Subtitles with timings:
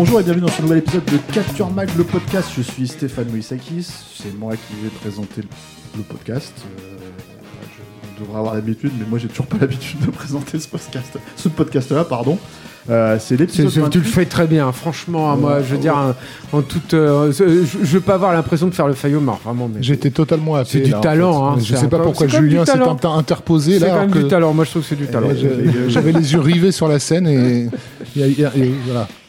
[0.00, 2.48] Bonjour et bienvenue dans ce nouvel épisode de Capture Mag, le podcast.
[2.56, 5.42] Je suis Stéphane Moïsakis, c'est moi qui vais présenter
[5.94, 6.54] le, podcast.
[6.64, 6.96] Euh,
[7.76, 7.82] je,
[8.16, 11.48] on devrait avoir l'habitude, mais moi j'ai toujours pas l'habitude de présenter ce podcast, ce
[11.50, 12.38] podcast-là, pardon.
[12.90, 13.98] Euh, c'est C'est- l'épisode c'est- tu 28.
[14.00, 15.30] le fais très bien, franchement.
[15.30, 15.80] hein, moi, je veux ouais.
[15.80, 15.96] dire,
[16.52, 17.44] en, en toute, euh, je,
[17.82, 19.70] je veux pas avoir l'impression de faire le faillot, mais vraiment.
[19.72, 20.68] Mais J'étais totalement happé.
[20.72, 21.60] C'est du là, en talent, fait.
[21.60, 22.92] hein, Je c'est sais pas pourquoi c'est Julien s'est talent.
[22.92, 23.92] inter- interposé c'est là.
[23.92, 24.52] quand même du talent.
[24.52, 25.28] Moi, je trouve que c'est du talent.
[25.88, 27.68] J'avais les yeux rivés sur la scène et
[28.16, 28.44] il y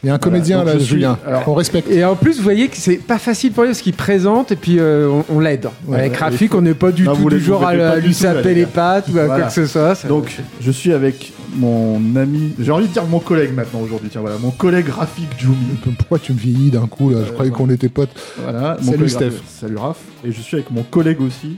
[0.08, 1.16] a, un comédien là, Julien.
[1.26, 1.90] alors- on respecte.
[1.90, 4.56] Et en plus, vous voyez que c'est pas facile pour lui parce qu'il présente et
[4.56, 5.68] puis euh, on, on l'aide.
[5.86, 8.54] Ouais, Avec Rafik, on n'est pas du Non, tout vous du genre à, lui saper
[8.54, 9.94] les pattes ou à quoi que ce soit.
[10.08, 14.20] Donc, je suis avec mon ami, j'ai envie de dire mon collègue maintenant aujourd'hui, tiens
[14.20, 15.56] voilà, mon collègue Rafik Djoumi.
[15.98, 17.20] Pourquoi tu me vieillis d'un coup là?
[17.26, 18.10] Je croyais qu'on était potes.
[18.42, 19.24] Voilà, mon Salut, Steph.
[19.30, 19.42] Raph.
[19.60, 19.98] Salut Raph.
[20.24, 21.56] Et je suis avec mon collègue aussi,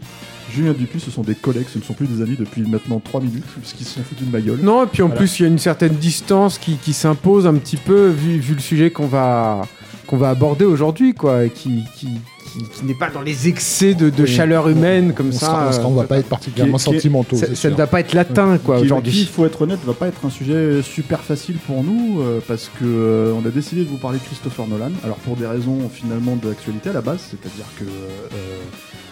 [0.53, 1.01] Julien Dupuis.
[1.01, 3.85] Ce sont des collègues, ce ne sont plus des amis depuis maintenant 3 minutes, puisqu'ils
[3.85, 4.59] se sont foutus de ma gueule.
[4.63, 5.19] Non, et puis en Voilà.
[5.21, 8.55] plus, il y a une certaine distance qui, qui s'impose un petit peu vu, vu
[8.55, 9.63] le sujet qu'on va,
[10.07, 12.09] qu'on va aborder aujourd'hui, quoi, et qui, qui,
[12.55, 14.29] qui- qui n'est pas dans les excès de, de Oui.
[14.29, 15.47] chaleur humaine comme On, ça.
[15.47, 17.37] sera, on, sera- on euh, va pas être particulièrement qui est- qui est- sentimentaux.
[17.55, 19.13] ça, ne va pas être latin, quoi, aujourd'hui.
[19.23, 22.71] il faut être honnête, va pas être un sujet super facile pour nous, euh, parce
[22.79, 24.93] que euh, on a décidé de vous parler de Christopher Nolan.
[25.03, 28.59] Alors pour des raisons finalement d'actualité à la base, c'est-à-dire que euh,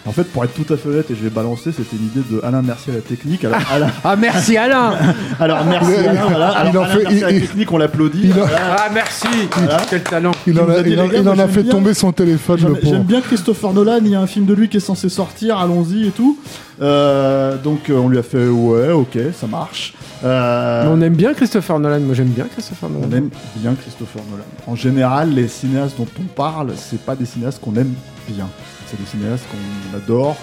[0.05, 2.21] en fait, pour être tout à fait honnête, et je vais balancer, c'était une idée
[2.29, 3.45] de Alain Mercier à la technique.
[3.45, 4.93] Alors, Alain, Ah, merci Alain
[5.39, 6.49] alors merci Alain, voilà.
[6.49, 8.21] Alors, il en Alain fait- Mercier à la technique, on l'applaudit.
[8.25, 8.57] il en- Voilà.
[8.79, 9.77] Ah, merci Voilà.
[9.89, 11.71] Quel talent Il en a, il en- les gars, il moi, en a fait bien.
[11.71, 12.93] tomber son téléphone, J'aime le pauvre.
[12.95, 15.57] j'aime bien Christopher Nolan, il y a un film de lui qui est censé sortir,
[15.57, 16.37] allons-y et tout.
[16.81, 19.93] Euh, donc euh, on lui a fait ouais, ok, ça marche.
[20.25, 23.07] Euh, Mais On aime bien Christopher Nolan, moi j'aime bien Christopher Nolan.
[23.09, 24.43] On aime bien Christopher Nolan.
[24.67, 27.93] En général, les cinéastes dont on parle, c'est pas des cinéastes qu'on aime
[28.27, 28.47] bien.
[28.93, 30.37] C'est des cinéastes qu'on adore,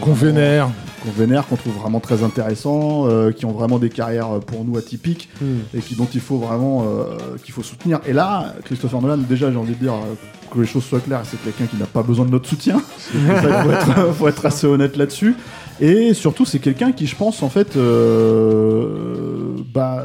[0.00, 0.68] qu'on vénère.
[1.02, 4.64] qu'on vénère, qu'on trouve vraiment très intéressants, euh, qui ont vraiment des carrières euh, pour
[4.64, 5.60] nous atypiques Hmm.
[5.74, 7.98] et qui dont il faut vraiment euh, qu'il faut soutenir.
[8.06, 9.94] Et là, Christopher Nolan, déjà, j'ai envie de dire
[10.52, 12.80] que les choses soient claires, c'est quelqu'un qui n'a pas besoin de notre soutien.
[13.12, 15.34] Ça, il faut être, faut être assez honnête là-dessus.
[15.80, 20.04] Et surtout, c'est quelqu'un qui, je pense, en fait, euh, bah,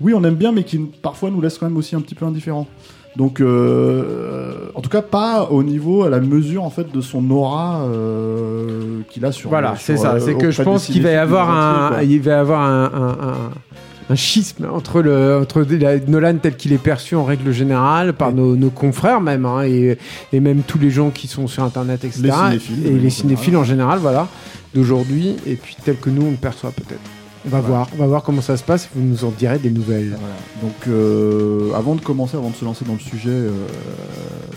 [0.00, 2.24] oui, on aime bien, mais qui parfois nous laisse quand même aussi un petit peu
[2.24, 2.66] indifférents.
[3.16, 7.28] Donc, euh, en tout cas, pas au niveau, à la mesure en fait de son
[7.30, 9.50] aura euh, qu'il a sur.
[9.50, 10.12] Voilà, c'est ça.
[10.14, 12.02] euh, C'est que je pense qu'il va y avoir un, quoi.
[12.04, 13.50] il va y avoir un, un, un-
[14.10, 18.28] un schisme entre le entre la- Nolan tel qu'il est perçu en règle générale par
[18.28, 18.34] Oui.
[18.34, 19.98] nos, nos confrères même hein, et,
[20.32, 22.22] et même tous les gens qui sont sur internet etc.
[22.24, 24.26] Les cinéphiles, et les cinéphiles en général voilà
[24.74, 27.00] d'aujourd'hui et puis tel que nous on le perçoit peut-être.
[27.46, 28.88] On va voir, on va voir comment ça se passe.
[28.94, 30.10] Vous nous en direz des nouvelles.
[30.18, 30.34] Voilà.
[30.62, 33.50] Donc, euh, avant de commencer, avant de se lancer dans le sujet, euh,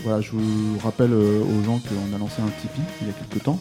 [0.02, 3.14] voilà, je vous rappelle euh, aux gens qu'on a lancé un Tipeee il y a
[3.14, 3.58] quelques temps,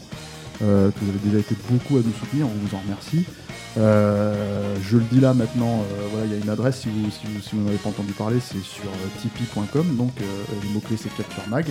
[0.62, 3.26] euh, que vous avez déjà été beaucoup à nous soutenir, on vous en remercie.
[3.78, 7.10] Euh, je le dis là maintenant, euh, voilà, il y a une adresse si vous
[7.10, 10.26] si vous, si vous n'en avez pas entendu parler, c'est sur euh, tipeee.com, donc euh,
[10.64, 11.66] le mot-clé c'est Capture Mag.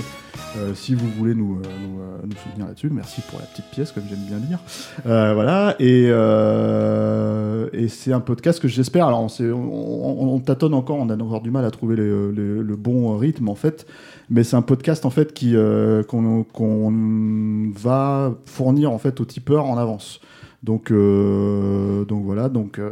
[0.57, 3.67] Euh, si vous voulez nous, euh, nous, euh, nous soutenir là-dessus, merci pour la petite
[3.71, 4.59] pièce, comme j'aime bien dire.
[5.07, 9.07] Euh, voilà, et, euh, et c'est un podcast que j'espère.
[9.07, 12.03] Alors, on, on, on- on tâtonne encore, on a encore du mal à trouver les-
[12.03, 13.87] le bon rythme en fait,
[14.31, 19.25] mais c'est un podcast en fait qui euh, qu'on qu'on va fournir en fait aux
[19.25, 20.21] tipeurs en avance.
[20.63, 22.91] Donc, euh, donc voilà, donc euh,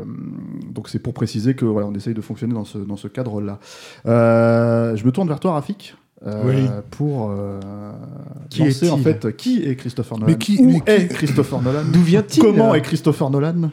[0.75, 3.59] donc c'est pour préciser que voilà, on essaye de fonctionner dans ce dans ce cadre-là.
[4.07, 5.95] Euh, je me tourne vers toi, Rafik.
[6.27, 6.69] euh, Oui.
[6.91, 7.61] Pour euh,
[8.49, 10.33] Qui lancer en fait qui est Christopher Nolan?
[10.33, 11.83] Mais qui- Où mais qui- est Christopher Nolan?
[11.93, 12.43] D'où vient-il?
[12.43, 13.71] Comment est Christopher Nolan?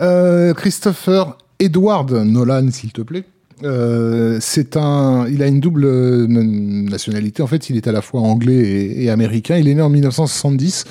[0.00, 3.24] Euh, Christopher Edward Nolan, s'il te plaît.
[3.64, 7.42] Euh, c'est un, il a une double euh, nationalité.
[7.42, 9.56] En fait, il est à la fois anglais et, américain.
[9.56, 10.84] Il est né en 1970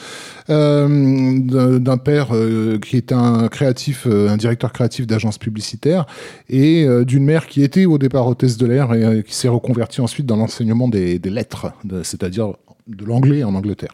[0.50, 2.30] euh, d'un père
[2.82, 6.06] qui est un créatif, un directeur créatif d'agence publicitaire,
[6.50, 10.26] et d'une mère qui était au départ hôtesse de l'air et qui s'est reconvertie ensuite
[10.26, 11.68] dans l'enseignement des, lettres,
[12.04, 12.54] c'est-à-dire
[12.88, 13.94] de l'anglais en Angleterre.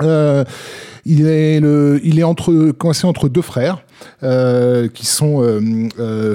[0.00, 3.84] Il est, le, il est entre, coincé entre deux frères.
[4.94, 5.60] Qui sont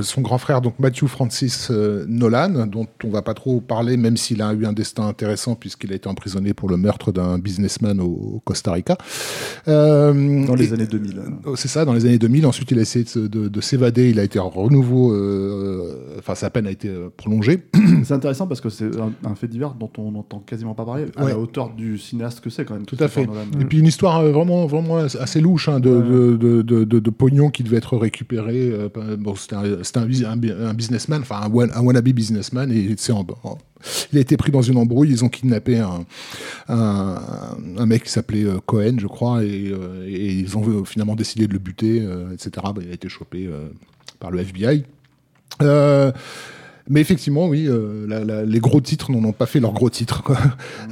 [0.01, 4.41] son grand frère, donc Matthew Francis Nolan, dont on va pas trop parler, même s'il
[4.41, 8.41] a eu un destin intéressant puisqu'il a été emprisonné pour le meurtre d'un businessman au,
[8.45, 8.97] Costa Rica.
[9.65, 11.21] dans les années 2000.
[11.55, 12.45] C'est ça, dans les années 2000.
[12.45, 14.09] Ensuite, il a essayé de, s'évader.
[14.09, 15.15] Il a été en renouveau.
[16.19, 17.63] Enfin, sa peine a été prolongée.
[18.03, 18.89] C'est intéressant parce que c'est
[19.25, 22.49] un, fait divers dont on n'entend quasiment pas parler, à la hauteur du cinéaste que
[22.49, 22.85] c'est quand même.
[22.85, 23.27] Tout à fait.
[23.59, 27.49] Et puis une histoire euh, vraiment, vraiment assez louche hein, de, de, de, de, pognon
[27.57, 28.69] qui devait être récupéré.
[28.69, 33.57] Euh, bon, c'était un, un, businessman, enfin un, wannabe businessman, et en,
[34.11, 35.09] il a été pris dans une embrouille.
[35.09, 36.05] Ils ont kidnappé un,
[36.69, 39.73] un, mec qui s'appelait euh, Cohen, je crois, et,
[40.05, 42.51] et, ils ont finalement décidé de le buter, etc.
[42.75, 43.49] Bah, il a été chopé
[44.19, 44.83] par le FBI.
[45.63, 46.11] Euh,
[46.89, 50.23] mais effectivement, oui, euh, les gros titres n'en ont pas fait leurs gros titres.
[50.23, 50.37] Quoi.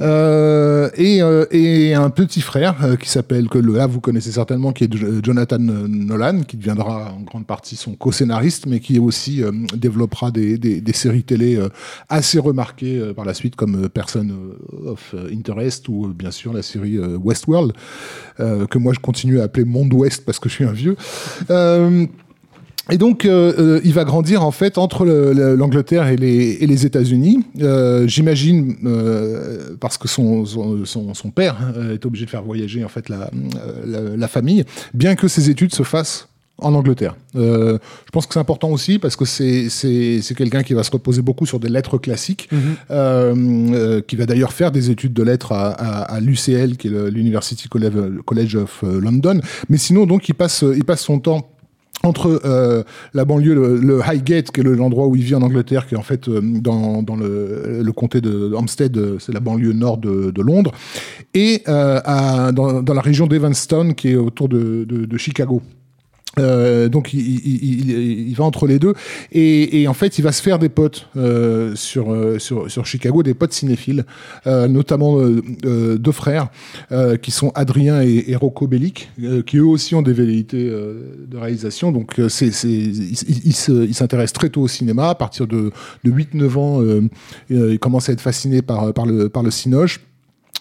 [0.00, 4.84] Euh, et, euh, et, un petit frère qui s'appelle, que là vous connaissez certainement, qui
[4.84, 9.42] est Jonathan Nolan, qui deviendra en grande partie son co-scénariste, mais qui aussi
[9.74, 11.58] développera des, des, des, séries télé
[12.08, 14.28] assez remarquées par la suite, comme Person
[14.84, 17.72] of Interest ou bien sûr la série Westworld,
[18.38, 20.96] que moi je continue à appeler Monde Ouest parce que je suis un vieux.
[22.90, 26.86] Et donc, euh, euh, il va grandir en fait entre l'Angleterre et les, et les
[26.86, 27.44] États-Unis.
[27.60, 28.76] Euh, J'imagine
[29.80, 31.56] parce que son, son, son, père
[31.92, 33.30] est obligé de faire voyager en fait la,
[33.84, 36.28] la, la, famille, bien que ses études se fassent
[36.58, 37.16] en Angleterre.
[37.34, 37.78] je
[38.12, 41.60] pense que c'est important aussi parce que c'est quelqu'un qui va se reposer beaucoup sur
[41.60, 44.02] des lettres classiques, mm-hmm.
[44.02, 47.68] qui va d'ailleurs faire des études de lettres à, à, à l'UCL, qui est l'University
[47.68, 49.40] College of London.
[49.68, 51.50] Mais sinon, donc, il passe, il passe son temps
[52.06, 52.82] entre euh,
[53.12, 56.02] la banlieue, le, Highgate, qui est l'endroit où il vit en Angleterre, qui est en
[56.02, 60.32] fait euh, dans, dans le, le, comté de Hampstead, euh, c'est la banlieue nord de,
[60.40, 60.72] Londres,
[61.34, 65.60] et dans, la région d'Evanston, qui est autour de Chicago.
[66.38, 68.92] Euh, donc il, il, il, il, va entre les deux
[69.32, 72.84] et, et, en fait il va se faire des potes euh, sur, euh, sur, sur
[72.84, 74.04] Chicago, des potes cinéphiles,
[74.46, 76.48] euh, notamment euh, deux frères
[77.22, 79.10] qui sont Adrien et, et Rocco Bellic,
[79.46, 81.90] qui eux aussi ont des velléités de réalisation.
[81.90, 85.08] Donc c'est, c'est, ils s'intéressent très tôt au cinéma.
[85.10, 85.72] À partir de,
[86.04, 87.00] de 8-9 ans,
[87.50, 90.00] ils commencent à être fascinés par, par, le, par le cinoche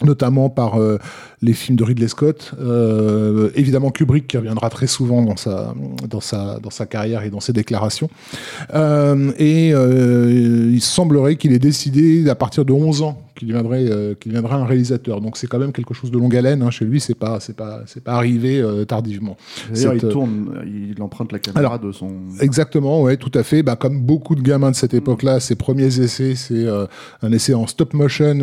[0.03, 0.97] notamment par euh,
[1.45, 5.73] les films de Ridley Scott, euh, évidemment Kubrick qui reviendra très souvent dans sa,
[6.09, 8.09] dans sa, dans sa carrière et dans ses déclarations.
[8.73, 14.15] Euh, et il semblerait qu'il ait décidé à partir de 11 ans qu'il deviendrait, euh,
[14.15, 15.21] qu'il un réalisateur.
[15.21, 16.61] Donc c'est quand même quelque chose de longue haleine.
[16.61, 16.71] Hein.
[16.71, 19.37] Chez lui, c'est pas, c'est pas, c'est pas arrivé euh, tardivement.
[19.73, 22.11] D'ailleurs, il tourne, il emprunte la caméra de son.
[22.39, 23.63] Exactement, ouais, tout à fait.
[23.63, 24.97] Bah, comme beaucoup de gamins de cette mm.
[24.97, 26.85] époque-là, ses premiers essais, c'est euh,
[27.21, 28.39] un essai en stop motion.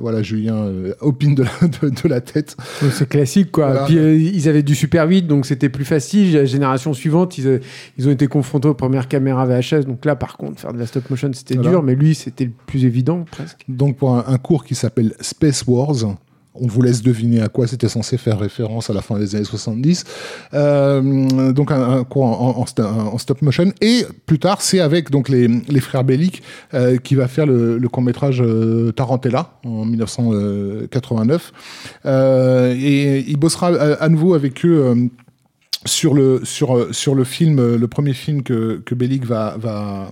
[0.00, 0.66] voilà, Julien
[1.00, 2.56] opine de la, de, la tête.
[2.90, 3.84] C'est classique, quoi.
[3.86, 6.34] Puis ils avaient du super vite, donc c'était plus facile.
[6.34, 7.60] La génération suivante, ils,
[7.98, 9.84] ils, ont été confrontés aux premières caméras VHS.
[9.86, 12.52] Donc là, par contre, faire de la stop motion, c'était dur, mais lui, c'était le
[12.66, 13.64] plus évident, presque.
[13.68, 16.16] Donc pour un, cours qui s'appelle Space Wars.
[16.54, 19.44] On vous laisse deviner à quoi c'était censé faire référence à la fin des années
[19.44, 20.04] 70.
[20.52, 23.72] Euh, donc un, cours en, stop motion.
[23.80, 26.42] Et plus tard, c'est avec les, frères Bellic
[26.74, 31.52] euh, qui va faire le, court métrage euh, Tarantella en 1989.
[32.04, 35.08] et il bossera à nouveau avec eux
[35.84, 39.56] sur le sur euh, sur le film euh, le premier film que que Bellic va
[39.58, 40.10] va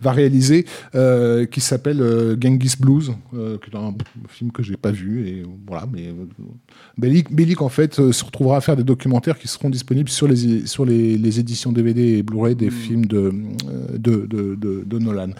[0.00, 3.94] va réaliser euh, qui s'appelle euh, Genghis Blues euh, qui est un
[4.28, 6.12] film que j'ai pas vu et voilà mais
[6.98, 10.66] Bellic Bellic en fait se retrouvera à faire des documentaires qui seront disponibles sur les
[10.66, 12.70] sur les, les éditions DVD et Blu-ray des mmh.
[12.70, 13.32] films de
[13.92, 15.30] de, de de, de, Nolan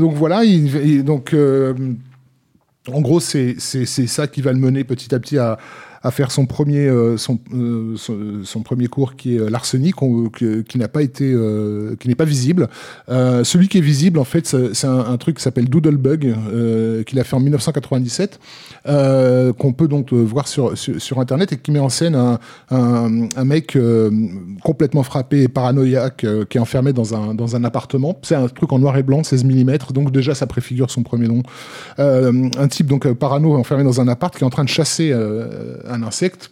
[0.00, 5.14] donc voilà il, donc en gros c'est c'est c'est ça qui va le mener petit
[5.14, 5.58] à petit à
[6.08, 7.94] à faire son premier, euh, son, euh,
[8.44, 9.94] son, premier cours qui est euh, l'arsenic,
[10.38, 11.36] qui n'a pas été,
[12.00, 12.68] qui n'est pas visible.
[13.08, 16.34] celui qui est visible, en fait, c'est un, truc qui s'appelle Doodlebug,
[17.04, 18.40] qu'il a fait en 1997,
[18.84, 22.38] qu'on peut donc voir sur, sur, Internet et qui met en scène un,
[22.70, 23.76] un, un mec
[24.62, 28.18] complètement frappé et paranoïaque qui est enfermé dans un, dans un appartement.
[28.22, 31.28] C'est un truc en noir et blanc, 16 mm, donc déjà ça préfigure son premier
[31.28, 31.42] nom.
[31.98, 35.97] un type donc parano enfermé dans un appart qui est en train de chasser un
[36.02, 36.50] einer Sekt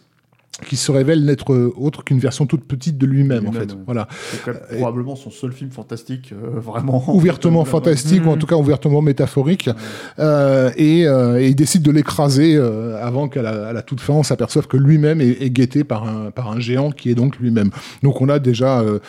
[0.65, 3.75] qui se révèle n'être autre qu'une version toute petite de lui-même en fait.
[3.85, 4.07] Voilà.
[4.31, 9.01] C'est probablement son seul film fantastique euh, vraiment ouvertement fantastique ou en tout cas ouvertement
[9.01, 9.69] métaphorique.
[10.19, 14.13] Euh, et, euh, et, il décide de l'écraser euh, avant qu'à la, la, toute fin
[14.13, 17.37] on s'aperçoive que lui-même est, est, guetté par un par un géant qui est donc
[17.37, 17.69] lui-même.
[18.03, 18.99] Donc on a déjà euh,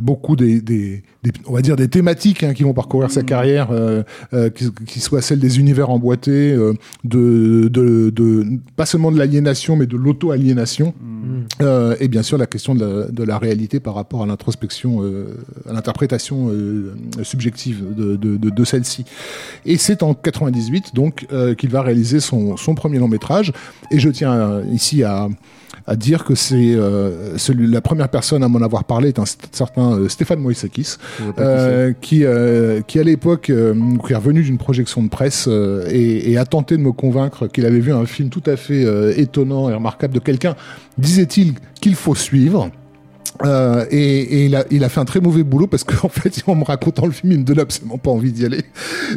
[0.00, 3.26] beaucoup des, des, des, on va dire des thématiques hein, qui vont parcourir sa mm.
[3.26, 3.68] carrière,
[4.54, 6.54] qui, qui soient celles des univers emboîtés,
[7.04, 8.46] de, de, de
[8.76, 10.94] pas seulement de l'aliénation mais de l'auto-aliénation.
[11.00, 11.94] Mm.
[12.00, 15.02] et bien sûr la question de la, réalité par rapport à l'introspection,
[15.68, 16.50] à l'interprétation
[17.22, 19.04] subjective de, celle-ci.
[19.64, 21.26] Et c'est en 98 donc
[21.58, 23.52] qu'il va réaliser son premier long métrage.
[23.90, 25.28] Et je tiens ici à
[25.86, 29.92] à dire que c'est euh, la première personne à m'en avoir parlé est un certain
[29.92, 30.96] euh, Stéphane Moïsakis,
[31.38, 33.74] euh, qui, euh, qui à l'époque euh,
[34.04, 37.66] qui est revenu d'une projection de presse et, et, a tenté de me convaincre qu'il
[37.66, 38.84] avait vu un film tout à fait
[39.18, 40.56] étonnant et remarquable de quelqu'un,
[40.98, 42.70] disait-il, qu'il faut suivre.
[43.44, 46.42] Euh, et, et il, a, il, a, fait un très mauvais boulot parce qu'en fait,
[46.46, 48.62] en me racontant le film, il me donnait absolument pas envie d'y aller.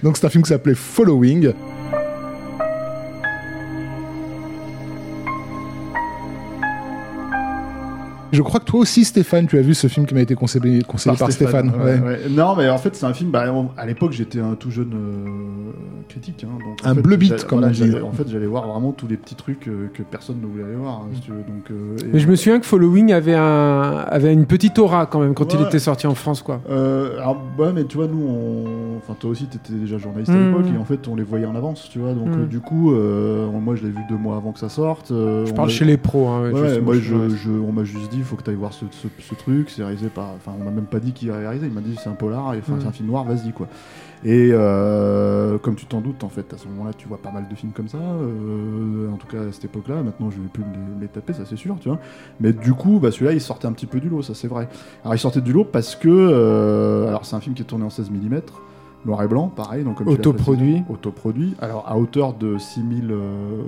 [0.04, 1.54] Donc c'est un film qui s'appelait Following.
[8.32, 10.82] Je crois que toi aussi, Stéphane, tu as vu ce film qui m'a été conseillé,
[10.84, 11.72] par, Stéphane.
[12.30, 13.32] Non, mais en fait, c'est un film.
[13.32, 13.46] Bah,
[13.78, 15.72] à l'époque, j'étais un tout jeune euh,
[16.08, 16.44] critique.
[16.44, 17.96] Hein, donc, un bleu bit, comme on dit.
[18.02, 20.76] En fait, j'allais voir vraiment tous les petits trucs euh, que personne ne voulait aller
[20.76, 21.04] voir.
[21.04, 25.06] Hein, donc, euh, mais je me souviens que Following avait, un, avait une petite aura
[25.06, 26.42] quand même quand il était sorti en France.
[26.42, 26.62] Quoi.
[26.68, 28.98] alors, ouais, mais tu vois, nous, on...
[28.98, 30.46] enfin, toi aussi, tu étais déjà journaliste à mmh.
[30.46, 31.90] l'époque et en fait, on les voyait en avance.
[31.92, 32.48] Tu vois, donc, mmh.
[32.48, 35.08] du coup, moi, je l'ai vu deux mois avant que ça sorte.
[35.10, 36.28] je parle chez les pros.
[36.28, 36.52] Hein,
[36.84, 38.86] moi, je, on m'a juste dit il faut que tu ailles voir ce,
[39.36, 39.70] truc.
[39.70, 40.30] C'est réalisé par.
[40.36, 41.68] Enfin, on m'a même pas dit qui réalisé.
[41.68, 42.94] Il m'a dit c'est un polar, enfin, c'est un mm.
[42.94, 43.68] film noir, vas-y quoi.
[44.26, 47.48] Et euh, comme tu t'en doutes, en fait, à ce moment-là, tu vois pas mal
[47.48, 47.98] de films comme ça.
[47.98, 50.64] Euh, en tout cas, à cette époque-là, maintenant, je vais plus
[51.00, 52.00] les, taper, ça c'est sûr, tu vois.
[52.42, 54.68] Mais du coup, bah, celui-là, il sortait un petit peu du lot, ça c'est vrai.
[55.04, 56.10] Alors, il sortait du lot parce que.
[56.10, 58.42] Euh, alors, c'est un film qui est tourné en 16 mm
[59.06, 59.84] noir et blanc, pareil.
[59.84, 60.84] Donc, autoproduit.
[60.90, 61.56] Autoproduit.
[61.62, 63.62] Alors, à hauteur de 6000 euh,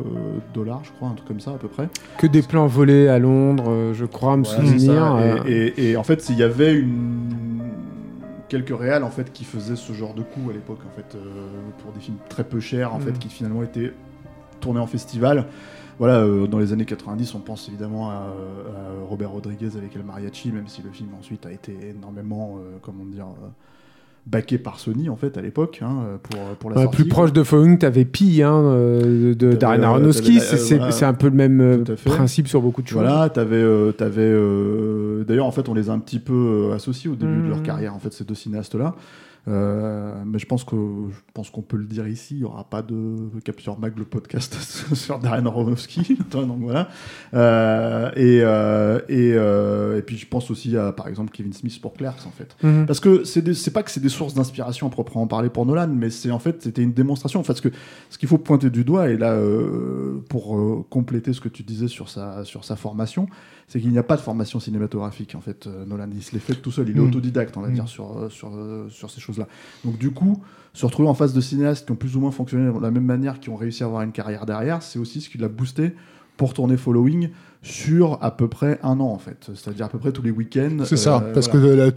[0.53, 1.89] dollars, je crois, un truc comme ça, à peu près.
[2.17, 5.15] Que des plans volés à Londres, euh, je crois, me souvenir.
[5.15, 5.71] Euh.
[5.77, 7.59] Et, en fait, il y avait une
[8.49, 11.17] quelques réals en fait qui faisaient ce genre de coup à l'époque en fait
[11.77, 13.17] pour des films très peu chers en fait mm.
[13.17, 13.93] qui finalement étaient
[14.59, 15.45] tournés en festival
[15.97, 18.25] voilà dans les années 90 on pense évidemment à,
[19.07, 23.27] Robert Rodriguez avec El Mariachi même si le film ensuite a été énormément comment dire
[24.27, 27.43] baqué par Sony en fait à l'époque hein, pour, pour la sortie, Plus proche de
[27.43, 32.47] Following, t'avais Pi hein, euh, de Darren Aronofsky, c'est un peu le même euh, principe
[32.47, 33.01] sur beaucoup de choses.
[33.01, 37.15] Voilà, t'avais, euh, avais, d'ailleurs en fait on les a un petit peu associés au
[37.15, 37.63] début de leur mmh.
[37.63, 38.95] carrière en fait ces deux cinéastes là.
[39.47, 42.35] Euh, mais je pense que je pense qu'on peut le dire ici.
[42.35, 44.55] Il n'y aura pas de Capture Mag le podcast
[44.93, 46.17] sur Darren Aronofsky.
[46.31, 46.89] donc voilà.
[47.33, 51.93] Euh, et euh, et, et puis je pense aussi à par exemple Kevin Smith pour
[51.93, 52.55] Clerks en fait.
[52.63, 52.85] Mhm.
[52.85, 55.87] Parce que c'est c'est pas que c'est des sources d'inspiration à proprement parler pour Nolan,
[55.87, 57.39] mais c'est en fait c'était une démonstration.
[57.39, 57.69] En fait, ce que
[58.09, 59.39] ce qu'il faut pointer du doigt et là
[60.29, 63.27] pour compléter ce que tu disais sur sa sur sa formation
[63.67, 65.67] c'est qu'il n'y a pas de formation cinématographique en fait.
[65.67, 67.07] Euh, Nolan, il se l'est fait tout seul, il est mm.
[67.07, 67.73] autodidacte, on va mm.
[67.73, 69.47] dire, sur, euh, sur, euh, sur ces choses-là.
[69.85, 70.41] Donc du coup,
[70.73, 73.05] se retrouver en face de cinéastes qui ont plus ou moins fonctionné de la même
[73.05, 75.93] manière, qui ont réussi à avoir une carrière derrière, c'est aussi ce qui l'a boosté
[76.37, 77.29] pour tourner Following
[77.63, 80.79] sur à peu près un an en fait, c'est-à-dire à peu près tous les week-ends.
[80.83, 81.89] C'est ça, euh, parce que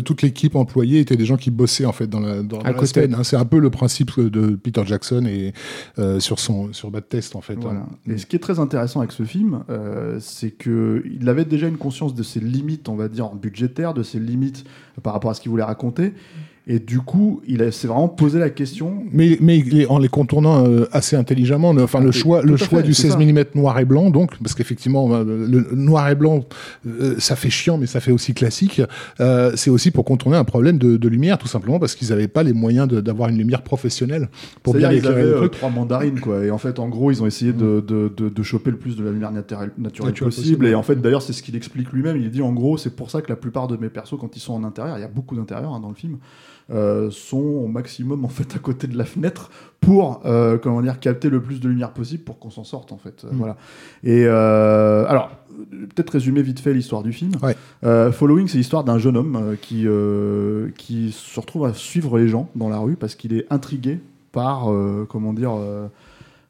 [0.00, 3.14] toute l'équipe employée était des gens qui bossaient en fait dans la, dans la scène.
[3.14, 3.22] Hein.
[3.22, 5.52] C'est un peu le principe de Peter Jackson et
[6.00, 7.58] euh, sur son sur Bad Test en fait.
[7.64, 7.86] Hein.
[8.08, 11.68] Et ce qui est très intéressant avec ce film, euh, c'est que il avait déjà
[11.68, 14.64] une conscience de ses limites, on va dire budgétaires, de ses limites
[15.04, 16.14] par rapport à ce qu'il voulait raconter.
[16.68, 19.02] Et du coup, il s'est vraiment posé la question.
[19.10, 23.16] Mais, mais en les contournant euh, assez intelligemment, enfin le choix, le choix du 16
[23.16, 26.44] mm noir et blanc, donc, parce qu'effectivement, euh, le noir et blanc,
[26.86, 28.80] euh, ça fait chiant, mais ça fait aussi classique.
[29.56, 32.52] c'est aussi pour contourner un problème de, lumière, tout simplement, parce qu'ils n'avaient pas les
[32.52, 34.28] moyens d'avoir une lumière professionnelle
[34.62, 35.52] pour bien éclairer le truc.
[35.52, 36.44] trois mandarines, quoi.
[36.44, 39.02] Et en fait, en gros, ils ont essayé de, de, de choper le plus de
[39.02, 40.66] la lumière naturelle, naturelle possible.
[40.66, 42.16] Et en fait, d'ailleurs, c'est ce qu'il explique lui-même.
[42.16, 44.40] Il dit, en gros, c'est pour ça que la plupart de mes persos, quand ils
[44.40, 46.18] sont en intérieur, il y a beaucoup d'intérieur hein, dans le film.
[46.72, 49.50] Euh, sont au maximum en fait à côté de la fenêtre
[49.80, 52.96] pour euh, comment dire capter le plus de lumière possible pour qu'on s'en sorte en
[52.96, 53.24] fait.
[53.24, 53.28] Mm.
[53.32, 53.56] Voilà.
[54.04, 55.32] Et euh, alors
[55.70, 57.32] peut-être résumer vite fait l'histoire du film.
[57.82, 59.86] Following, c'est l'histoire d'un jeune homme qui
[60.78, 64.00] qui se retrouve à suivre les gens dans la rue parce qu'il est intrigué
[64.32, 64.70] par
[65.10, 65.52] comment dire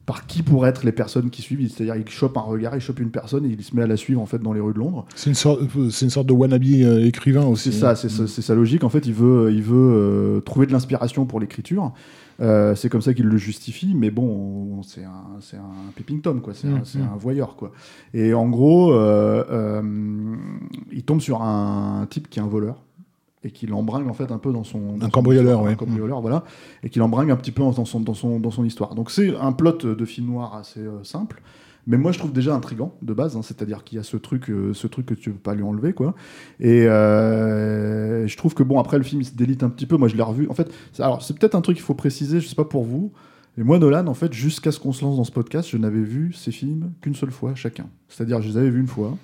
[0.07, 1.71] par qui pourraient être les personnes qui suivent.
[1.71, 3.97] C'est-à-dire, il chope un regard, il chope une personne et il se met à la
[3.97, 5.07] suivre en fait dans les rues de Londres.
[5.15, 7.73] C'est une sorte, c'est une sorte de wannabe euh, écrivain aussi.
[7.73, 8.85] C'est ça, c'est sa logique.
[8.85, 11.93] En fait, il veut, il veut euh, trouver de l'inspiration pour l'écriture.
[12.41, 16.41] Euh, c'est comme ça qu'il le justifie, mais bon, c'est un, c'est un peeping tom,
[16.41, 16.55] quoi.
[16.55, 17.19] C'est, un, mm, mm.
[17.19, 17.73] voyeur, quoi.
[18.15, 18.93] Et en gros,
[20.91, 22.83] il tombe sur un type qui est un voleur
[23.45, 26.45] et qui l'embringue en fait un peu dans son un cambrioleur, un cambrioleur, voilà,
[26.83, 28.95] et qui l'embringue un petit peu dans son dans son dans son histoire.
[28.95, 31.43] Donc c'est un plot de film noir assez euh, simple,
[31.87, 34.49] mais moi je trouve déjà intrigant de base, hein, c'est-à-dire qu'il y a ce truc
[34.51, 36.15] euh, ce truc que tu veux pas lui enlever quoi.
[36.61, 39.97] Et euh, je trouve que bon après le film il se délite un petit peu.
[39.97, 40.49] Moi je l'ai revu.
[40.49, 43.13] En fait, alors c'est peut-être un truc qu'il faut préciser, je sais pas pour vous.
[43.59, 46.01] Et moi, Nolan, en fait, jusqu'à ce qu'on se lance dans ce podcast, je n'avais
[46.01, 47.85] vu ces films qu'une seule fois chacun.
[48.09, 49.15] C'est-à-dire, je les avais vus une fois.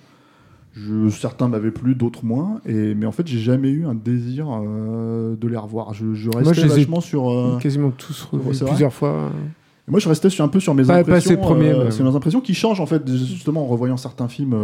[0.87, 2.61] Je, certains m'avaient plu, d'autres moins.
[2.67, 5.93] Et, mais en fait, j'ai jamais eu un désir euh, de les revoir.
[5.95, 7.31] Je, je restais Moi, je vachement sur.
[7.31, 9.31] euh, Quasiment tous revus plusieurs fois.
[9.87, 11.37] et Moi, je restais sur, un peu sur mes Pas- pas impressions.
[11.37, 14.55] premiers, euh, mes impressions qui changent en fait, justement en revoyant certains films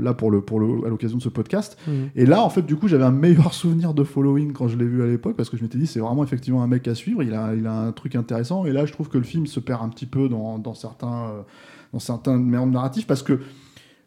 [0.00, 1.78] là pour le, pour le, à l'occasion de ce podcast.
[1.86, 1.90] Mm.
[2.16, 4.86] Et là, en fait, du coup, j'avais un meilleur souvenir de Following quand je l'ai
[4.86, 7.22] vu à l'époque parce que je m'étais dit c'est vraiment effectivement un mec à suivre.
[7.22, 8.66] Il a, il a un truc intéressant.
[8.66, 11.30] Et là, je trouve que le film se perd un petit peu dans, dans certains,
[11.92, 13.38] dans certains narratifs parce que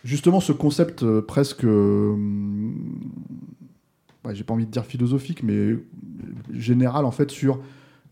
[0.03, 2.15] justement ce concept euh, presque, euh,
[4.25, 5.75] ouais, j'ai pas envie de dire philosophique, mais
[6.53, 7.59] général en fait sur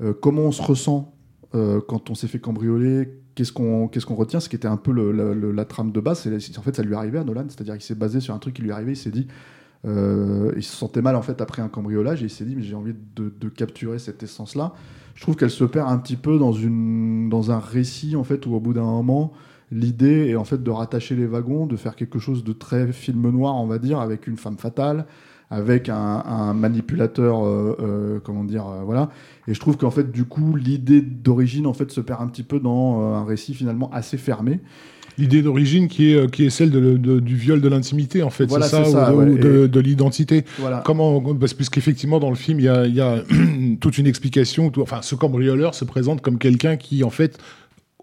[0.01, 1.13] euh, comment on se ressent
[1.87, 4.91] quand on s'est fait cambrioler, qu'est-ce qu'on qu'est-ce qu'on retient, ce qui était un peu
[4.91, 6.29] la trame de base.
[6.57, 8.61] En fait, ça lui arrivait à Nolan, c'est-à-dire qu'il s'est basé sur un truc qui
[8.61, 8.91] lui arrivait.
[8.91, 9.27] Il s'est dit,
[9.85, 12.75] il se sentait mal en fait après un cambriolage et il s'est dit, mais j'ai
[12.75, 14.73] envie de, de capturer cette essence-là.
[15.15, 18.45] Je trouve qu'elle se perd un petit peu dans une dans un récit en fait
[18.45, 19.33] où au bout d'un moment.
[19.71, 23.29] L'idée est en fait de rattacher les wagons, de faire quelque chose de très film
[23.29, 25.05] noir, on va dire, avec une femme fatale,
[25.49, 25.95] avec un,
[26.25, 29.09] un manipulateur, euh, euh, comment dire, euh, voilà.
[29.47, 32.43] Et je trouve qu'en fait, du coup, l'idée d'origine en fait se perd un petit
[32.43, 34.61] peu dans un récit finalement assez fermé.
[35.17, 38.45] L'idée d'origine qui est, qui est celle de, de- du viol de l'intimité, en fait,
[38.45, 39.31] Voilà, c'est ça, ou, de- ouais.
[39.33, 40.45] ou de, Et- de l'identité.
[40.59, 40.83] Voilà.
[40.85, 43.23] Comment, parce, puisqu'effectivement, dans le film, il y a, il y a
[43.81, 44.69] toute une explication.
[44.69, 47.39] tout- enfin, ce cambrioleur se présente comme quelqu'un qui, en fait,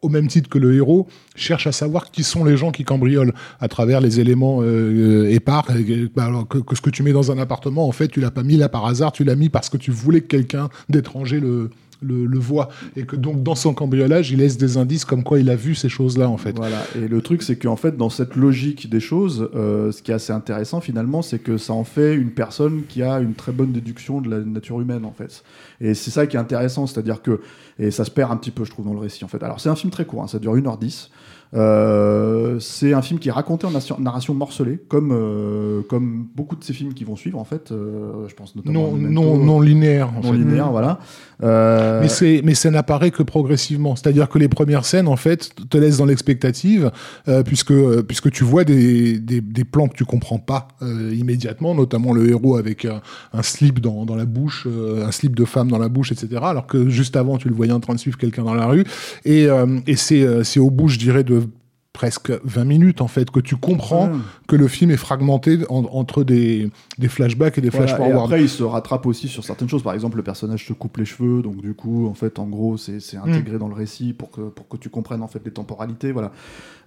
[0.04, 3.32] au même titre que le héros, cherche à savoir qui sont les gens qui cambriolent
[3.58, 5.66] à travers les éléments euh, épars.
[5.76, 8.20] Et, bah, alors que, que ce que tu mets dans un appartement, en fait, tu
[8.20, 10.68] l'as pas mis là par hasard, tu l'as mis parce que tu voulais que quelqu'un
[10.88, 11.70] d'étranger le,
[12.04, 12.68] le, le voit.
[12.96, 15.74] Et que donc, dans son cambriolage, il laisse des indices comme quoi il a vu
[15.74, 16.54] ces choses-là, en fait.
[16.56, 16.82] Voilà.
[16.96, 20.14] Et le truc, c'est qu'en fait, dans cette logique des choses, euh, ce qui est
[20.14, 23.72] assez intéressant finalement, c'est que ça en fait une personne qui a une très bonne
[23.72, 25.42] déduction de la nature humaine, en fait.
[25.80, 27.40] Et c'est ça qui est intéressant, c'est-à-dire que,
[27.78, 29.42] et ça se perd un petit peu, je trouve, dans le récit, en fait.
[29.42, 31.08] Alors, c'est un film très court, hein, ça dure 1h10.
[31.54, 33.70] Euh, c'est un film qui est raconté en
[34.00, 37.70] narration morcelée, comme, euh, comme beaucoup de ces films qui vont suivre, en fait.
[37.70, 40.08] Euh, je pense notamment Non, non, non linéaire.
[40.10, 40.38] en non fait.
[40.38, 40.98] linéaire, voilà.
[41.42, 43.96] Euh, Mais, c'est, mais ça n'apparaît que progressivement.
[43.96, 46.90] C'est-à-dire que les premières scènes, en fait, te laissent dans l'expectative,
[47.28, 52.12] euh, puisque, euh, puisque tu vois des, des, plans que tu comprends pas immédiatement, notamment
[52.12, 53.00] le héros avec un,
[53.32, 56.40] un slip dans, dans la bouche, un slip de femme dans la bouche, etc.
[56.42, 58.84] Alors que juste avant, tu le voyais en train de suivre quelqu'un dans la rue.
[59.24, 59.46] Et,
[59.86, 61.44] et c'est, c'est au bout, je dirais, de
[61.98, 64.18] presque 20 minutes, en fait, que tu comprends ouais.
[64.48, 68.24] que le film est fragmenté en- entre des, des flashbacks et des Voilà, et flash-forward.
[68.24, 69.84] après, il se rattrape aussi sur certaines choses.
[69.84, 72.76] Par exemple, le personnage se coupe les cheveux, donc du coup, en fait, en gros,
[72.76, 73.28] c'est c'est Mm.
[73.30, 76.10] intégré dans le récit pour que, pour que tu comprennes en fait les temporalités.
[76.10, 76.32] Voilà.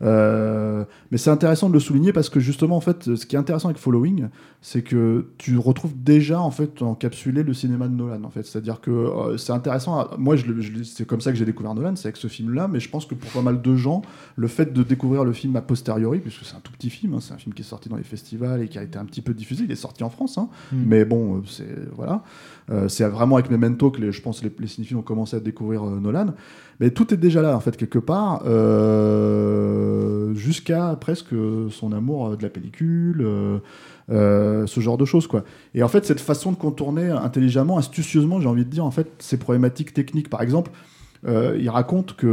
[0.02, 3.40] Euh, mais c'est intéressant de le souligner parce que justement, en fait, ce qui est
[3.40, 4.28] intéressant avec Following,
[4.62, 8.24] c'est que tu retrouves déjà en fait encapsulé le cinéma de Nolan.
[8.24, 10.00] En fait, c'est-à-dire que euh, c'est intéressant.
[10.00, 12.68] à- Moi, je, je c'est comme ça que j'ai découvert Nolan, c'est avec ce film-là.
[12.68, 14.02] Mais je pense que pour pas mal de gens,
[14.36, 17.20] le fait de découvrir le film a posteriori, puisque c'est un tout petit film, hein,
[17.22, 19.22] c'est un film qui est sorti dans les festivals et qui a été un petit
[19.22, 19.64] peu diffusé.
[19.66, 20.84] Il est sorti en France, hein, Mm.
[20.92, 22.24] mais bon, euh, c'est voilà,
[22.70, 25.40] Euh, c'est vraiment avec Memento que les, je pense les, les cinéphiles ont commencé à
[25.40, 26.34] découvrir euh, Nolan.
[26.82, 31.34] Mais tout est déjà là en fait quelque part, euh, jusqu'à presque
[31.70, 33.22] son amour de la pellicule.
[34.10, 35.44] euh, ce genre de choses quoi.
[35.76, 39.08] Et en fait cette façon de contourner intelligemment, astucieusement, j'ai envie de dire en fait
[39.20, 40.30] ces problématiques techniques.
[40.30, 40.72] Par exemple,
[41.26, 42.28] euh, il raconte que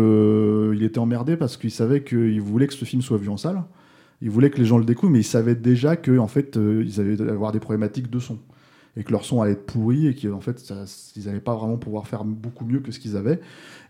[0.74, 3.62] euh, était emmerdé parce qu'il savait qu'il voulait que ce film soit vu en salle.
[4.20, 6.82] Il voulait que les gens le découvrent, mais il savait déjà que en fait euh,
[6.86, 8.38] ils allaient avoir des problématiques de son
[8.96, 10.84] et que leur son allait être pourri et qu'en fait ça-
[11.16, 13.40] ils n'allaient pas vraiment pouvoir faire beaucoup mieux que ce qu'ils avaient.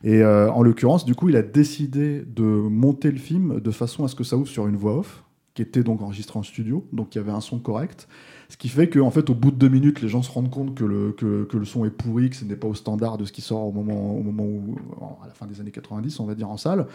[0.03, 4.09] Et en l'occurrence, du coup, il a décidé de monter le film de façon à
[4.09, 7.15] ce que ça ouvre sur une voix off qui était donc enregistrée en studio, donc
[7.15, 8.09] il y avait un son correct.
[8.49, 10.75] Ce qui fait qu'en fait, au bout de deux minutes, les gens se rendent compte
[10.75, 13.25] que le, que, que le son est pourri, que ce n'est pas au standard de
[13.25, 14.77] ce qui sort au moment, au moment où,
[15.23, 16.87] à la fin des années 90, on va dire en salle.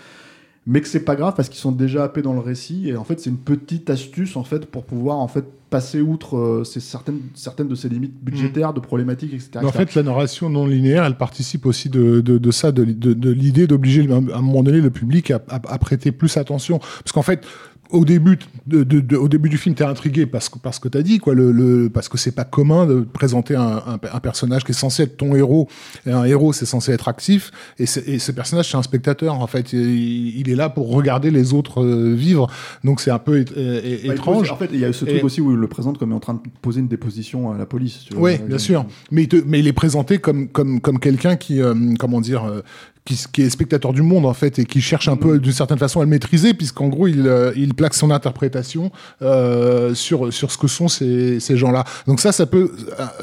[0.68, 3.04] Mais que c'est pas grave parce qu'ils sont déjà happés dans le récit et en
[3.04, 6.80] fait c'est une petite astuce en fait pour pouvoir en fait passer outre euh, ces
[6.80, 9.50] certaines certaines de ces limites budgétaires, de problématiques, etc.
[9.56, 9.86] Mais en etc.
[9.86, 13.30] fait, la narration non linéaire, elle participe aussi de, de, de ça, de, de, de
[13.32, 16.80] l'idée d'obliger à un moment donné le public à, à, à prêter plus attention.
[16.80, 17.46] Parce qu'en fait,
[17.92, 20.88] au début, de, de, de- au début du film, t'es intrigué parce que parce que
[20.88, 24.20] t'as dit quoi, le, le parce que c'est pas commun de présenter un, un, un
[24.20, 25.68] personnage qui est censé être ton héros.
[26.06, 29.74] Et un héros, c'est censé être actif, et, ce personnage, c'est un spectateur en fait.
[29.74, 32.48] Il, il est là pour regarder les autres euh, vivre.
[32.84, 34.52] Donc c'est un peu é- é- Bah, il pose- étrange.
[34.52, 36.20] en fait, il y a ce truc Et- aussi où il le présente comme en
[36.20, 38.06] train de poser une déposition à la police.
[38.16, 38.86] Oui, bien sûr.
[39.12, 42.44] Mais il, te- mais il est présenté comme, comme, comme quelqu'un qui, euh, comment dire,
[42.46, 42.62] euh,
[43.10, 45.80] qui, qui est spectateur du monde, en fait, et qui cherche un peu, d'une certaine
[45.80, 48.92] façon, à le maîtriser, puisqu'en gros, il, euh, il, plaque son interprétation
[49.24, 51.86] euh, sur, sur ce que sont ces, ces gens-là.
[52.06, 52.72] Donc ça, ça peut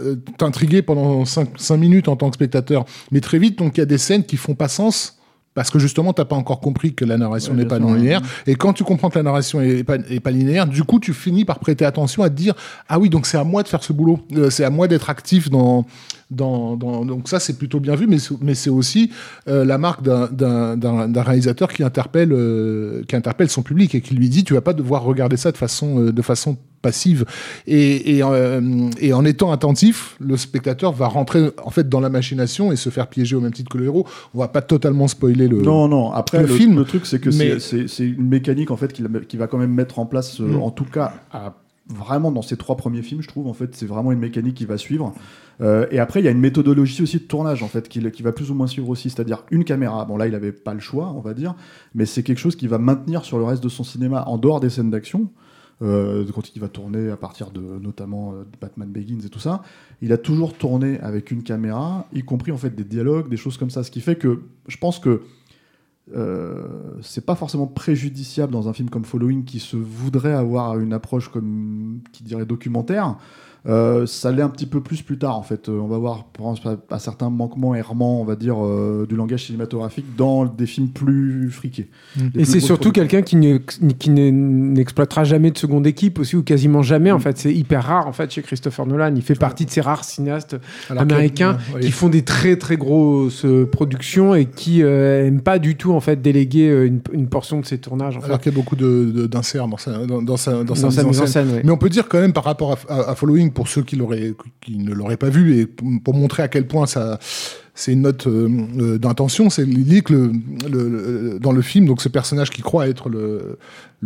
[0.00, 2.84] euh, t'intriguer pendant 5 minutes en tant que spectateur.
[3.12, 5.16] Mais très vite, donc il y a des scènes qui font pas sens
[5.56, 8.20] parce que justement, tu n'as pas encore compris que la narration n'est pas non linéaire.
[8.46, 11.14] Et quand tu comprends que la narration est pas, est pas linéaire, du coup, tu
[11.14, 12.54] finis par prêter attention à te dire
[12.90, 15.08] ah oui, donc c'est à moi de faire ce boulot, euh, c'est à moi d'être
[15.08, 15.86] actif dans,
[16.30, 19.10] dans, dans, donc ça c'est plutôt bien vu, mais mais c'est aussi
[19.48, 24.28] euh, la marque d'un réalisateur qui interpelle euh, qui interpelle son public et qui lui
[24.28, 27.24] dit tu vas pas devoir regarder ça de façon de façon passive.
[27.66, 32.10] Et, et, euh, et, en étant attentif, le spectateur va rentrer en fait dans la
[32.10, 34.06] machination et se faire piéger au même titre que le héros.
[34.34, 36.12] On va pas totalement spoiler le Non, non.
[36.12, 36.76] Après, le, film.
[36.76, 39.98] Le truc, c'est que c'est une mécanique en fait qui, qui, va quand même mettre
[39.98, 40.62] en place, euh, mm.
[40.62, 41.14] en tout cas,
[41.88, 43.46] vraiment dans ces trois premiers films, je trouve.
[43.46, 45.14] En fait, c'est vraiment une mécanique qui va suivre.
[45.60, 48.22] Euh, et après, il y a une méthodologie aussi de tournage en fait qui, qui
[48.22, 50.04] va plus ou moins suivre aussi, c'est-à-dire une caméra.
[50.04, 51.54] Bon là, il avait pas le choix, on va dire,
[51.94, 54.60] mais c'est quelque chose qui va maintenir sur le reste de son cinéma en dehors
[54.60, 55.30] des scènes d'action.
[55.82, 59.62] Euh, quand il va tourner à partir de notamment euh, Batman Begins et tout ça,
[60.00, 63.58] il a toujours tourné avec une caméra, y compris en fait des dialogues, des choses
[63.58, 65.22] comme ça, ce qui fait que je pense que
[67.02, 71.28] c'est pas forcément préjudiciable dans un film comme Following qui se voudrait avoir une approche
[71.28, 73.16] comme qui dirait documentaire
[73.68, 75.68] euh, ça l'est un petit peu plus plus tard en fait.
[75.68, 76.26] Euh, on va voir
[76.90, 81.50] à, certains manquements errements, on va dire, euh, du langage cinématographique dans des films plus
[81.50, 81.88] friqués.
[82.16, 82.28] Mm.
[82.36, 87.10] Et c'est surtout quelqu'un qui, n'exploitera jamais de seconde équipe aussi ou quasiment jamais.
[87.10, 87.22] En mm.
[87.22, 89.14] fait, c'est hyper rare en fait chez Christopher Nolan.
[89.16, 90.56] Il fait partie de ces rares cinéastes
[90.90, 96.00] américains qui font des très très grosses productions et qui n'aiment pas du tout en
[96.00, 98.16] fait déléguer une, portion de ses tournages.
[98.16, 100.62] En Alors qu'il y a beaucoup d'inserts dans sa, dans, sa,
[101.02, 101.60] mise en scène.
[101.64, 103.98] Mais on peut dire quand même par rapport à Following pour ceux qui,
[104.60, 107.18] qui ne l'auraient pas vu et pour montrer à quel point ça
[107.74, 109.50] c'est une note euh, euh, d'intention.
[109.50, 110.32] C'est l'idée que
[110.68, 113.58] le, dans le film, donc ce personnage qui croit être le,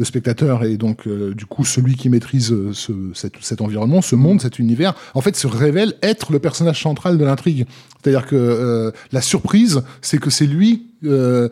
[0.02, 4.58] spectateur et donc euh, du coup celui qui maîtrise ce, cet, environnement, ce monde, cet
[4.58, 7.66] univers, en fait se révèle être le personnage central de l'intrigue.
[8.02, 11.50] C'est-à-dire que la surprise, c'est que c'est lui, le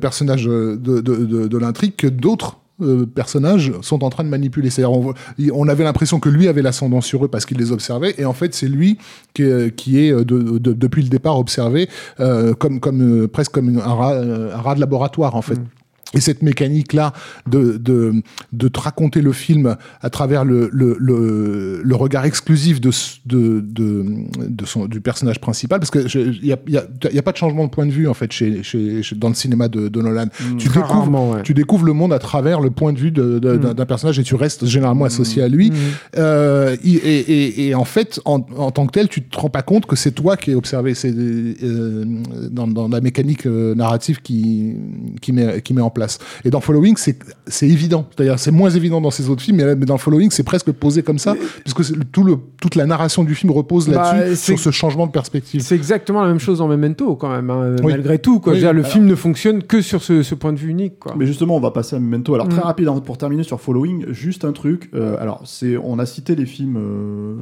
[0.00, 4.70] personnage de l'intrigue, que d'autres euh, personnages sont en train de manipuler.
[4.84, 5.14] On,
[5.52, 8.32] on, avait l'impression que lui avait l'ascendant sur eux parce qu'il les observait, et en
[8.32, 8.98] fait, c'est lui
[9.34, 9.44] qui,
[9.76, 11.88] qui est euh, depuis le départ observé
[12.20, 15.56] euh, comme, presque comme un rat, un rat de laboratoire en fait.
[15.56, 15.66] Mm.
[16.14, 17.12] Et cette mécanique-là
[17.48, 18.14] de, de,
[18.52, 22.90] de, te raconter le film à travers le, le, le, le regard exclusif de,
[23.26, 24.04] de, de,
[24.38, 27.36] de, son, du personnage principal, parce qu'il n'y a, y a, y a, pas de
[27.36, 30.26] changement de point de vue en fait chez, chez, dans le cinéma de, de Nolan.
[30.26, 33.74] Mmh, tu, découvres, tu découvres le monde à travers le point de vue mmh.
[33.74, 35.70] d'un personnage et tu restes généralement associé à lui.
[35.70, 35.74] Mmh.
[36.18, 39.62] Euh, et, et, et, en fait, en, en, tant que tel, tu te rends pas
[39.62, 40.94] compte que c'est toi qui es observé.
[40.94, 42.04] C'est euh,
[42.50, 44.74] dans, dans, la mécanique euh, narrative qui,
[45.20, 46.01] qui, met, qui met en place.
[46.44, 48.06] Et dans Following, c'est évident.
[48.14, 51.18] C'est-à-dire, c'est moins évident dans ces autres films, mais, dans Following, c'est presque posé comme
[51.18, 51.34] ça,
[51.64, 55.12] puisque tout le, toute la narration du film repose bah, là-dessus, sur ce changement de
[55.12, 55.60] perspective.
[55.60, 58.40] C'est exactement la même chose dans Memento, quand même, hein, malgré tout.
[58.40, 58.54] Quoi.
[58.54, 60.98] le film ne fonctionne que sur ce, point de vue unique.
[60.98, 61.14] Quoi.
[61.16, 62.34] Mais justement, on va passer à Memento.
[62.34, 62.64] Alors, très mm.
[62.64, 64.90] rapide, hein, pour terminer sur Following, juste un truc.
[64.94, 67.36] Euh, alors, c'est, on a cité les films euh,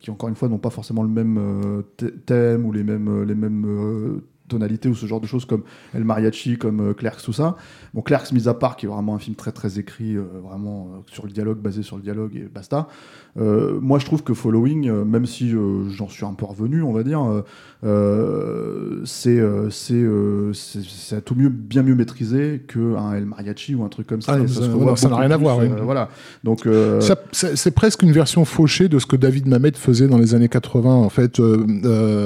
[0.00, 3.34] qui, encore une fois, n'ont pas forcément le même euh, thème ou les mêmes, les
[3.34, 4.20] mêmes
[4.52, 7.56] tonalité ou ce genre de choses comme El Mariachi, comme euh, Clerks, tout ça.
[7.94, 10.88] Bon, Clerks, mis à part, qui est vraiment un film très très écrit, euh, vraiment
[10.92, 12.88] euh, sur le dialogue, basé sur le dialogue et basta.
[13.36, 17.20] Moi, je trouve que Following, même si j'en suis un peu revenu, on va dire,
[19.04, 19.40] c'est
[19.72, 24.38] c'est à tout mieux bien mieux maîtrisé qu'un El Mariachi ou un truc comme ça.
[24.38, 25.58] Ah, ça n'a rien à voir.
[25.82, 26.08] voilà.
[26.44, 26.68] Donc
[27.32, 30.90] c'est presque une version fauchée de ce que David Mamet faisait dans les années 80.
[30.90, 31.40] En fait,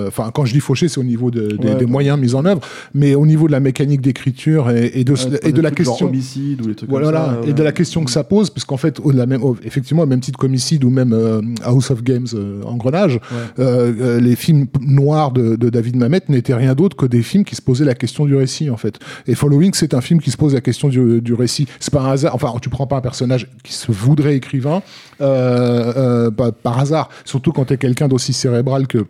[0.08, 2.60] enfin, quand je dis fauché, c'est au niveau des moyens mise en œuvre,
[2.94, 6.06] mais au niveau de la mécanique d'écriture et, de, et de la question.
[6.06, 8.76] Homicide ou les trucs voilà, comme ça, et de la question que ça pose, puisqu'en
[8.76, 12.26] fait, au, la même, effectivement, au même titre qu'Homicide ou même euh, House of Games
[12.34, 13.20] euh, Engrenage,
[13.58, 17.62] euh, les films noirs de, David Mamet n'étaient rien d'autre que des films qui se
[17.62, 18.98] posaient la question du récit, en fait.
[19.26, 21.68] Et Following, c'est un film qui se pose la question du, du récit.
[21.78, 24.82] C'est pas un hasard, enfin, tu prends pas un personnage qui se voudrait écrivain
[25.18, 29.06] par hasard, surtout quand tu es quelqu'un d'aussi cérébral que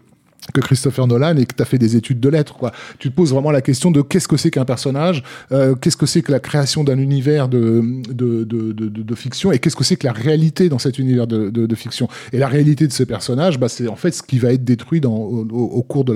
[0.52, 2.54] que Christopher Nolan et que tu as fait des études de lettres.
[2.54, 2.72] Quoi.
[2.98, 6.06] Tu te poses vraiment la question de qu'est-ce que c'est qu'un personnage, euh, qu'est-ce que
[6.06, 9.96] c'est que la création d'un univers de, de, de, de, fiction et qu'est-ce que c'est
[9.96, 12.08] que la réalité dans cet univers de, fiction.
[12.32, 15.00] Et la réalité de ce personnage, bah, c'est en fait ce qui va être détruit
[15.00, 16.14] dans, au, cours de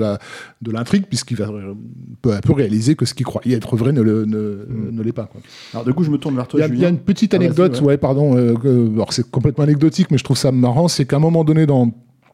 [0.71, 1.49] l'intrigue, puisqu'il va
[2.21, 4.89] peu à peu réaliser que ce qu'il croyait être vrai ne, ne, mm.
[4.91, 5.25] ne l'est pas.
[5.25, 5.41] Quoi.
[5.73, 7.79] Alors du coup, je me tourne vers toi, Il y, a une petite ah, anecdote,
[7.81, 7.97] ouais.
[7.97, 8.55] pardon, euh,
[8.93, 11.91] alors c'est complètement anecdotique, mais je trouve ça marrant, c'est qu'à un moment donné dans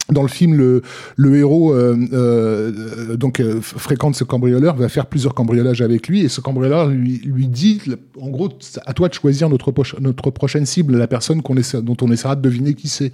[0.10, 0.82] dans le film, le,
[1.16, 6.22] le héros euh, euh, donc euh, fréquente ce cambrioleur, va faire plusieurs cambriolages avec lui,
[6.22, 7.82] et ce cambrioleur lui, lui dit,
[8.22, 8.50] en gros,
[8.86, 12.42] à toi de choisir notre, notre prochaine cible, la personne qu'on dont on essaiera de
[12.42, 13.12] deviner qui c'est.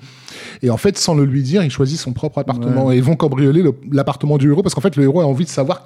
[0.61, 3.15] Et en fait, sans le lui dire, il choisit son propre appartement et ils vont
[3.15, 5.83] cambrioler l'appartement du héros parce qu'en fait, le héros a envie de savoir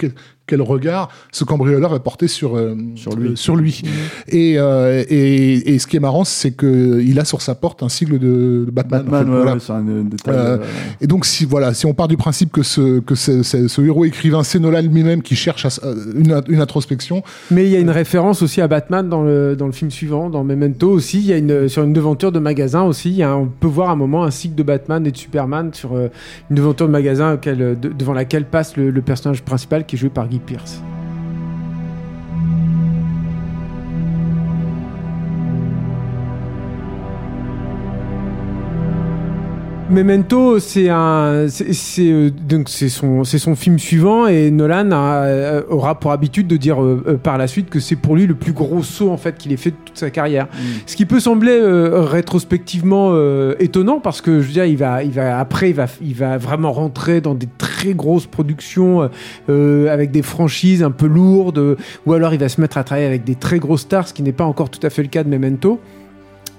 [0.48, 2.60] quel regard ce cambrioleur va porter sur
[2.96, 3.38] sur lui.
[3.38, 3.82] Sur lui.
[3.84, 4.36] Mmh.
[4.36, 7.89] Et, et, et, ce qui est marrant, c'est que il a sur sa porte un
[7.89, 9.06] sigle de, Batman.
[9.06, 10.60] Batman, c'est un détail.
[11.01, 14.05] Et donc, si, voilà, si on part du principe que ce, que ce, ce, héros
[14.05, 15.69] écrivain, c'est Nolan lui-même qui cherche à,
[16.15, 17.23] une, une, introspection.
[17.51, 20.29] Mais il y a une référence aussi à Batman dans le, dans le film suivant,
[20.29, 21.19] dans Memento aussi.
[21.19, 23.10] Il y a une, sur une devanture de magasin aussi.
[23.10, 25.17] Il y a, on peut voir à un moment un cycle de Batman et de
[25.17, 26.10] Superman sur euh,
[26.49, 30.27] une devanture de magasin devant laquelle passe le, le personnage principal qui est joué par
[30.27, 30.81] Guy Pierce.
[39.89, 45.62] Memento, c'est un, c'est euh, donc c'est son, c'est son film suivant et Nolan euh,
[45.69, 48.52] aura pour habitude de dire euh, par la suite que c'est pour lui le plus
[48.52, 50.47] gros saut en fait qu'il ait fait de toute sa carrière.
[50.47, 50.60] Mm.
[50.88, 53.15] Ce qui peut sembler rétrospectivement
[53.60, 56.38] étonnant parce que je veux dire, il va, il va après, il va, il va
[56.38, 59.10] vraiment rentrer dans des très grosses productions
[59.47, 63.23] avec des franchises un peu lourdes, ou alors il va se mettre à travailler avec
[63.23, 65.30] des très grosses stars, ce qui n'est pas encore tout à fait le cas de
[65.30, 65.80] Memento.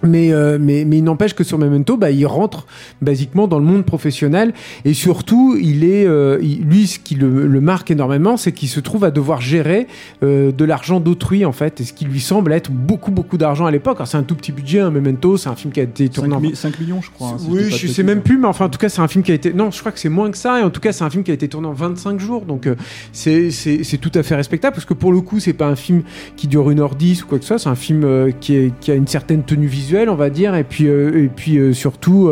[0.02, 2.66] Mais, euh, mais, mais il n'empêche que sur Memento, bah, il rentre
[3.02, 4.52] basiquement dans le monde professionnel
[4.84, 8.80] et surtout, il est, euh, lui, ce qui le, le marque énormément, c'est qu'il se
[8.80, 9.86] trouve à devoir gérer
[10.22, 13.66] euh, de l'argent d'autrui en fait, et ce qui lui semble être beaucoup beaucoup d'argent
[13.66, 13.98] à l'époque.
[14.04, 16.54] C'est un tout petit budget, un Memento, c'est un film qui a été tourné 5,
[16.54, 17.30] 5 millions, je crois.
[17.30, 19.32] Hein, oui, je sais même plus, mais enfin, en tout cas, c'est un film qui
[19.32, 19.52] a été.
[19.52, 21.24] Non, je crois que c'est moins que ça, et en tout cas, c'est un film
[21.24, 22.68] qui a été tourné en 25 jours, donc
[23.12, 26.02] c'est c'est tout à fait respectable parce que pour le coup, c'est pas un film
[26.36, 28.94] qui dure 1h10 ou quoi que ce soit, c'est un film qui, est, qui a
[28.94, 32.30] une certaine tenue visuelle on va dire, et puis, euh, et puis euh, surtout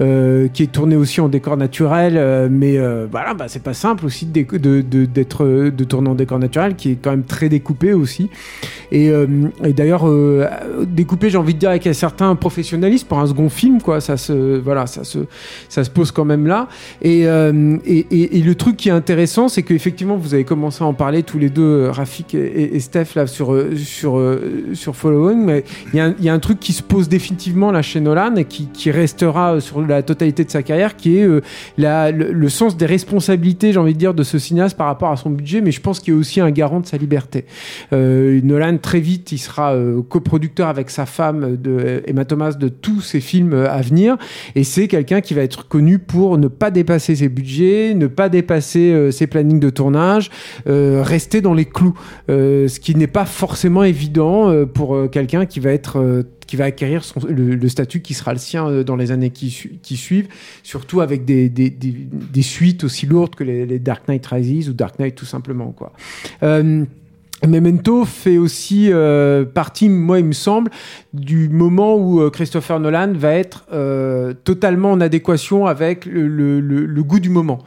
[0.00, 2.48] euh, qui est tourné aussi en décor naturel.
[2.50, 2.78] mais
[3.10, 6.92] voilà, bah, c'est pas simple aussi d'être de, de, de, tourner en décor naturel, qui
[6.92, 8.30] est quand même très découpé aussi.
[8.92, 9.10] Et,
[9.76, 10.06] d'ailleurs,
[10.86, 14.00] découpé, j'ai envie de dire, avec un certain professionnalisme pour un second film, quoi.
[14.00, 16.68] Ça se, voilà, ça se, pose quand même là.
[17.02, 21.22] Et, et, le truc qui est intéressant, c'est qu'effectivement, vous avez commencé à en parler
[21.22, 24.38] tous les deux, Rafik et, Steph, là, sur, sur,
[24.74, 28.34] sur Following, mais il y, a un truc qui se pose définitivement la chez Nolan
[28.44, 31.42] qui, restera sur la totalité de sa carrière, qui est euh,
[31.78, 35.30] le, sens des responsabilités, j'ai envie de dire, de ce cinéaste par rapport à son
[35.30, 37.44] budget, mais je pense qu'il est aussi un garant de sa liberté.
[37.92, 41.58] Euh, Nolan, très vite, il sera euh, coproducteur avec sa femme,
[42.06, 44.16] Emma Thomas, de tous ses films à venir,
[44.54, 48.30] et c'est quelqu'un qui va être connu pour ne pas dépasser ses budgets, ne pas
[48.30, 50.30] dépasser ses plannings de tournage,
[50.66, 51.94] rester dans les clous,
[52.28, 57.68] ce qui n'est pas forcément évident pour quelqu'un qui va être qui va acquérir le,
[57.68, 59.50] statut qui sera le sien euh, dans les années qui,
[59.96, 60.28] suivent,
[60.64, 65.26] surtout avec des, suites aussi lourdes que les, Dark Knight Rises ou Dark Knight tout
[65.26, 65.70] simplement.
[65.72, 65.92] Quoi.
[66.42, 66.84] Euh,
[67.46, 70.70] Memento fait aussi euh, partie, moi il me semble,
[71.12, 77.20] du moment où euh, Christopher Nolan va être euh, totalement en adéquation avec le, goût
[77.20, 77.60] du moment.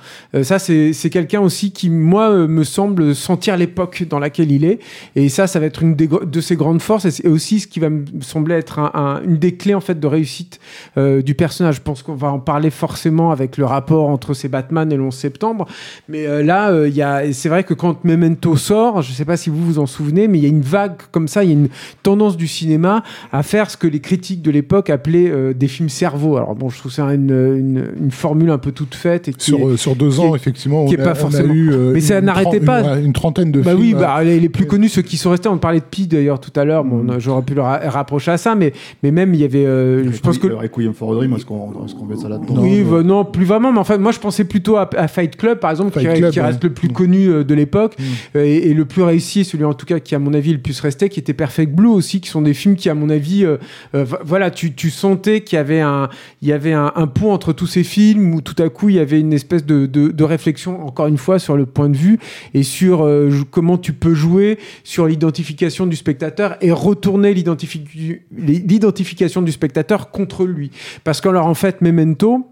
[0.43, 4.79] ça, c'est quelqu'un aussi qui, moi, me semble sentir l'époque dans laquelle il est.
[5.15, 7.89] Et ça, ça va être une de ses grandes forces et aussi ce qui va
[7.89, 8.79] me sembler être
[9.25, 10.59] une des clés en fait de réussite
[10.97, 11.75] du personnage.
[11.77, 15.03] Je pense qu'on va en parler forcément avec le rapport entre ces Batman et le
[15.03, 15.65] 11 septembre.
[16.07, 19.79] Mais là, il c'est vrai que quand Memento sort, je sais pas si vous vous
[19.79, 21.69] en souvenez, mais il y a une vague comme ça, il y a une
[22.03, 25.89] tendance du cinéma à faire ce que les critiques de l'époque appelaient euh, des films
[25.89, 26.37] cerveau.
[26.37, 29.27] Alors bon, je trouve c'est une, une, formule un peu toute faite.
[29.27, 31.53] Et sur, euh, sur deux ans, effectivement, qui on, pas forcément...
[31.53, 32.99] eu, euh, mais ça n'arrêtait pas.
[32.99, 33.81] Une, trentaine de bah films.
[33.81, 36.51] Oui, bah, les, plus connus, ceux qui sont restés, on parlait de Pi d'ailleurs tout
[36.55, 37.19] à l'heure, bon, mm.
[37.19, 39.63] j'aurais pu le rapprocher à ça, mais, mais même il y avait...
[39.63, 40.47] je pense que...
[40.47, 43.79] Requiem for a Dream, est-ce qu'on met ça là-dedans Oui, bah, non, plus vraiment, mais
[43.79, 46.89] en fait, moi je pensais plutôt à, Fight Club, par exemple, qui, reste le plus
[46.89, 46.93] mm.
[46.93, 48.37] connu de l'époque, mm.
[48.37, 50.79] et, et, le plus réussi, celui en tout cas qui à mon avis le plus
[50.79, 53.57] resté, qui était Perfect Blue aussi, qui sont des films qui à mon avis, euh,
[53.95, 56.09] euh, voilà, tu, sentais qu'il y avait un,
[56.41, 58.99] il y avait un, pont entre tous ces films où tout à coup il y
[58.99, 62.19] avait une espèce de, de, réflexion encore une fois sur le point de vue
[62.53, 69.51] et sur euh, comment tu peux jouer sur l'identification du spectateur et retourner l'identification du
[69.51, 70.71] spectateur contre lui.
[71.03, 72.45] Parce qu'alors en fait Memento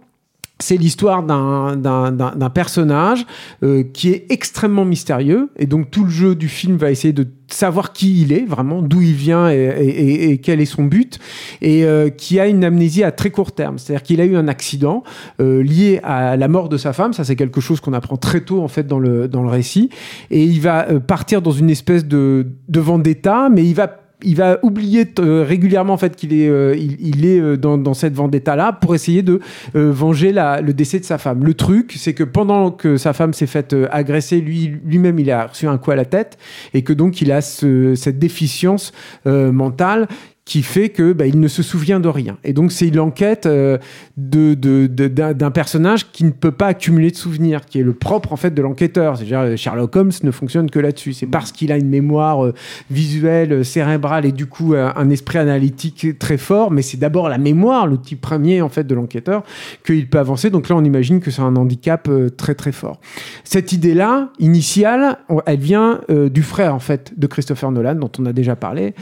[0.61, 3.25] c'est l'histoire d'un personnage
[3.63, 5.49] euh, qui est extrêmement mystérieux.
[5.57, 8.81] Et donc tout le jeu du film va essayer de savoir qui il est vraiment,
[8.81, 11.17] d'où il vient et, quel est son but.
[11.61, 14.47] Et euh, qui a une amnésie à très court terme, c'est-à-dire qu'il a eu un
[14.49, 15.03] accident
[15.39, 18.41] euh, lié à la mort de sa femme, ça c'est quelque chose qu'on apprend très
[18.41, 19.89] tôt en fait dans le dans le récit.
[20.29, 23.87] Et il va partir dans une espèce de de vendetta, mais il va
[24.23, 28.95] il va oublier régulièrement en fait qu'il est, il, est dans, dans cette vendetta-là pour
[28.95, 29.39] essayer de
[29.73, 31.43] venger la, le décès de sa femme.
[31.43, 35.47] Le truc, c'est que pendant que sa femme s'est faite agresser, lui, lui-même, il a
[35.47, 36.37] reçu un coup à la tête
[36.73, 38.91] et que donc il a cette déficience
[39.25, 40.07] mentale
[40.49, 42.39] qui fait que bah, il ne se souvient de rien.
[42.43, 43.77] Et donc c'est l'enquête euh,
[44.17, 48.35] de, d'un personnage qui ne peut pas accumuler de souvenirs, qui est le propre en
[48.35, 49.15] fait de l'enquêteur.
[49.15, 51.13] C'est-à-dire Sherlock Holmes ne fonctionne que là-dessus.
[51.13, 52.55] C'est parce qu'il a une mémoire euh,
[52.89, 57.85] visuelle, cérébrale et du coup un esprit analytique très fort, mais c'est d'abord la mémoire,
[57.85, 59.43] l'outil premier en fait de l'enquêteur,
[59.85, 60.49] qu'il peut avancer.
[60.49, 62.99] Donc là on imagine que c'est un handicap euh, très très fort.
[63.43, 68.33] Cette idée-là initiale, elle vient du frère en fait de Christopher Nolan dont on a
[68.33, 68.95] déjà parlé,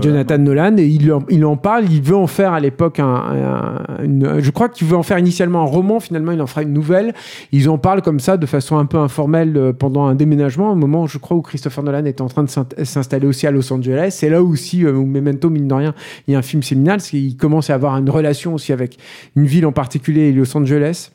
[0.00, 1.84] Jonathan Nolan et il en, parle.
[1.90, 5.66] Il veut en faire à l'époque un, je crois qu'il veut en faire initialement un
[5.66, 6.00] roman.
[6.00, 7.14] Finalement, il en fera une nouvelle.
[7.52, 10.74] Ils en parlent comme ça, de façon un peu informelle, euh, pendant un déménagement, au
[10.74, 12.50] moment, je crois, où Christopher Nolan est en train de
[12.84, 14.16] s'installer aussi à Los Angeles.
[14.18, 15.94] C'est là aussi euh, où Memento, mine de rien,
[16.26, 18.98] il y a un film séminal, parce qu'il commence à avoir une relation aussi avec
[19.36, 21.10] une ville en particulier, Los Angeles.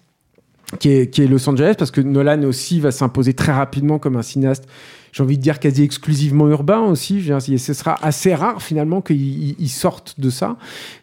[0.82, 4.67] Qui est Los Angeles, parce que Nolan aussi va s'imposer très rapidement comme un cinéaste
[5.12, 7.24] j'ai envie de dire quasi exclusivement urbain aussi.
[7.58, 10.58] ce sera assez rare finalement qu'ils sortent de ça.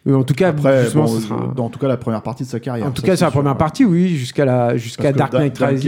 [0.07, 1.53] Euh, en tout cas, Après, bon, sera...
[1.55, 2.87] dans tout cas la première partie de sa carrière.
[2.87, 5.85] En tout cas, c'est la première partie, oui, jusqu'à la jusqu'à Dark Knight Rises.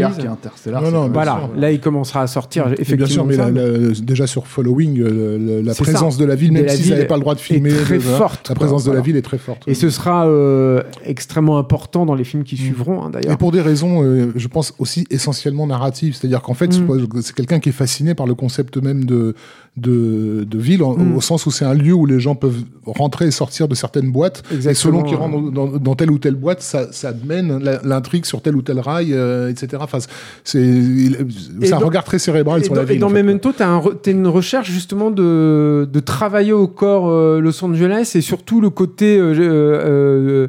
[0.68, 3.26] Non, non, voilà, là il commencera à sortir effectivement.
[3.26, 7.06] Bien sûr, mais déjà sur Following, euh, la présence de la ville, même s'ils n'avaient
[7.06, 9.64] pas le droit de filmer, très forte, la présence de la ville est très forte.
[9.68, 12.60] Et ce sera euh, extrêmement important dans les films qui mm.
[12.60, 13.34] suivront, hein, d'ailleurs.
[13.34, 17.22] Et pour des raisons, je pense aussi essentiellement narratives, c'est-à-dire qu'en fait, mm.
[17.22, 19.36] c'est quelqu'un qui est fasciné par le concept même de,
[19.78, 21.16] de, de ville, mm.
[21.16, 24.12] au sens où c'est un lieu où les gens peuvent rentrer et sortir de certaines
[24.12, 24.44] boîtes.
[24.52, 28.42] Et selon qu'ils rentrent dans, dans, telle ou telle boîte, ça, ça mène l'intrigue sur
[28.42, 29.78] tel ou tel rail, euh, etc.
[29.82, 30.00] Enfin,
[30.44, 32.98] c'est un regard très cérébral sur la ville.
[32.98, 37.64] Et dans Memento, tu as, une recherche justement de, de travailler au corps euh, Los
[37.64, 39.18] Angeles et surtout le côté.
[39.20, 40.48] Euh,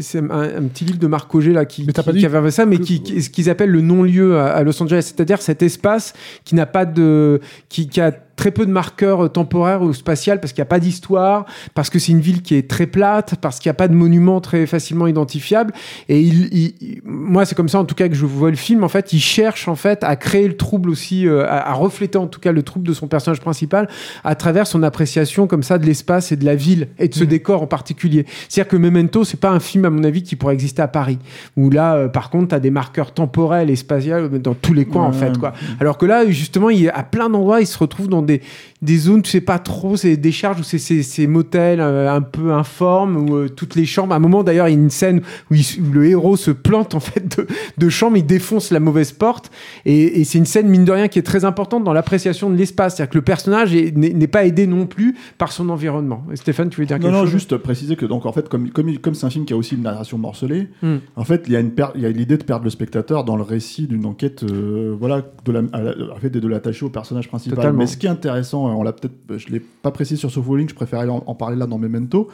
[0.00, 3.30] c'est un, petit livre de Marc Auger là, qui, qui, avait ça, mais qui, ce
[3.30, 7.40] qu'ils appellent le non-lieu à, Los Angeles, c'est-à-dire cet espace qui n'a pas de.
[7.68, 10.70] qui, qui a très peu de marqueurs euh, temporaires ou spatial parce qu'il n'y a
[10.70, 13.74] pas d'histoire, parce que c'est une ville qui est très plate, parce qu'il n'y a
[13.74, 15.74] pas de monuments très facilement identifiables.
[16.08, 18.84] Et il, moi, c'est comme ça en tout cas que je vois le film.
[18.84, 22.28] En fait, il cherche en fait à créer le trouble aussi, euh, à, refléter en
[22.28, 23.88] tout cas le trouble de son personnage principal
[24.24, 27.24] à travers son appréciation comme ça de l'espace et de la ville et de ce
[27.24, 27.28] mm.
[27.28, 28.24] décor en particulier.
[28.48, 31.18] C'est-à-dire que Memento, c'est pas un film à mon avis qui pourrait exister à Paris,
[31.56, 34.84] où là, euh, par contre, tu as des marqueurs temporels et spatiaux dans tous les
[34.84, 35.36] coins en fait.
[35.38, 35.54] Quoi.
[35.80, 38.42] Alors que là, justement, il, à plein d'endroits, il se retrouve dans des,
[38.82, 42.22] des zones, tu sais pas trop, c'est des charges ou c'est ces motels euh, un
[42.22, 44.12] peu informes où euh, toutes les chambres.
[44.12, 45.54] À un moment d'ailleurs, il y a une scène où,
[45.92, 49.50] le héros se plante en fait de, de chambre, il défonce la mauvaise porte
[49.84, 52.96] et, c'est une scène mine de rien qui est très importante dans l'appréciation de l'espace,
[52.96, 56.24] c'est-à-dire que le personnage n'est pas aidé non plus par son environnement.
[56.34, 58.98] Stéphane, tu veux dire quelque chose Non, juste préciser que donc en fait comme comme
[58.98, 60.96] comme c'est un film qui a aussi une narration morcelée, hmm.
[61.16, 63.36] en fait il y a une il y a l'idée de perdre le spectateur dans
[63.36, 67.72] le récit d'une enquête, euh, voilà, de la, en fait, de l'attacher au personnage principal.
[67.72, 70.68] Mais ce qui est intéressant on l'a peut-être, je l'ai pas précisé sur ce Falling,
[70.68, 72.28] je préférais en, parler là dans Memento,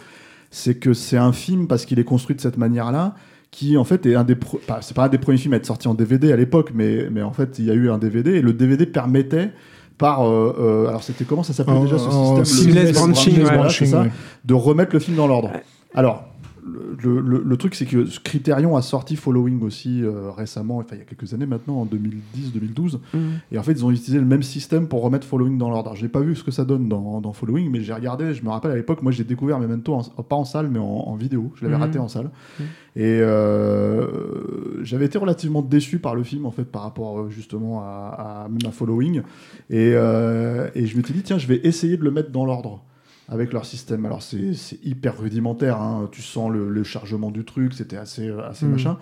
[0.50, 3.14] c'est que c'est un film parce qu'il est construit de cette manière-là
[3.50, 4.36] qui en fait est un des
[4.80, 7.22] c'est pas un des premiers films à être sorti en DVD à l'époque mais mais
[7.22, 9.52] en fait il y a eu un DVD et le DVD permettait
[9.96, 14.10] par euh, euh, alors c'était comment ça s'appelait déjà ce système branching,
[14.44, 15.50] de remettre le film dans l'ordre.
[15.94, 16.24] Alors
[16.64, 21.04] le, truc, c'est que Criterion a sorti Following aussi euh, récemment, enfin il y a
[21.04, 22.98] quelques années maintenant, en 2010-2012.
[23.12, 23.20] Mhm.
[23.52, 25.94] Et en fait, ils ont utilisé le même système pour remettre Following dans l'ordre.
[25.94, 28.34] J'ai pas vu ce que ça donne dans, Following, mais j'ai regardé.
[28.34, 31.52] Je me rappelle à l'époque, moi j'ai découvert Memento, pas en salle, mais en, vidéo.
[31.56, 31.82] Je l'avais mhm.
[31.82, 32.30] raté en salle.
[32.58, 32.66] Mhm.
[32.96, 37.80] Et euh, j'avais été relativement déçu par le film, en fait, par rapport euh, justement
[37.80, 39.22] à, à, Following.
[39.70, 42.82] Et, et je me suis dit, tiens, je vais essayer de le mettre dans l'ordre
[43.28, 44.04] avec leur système.
[44.06, 46.08] Alors c'est hyper rudimentaire, hein.
[46.12, 48.70] tu sens le, chargement du truc, c'était assez, assez mm.
[48.70, 48.98] machin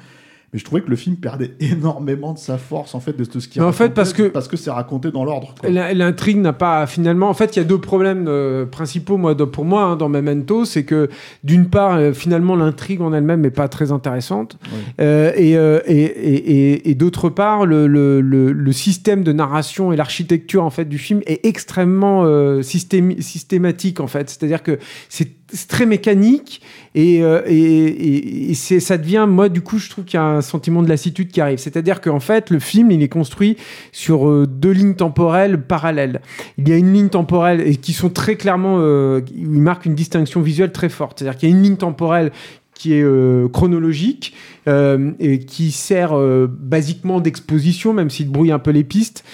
[0.52, 3.48] mais je trouvais que le film perdait énormément de sa force en fait de ce
[3.48, 7.28] qui en fait parce que parce que c'est raconté dans l'ordre l'intrigue n'a pas finalement
[7.28, 10.64] en fait il y a deux problèmes euh, principaux moi pour moi hein, dans Memento
[10.64, 11.08] c'est que
[11.44, 14.58] d'une part euh, finalement l'intrigue en elle-même n'est pas très intéressante
[15.00, 20.70] euh, et, et, et, d'autre part le, le, le, système de narration et l'architecture en
[20.70, 22.26] fait du film est extrêmement
[22.62, 24.30] systématique en fait.
[24.30, 26.62] C'est-à-dire que c'est très mécanique
[26.94, 30.40] et, euh, et, et, ça devient, moi, du coup, je trouve qu'il y a un
[30.42, 31.58] sentiment de lassitude qui arrive.
[31.58, 33.56] C'est-à-dire qu'en fait, le film, il est construit
[33.92, 36.20] sur euh, deux lignes temporelles parallèles.
[36.58, 39.94] Il y a une ligne temporelle et qui sont très clairement, euh, il marque une
[39.94, 41.18] distinction visuelle très forte.
[41.18, 42.30] C'est-à-dire qu'il y a une ligne temporelle
[42.82, 44.34] qui est euh, chronologique
[44.66, 49.24] euh, et qui sert euh, basiquement d'exposition, même s'il brouille un peu les pistes,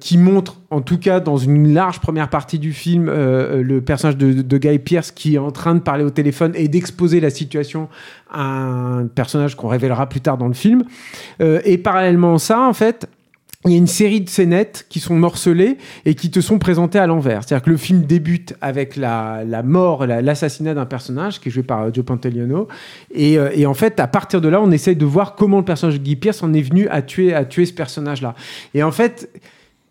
[0.00, 4.32] qui montre, en tout cas dans une large première partie du film, le personnage de,
[4.32, 7.88] de, Guy Pierce qui est en train de parler au téléphone et d'exposer la situation
[8.30, 10.84] à un personnage qu'on révélera plus tard dans le film.
[11.40, 13.06] et parallèlement à ça, en fait,
[13.66, 16.98] il y a une série de scénettes qui sont morcelées et qui te sont présentées
[16.98, 17.42] à l'envers.
[17.42, 21.82] C'est-à-dire que le film débute avec la, mort, l'assassinat d'un personnage qui est joué par
[21.82, 22.68] euh, Joe Pantoliano.
[23.12, 25.64] Et, euh, et, en fait, à partir de là, on essaye de voir comment le
[25.64, 28.34] personnage de Guy Pierce en est venu à tuer, à tuer ce personnage-là.
[28.72, 29.28] Et en fait,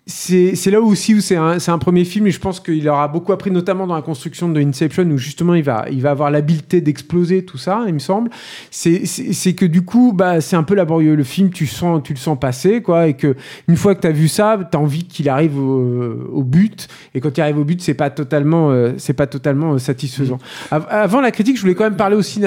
[0.09, 3.31] c'est là aussi où c'est un, un, premier film et je pense qu'il aura beaucoup
[3.31, 6.81] appris, notamment dans la construction de Inception, où justement il va, il va avoir l'habileté
[6.81, 8.31] d'exploser tout ça, il me semble.
[8.71, 11.15] C'est que du coup, bah, c'est un peu laborieux.
[11.15, 13.35] Le film, tu, sens, tu le sens passer, quoi, et que
[13.67, 17.21] une fois que tu as vu ça, tu as envie qu'il arrive au, but, et
[17.21, 20.39] quand il arrive au but, c'est pas totalement, euh, c'est pas totalement euh, satisfaisant.
[20.71, 22.41] avant la critique, je voulais quand même parler aussi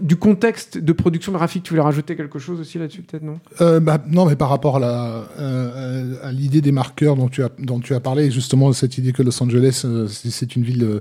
[0.00, 1.62] du contexte de production graphique.
[1.62, 3.38] Tu voulais rajouter quelque chose aussi là-dessus, peut-être, non?
[3.60, 7.94] Euh, bah, Non, mais par rapport à l'idée des marqueurs dont tu as, dont tu
[7.94, 11.00] as parlé, justement cette idée que Los Angeles, euh, c'est une ville euh,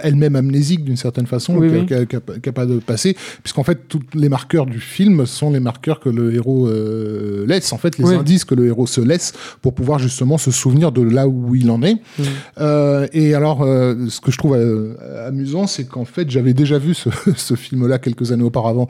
[0.00, 4.66] elle-même amnésique d'une certaine façon, qui n'a pas de passé, puisqu'en fait, tous les marqueurs
[4.66, 8.54] du film sont les marqueurs que le héros euh, laisse, en fait, les indices que
[8.54, 11.96] le héros se laisse pour pouvoir justement se souvenir de là où il en est.
[13.12, 14.58] et alors, ce que je trouve
[15.26, 18.88] amusant, c'est qu'en fait, j'avais déjà vu ce, ce film-là quelques années auparavant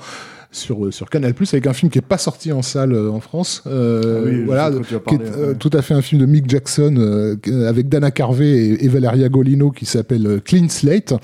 [0.55, 3.11] sur, euh, sur Canal Plus avec un film qui est pas sorti en salle euh,
[3.11, 3.62] en France.
[3.66, 4.70] Euh, ah voilà,
[5.07, 7.36] qui est tout à fait un film de Mick Jackson
[7.66, 11.14] avec Dana Carvey et, et Valeria Golino qui s'appelle Clean Slate,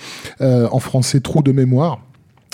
[0.41, 2.01] en français Trou de mémoire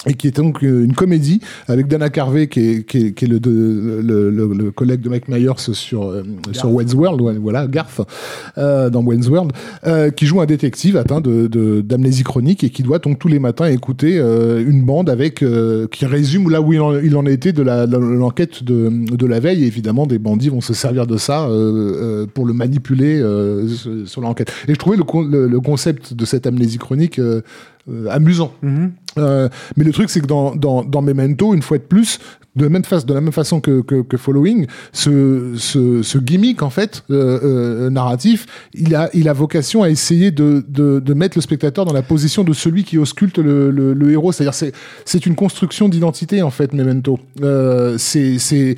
[0.07, 3.29] et qui est donc une comédie avec Dana Carvey qui est, qui est, qui est
[3.29, 6.23] le, le, le, collègue de Mike Myers sur
[6.53, 8.03] sur Wayne's World voilà Garth
[8.59, 9.53] euh, dans Wayne's World
[9.87, 11.47] euh, qui joue un détective atteint de
[11.81, 15.87] d'amnésie chronique et qui doit donc tous les matins écouter euh, une bande avec euh,
[15.89, 19.41] qui résume là où il en, il en était de la l'enquête de, de la
[19.41, 19.65] veille.
[19.65, 23.23] Et évidemment des bandits vont se servir de ça euh, pour le manipuler
[24.07, 24.53] sur l'enquête.
[24.69, 27.21] Et je trouvais le, le, concept de cette amnésie chronique
[28.11, 28.53] amusant.
[28.65, 28.91] Mm-hmm.
[29.19, 32.19] Euh, mais le truc, c'est que dans, dans, dans Memento, une fois de plus,
[32.55, 36.19] de, la même, face, de la même façon que, que, que Following, ce, ce, ce,
[36.19, 41.01] gimmick en fait euh, euh, narratif, il a, il a vocation à essayer de, de,
[41.01, 44.33] de, mettre le spectateur dans la position de celui qui ausculte le, le, le héros.
[44.33, 44.73] C'est-à-dire c'est
[45.05, 47.19] c'est une construction d'identité en fait, Memento.
[47.43, 48.77] Euh, c'est c'est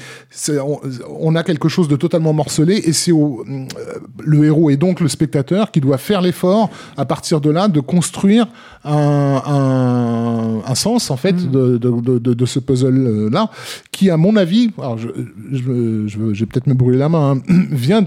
[0.59, 0.81] on,
[1.21, 5.71] on, a quelque chose de totalement morcelé et c'est le héros et donc le spectateur
[5.71, 8.49] qui doit faire l'effort à partir de là de construire
[8.85, 11.51] un, un, un sens en fait mm.
[11.51, 13.51] de, de, de, de, ce puzzle là
[13.93, 15.09] qui, à mon avis, alors je,
[15.53, 18.05] je, je, vais peut-être me brûler la main, hein, vient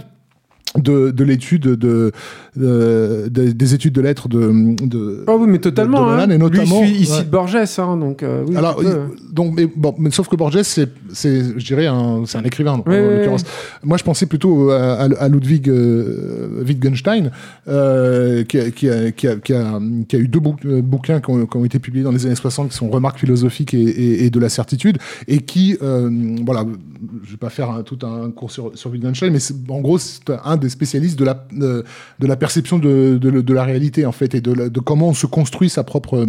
[0.78, 2.11] de, de l'étude de,
[2.55, 6.30] de, des études de lettres de, de oh oui mais totalement hein.
[6.30, 8.82] et notamment Lui, ici de Borges hein, donc euh, oui, alors
[9.32, 12.74] donc mais bon mais sauf que Borges c'est c'est je dirais un c'est un écrivain
[12.74, 13.43] en, l'occurrence.
[13.84, 17.32] moi je pensais plutôt à, à Ludwig euh, Wittgenstein
[17.67, 21.19] euh, qui, a, qui, a, qui, a, qui, a, qui, a, eu deux euh, bouquins
[21.19, 23.82] qui ont, qui ont, été publiés dans les années 60 qui sont remarques philosophiques et,
[23.82, 24.97] et, et de la certitude
[25.28, 26.09] et qui euh,
[26.45, 26.65] voilà
[27.24, 30.30] je vais pas faire un, tout un cours sur, sur Wittgenstein mais en gros c'est
[30.43, 31.84] un des spécialistes de la, de,
[32.20, 35.14] de la perception de, de, de, la réalité, en fait, et de, de, comment on
[35.14, 36.28] se construit sa propre,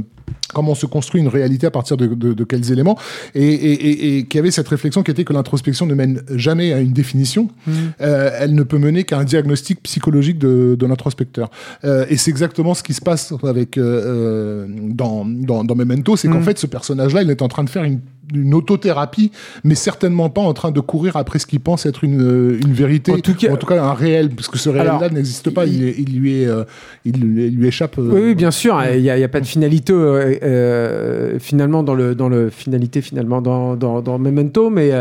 [0.53, 2.99] comment on se construit une réalité à partir de, de quels éléments,
[3.35, 6.73] et, et, et, et, qui avait cette réflexion qui était que l'introspection ne mène jamais
[6.73, 7.73] à une définition, mmh.
[8.01, 11.51] euh, elle ne peut mener qu'à un diagnostic psychologique de, de l'introspecteur.
[11.85, 16.29] Euh, et c'est exactement ce qui se passe avec euh, dans, dans, dans Memento, c'est
[16.29, 16.45] qu'en mmh.
[16.45, 18.01] fait, ce personnage-là, il est en train de faire une
[18.35, 19.33] une autothérapie,
[19.65, 22.73] mais certainement pas en train de courir après ce qu'il pense être une, euh, une
[22.73, 25.67] vérité, en tout, cas, en tout cas un réel, parce que ce réel-là n'existe pas,
[25.67, 26.65] il, il, lui est, euh,
[27.05, 27.99] il, lui échappe.
[27.99, 32.15] Euh, oui, bien sûr, il n'y a, a, pas de finalité euh, finalement dans le,
[32.15, 34.93] dans le finalité finalement dans, dans, dans Memento, mais,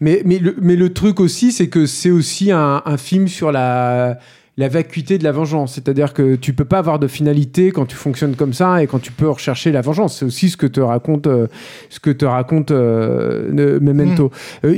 [0.00, 3.52] mais, mais, le, mais le truc aussi, c'est que c'est aussi un, un film sur
[3.52, 4.18] la
[4.58, 5.74] la vacuité de la vengeance.
[5.74, 8.98] C'est-à-dire que tu peux pas avoir de finalité quand tu fonctionnes comme ça et quand
[8.98, 10.18] tu peux rechercher la vengeance.
[10.18, 11.46] C'est aussi ce que te raconte, euh,
[11.90, 14.32] ce que te raconte euh, Memento.
[14.64, 14.66] Mm.
[14.66, 14.74] Euh,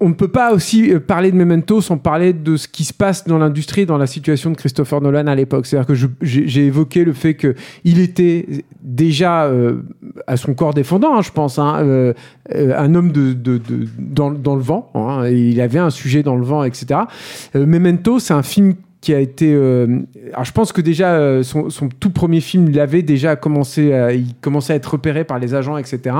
[0.00, 3.26] on ne peut pas aussi parler de Memento sans parler de ce qui se passe
[3.26, 5.66] dans l'industrie, dans la situation de Christopher Nolan à l'époque.
[5.66, 8.46] C'est-à-dire que j'ai évoqué le fait qu'il était
[8.82, 9.50] déjà
[10.26, 12.12] à son corps défendant, hein, je pense, hein,
[12.54, 14.90] un homme de, de, de dans, dans, le vent.
[14.94, 17.00] Hein, il avait un sujet dans le vent, etc.
[17.54, 19.52] Memento, c'est un film qui a été.
[19.52, 19.98] Euh,
[20.32, 23.92] alors, je pense que déjà, euh, son, son, tout premier film, il avait déjà commencé,
[23.92, 26.14] à, il commençait à être repéré par les agents, etc.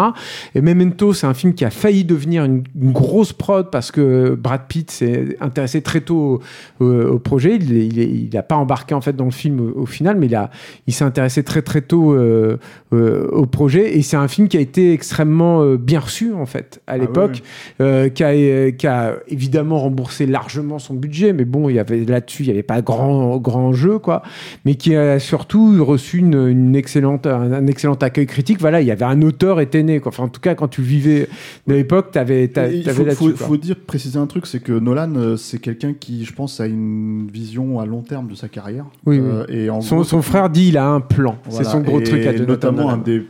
[0.56, 4.62] Et Memento, c'est un film qui a failli devenir une, grosse prod parce que Brad
[4.66, 6.40] Pitt s'est intéressé très tôt
[6.80, 7.54] au, projet.
[7.54, 10.50] Il n'a pas embarqué en fait dans le film au, final, mais il, a,
[10.88, 12.58] il s'est intéressé très très tôt euh,
[12.90, 13.96] au projet.
[13.96, 17.42] Et c'est un film qui a été extrêmement bien reçu en fait à ah l'époque,
[17.78, 22.42] qui, a, qui a évidemment remboursé largement son budget, mais bon, il y avait là-dessus,
[22.42, 24.22] il y avait pas grand, grand jeu, quoi,
[24.64, 28.60] mais qui a surtout reçu une, excellente, un, excellent accueil critique.
[28.60, 30.10] Voilà, il y avait un auteur était né, quoi.
[30.10, 31.28] Enfin, en tout cas, quand tu vivais
[31.66, 35.36] de l'époque, tu avais, Il faut, faut, dire, préciser un truc, c'est que Nolan, euh,
[35.36, 38.86] c'est quelqu'un qui, je pense, a une vision à long terme de sa carrière.
[39.04, 41.36] Oui, euh, Et en son, son frère dit il a un plan.
[41.48, 43.22] C'est son gros truc à Notamment un des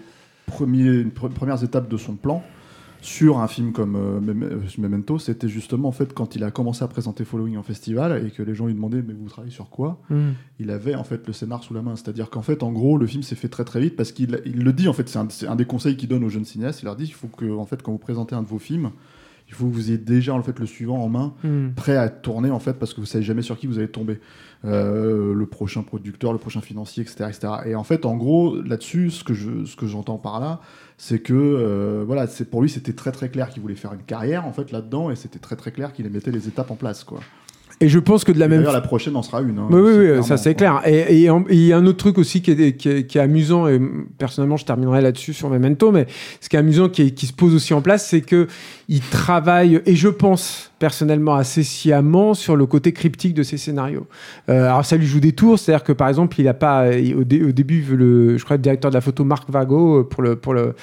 [0.46, 2.42] premiers, premières étapes de son plan
[3.02, 6.88] sur un film comme euh, Memento, c'était justement en fait quand il a commencé à
[6.88, 10.00] présenter Following en festival et que les gens lui demandaient mais vous travaillez sur quoi?
[10.08, 10.30] Hmm.
[10.60, 13.06] Il avait en fait le scénar sous la main, c'est-à-dire qu'en fait en gros le
[13.08, 15.64] film s'est fait très très vite parce qu'il le dit en fait c'est un, des
[15.64, 17.90] conseils qu'il donne aux jeunes cinéastes, il leur dit il faut que en fait quand
[17.90, 18.92] vous présentez un de vos films
[19.48, 21.70] il faut que vous ayez déjà en fait le suivant en main, hmm.
[21.74, 24.20] prêt à tourner en fait parce que vous savez jamais sur qui vous allez tomber.
[24.64, 27.52] Euh, le prochain producteur, le prochain financier, etc., etc.
[27.66, 30.60] Et en fait, en gros, là-dessus, ce que je, ce que j'entends par là,
[30.98, 34.04] c'est que euh, voilà, c'est pour lui c'était très très clair qu'il voulait faire une
[34.04, 37.02] carrière en fait là-dedans et c'était très très clair qu'il mettait les étapes en place
[37.02, 37.18] quoi.
[37.80, 38.58] Et je pense que de la même.
[38.58, 39.58] D'ailleurs, la prochaine en sera une.
[39.58, 40.80] Hein, oui, oui, ça c'est clair.
[40.86, 43.80] Et il y a un autre truc aussi qui est, qui est, amusant, et
[44.18, 46.06] personnellement, je terminerai là-dessus sur Memento, mais
[46.40, 48.46] ce qui est amusant, qui, qui se pose aussi en place, c'est que
[48.88, 54.06] il travaille, et je pense personnellement assez sciemment sur le côté cryptique de ses scénarios.
[54.48, 57.20] Euh, alors ça lui joue des tours, c'est-à-dire que par exemple, il a pas au,
[57.20, 60.54] au, début, le, je crois, le directeur de la photo Marc Vago pour le pour
[60.54, 60.74] le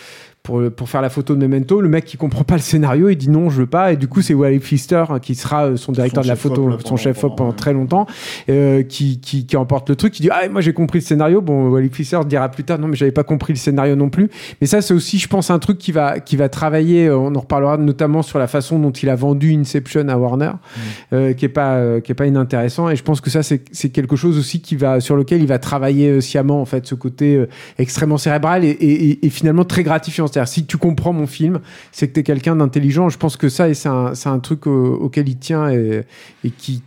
[0.44, 1.82] pour, pour, faire la photo de Memento.
[1.82, 3.94] Le mec qui comprend pas le scénario, il dit non, je veux pas.
[3.94, 6.78] Et du coup, c'est Wally Pfister hein, qui sera euh, son directeur de la photo,
[6.86, 8.08] son chef op pendant très longtemps,
[8.50, 10.14] euh, qui, qui, qui, emporte le truc.
[10.14, 11.42] Qui dit ah moi j'ai compris le scénario.
[11.42, 14.30] Bon, Wally Pfister dira plus tard non mais j'avais pas compris le scénario non plus.
[14.62, 17.08] Mais ça c'est aussi, je pense, un truc qui va qui va travailler.
[17.08, 20.52] Euh, on en reparlera notamment sur la façon dont il a vendu Inception à Warner,
[20.54, 20.80] mmh.
[21.14, 22.90] euh, qui est pas euh, qui est pas inintéressant.
[22.90, 25.48] Et je pense que ça c'est c'est quelque chose aussi qui va sur lequel il
[25.48, 27.46] va travailler sciemment en fait ce côté
[27.78, 31.60] extrêmement cérébral et, et, et finalement très gratifiant c'est-à-dire, si tu comprends mon film,
[31.92, 33.10] c'est que tu es quelqu'un d'intelligent.
[33.10, 36.04] Je pense que ça, c'est un, un, truc auquel il tient et,
[36.44, 36.82] et qui,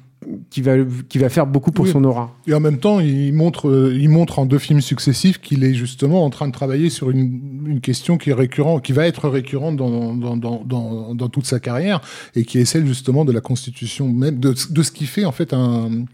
[0.50, 0.72] qui va,
[1.08, 2.34] qui va faire beaucoup pour son aura.
[2.46, 6.24] Et en même temps, il montre, il montre en deux films successifs qu'il est justement
[6.24, 9.76] en train de travailler sur une, une, question qui est récurrent, qui va être récurrente
[9.76, 12.00] dans, dans, dans, dans, dans toute sa carrière
[12.34, 15.32] et qui est celle justement de la constitution même, de, de ce qui fait en
[15.32, 16.04] fait un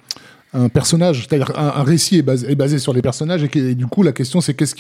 [0.54, 4.40] un personnage, c'est-à-dire un, récit est basé, sur les personnages et, du coup la question
[4.40, 4.74] c'est qu'est-ce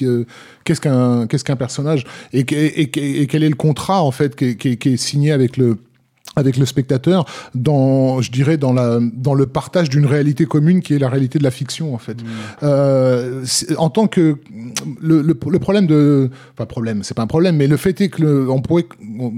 [0.64, 5.32] qu'est-ce qu'un qu'est-ce qu'un personnage et, quel est le contrat en fait qui est signé
[5.32, 5.76] avec le
[6.38, 7.24] avec le spectateur
[7.54, 11.38] dans, je dirais, dans, la, dans le partage d'une réalité commune qui est la réalité
[11.38, 12.22] de la fiction, en fait.
[12.22, 12.26] Mmh.
[12.62, 13.44] Euh,
[13.76, 14.36] en tant que.
[15.00, 16.30] Le, le, problème de.
[16.56, 18.86] Pas problème, c'est pas un problème, mais le fait est que le, on pourrait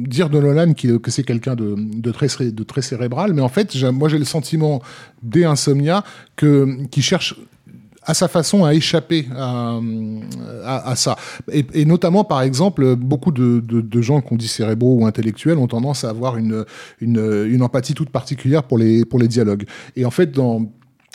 [0.07, 3.75] dire de Nolan que c'est quelqu'un de, de, très, de très cérébral, mais en fait,
[3.93, 4.83] moi j'ai le sentiment,
[5.23, 6.05] dès Insomnia,
[6.37, 7.37] que, qui cherche
[8.03, 9.79] à sa façon à échapper à,
[10.65, 11.17] à, ça.
[11.53, 15.59] Et, et, notamment, par exemple, beaucoup de, de, de, gens qu'on dit cérébraux ou intellectuels
[15.59, 16.65] ont tendance à avoir une,
[17.01, 19.65] une, une, empathie toute particulière pour les, pour les dialogues.
[19.97, 20.67] Et en fait, dans,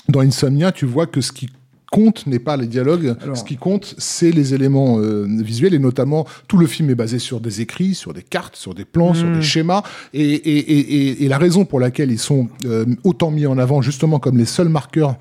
[0.09, 1.49] dans Insomnia, tu vois que ce qui
[1.91, 3.15] compte n'est pas les dialogues.
[3.33, 7.19] Ce qui compte, c'est les éléments euh, visuels et notamment tout le film est basé
[7.19, 9.41] sur des écrits, sur des cartes, sur des plans, sur des hmm.
[9.41, 9.83] schémas.
[10.13, 13.81] Et, et, et, et, la raison pour laquelle ils sont euh, autant mis en avant,
[13.81, 15.15] justement comme les seuls marqueurs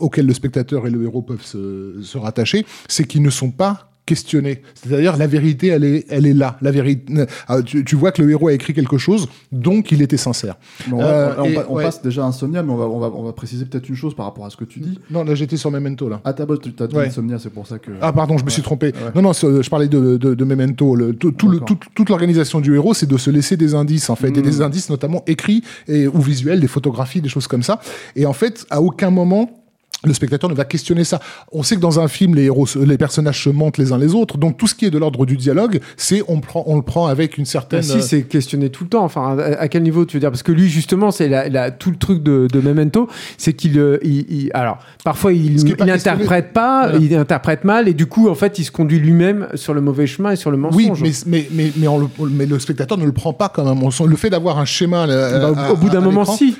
[0.00, 3.90] auquel le spectateur et le héros peuvent se, se rattacher, c'est qu'ils ne sont pas
[4.10, 4.62] questionnés.
[4.74, 6.56] C'est-à-dire la vérité, elle est, elle est là.
[6.62, 7.14] La vérité.
[7.48, 10.56] Euh, tu, tu, vois que le héros a écrit quelque chose, donc il était sincère.
[10.92, 13.88] euh, on, passe déjà à Insomnia, mais on va, on va, on va préciser peut-être
[13.88, 14.98] une chose par rapport à ce que tu dis.
[15.12, 16.20] Non, là j'étais sur Memento là.
[16.24, 17.92] Ah t'as dit Insomnia, c'est pour ça que.
[18.00, 18.92] Ah pardon, je me suis trompé.
[19.14, 20.96] Non non, je parlais de, de, de Memento.
[20.96, 24.36] Le, tout, le, toute l'organisation du héros, c'est de se laisser des indices en fait,
[24.36, 24.62] et des hmm.
[24.62, 27.80] indices notamment écrits et ou visuels, des photographies, des choses comme ça.
[28.16, 29.59] Et en fait, à aucun moment
[30.04, 31.20] le spectateur ne va questionner ça.
[31.52, 34.14] On sait que dans un film, les héros, les personnages se mentent les uns les
[34.14, 34.38] autres.
[34.38, 37.06] Donc tout ce qui est de l'ordre du dialogue, c'est on prend, on le prend
[37.06, 37.82] avec une certaine.
[37.82, 39.04] si c'est questionné tout le temps.
[39.04, 40.30] Enfin, à, quel niveau tu veux dire?
[40.30, 43.98] Parce que lui, justement, c'est la, tout le truc de, de Memento, c'est qu'il, euh,
[44.02, 48.64] il, alors parfois il, n'interprète pas, il interprète mal, et du coup, en fait, il
[48.64, 51.02] se conduit lui-même sur le mauvais chemin et sur le mensonge.
[51.02, 51.88] Oui, mais mais mais
[52.30, 54.08] mais, le, spectateur ne le prend pas comme un mensonge.
[54.08, 56.56] Le fait d'avoir un schéma bah, au bout d'un moment, si.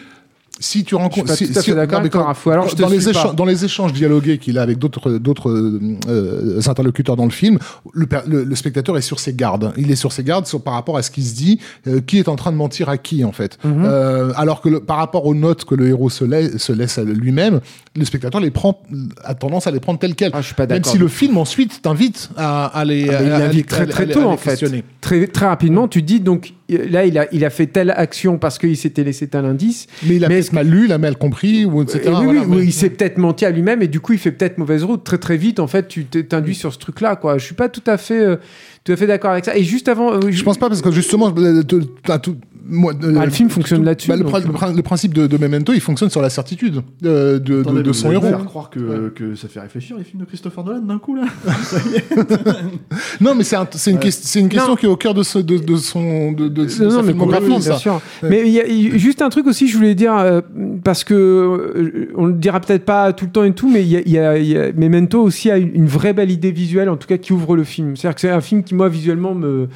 [0.61, 3.64] Si tu rencontres, pas à fait d'accord avec Alors, je dans, les échanges, dans les
[3.64, 7.58] échanges dialogués qu'il a avec d'autres d'autres euh, interlocuteurs dans le film,
[7.94, 9.72] le, le, spectateur est sur ses gardes.
[9.78, 12.18] Il est sur ses gardes sur, par rapport à ce qui se dit, euh, qui
[12.18, 13.58] est en train de mentir à qui en fait.
[13.64, 13.84] Mhm.
[13.84, 16.98] euh, alors que le, par rapport aux notes que le héros se, laisse, se laisse
[16.98, 17.61] à lui-même,
[17.96, 18.82] le spectateur les prend,
[19.24, 20.32] a tendance à les prendre telles quelles.
[20.34, 23.61] Ah, je suis pas Même si le film ensuite t'invite à, à, les, ah, il
[23.61, 24.62] à, très très tôt en fait.
[25.00, 28.58] Très très rapidement, tu dis donc là il a il a fait telle action parce
[28.58, 29.86] qu'il s'était laissé tel indice.
[30.06, 32.12] Mais il a peut-être mal lu, il a mal compris ou etc.
[32.26, 34.84] oui, oui, il s'est peut-être menti à lui-même et du coup il fait peut-être mauvaise
[34.84, 35.60] route très très vite.
[35.60, 37.38] En fait, tu t'induis sur ce truc-là quoi.
[37.38, 38.36] Je suis pas tout à fait euh,
[38.85, 39.57] tout à fait d'accord avec ça.
[39.57, 42.37] Et juste avant, euh, je, pense pas parce que justement, euh, tout,
[42.70, 44.09] moi, bah, le film fonctionne là-dessus.
[44.09, 48.26] Bah, le, principe de, Memento, il fonctionne sur la certitude de, de, de son héros.
[48.26, 51.24] faire croire que, que, ça fait réfléchir les films de Christopher Nolan d'un coup là.
[53.20, 53.57] non, mais c'est
[53.91, 53.99] une,
[54.37, 57.59] une question qui est au cœur de, ce, de, son de, de non, mais complètement,
[57.59, 58.01] bien sûr.
[58.22, 60.41] Mais il y a juste un truc aussi, je voulais dire euh,
[60.85, 63.89] parce que euh, on le dira peut-être pas tout le temps et tout, mais il
[63.89, 67.18] y a, y a, Memento aussi a une vraie belle idée visuelle, en tout cas
[67.18, 67.97] qui ouvre le film.
[67.97, 69.68] C'est-à-dire que c'est un film qui moi visuellement me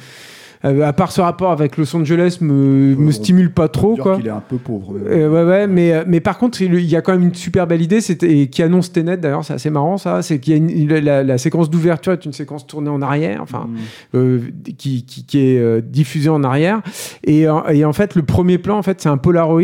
[0.65, 3.95] euh, à part ce rapport avec Los Angeles, me, me stimule pas trop.
[3.95, 4.17] Quoi.
[4.19, 4.95] Il est un peu pauvre.
[5.05, 7.67] Euh, ouais, ouais, mais, euh, mais par contre, il y a quand même une super
[7.67, 11.01] belle idée, et qui annonce Tenet d'ailleurs, c'est assez marrant ça, c'est qu'il y a
[11.01, 13.67] la, la, séquence d'ouverture est une séquence tournée en arrière, enfin,
[14.13, 14.39] mm.
[14.77, 16.81] qui, qui, qui, est diffusée en arrière,
[17.23, 19.61] et, et en fait, le premier plan, en fait, c'est un Polaroid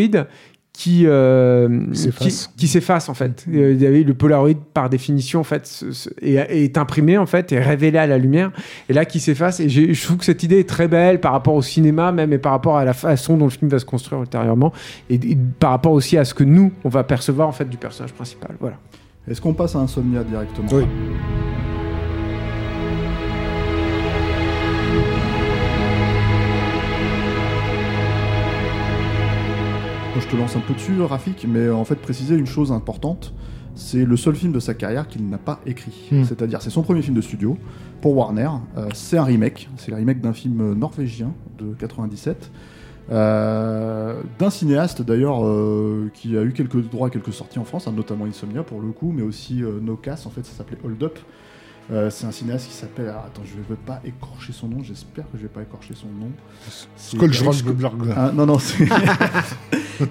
[0.72, 1.86] qui euh,
[2.56, 3.44] qui s'efface en fait.
[3.48, 5.84] Euh, le Polaroid par définition en fait
[6.22, 8.50] est, imprimé en fait et révélé à la lumière
[8.88, 11.54] et là qui s'efface et je trouve que cette idée est très belle par rapport
[11.54, 14.22] au cinéma même et par rapport à la façon dont le film va se construire
[14.22, 14.72] ultérieurement
[15.10, 15.18] et,
[15.58, 18.56] par rapport aussi à ce que nous on va percevoir en fait du personnage principal.
[18.58, 18.76] Voilà.
[19.28, 20.68] Est-ce qu'on passe à Insomnia directement?
[20.72, 20.84] Oui.
[30.20, 33.32] Je te lance un peu dessus, Rafik, mais en fait, préciser une chose importante
[33.74, 36.08] c'est le seul film de sa carrière qu'il n'a pas écrit.
[36.10, 36.24] Hmm.
[36.24, 37.56] C'est-à-dire, c'est son premier film de studio
[38.00, 38.50] pour Warner.
[38.76, 39.68] Euh, c'est un remake.
[39.76, 42.50] C'est le remake d'un film norvégien de 97.
[43.10, 47.88] Euh, d'un cinéaste d'ailleurs euh, qui a eu quelques droits à quelques sorties en France,
[47.88, 51.02] hein, notamment Insomnia pour le coup, mais aussi No Cass, en fait ça s'appelait Hold
[51.02, 51.18] Up,
[51.90, 53.08] euh, c'est un cinéaste qui s'appelle.
[53.08, 54.82] attends, je ne veux pas écorcher son nom.
[54.82, 56.30] J'espère que je ne vais pas écorcher son nom.
[56.96, 58.14] Skullsberg.
[58.16, 58.84] Ah, non, non, c'est.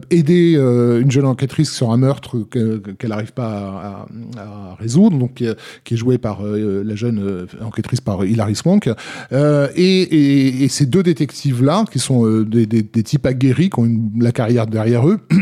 [0.10, 5.46] aider une jeune enquêtrice sur un meurtre qu'elle n'arrive pas à, à, résoudre donc qui
[5.46, 8.90] est joué par la jeune enquêtrice par Hilary Swank.
[9.32, 13.80] Euh, et, et, ces deux détectives-là, qui sont euh, des, des, des, types aguerris, qui
[13.80, 15.20] ont une, la carrière derrière eux,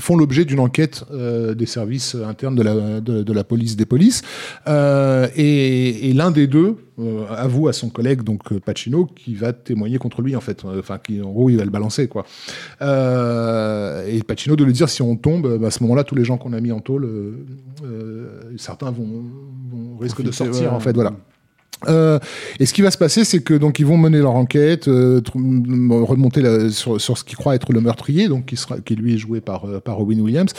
[0.00, 3.86] font l'objet d'une enquête euh, des services internes de la, de, de la police des
[3.86, 4.22] polices.
[4.68, 9.52] Euh, et, et l'un des deux euh, avoue à son collègue, donc Pacino, qui va
[9.52, 10.64] témoigner contre lui, en fait.
[10.64, 12.24] Enfin, qui, en gros, il va le balancer, quoi.
[12.80, 16.38] et Pacino de lui dire, si on tombe, bah, à ce moment-là, tous les gens
[16.38, 17.08] qu'on a mis en tôle,
[18.56, 19.24] certains vont,
[19.70, 21.12] vont risquent de sortir, en fait, voilà.
[21.86, 22.18] Euh,
[22.58, 25.20] et ce qui va se passer, c'est que donc ils vont mener leur enquête, euh,
[25.34, 29.14] remonter la, sur, sur, ce qu'ils croient être le meurtrier, donc qui sera, qui lui
[29.14, 30.52] est joué par euh, par Robin Williams.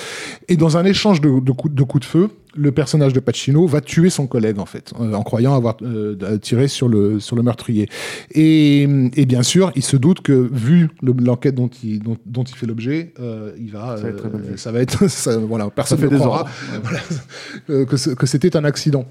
[0.48, 4.10] Et dans un échange de, de, coups, de feu, le personnage de Pacino va tuer
[4.10, 7.90] son collègue en fait, euh, en croyant avoir euh, tiré sur le sur le meurtrier.
[8.32, 8.84] Et,
[9.16, 12.66] et, bien sûr, il se doute que vu l'enquête dont il dont, dont il fait
[12.66, 13.14] l'objet,
[13.60, 16.46] il va ça va être, ça va être ça, voilà, personne ne croira
[16.84, 19.06] voilà, que, que c'était un accident.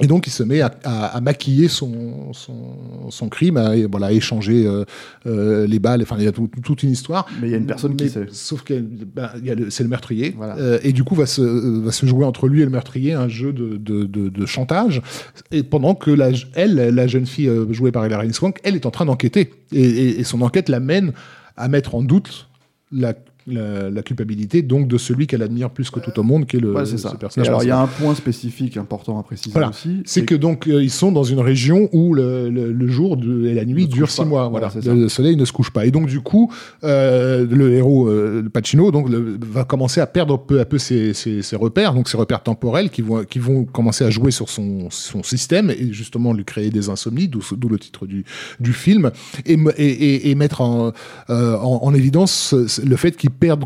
[0.00, 4.06] Et donc, il se met à, à, à maquiller son, son, son, crime, à, voilà,
[4.06, 4.84] à échanger euh,
[5.26, 6.00] euh, les balles.
[6.02, 7.26] Enfin, il y a tout, toute une histoire.
[7.40, 8.26] Mais il y a une personne mais, qui sait.
[8.32, 9.30] Sauf que ben,
[9.68, 10.34] c'est le meurtrier.
[10.34, 10.56] Voilà.
[10.56, 13.28] Euh, et du coup, va se, va se jouer entre lui et le meurtrier un
[13.28, 15.02] jeu de, de, de, de chantage.
[15.50, 18.90] Et pendant que la, elle, la jeune fille jouée par Hilary Swank, elle est en
[18.90, 19.52] train d'enquêter.
[19.72, 21.12] Et, et, et son enquête l'amène
[21.58, 22.48] à mettre en doute
[22.90, 23.14] la
[23.46, 26.60] la, la, culpabilité donc de celui qu'elle admire plus que tout au monde, qui est
[26.60, 27.48] le, ouais, est ce personnage.
[27.48, 29.70] alors il y a un point spécifique important à préciser voilà.
[29.70, 30.02] aussi.
[30.04, 33.46] C'est que donc euh, ils sont dans une région où le, le, le jour de,
[33.46, 34.48] et la nuit durent six mois.
[34.48, 35.86] Voilà, voilà le soleil ne se couche pas.
[35.86, 36.52] Et donc du coup,
[36.84, 41.42] euh, le héros euh, Pacino donc va commencer à perdre peu à peu ses, ses,
[41.42, 44.88] ses, repères, donc ses repères temporels qui vont qui vont commencer à jouer sur son,
[44.90, 48.24] son système et justement lui créer des insomnies, d'où le titre du,
[48.60, 49.10] du film,
[49.46, 50.92] et, et, et, et mettre en,
[51.28, 51.34] en,
[51.82, 53.64] en évidence le fait qu'il perdent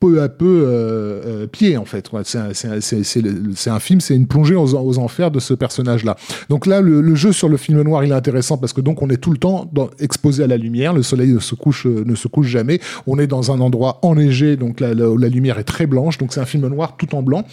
[0.00, 2.10] peu à peu euh, euh, pied en fait.
[2.24, 6.16] C'est un, un, un, film, c'est une plongée aux, aux, enfers de ce personnage-là.
[6.48, 9.02] Donc là, le, le, jeu sur le film noir, il est intéressant parce que donc
[9.02, 10.92] on est tout le temps dans, exposé à la lumière.
[10.92, 12.80] Le soleil ne se couche, ne se couche jamais.
[13.06, 16.18] On est dans un endroit enneigé, donc la, la, la lumière est très blanche.
[16.18, 17.44] Donc c'est un film noir tout en blanc.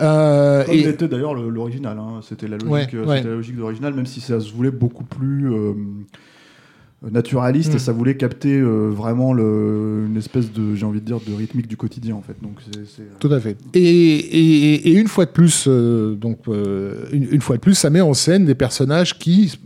[0.00, 1.98] Euh, Comme et c'était d'ailleurs l'original.
[1.98, 2.20] Hein.
[2.22, 3.22] C'était la logique, ouais, ouais.
[3.22, 5.74] la logique même si ça se voulait beaucoup plus euh,
[7.08, 7.76] naturaliste mmh.
[7.76, 11.32] et ça voulait capter euh, vraiment le, une espèce de j'ai envie de dire de
[11.32, 15.24] rythmique du quotidien en fait donc c'est, tout à fait et, et, et, une fois
[15.24, 18.54] de plus euh, donc euh, une, une, fois de plus ça met en scène des
[18.54, 19.58] personnages qui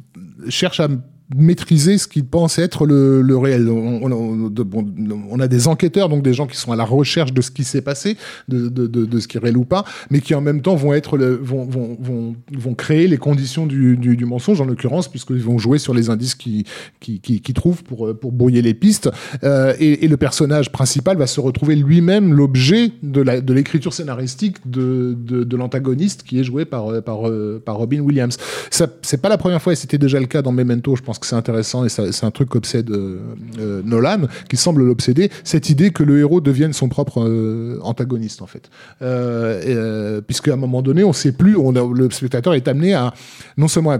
[0.49, 0.89] cherchent à
[1.35, 3.69] maîtriser ce qu'ils pensent être le, le réel.
[3.69, 7.51] On, on, a des enquêteurs, donc des gens qui sont à la recherche de ce
[7.51, 8.17] qui s'est passé,
[8.49, 10.75] de, de, de, de, ce qui est réel ou pas, mais qui en même temps
[10.75, 15.43] vont être vont, vont, vont, vont créer les conditions du, du, mensonge en l'occurrence, puisqu'ils
[15.43, 16.65] vont jouer sur les indices qu'ils
[17.01, 19.11] qui, qui, qui, trouvent pour, pour brouiller les pistes.
[19.43, 25.43] Euh, et, le personnage principal va se retrouver lui-même l'objet de l'écriture scénaristique de, de,
[25.43, 27.23] de l'antagoniste qui est joué par, par,
[27.65, 28.37] par Robin Williams.
[28.71, 31.27] C'est pas la première fois, et c'était déjà le cas dans Memento, je pense que
[31.27, 33.21] c'est intéressant et c'est un truc qu'obsède euh,
[33.59, 38.43] euh, Nolan, qui semble l'obséder, cette idée que le héros devienne son propre euh, antagoniste
[38.43, 38.71] en fait.
[39.03, 43.13] Euh, puisqu'à un moment donné, on sait plus, le spectateur est amené à
[43.57, 43.99] non seulement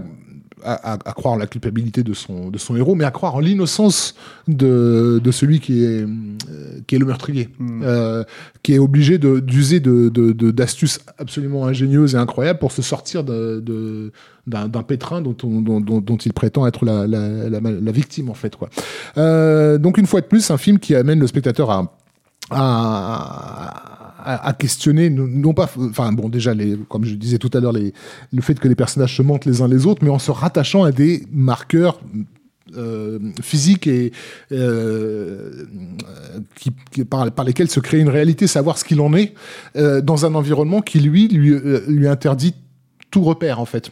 [0.65, 3.39] à, à, croire en la culpabilité de son, de son héros, mais à croire en
[3.39, 4.15] l'innocence
[4.47, 6.07] de, de celui qui est, euh,
[6.87, 7.81] qui est le meurtrier, mmh.
[7.83, 8.23] euh,
[8.63, 14.11] qui est obligé d'user d'astuces absolument ingénieuses et incroyables pour se sortir de,
[14.47, 18.29] d'un pétrin dont, on, dont, dont, dont, il prétend être la, la, la, la, victime,
[18.29, 18.55] en fait.
[18.55, 18.69] Quoi.
[19.17, 21.97] Euh, donc, une fois de plus, un film qui amène le spectateur à,
[22.51, 23.94] à
[24.25, 28.41] à, questionner, non pas, enfin bon, déjà, les, comme je disais tout à l'heure, le
[28.41, 30.91] fait que les personnages se mentent les uns les autres, mais en se rattachant à
[30.91, 31.99] des marqueurs
[32.75, 34.11] euh, physiques et
[34.51, 35.65] euh,
[36.55, 36.71] qui,
[37.05, 39.35] par, lesquels se crée une réalité, savoir ce qu'il en est
[39.75, 41.55] euh, dans un environnement qui lui lui,
[41.87, 42.55] lui interdit
[43.15, 43.91] tout repère en fait.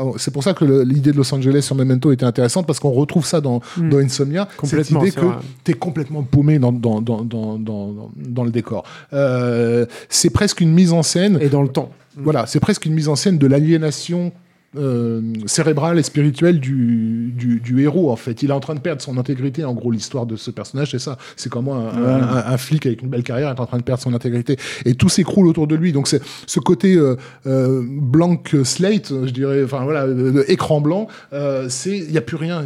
[0.00, 2.90] Oh, c'est pour ça que l'idée de Los Angeles sur Memento était intéressante parce qu'on
[2.90, 3.90] retrouve ça dans, mmh.
[3.90, 5.26] dans Insomnia, cette idée que
[5.62, 8.82] tu es complètement paumé dans, dans, dans, dans, dans, dans le décor.
[9.12, 11.38] Euh, c'est presque une mise en scène.
[11.40, 11.92] Et dans le temps.
[12.16, 14.32] Voilà, c'est presque une mise en scène de l'aliénation
[14.76, 18.42] euh, cérébrale et spirituelle du, du, du, héros en fait.
[18.42, 19.64] Il est en train de perdre son intégrité.
[19.64, 21.16] En gros, l'histoire de ce personnage, c'est ça.
[21.36, 22.22] C'est comment un, ouais.
[22.22, 24.94] un, un, flic avec une belle carrière est en train de perdre son intégrité et
[24.94, 25.92] tout s'écroule autour de lui.
[25.92, 27.16] Donc c'est ce côté euh,
[27.46, 30.06] euh, blank slate, je dirais, enfin voilà,
[30.48, 31.08] écran blanc.
[31.32, 32.64] Euh, c'est il y a plus rien.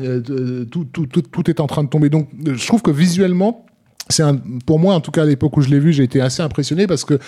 [0.71, 2.09] Tout, tout, tout, tout est en train de tomber.
[2.09, 3.67] Donc je trouve que visuellement
[4.09, 4.25] c'est
[4.67, 6.87] pour moi en tout cas à l'époque où je l'ai vu j'ai été assez impressionné
[6.87, 7.19] parce que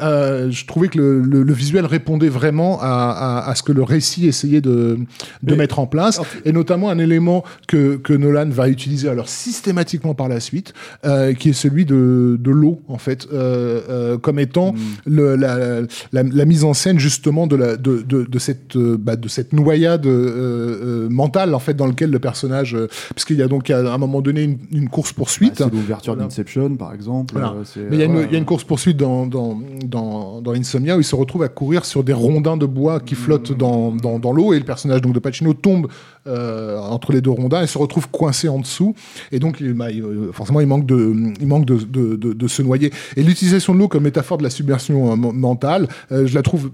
[0.00, 3.72] euh, je trouvais que le, le, le, visuel répondait vraiment à, à, à, ce que
[3.72, 4.98] le récit essayait de,
[5.42, 10.14] de mettre en place et notamment un élément que, que Nolan va utiliser alors systématiquement
[10.14, 10.72] par la suite
[11.04, 14.78] euh, qui est celui de, de l'eau en fait euh, euh comme étant mm.
[15.06, 15.80] le, la,
[16.12, 19.52] la, la, mise en scène justement de, la, de, de, de cette, bah, de cette
[19.52, 22.76] noyade euh, mentale en fait dans lequel le personnage
[23.14, 26.76] puisqu'il y a donc à un moment donné une, une course poursuite bah, l'ouverture Inception,
[26.76, 27.34] par exemple.
[27.34, 27.54] Voilà.
[27.76, 28.28] Euh, Mais il y, ouais.
[28.30, 31.48] y, a une course poursuite dans, dans, dans, dans, Insomnia où il se retrouve à
[31.48, 33.56] courir sur des rondins de bois qui flottent mmh.
[33.56, 35.88] dans, dans, dans l'eau et le personnage donc de Pacino tombe
[36.26, 38.94] euh, entre les deux rondins et se retrouve coincé en dessous
[39.32, 42.48] et donc il, bah, il, forcément il manque de il manque de, de, de, de
[42.48, 46.34] se noyer et l'utilisation de l'eau comme métaphore de la submersion euh, mentale euh, je
[46.34, 46.70] la trouve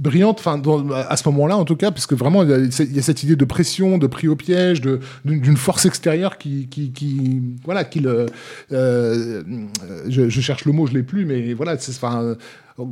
[0.00, 0.60] brillante, enfin
[1.08, 3.44] à ce moment-là en tout cas, parce que vraiment il y, a, cette idée de
[3.44, 4.80] pression, de prix au piège,
[5.24, 8.26] d'une force extérieure qui, qui, voilà, qui le,
[8.72, 9.42] euh,
[10.08, 12.36] je, cherche le mot, je l'ai plus, mais voilà, enfin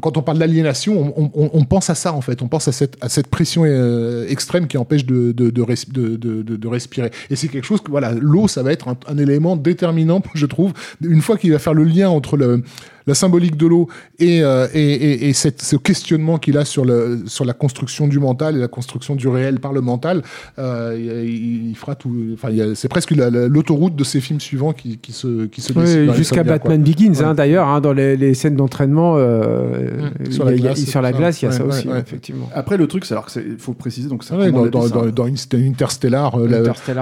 [0.00, 2.42] quand on parle d'aliénation, on, pense à ça en fait.
[2.42, 7.10] On pense à cette, à cette pression euh, extrême qui empêche de, de, de, respirer.
[7.30, 10.72] Et c'est quelque chose que, voilà, l'eau, ça va être un, élément déterminant, je trouve.
[11.02, 12.62] Une fois qu'il va faire le lien entre le,
[13.08, 13.88] la symbolique de l'eau
[14.18, 18.18] et, euh, et, et, cette, ce questionnement qu'il a sur, le, sur la construction du
[18.18, 20.22] mental et la construction du réel par le mental,
[20.58, 22.14] euh, il, fera tout.
[22.34, 25.72] Enfin, c'est presque l'autoroute de ses films suivants qui, qui se, qui se
[26.14, 29.90] Jusqu'à Batman Begins, hein, d'ailleurs, hein, dans les, les, scènes d'entraînement, euh,
[30.20, 30.30] mmh.
[30.30, 31.64] sur, la glace, sur la glace, il y a ça.
[31.64, 32.48] aussi, effectivement.
[32.54, 36.36] Après, le truc, c'est alors qu'il faut préciser, donc ça dans, dans, dans, Interstellar,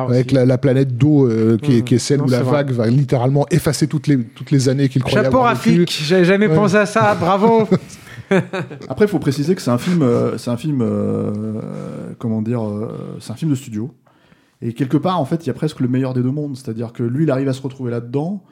[0.08, 1.28] avec la, planète d'eau
[1.62, 4.88] qui, qui, est celle où la vague va littéralement effacer toutes les, toutes les années
[4.88, 7.68] qu'il croyait Chapeau Rafik j'avais jamais pensé à ça, bravo
[8.88, 11.60] Après, il faut préciser que c'est un film, euh, c'est un film, euh,
[12.18, 13.94] comment dire, euh, c'est un film de studio.
[14.62, 16.56] Et quelque part, en fait, il y a presque le meilleur des deux mondes.
[16.56, 18.42] C'est-à-dire que lui, il arrive à se retrouver là-dedans.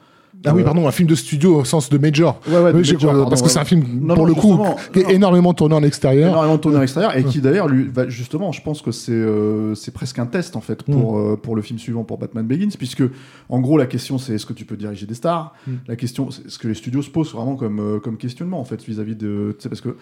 [0.43, 2.39] Ah oui, pardon, un film de studio au sens de major.
[2.47, 4.59] Ouais, ouais, major, parce que c'est un film, pour le coup,
[4.93, 6.29] qui est énormément tourné en extérieur.
[6.29, 9.91] Énormément tourné en extérieur, et qui d'ailleurs, lui, justement, je pense que c'est euh, c'est
[9.91, 11.33] presque un test, en fait, pour, mm.
[11.33, 13.03] euh, pour le film suivant, pour Batman Begins, puisque,
[13.49, 15.53] en gros, la question, c'est est-ce que tu peux diriger des stars?
[15.67, 15.71] Mm.
[15.87, 18.65] La question, c'est ce que les studios se posent vraiment comme, euh, comme questionnement, en
[18.65, 19.55] fait, vis-à-vis de.
[19.57, 19.95] Tu sais, parce que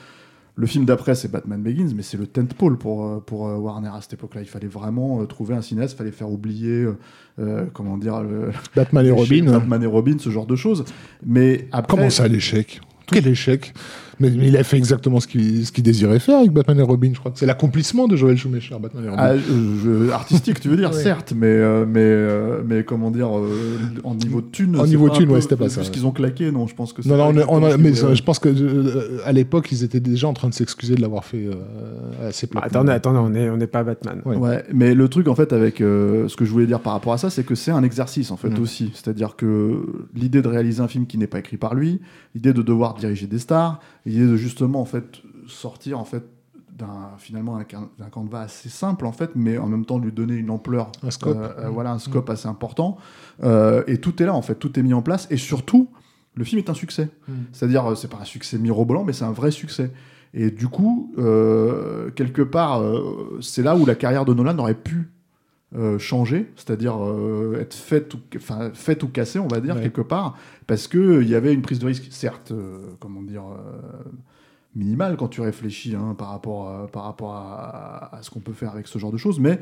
[0.55, 3.89] le film d'après, c'est Batman Begins, mais c'est le tentpole pour, euh, pour euh, Warner
[3.93, 4.41] à cette époque-là.
[4.41, 6.85] Il fallait vraiment euh, trouver un cinéaste, il fallait faire oublier,
[7.73, 8.23] comment dire,
[8.75, 9.45] Batman et Robin.
[9.45, 10.85] Batman et Robin, ce genre de choses.
[11.25, 11.97] Mais après.
[11.97, 12.81] Comment ça, l'échec?
[13.07, 13.73] Quel échec?
[14.19, 17.19] Mais, il a fait exactement ce qu'il ce désirait faire avec Batman et Robin, je
[17.19, 17.31] crois.
[17.35, 19.37] C'est l'accomplissement de Joel Schumacher, Batman et Robin.
[20.11, 24.15] Ah, artistique, tu veux dire, certes, mais, euh, mais, euh, mais comment dire, euh, en
[24.15, 24.79] niveau de thune.
[24.79, 25.83] En niveau de thune, ouais, c'était pas ça.
[25.83, 29.23] Ce qu'ils ont claqué, non, je pense que Non, non, on mais je pense que
[29.25, 31.49] à l'époque, ils étaient déjà en train de s'excuser de l'avoir fait
[32.27, 34.21] assez bah, Attendez, attendez, on n'est on est pas Batman.
[34.25, 34.63] Ouais.
[34.73, 37.29] mais le truc, en fait, avec ce que je voulais dire par rapport à ça,
[37.29, 38.61] c'est que c'est un exercice, en fait, mm.
[38.61, 38.91] aussi.
[38.93, 39.85] C'est-à-dire que
[40.15, 41.99] l'idée de réaliser un film qui n'est pas écrit par lui,
[42.35, 46.23] l'idée de devoir diriger des stars, l'idée de justement en fait sortir en fait
[46.77, 50.49] d'un finalement d'un canevas assez simple en fait mais en même temps lui donner une
[50.49, 51.37] ampleur un scope.
[51.37, 52.97] euh, euh, voilà un scope assez important.
[53.43, 55.27] Euh, et tout est là en fait tout est mis en place.
[55.29, 55.89] Et surtout
[56.35, 57.09] le film est un succès.
[57.27, 57.33] Mm.
[57.51, 59.91] c'est-à-dire c'est pas un succès mirobolant mais c'est un vrai succès.
[60.33, 62.81] Et du coup quelque part
[63.41, 65.12] c'est là où la carrière de Nolan aurait pu
[65.97, 66.95] changer, c'est-à-dire
[67.59, 71.35] être faite ou, enfin, fait ou cassée, on va dire, quelque part, parce qu'il y
[71.35, 72.53] avait une prise de risque, certes,
[72.99, 73.43] comment dire,
[74.75, 78.71] minimal quand tu réfléchis hein, par rapport, à, par rapport à, ce qu'on peut faire
[78.71, 79.59] avec ce genre de choses, mais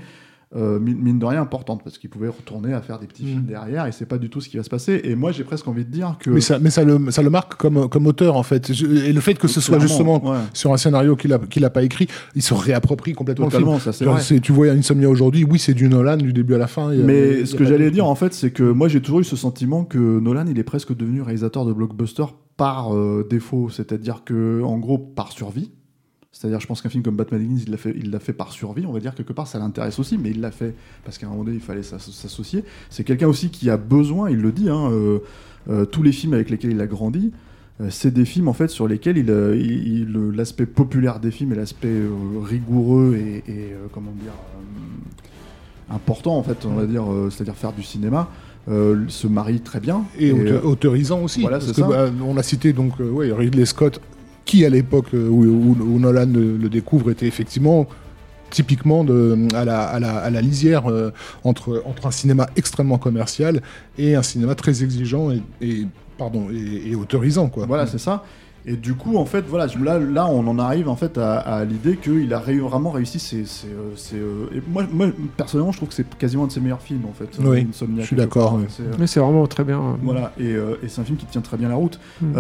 [0.56, 3.46] euh, mine de rien importante parce qu'il pouvait retourner à faire des petits films mm.
[3.46, 5.02] derrière et c'est pas du tout ce qui va se passer.
[5.04, 7.30] Et moi j'ai presque envie de dire que mais ça, mais ça, le, ça le
[7.30, 8.70] marque comme, comme auteur en fait.
[8.70, 10.22] Et le fait que ce soit justement
[10.54, 13.80] sur un scénario qu'il a, qu'il a pas écrit il se réapproprie complètement Totalement, le
[13.80, 14.20] film.
[14.20, 17.46] Ça, tu vois Insomnia aujourd'hui oui c'est du Nolan du début à la fin mais
[17.46, 19.98] ce que j'allais dire en fait c'est que moi j'ai toujours eu ce sentiment que
[19.98, 22.26] Nolan il est presque devenu réalisateur de blockbuster
[22.58, 23.70] par euh, défaut.
[23.70, 25.72] C'est-à-dire que en gros par survie
[26.32, 28.52] c'est-à-dire, je pense qu'un film comme Batman Begins, il l'a fait, il l'a fait par
[28.52, 30.74] survie, on va dire quelque part, ça l'intéresse aussi, mais il l'a fait
[31.04, 32.64] parce qu'à un moment donné, il fallait s'associer.
[32.90, 35.20] C'est quelqu'un aussi qui a besoin, il le dit, hein, euh,
[35.70, 37.34] euh, tous les films avec lesquels il a grandi,
[37.82, 39.26] euh, c'est des films en fait sur lesquels il,
[40.34, 42.02] l'aspect populaire des films et l'aspect
[42.44, 44.34] rigoureux et, comment dire
[45.90, 48.30] important en fait, on va dire, c'est-à-dire faire du cinéma.
[48.68, 52.94] se marie très bien et, autorisant aussi voilà, parce que, bah, on a cité donc
[53.00, 54.00] ouais, Ridley Scott
[54.46, 57.88] qui à l'époque euh, où, Nolan le, découvre était effectivement
[58.50, 59.06] typiquement
[59.54, 61.12] à, la, à, la, à, la, lisière euh,
[61.44, 63.62] entre, entre un cinéma extrêmement commercial
[63.98, 65.32] et un cinéma très exigeant
[65.62, 65.88] et,
[66.18, 67.48] pardon, et, autorisant.
[67.48, 67.66] Quoi.
[67.66, 68.26] Voilà, c'est ça.
[68.66, 71.98] Et du coup, en fait, voilà, là, là on en arrive en fait à, l'idée
[71.98, 73.20] qu'il a vraiment réussi.
[73.20, 76.60] C'est, euh, euh, et moi, moi, personnellement, je trouve que c'est quasiment un de ses
[76.60, 77.30] meilleurs films en fait.
[77.44, 78.60] Oui, je suis d'accord.
[79.00, 79.80] Mais c'est vraiment très bien.
[79.80, 79.98] Hein.
[80.04, 82.00] Voilà, et, euh, et c'est un film qui tient très bien la route.
[82.22, 82.34] Hmm.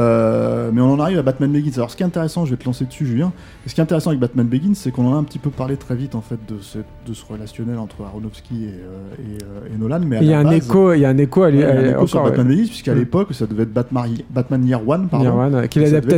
[0.73, 1.71] mais on en arrive à Batman Begins.
[1.75, 3.31] Alors, ce qui est intéressant, je vais te lancer dessus, Julien.
[3.65, 5.75] ce qui est intéressant avec Batman Begins, c'est qu'on en a un petit peu parlé
[5.75, 10.01] très vite en fait de ce, de ce relationnel entre Aronofsky et, et, Nolan.
[10.05, 11.61] Mais il y a un écho, il y a un écho à, lui,
[12.05, 12.99] sur Batman Begins, puisqu'à hmm.
[12.99, 15.25] l'époque, ça devait être Batman, Batman Year One, pardon.
[15.25, 15.67] Year One,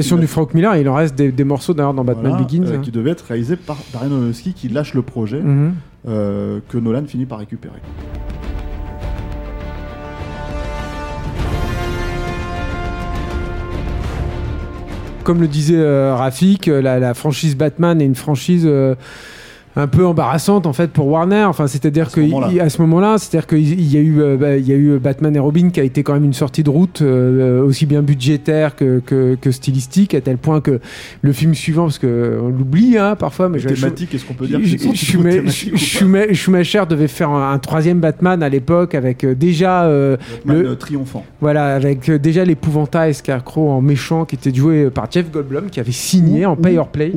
[0.02, 0.76] qui du Frank Miller.
[0.78, 2.66] il en reste des, morceaux d'ailleurs dans Batman Begins.
[2.66, 5.74] Euh, qui devait être réalisé par Darren Aronofsky qui lâche le projet mhm.
[6.08, 7.80] euh, que Nolan finit par récupérer.
[15.24, 18.70] Comme le disait euh, Rafik, la, franchise Batman est une franchise
[19.76, 21.44] un peu embarrassante en fait pour Warner.
[21.44, 22.22] Enfin, c'est-à-dire que
[22.60, 25.40] à ce moment-là, c'est-à-dire qu'il y a eu, bah, il y a eu Batman et
[25.40, 29.52] Robin qui a été quand même une sortie de route aussi bien budgétaire que, que,
[29.52, 30.80] stylistique, à tel point que
[31.22, 34.60] le film suivant, parce que on l'oublie hein, parfois, mais thématique, est-ce qu'on peut dire
[36.34, 39.88] Schumacher devait faire un, troisième Batman à l'époque avec déjà
[40.46, 41.26] le triomphant.
[41.42, 45.92] Voilà, avec déjà l'épouvantail Scarecrow en méchant qui était joué par Jeff Goldblum qui avait
[45.92, 47.12] signé en pay or play.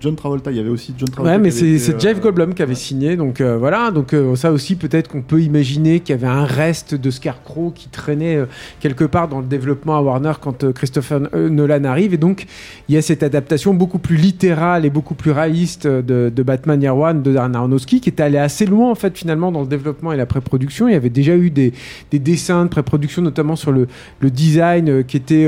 [0.00, 1.36] John Travolta, il y avait aussi John Travolta.
[1.36, 3.90] Ouais, mais c'est Jeff euh, Goldblum qui avait signé, donc euh, voilà.
[3.90, 7.72] Donc euh, ça aussi, peut-être qu'on peut imaginer qu'il y avait un reste de Scarecrow
[7.74, 8.38] qui traînait
[8.80, 12.46] quelque part dans le développement à Warner quand Christopher Nolan arrive, et donc
[12.88, 16.96] il y a cette adaptation beaucoup plus littérale et beaucoup plus réaliste de, Batman Year
[16.96, 20.12] One de Darren Aronofsky, qui était allé assez loin en fait finalement dans le développement
[20.12, 20.88] et la pré-production.
[20.88, 21.72] Il y avait déjà eu des,
[22.12, 23.86] dessins de pré-production, notamment sur le,
[24.20, 25.46] le design qui était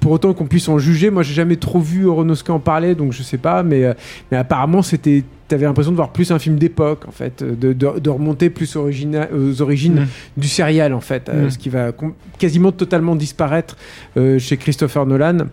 [0.00, 1.10] pour autant qu'on puisse en juger.
[1.10, 3.94] Moi, j'ai jamais trop vu Aronofsky en parler, donc je sais pas, mais, euh,
[4.30, 5.24] mais apparemment, c'était.
[5.48, 9.62] T'avais l'impression de voir plus un film d'époque, en fait, de, de, remonter plus aux
[9.62, 10.06] origines mm.
[10.36, 11.50] du serial, en fait, euh, mm.
[11.50, 11.90] ce qui va
[12.38, 13.78] quasiment totalement disparaître
[14.18, 15.46] euh, chez Christopher Nolan.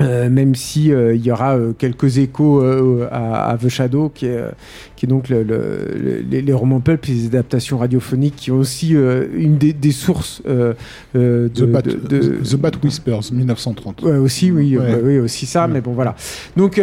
[0.00, 2.62] Euh, même si euh, il y aura euh, quelques échos
[3.10, 4.40] à, The Shadow, qui est,
[4.96, 5.44] qui est donc le,
[6.30, 10.74] les, romans pulp, les adaptations radiophoniques, qui ont aussi une des, sources de,
[11.14, 14.02] The, Bat, The, Bat, Whispers, 1930.
[14.02, 16.14] Ouais, aussi, oui, oui, aussi ça, mais bon, voilà.
[16.56, 16.80] Donc,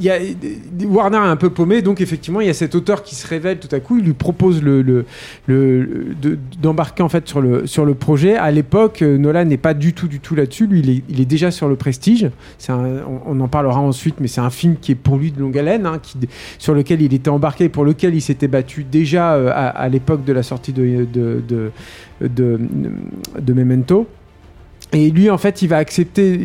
[0.00, 0.18] y a,
[0.84, 3.58] Warner est un peu paumé, donc effectivement, il y a cet auteur qui se révèle
[3.58, 5.04] tout à coup, il lui propose le,
[6.60, 8.36] d'embarquer en fait sur le, sur le projet.
[8.36, 10.66] À l'époque, Nolan n'est pas du tout, du tout là-dessus.
[10.66, 12.30] Lui, il est, il est déjà sur le Prestige
[12.68, 15.86] on, en parlera ensuite, mais c'est un film qui est pour lui de longue haleine,
[15.86, 16.00] hein,
[16.58, 20.32] sur lequel il était embarqué, pour lequel il s'était battu déjà euh, à, l'époque de
[20.32, 21.72] la sortie de
[23.48, 24.06] Memento.
[24.94, 26.38] Et lui, en fait, il va accepter.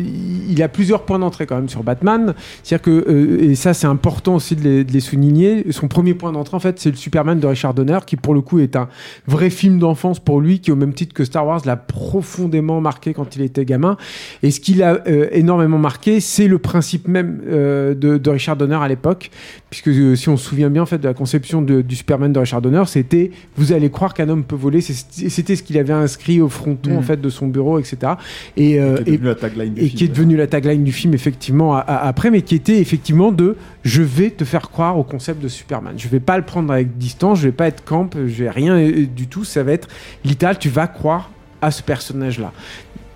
[0.48, 2.34] Il a plusieurs points d'entrée quand même sur Batman.
[2.62, 5.70] C'est-à-dire que, euh, et ça, c'est important aussi de les, souligner.
[5.70, 8.40] Son premier point d'entrée, en fait, c'est le Superman de Richard Donner, qui pour le
[8.40, 8.88] coup est un
[9.26, 13.14] vrai film d'enfance pour lui, qui au même titre que Star Wars l'a profondément marqué
[13.14, 13.96] quand il était gamin.
[14.42, 18.78] Et ce qui l'a euh, énormément marqué, c'est le principe même euh, de, Richard Donner
[18.80, 19.30] à l'époque,
[19.70, 22.60] puisque si on se souvient bien en fait de la conception du Superman de Richard
[22.60, 24.80] Donner, c'était vous allez croire qu'un homme peut voler.
[24.80, 27.04] C'était ce qu'il avait inscrit au fronton en mmh.
[27.04, 28.10] fait de son bureau, etc
[28.56, 31.74] et, euh, qui est devenu la tagline du film, devenu la tagline du film effectivement
[31.74, 35.94] après, mais qui était effectivement de je vais te faire croire au concept de Superman.
[35.96, 38.78] Je vais pas le prendre avec distance, je vais pas être camp, je vais rien
[38.78, 39.44] euh, du tout.
[39.44, 39.88] Ça va être
[40.24, 41.30] littéral, tu vas croire
[41.62, 42.52] à ce personnage-là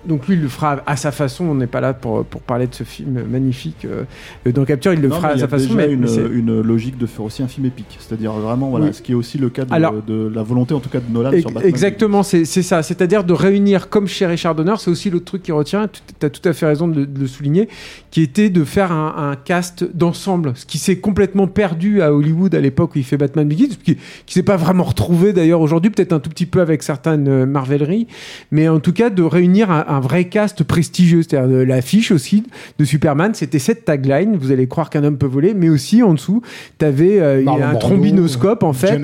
[0.07, 1.45] donc lui, il le fera à sa façon.
[1.45, 3.85] On n'est pas là pour, pour parler de ce film magnifique.
[3.85, 4.03] Euh,
[4.51, 5.73] dans Capture, il le fera à sa façon.
[5.73, 7.97] Mais une, une logique de faire aussi un film épique.
[7.99, 10.99] C'est-à-dire vraiment, voilà, ce qui est aussi le cas de, la volonté, en tout cas,
[10.99, 11.67] de Nolan sur Batman.
[11.67, 12.83] Exactement, c'est ça.
[12.83, 16.29] C'est-à-dire de réunir, comme chez Richard Donner, c'est aussi l'autre truc qui retient, tu as
[16.29, 17.67] tout à fait raison de, le souligner,
[18.11, 20.53] qui était de faire un, cast d'ensemble.
[20.55, 23.97] Ce qui s'est complètement perdu à Hollywood à l'époque où il fait Batman Begins, qui,
[24.25, 27.45] qui s'est pas vraiment retrouvé d'ailleurs aujourd'hui, peut-être un tout petit peu avec certaines euh,
[27.45, 28.07] marveleries,
[28.51, 31.21] mais en tout cas de réunir un un vrai cast prestigieux.
[31.23, 32.43] C'est-à-dire l'affiche aussi
[32.79, 36.13] de Superman, c'était cette tagline, vous allez croire qu'un homme peut voler, mais aussi en
[36.13, 36.41] dessous,
[36.79, 39.01] tu avais euh, un trombinoscope en fait,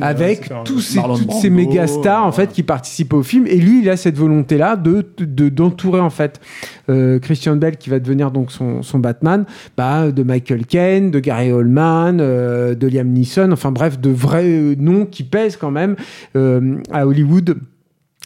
[0.00, 3.46] avec tous ces, toutes ces méga stars en fait qui participent au film.
[3.46, 6.40] Et lui, il a cette volonté-là de d'entourer en fait
[6.88, 9.44] euh, Christian Bell qui va devenir donc son, son Batman,
[9.76, 14.74] bah, de Michael Caine, de Gary Oldman, euh, de Liam Neeson, enfin bref, de vrais
[14.78, 15.96] noms qui pèsent quand même
[16.34, 17.56] à Hollywood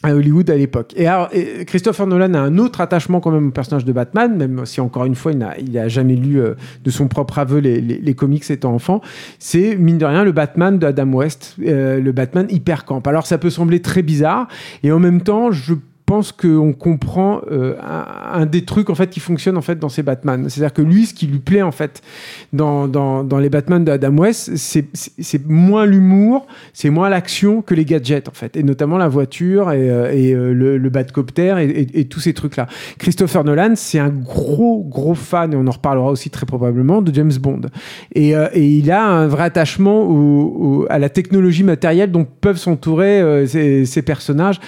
[0.03, 0.93] à Hollywood à l'époque.
[0.95, 1.29] Et, alors,
[1.67, 5.05] Christopher Nolan a un autre attachement quand même au personnage de Batman, même si encore
[5.05, 8.73] une fois il n'a jamais lu euh, de son propre aveu les, les, comics étant
[8.73, 9.01] enfant.
[9.39, 13.05] C'est mine de rien le Batman d'Adam West, euh, le Batman hyper camp.
[13.07, 14.47] Alors ça peut sembler très bizarre
[14.83, 15.75] et en même temps je
[16.11, 20.03] pense qu'on comprend euh, un, des trucs en fait qui fonctionne en fait dans ces
[20.03, 20.49] Batman.
[20.49, 22.01] C'est-à-dire que lui, ce qui lui plaît en fait
[22.51, 27.85] dans, dans, dans les Batman d'Adam West, c'est moins l'humour, c'est moins l'action que les
[27.85, 31.55] gadgets en fait, et notamment la voiture et, euh, euh, le, le Batcopter
[31.93, 32.67] et, tous ces trucs-là.
[32.97, 37.15] Christopher Nolan, c'est un gros gros fan et on en reparlera aussi très probablement de
[37.15, 37.61] James Bond.
[38.15, 43.45] Et, et il a un vrai attachement au, à la technologie matérielle dont peuvent s'entourer
[43.47, 44.59] ces, ces, personnages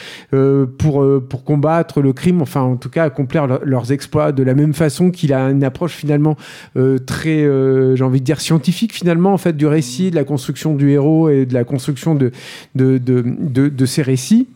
[0.78, 4.74] pour pour combattre le crime, enfin en tout cas accomplir leurs exploits de la même
[4.74, 6.38] façon qu'il a une approche finalement
[6.78, 10.24] euh, très, euh, j'ai envie de dire scientifique finalement en fait du récit, de la
[10.24, 12.32] construction du héros et de la construction de,
[12.76, 14.48] de ces récits.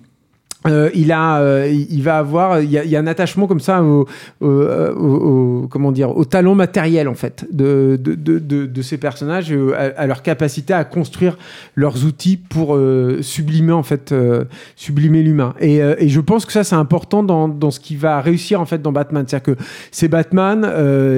[0.68, 3.48] Euh, il a, euh, il va avoir, il y, a, il y, a, un attachement
[3.48, 4.08] comme ça au,
[4.42, 9.54] au, au, comment dire, au talent matériel en fait de, de, de, de ces personnages,
[9.76, 11.38] à, à, leur capacité à construire
[11.76, 14.46] leurs outils pour euh, sublimer en fait, euh,
[14.76, 15.54] sublimer l'humain.
[15.60, 18.62] Et, euh, et, je pense que ça c'est important dans, dans, ce qui va réussir
[18.62, 19.62] en fait dans Batman, c'est-à-dire que
[19.92, 20.68] ces Batman,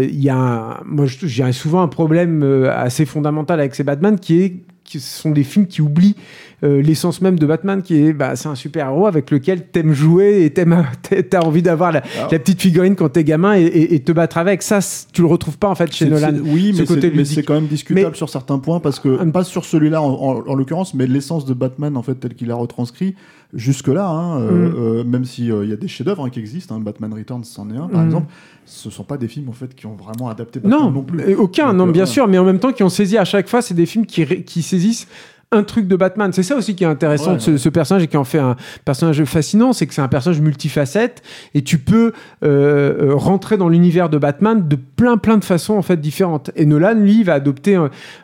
[0.03, 2.43] il y a, un, moi j'ai souvent un problème
[2.73, 4.55] assez fondamental avec ces Batman qui est,
[4.89, 6.15] qui sont des films qui oublient
[6.63, 10.43] euh, l'essence même de Batman, qui est bah, c'est un super-héros avec lequel t'aimes jouer
[10.43, 10.85] et t'aimes,
[11.29, 14.37] t'as envie d'avoir la, la, petite figurine quand t'es gamin et, et, et, te battre
[14.37, 14.61] avec.
[14.61, 14.79] Ça,
[15.13, 16.33] tu le retrouves pas en fait chez Nolan.
[16.43, 19.43] Oui, mais, c'est, mais c'est quand même discutable mais, sur certains points parce que, pas
[19.43, 22.55] sur celui-là en, en, en l'occurrence, mais l'essence de Batman en fait tel qu'il a
[22.55, 23.15] retranscrit
[23.53, 24.75] jusque-là, hein, euh, mm.
[24.77, 27.43] euh, même s'il il euh, y a des chefs-d'œuvre hein, qui existent, hein, Batman Returns
[27.43, 28.05] c'en est un par mm.
[28.05, 28.27] exemple,
[28.65, 31.35] ce sont pas des films en fait qui ont vraiment adapté Batman non, non plus.
[31.35, 33.61] Aucun, Donc, non, bien sûr, mais en même temps qui ont saisi à chaque fois,
[33.61, 35.07] c'est des films qui, qui saisissent
[35.51, 36.31] un truc de Batman.
[36.31, 38.37] C'est ça aussi qui est intéressant ouais, de ce, ce, personnage et qui en fait
[38.37, 41.23] un personnage fascinant, c'est que c'est un personnage multifacette
[41.55, 45.81] et tu peux euh, rentrer dans l'univers de Batman de plein plein de façons en
[45.81, 46.51] fait différentes.
[46.55, 47.79] Et Nolan, lui, va adopter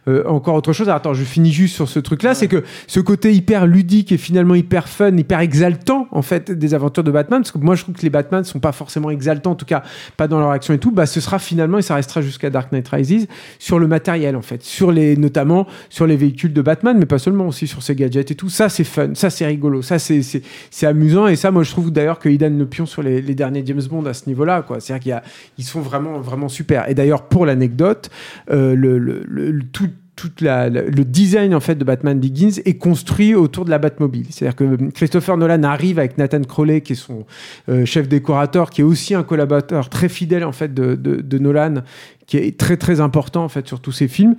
[0.08, 0.88] euh, encore autre chose.
[0.88, 2.36] Alors, attends, je finis juste sur ce truc-là, ouais.
[2.36, 6.74] c'est que ce côté hyper ludique et finalement hyper fun, hyper exaltant en fait des
[6.76, 9.52] aventures de Batman, parce que moi je trouve que les Batman sont pas forcément exaltants,
[9.52, 9.82] en tout cas
[10.16, 10.92] pas dans leur action et tout.
[10.92, 14.44] Bah, ce sera finalement et ça restera jusqu'à Dark Knight Rises sur le matériel en
[14.44, 17.96] fait, sur les notamment sur les véhicules de Batman, mais pas seulement aussi sur ses
[17.96, 18.50] gadgets et tout.
[18.50, 21.28] Ça, c'est fun, ça, c'est rigolo, ça, c'est amusant.
[21.28, 24.06] Et ça, moi, je trouve d'ailleurs que Idan le pion sur les, derniers James Bond
[24.06, 24.80] à ce niveau-là, quoi.
[24.80, 25.22] C'est-à-dire
[25.56, 26.90] qu'ils sont vraiment, vraiment super.
[26.90, 28.10] Et d'ailleurs, pour l'anecdote,
[28.52, 33.66] euh, le, tout toute la, le design en fait de Batman Begins est construit autour
[33.66, 34.28] de la Batmobile.
[34.30, 37.26] C'est-à-dire que Christopher Nolan arrive avec Nathan Crowley, qui est son
[37.68, 41.38] euh, chef décorateur, qui est aussi un collaborateur très fidèle en fait de, de, de,
[41.38, 41.84] Nolan,
[42.28, 44.38] qui est très très important en fait sur tous ses films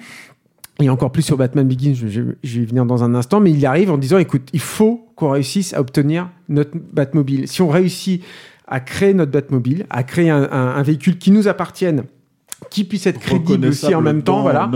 [0.81, 3.51] et encore plus sur Batman Begins, je, je, je, vais venir dans un instant, mais
[3.51, 7.49] il arrive en disant, écoute, il faut qu'on réussisse à obtenir notre Batmobile.
[7.49, 8.23] Si on réussit
[8.67, 12.05] à créer notre Batmobile, à créer un véhicule qui nous appartienne,
[12.71, 14.43] qui puisse être crédible aussi en même temps.
[14.43, 14.71] Voilà.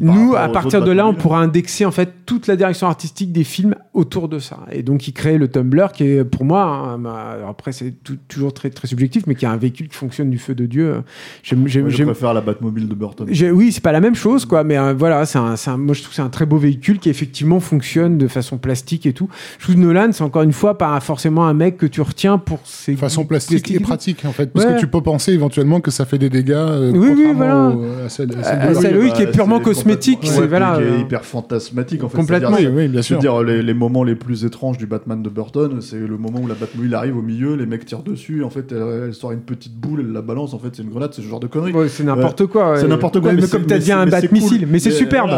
[0.00, 3.44] Nous, à partir de là, on pourra indexer en fait toute la direction artistique des
[3.44, 4.60] films autour de ça.
[4.70, 7.02] Et donc, il crée le Tumblr, qui est pour moi, hein,
[7.48, 7.94] après c'est
[8.28, 11.02] toujours très très subjectif, mais qui est un véhicule qui fonctionne du feu de Dieu.
[11.42, 13.28] J'aime, j'aime, je préfère la Batmobile de Burton.
[13.52, 16.00] Oui, c'est pas la même chose, quoi, mais euh, voilà, c'est un, un, moi je
[16.00, 19.28] trouve que c'est un très beau véhicule qui effectivement fonctionne de façon plastique et tout.
[19.58, 22.60] Je trouve Nolan, c'est encore une fois pas forcément un mec que tu retiens pour
[22.64, 24.74] ses façon plastique et pratique en fait, parce ouais.
[24.74, 26.52] que tu peux penser éventuellement que ça fait des dégâts.
[26.52, 27.68] Euh, oui, oui, voilà.
[27.68, 30.78] Au, à celle, à celle, à celle oui, bah, qui est purement cosmétique, c'est voilà,
[30.78, 32.18] qui est hyper fantasmatique en fait.
[32.18, 33.18] Complètement, oui, oui, bien sûr.
[33.18, 36.46] dire les, les, moments les plus étranges du Batman de Burton, c'est le moment où
[36.46, 39.40] la Batmobile arrive au milieu, les mecs tirent dessus, en fait, elle, elle, sort une
[39.40, 41.72] petite boule, elle la balance, en fait, c'est une grenade, c'est ce genre de conneries.
[41.72, 42.76] Ouais, c'est n'importe quoi.
[42.76, 43.32] C'est n'importe quoi.
[43.32, 45.30] Mais, comme tu as dit un Bat-missile, mais c'est superbe.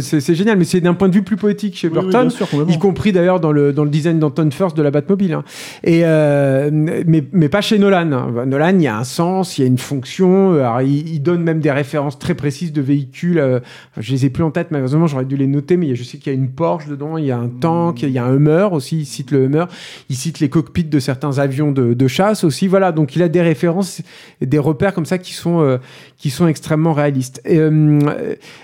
[0.00, 2.30] C'est génial, mais c'est d'un point de vue plus poétique chez Burton,
[2.68, 5.32] y compris d'ailleurs dans le dans le design d'Anton First de la Batmobile.
[5.34, 5.44] Hein.
[5.84, 8.30] Et euh, mais pas chez Nolan.
[8.46, 10.56] Nolan, il y a un sens, il y a une fonction.
[10.80, 13.38] Il, il donne même des références très précises de véhicules.
[13.38, 13.60] Euh,
[13.98, 16.32] je les ai plus en tête, malheureusement, j'aurais dû les noter, mais je sais qu'il
[16.32, 18.68] y a une Porsche dedans, il y a un tank, il y a un Hummer
[18.72, 19.00] aussi.
[19.00, 19.64] Il cite le Hummer.
[20.08, 22.68] Il cite les cockpits de certains avions de, de chasse aussi.
[22.68, 24.02] Voilà, donc il a des références,
[24.40, 25.78] des repères comme ça qui sont euh,
[26.18, 27.40] qui sont extrêmement réalistes.
[27.44, 27.98] Et, euh,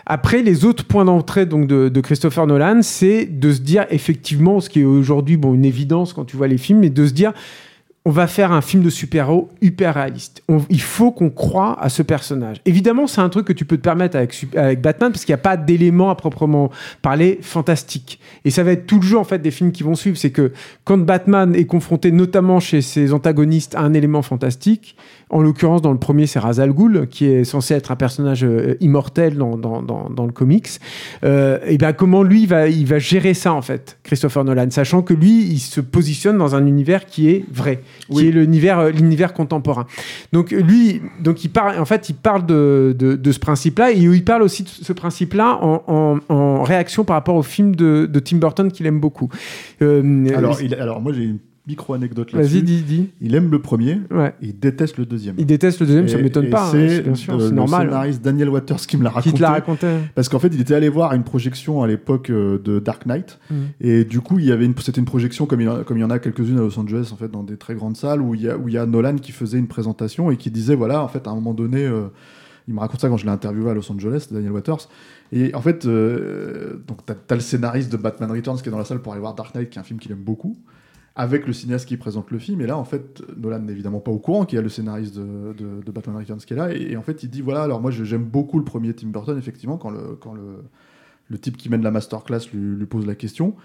[0.07, 4.61] après, les autres points d'entrée donc de, de, Christopher Nolan, c'est de se dire effectivement,
[4.61, 7.13] ce qui est aujourd'hui bon une évidence quand tu vois les films, mais de se
[7.13, 7.33] dire
[8.09, 10.43] on va faire un film de super-héros hyper réaliste.
[10.71, 12.57] Il faut qu'on croit à ce personnage.
[12.65, 14.35] Évidemment, c'est un truc que tu peux te permettre avec,
[14.81, 16.71] Batman parce qu'il n'y a pas d'éléments à proprement
[17.03, 18.19] parler fantastiques.
[18.47, 20.17] Et ça va être tout le jeu en fait des films qui vont suivre.
[20.17, 20.53] C'est que
[20.85, 24.97] quand Batman est confronté notamment chez ses antagonistes à un élément fantastique,
[25.31, 28.45] en l'occurrence, dans le premier, c'est Ra's al Ghul, qui est censé être un personnage
[28.45, 30.69] euh, immortel dans, dans, dans, dans, le comics.
[31.25, 35.03] Euh, et bien, comment lui, va, il va gérer ça, en fait, Christopher Nolan, sachant
[35.03, 38.29] que lui, il se positionne dans un univers qui est vrai, qui oui.
[38.29, 39.87] est l'univers, euh, l'univers contemporain.
[40.33, 43.99] Donc, lui, donc, il parle, en fait, il parle de, de, de ce principe-là, et
[43.99, 48.07] il parle aussi de ce principe-là en, en, en, réaction par rapport au film de,
[48.11, 49.29] de Tim Burton qu'il aime beaucoup.
[49.81, 51.39] Alors, il, alors, moi, j'ai une
[51.69, 52.55] micro-anecdote là-dessus.
[52.55, 53.11] Vas-y, dis, dis.
[53.21, 54.35] Il aime le premier, ouais.
[54.41, 55.35] il déteste le deuxième.
[55.39, 56.71] Il déteste le deuxième, et, ça m'étonne pas.
[56.71, 57.87] C'est hein, c'est normal.
[57.87, 59.31] Le scénariste Daniel Waters qui me l'a raconté.
[59.31, 59.87] Qui te l'a raconté.
[60.15, 63.39] Parce qu'en fait, il était allé voir une projection à l'époque euh, de Dark Knight.
[63.51, 63.55] Mm.
[63.81, 66.05] Et du coup, il y avait une, c'était une projection comme il, comme il y
[66.05, 68.43] en a quelques-unes à Los Angeles, en fait, dans des très grandes salles où il
[68.43, 71.03] y a, où il y a Nolan qui faisait une présentation et qui disait, voilà,
[71.03, 72.07] en fait, à un moment donné, euh,
[72.67, 74.89] il me raconte ça quand je l'ai interviewé à Los Angeles, Daniel Waters.
[75.33, 78.79] Et en fait, euh, donc t'as as le scénariste de Batman Returns qui est dans
[78.79, 80.57] la salle pour aller voir Dark Knight, qui est un film qu'il aime beaucoup
[81.19, 82.61] avec le cinéaste qui présente le film.
[82.61, 85.17] Et là, en fait, Nolan n'est évidemment pas au courant qu'il y a le scénariste
[85.17, 86.73] de, Batman Returns qui est là.
[86.73, 89.79] Et, en fait, il dit voilà, alors moi, j'aime beaucoup le premier Tim Burton, effectivement,
[89.79, 90.63] quand le, quand le,
[91.29, 93.57] le type qui mène la masterclass lui, lui pose la question.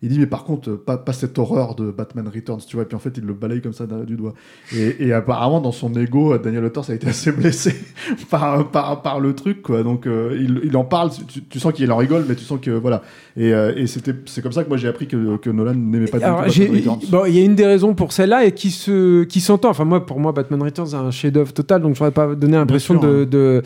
[0.00, 2.86] il dit mais par contre pas, pas cette horreur de Batman Returns tu vois et
[2.86, 4.34] puis en fait il le balaye comme ça du doigt
[4.74, 7.74] et, apparemment dans son ego Daniel Autor ça a été assez blessé
[8.30, 11.10] par, par, par le truc quoi donc euh, il, en parle
[11.48, 13.02] tu, sens qu'il en rigole mais tu sens que voilà
[13.36, 16.06] et, euh, et c'était c'est comme ça que moi j'ai appris que, que Nolan n'aimait
[16.06, 18.70] pas Alors, Batman Returns bon il y a une des raisons pour celle-là et qui
[18.70, 22.00] se qui s'entend enfin moi pour moi Batman Returns c'est un chef-d'œuvre total donc je
[22.00, 23.28] n'aurais pas donné l'impression de, hein.
[23.30, 23.62] de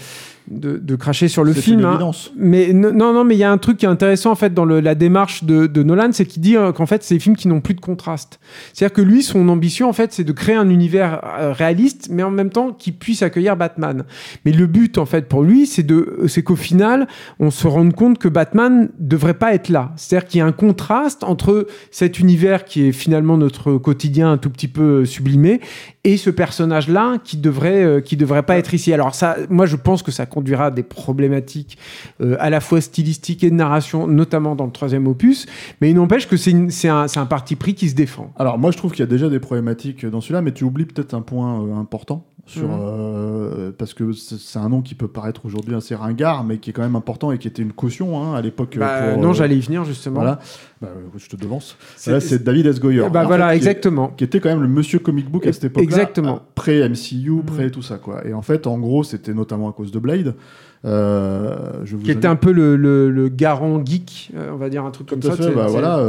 [0.49, 1.85] de, de, cracher sur le film.
[1.85, 2.11] Hein.
[2.37, 4.65] Mais non, non, mais il y a un truc qui est intéressant en fait dans
[4.65, 7.37] le, la démarche de, de Nolan, c'est qu'il dit euh, qu'en fait c'est des films
[7.37, 8.39] qui n'ont plus de contraste.
[8.73, 12.23] C'est-à-dire que lui, son ambition en fait, c'est de créer un univers euh, réaliste, mais
[12.23, 14.05] en même temps qui puisse accueillir Batman.
[14.45, 17.09] Mais le but en fait pour lui, c'est de, c'est qu'au final,
[17.41, 19.93] on se rende compte que Batman devrait pas être là.
[19.97, 24.39] C'est-à-dire qu'il y a un contraste entre cet univers qui est finalement notre quotidien un
[24.39, 25.61] tout petit peu sublimé
[26.07, 28.93] et ce personnage-là qui devrait, euh, qui devrait pas être ici.
[28.93, 31.79] Alors ça, moi je pense que ça conduira à des problématiques
[32.21, 35.47] euh, à la fois stylistiques et de narration, notamment dans le troisième opus,
[35.81, 38.33] mais il n'empêche que c'est un, un, parti pris qui se défend.
[38.39, 40.87] Alors moi je trouve qu'il y a déjà des problématiques dans celui-là, mais tu oublies
[40.87, 43.73] peut-être un point euh, important sur, mhm.
[43.77, 46.83] parce que c'est un nom qui peut paraître aujourd'hui assez ringard, mais qui est quand
[46.83, 48.77] même important et qui était une caution hein, à l'époque.
[48.79, 50.21] Bah, non, j'allais y venir justement.
[50.21, 50.39] Voilà,
[50.81, 51.77] bah, je te devance.
[52.07, 52.81] Là, c'est David S.
[52.81, 53.09] Goyer.
[53.11, 54.09] Bah, voilà, qui exactement.
[54.09, 55.83] qui était quand même le monsieur comic book à cette époque.
[55.83, 56.43] Exactement.
[56.55, 58.27] Pré MCU, pré tout ça quoi.
[58.27, 60.35] Et en fait, en gros, c'était notamment à cause de Blade.
[60.85, 64.91] Euh, je vous qui était un peu le, le, garant geek, on va dire un
[64.91, 65.35] truc comme ça.
[65.35, 66.03] Fait, bah, voilà,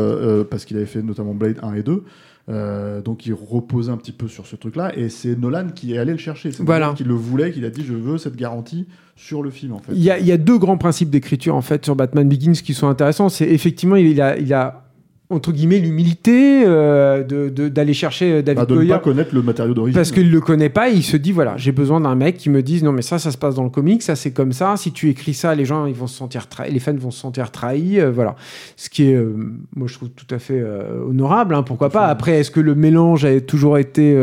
[0.49, 2.03] parce qu'il avait fait notamment Blade 1 et 2.
[2.49, 5.97] Euh, donc il reposait un petit peu sur ce truc-là, et c'est Nolan qui est
[5.97, 6.51] allé le chercher.
[6.51, 6.93] C'est voilà.
[6.95, 8.87] qui le voulait, qui a dit je veux cette garantie
[9.17, 9.91] sur le film en fait.
[9.93, 12.53] Il y a, il y a deux grands principes d'écriture en fait sur Batman Begins
[12.53, 13.27] qui sont intéressants.
[13.27, 14.86] C'est effectivement il a, il a
[15.29, 19.41] entre guillemets l'humilité euh, de d'aller chercher euh, David bah, de ne pas connaître le
[19.41, 19.97] matériau d'origine.
[19.97, 22.49] Parce qu'il le connaît pas et il se dit voilà j'ai besoin d'un mec qui
[22.49, 24.77] me dise non mais ça ça se passe dans le comic ça c'est comme ça.
[24.77, 27.51] Si tu écris ça les gens ils vont se sentir les fans vont se sentir
[27.51, 28.35] trahis euh, voilà.
[28.77, 29.21] Ce qui est
[29.75, 30.63] moi je trouve tout à fait
[31.05, 32.05] honorable hein, pourquoi pas.
[32.05, 34.17] Après est-ce que le mélange a toujours été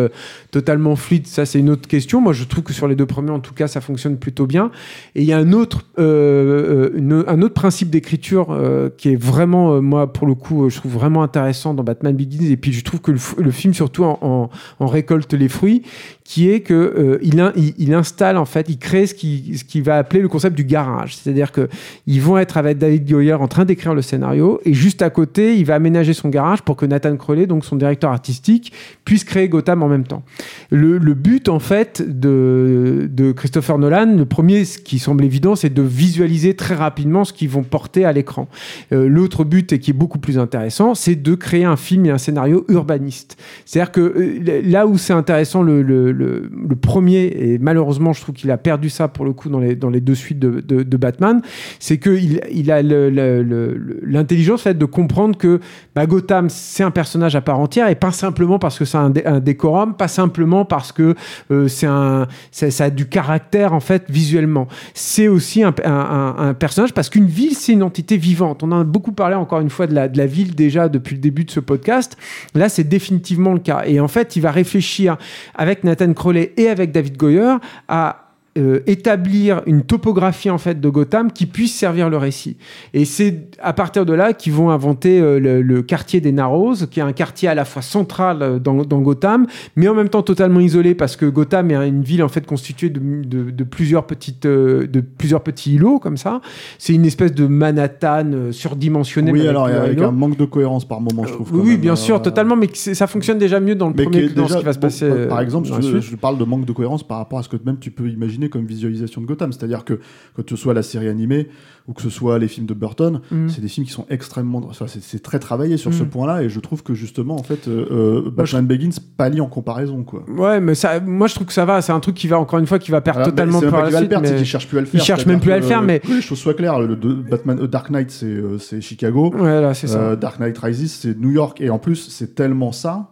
[0.53, 1.27] totalement fluide?
[1.27, 2.23] Ça c'est une autre question.
[2.23, 4.71] Moi je trouve que sur les deux premiers en tout cas ça fonctionne plutôt bien.
[5.15, 8.59] Et il y a un autre un autre principe d'écriture
[8.97, 12.51] qui est vraiment moi pour le coup je trouve vraiment intéressant dans Batman Begins.
[12.51, 14.51] Et puis je trouve que le, film surtout en,
[14.81, 15.83] récolte les fruits
[16.25, 19.81] qui est que euh, il, il, installe en fait il crée ce qui ce qui
[19.81, 21.17] va appeler le concept du garage.
[21.17, 21.69] C'est-à-dire que
[22.07, 25.57] ils vont être avec David Goyer en train d'écrire le scénario et juste à côté
[25.57, 28.73] il va aménager son garage pour que Nathan Crowley donc son directeur artistique
[29.05, 30.23] puisse créer Gotham en même temps.
[30.71, 35.73] Le, but en fait de, de Christopher Nolan le premier ce qui semble évident c'est
[35.73, 38.49] de visualiser très rapidement ce qu'ils vont porter à l'écran.
[38.93, 42.11] Euh, l'autre but et qui est beaucoup plus intéressant c'est de créer un film et
[42.11, 43.39] un scénario urbaniste.
[43.65, 48.51] C'est-à-dire que euh, là où c'est intéressant, le, le, premier, et malheureusement, je trouve qu'il
[48.51, 51.41] a perdu ça pour le coup dans les, dans les deux suites de, de, Batman,
[51.79, 55.61] c'est qu'il il a l'intelligence fait, de comprendre que
[55.95, 59.11] bah, Gotham, c'est un personnage à part entière, et pas simplement parce que c'est un,
[59.41, 61.15] décorum, pas simplement parce que
[61.51, 64.69] euh, un, ça a du caractère, en fait, visuellement.
[64.93, 68.63] C'est aussi un, un, personnage parce qu'une ville, c'est une entité vivante.
[68.63, 71.45] On a beaucoup parlé, encore une fois, de la, de la ville depuis le début
[71.45, 72.17] de ce podcast.
[72.55, 73.83] Là, c'est définitivement le cas.
[73.87, 75.17] Et en fait, il va réfléchir
[75.55, 77.57] avec Nathan Crowley et avec David Goyer
[77.89, 78.24] à
[78.57, 82.57] euh, établir une topographie en fait de Gotham qui puisse servir le récit.
[82.93, 87.01] Et c'est à partir de là qu'ils vont inventer euh, le, quartier des Narrows, qui
[87.01, 90.61] est un quartier à la fois central euh, dans, Gotham, mais en même temps totalement
[90.61, 95.43] isolé parce que Gotham est une ville en fait constituée de, plusieurs petites, de plusieurs
[95.43, 96.41] petits îlots comme ça.
[96.79, 99.33] C'est une espèce de Manhattan surdimensionné.
[99.33, 101.51] Oui, alors avec un manque de cohérence par moment, je trouve.
[101.55, 104.59] oui, bien sûr, totalement, mais ça fonctionne déjà mieux dans le premier que dans ce
[104.59, 105.11] qui va se passer.
[105.29, 107.81] par exemple, je, je parle de manque de cohérence par rapport à ce que même
[107.81, 109.53] tu peux imaginer comme visualisation de Gotham.
[109.53, 110.01] C'est-à-dire que
[110.35, 111.49] quand ce soit la série animée
[111.87, 113.49] ou que ce soit les films de Burton, mm.
[113.49, 114.63] c'est des films qui sont extrêmement.
[114.69, 116.09] Enfin, c'est très travaillé sur ce mm.
[116.09, 120.03] point-là et je trouve que justement, en fait, euh, euh Batman Begins pallie en comparaison.
[120.03, 120.25] Quoi.
[120.29, 121.83] Ouais, mais ça, moi je trouve que ça va.
[121.83, 124.15] C'est un truc qui va, encore une fois, qui va perdre totalement par la suite.
[124.21, 124.41] Mais...
[124.41, 125.01] Il cherche plus à le faire.
[125.01, 126.01] Il cherche même plus à le faire, mais.
[126.01, 126.81] Que les choses soient claires.
[126.81, 129.33] Le, Batman, euh, Dark Knight, c'est euh, Chicago.
[129.35, 130.17] Ouais, là, c'est ça.
[130.17, 131.61] Dark Knight Rises, c'est New York.
[131.61, 133.11] Et en plus, c'est tellement ça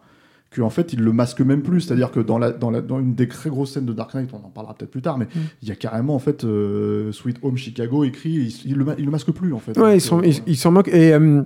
[0.55, 1.83] qu'en fait il le masque même plus.
[1.83, 4.31] C'est-à-dire que dans, la, dans, la, dans une des très grosses scènes de Dark Knight,
[4.33, 5.41] on en parlera peut-être plus tard, mais mm.
[5.63, 9.11] il y a carrément en fait euh, Sweet Home Chicago écrit, il, le, il, le,
[9.11, 9.79] masque plus en fait.
[9.79, 10.89] Ouais, ils s'en moquent.
[10.89, 11.43] Et euh,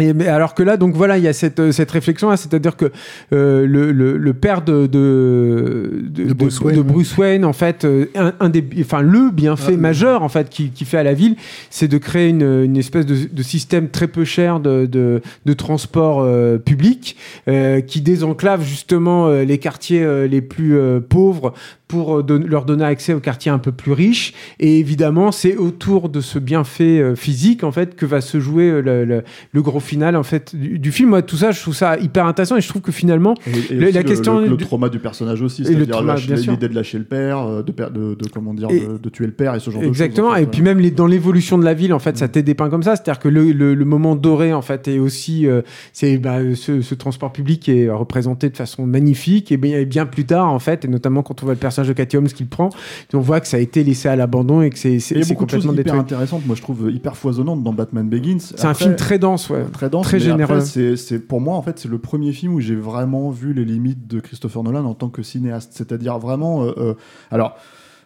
[0.00, 2.90] et, alors que là, donc voilà, il y a cette, euh, cette réflexion-là, c'est-à-dire que
[3.34, 7.84] euh, le, le, le, père de, de, de, Bruce, Wayne, de Bruce, Wayne, en fait,
[7.84, 11.02] euh, un, un, des, enfin le bienfait ah, majeur en fait qui, qui, fait à
[11.02, 11.36] la ville,
[11.68, 16.56] c'est de créer une, une espèce de, système très peu cher de, de transport euh,
[16.56, 17.16] public
[17.48, 20.78] euh, qui désenclave justement les quartiers les plus
[21.08, 21.52] pauvres
[21.92, 24.32] pour euh, leur donner accès au quartier un peu plus riche.
[24.58, 28.80] Et évidemment, c'est autour de ce bienfait euh, physique en fait que va se jouer
[28.80, 31.10] le, le, gros final en fait du, film.
[31.10, 33.34] Moi, tout ça, je trouve ça hyper intéressant et je trouve que finalement,
[33.70, 36.02] la question le, trauma du personnage aussi, c'est-à-dire
[36.50, 39.60] l'idée de lâcher le père, de, de, de comment dire, de, tuer le père et
[39.60, 40.00] ce genre de choses.
[40.00, 40.34] Exactement.
[40.34, 42.30] Et puis même les, dans l'évolution de la ville, en fait, ça mm.
[42.30, 42.96] t'est dépeint comme ça.
[42.96, 45.46] C'est-à-dire que le, moment doré en fait est aussi
[45.92, 50.48] c'est bah, ce, transport public est représenté de façon magnifique et bien, bien plus tard
[50.48, 52.70] en fait et notamment quand on voit le personnage de Cathy Holmes qu'il prend.
[53.12, 55.94] On voit que ça a été laissé à l'abandon et que c'est c'est complètement hyper
[55.94, 58.38] intéressante moi je trouve hyper foisonnante dans Batman Begins.
[58.38, 59.64] C'est un film très dense ouais.
[59.72, 60.60] très dense très généreux.
[60.60, 64.06] c'est pour moi en fait c'est le premier film où j'ai vraiment vu les limites
[64.06, 65.72] de Christopher Nolan en tant que cinéaste.
[65.74, 66.94] C'est-à-dire vraiment euh, euh,
[67.30, 67.56] alors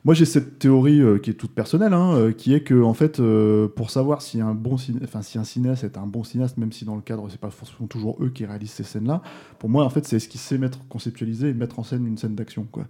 [0.06, 2.94] moi, j'ai cette théorie euh, qui est toute personnelle, hein, euh, qui est que, en
[2.94, 4.94] fait, euh, pour savoir si un bon si
[5.34, 8.16] un cinéaste est un bon cinéaste, même si dans le cadre, c'est pas forcément toujours
[8.22, 9.20] eux qui réalisent ces scènes-là,
[9.58, 12.16] pour moi, en fait, c'est ce qui sait mettre, conceptualiser et mettre en scène une
[12.16, 12.84] scène d'action, quoi.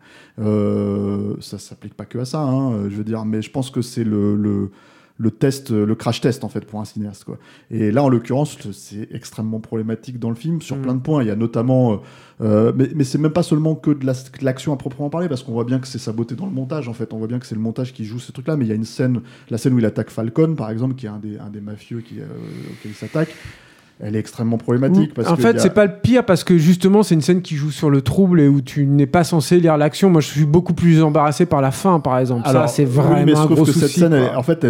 [1.41, 4.05] ça s'applique pas que à ça, hein, je veux dire, mais je pense que c'est
[4.05, 4.71] le
[5.19, 7.39] le test, le crash test en fait pour un cinéaste quoi.
[7.71, 10.83] Et là en l'occurrence c'est extrêmement problématique dans le film sur mm.
[10.83, 11.23] plein de points.
[11.23, 11.97] Il y a notamment, euh,
[12.43, 14.07] euh, mais, mais c'est même pas seulement que de
[14.43, 16.89] l'action à proprement parler parce qu'on voit bien que c'est sa beauté dans le montage
[16.89, 17.13] en fait.
[17.13, 18.57] On voit bien que c'est le montage qui joue ces trucs là.
[18.57, 19.21] Mais il y a une scène,
[19.51, 22.01] la scène où il attaque Falcon par exemple, qui est un des, un des mafieux
[22.01, 22.27] qui, euh,
[22.71, 23.35] auquel il s'attaque
[23.99, 25.15] elle est extrêmement problématique.
[25.15, 27.71] Parce en fait, c'est pas le pire parce que justement, c'est une scène qui joue
[27.71, 30.11] sur le trouble et où tu n'es pas censé lire l'action.
[30.11, 32.43] Moi, je suis beaucoup plus embarrassé par la fin, par exemple.
[32.45, 34.67] Alors, ça, c'est vraiment mais un gros que Cette scène, en fait,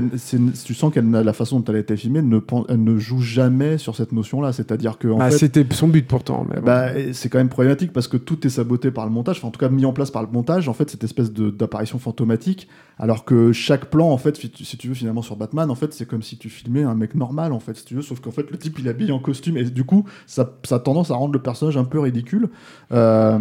[0.65, 2.39] tu sens qu'elle, la façon dont elle a été filmée, ne,
[2.69, 4.53] elle ne joue jamais sur cette notion-là.
[4.53, 5.09] C'est-à-dire que.
[5.09, 6.47] Bah, c'était son but pourtant.
[6.49, 9.49] Mais bah, c'est quand même problématique parce que tout est saboté par le montage, enfin,
[9.49, 10.69] en tout cas mis en place par le montage.
[10.69, 14.95] En fait, cette espèce d'apparition fantomatique, alors que chaque plan, en fait, si tu veux,
[14.95, 17.77] finalement, sur Batman, en fait, c'est comme si tu filmais un mec normal, en fait,
[17.77, 20.51] si tu veux, sauf qu'en fait, le type, il habille costume et du coup, ça,
[20.71, 22.49] a tendance à rendre le personnage un peu ridicule.
[22.93, 23.39] Euh,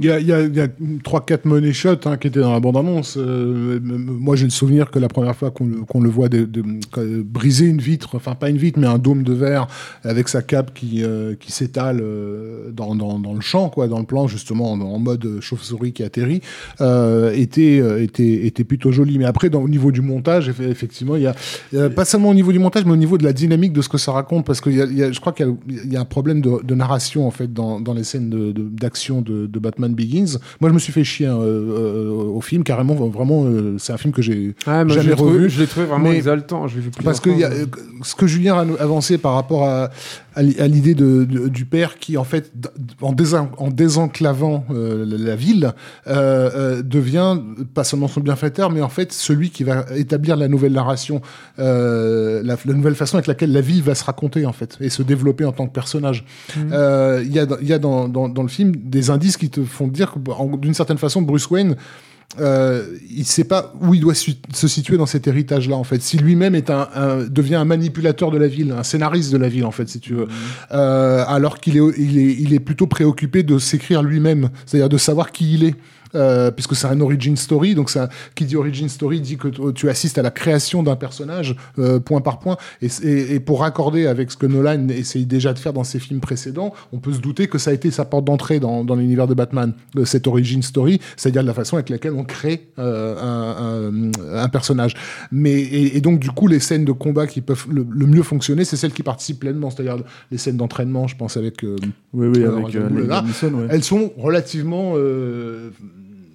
[0.00, 2.60] il y a, y a, y a 3-4 money shots hein, qui étaient dans la
[2.60, 3.16] bande-annonce.
[3.16, 6.28] Euh, moi, j'ai le souvenir que la première fois qu'on le voit
[7.24, 9.66] briser une vitre, enfin pas une vitre, mais un dôme de verre
[10.02, 12.02] avec sa cape qui, euh, qui s'étale
[12.72, 16.40] dans, dans, le champ, quoi, dans le plan, justement, en, mode chauve-souris qui atterrit,
[17.34, 19.18] était, était, était plutôt joli.
[19.18, 22.58] Mais après, au niveau du montage, effectivement, il y a, pas seulement au niveau du
[22.58, 25.02] montage, mais au niveau de la dynamique de ce que ça raconte, parce que y
[25.02, 27.52] a, je crois qu'il y a il y a un problème de, narration en fait
[27.52, 30.38] dans, dans les scènes d'action de, de, Batman Begins.
[30.60, 32.94] Moi, je me suis fait chier hein, euh, au film carrément.
[32.94, 35.48] Vraiment, euh, c'est un film que j'ai jamais revu.
[35.48, 36.66] je l'ai trouvé vraiment exaltant.
[36.66, 37.50] Je parce que y a,
[38.02, 39.90] ce que Julien a avancé par rapport à,
[40.36, 42.52] à l'idée de, du père qui, en fait,
[43.00, 43.14] en,
[43.58, 45.72] en désenclavant euh, la ville,
[46.06, 47.38] devient
[47.74, 51.20] pas seulement son bienfaiteur, mais en fait celui qui va établir la nouvelle narration,
[51.58, 55.02] la, la, nouvelle façon avec laquelle la vie va se raconter en fait et se
[55.02, 56.24] développer en tant que personnage.
[56.56, 59.62] Euh, il y a, y a dans, dans, dans, le film des indices qui te
[59.62, 61.76] font dire que, d'une certaine façon, Bruce Wayne,
[62.40, 66.02] euh, il sait pas où il doit se situer dans cet héritage-là, en fait.
[66.02, 66.88] Si lui-même est un,
[67.28, 70.14] devient un manipulateur de la ville, un scénariste de la ville, en fait, si tu
[70.14, 70.30] veux, mhm.
[70.72, 74.98] euh, alors qu'il est, il est, il est plutôt préoccupé de s'écrire lui-même, c'est-à-dire de
[74.98, 75.74] savoir qui il est.
[76.14, 77.74] Euh, puisque c'est un origin story.
[77.74, 81.56] Donc, ça, qui dit origin story dit que tu assistes à la création d'un personnage
[81.78, 82.56] euh, point par point.
[82.82, 82.88] Et,
[83.34, 86.72] et, pour raccorder avec ce que Nolan essaye déjà de faire dans ses films précédents,
[86.92, 89.34] on peut se douter que ça a été sa porte d'entrée dans, dans l'univers de
[89.34, 94.00] Batman, euh, cette origin story, c'est-à-dire la façon avec laquelle on crée euh, un,
[94.34, 94.94] un, un, personnage.
[95.32, 98.64] Mais et, et, donc du coup, les scènes de combat qui peuvent le, mieux fonctionner,
[98.64, 99.96] c'est celles qui participent pleinement, c'est-à-dire
[100.30, 101.62] les scènes d'entraînement, je pense avec
[102.12, 102.76] oui oui avec
[103.70, 104.94] elles sont relativement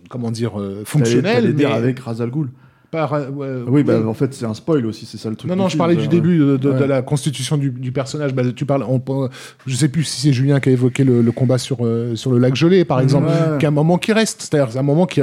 [0.09, 1.53] comment dire, euh, fonctionnel.
[1.55, 1.65] mais...
[1.65, 2.49] avec Razal Ghoul.
[2.95, 5.49] Euh, oui, bah, en fait, c'est un spoil aussi, c'est ça le truc.
[5.49, 8.33] Non, non, je parlais du début de, la constitution du, personnage.
[8.33, 9.29] Bah, tu parles, on,
[9.65, 12.39] je sais plus si c'est Julien qui a évoqué le, combat sur, euh, sur le
[12.39, 13.29] lac gelé, par exemple,
[13.59, 15.21] qui est un moment qui reste, c'est-à-dire un moment qui,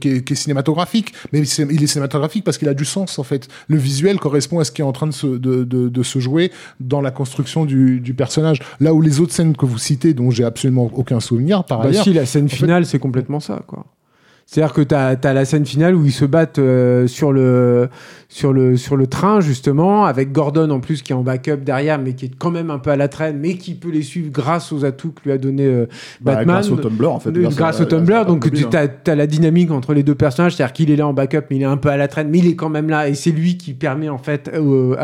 [0.00, 3.48] qui, est, cinématographique, mais il est cinématographique parce qu'il a du sens, en fait.
[3.68, 6.50] Le visuel correspond à ce qui est en train de se, de, de, se jouer
[6.80, 8.60] dans la construction du, du, personnage.
[8.80, 11.88] Là où les autres scènes que vous citez, dont j'ai absolument aucun souvenir, par bah
[11.88, 12.04] ailleurs.
[12.04, 13.86] Si, la scène finale, c'est complètement ça, quoi.
[14.46, 17.88] C'est-à-dire que tu as, la scène finale où ils se battent euh, sur, le,
[18.28, 21.98] sur, le, sur le train, justement, avec Gordon en plus qui est en backup derrière,
[21.98, 24.30] mais qui est quand même un peu à la traîne, mais qui peut les suivre
[24.30, 25.86] grâce aux atouts que lui a donné euh,
[26.20, 26.56] bah, Batman.
[26.56, 27.32] grâce au Tumblr, en fait.
[27.32, 30.96] Grâce, au Tumblr, donc tu as, la dynamique entre les deux personnages, c'est-à-dire qu'il est
[30.96, 32.68] là en backup, mais il est un peu à la traîne, mais il est quand
[32.68, 34.94] même là, et c'est lui qui permet, en fait, aux,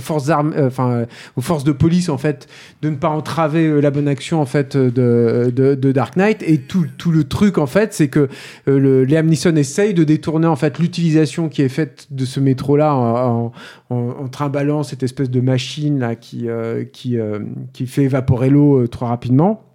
[0.00, 1.04] forces armes, euh, enfin,
[1.36, 2.48] aux forces de police, en fait,
[2.82, 6.42] de ne pas entraver la bonne action, en fait, de, de, de Dark Knight.
[6.42, 8.28] Et tout, tout le truc, en fait, c'est que
[8.66, 12.40] le le, Liam Neeson essaye de détourner en fait l'utilisation qui est faite de ce
[12.40, 13.52] métro là en,
[13.90, 17.40] en, trimballant cette espèce de machine là qui euh, qui, euh,
[17.72, 19.67] qui fait évaporer l'eau euh, trop rapidement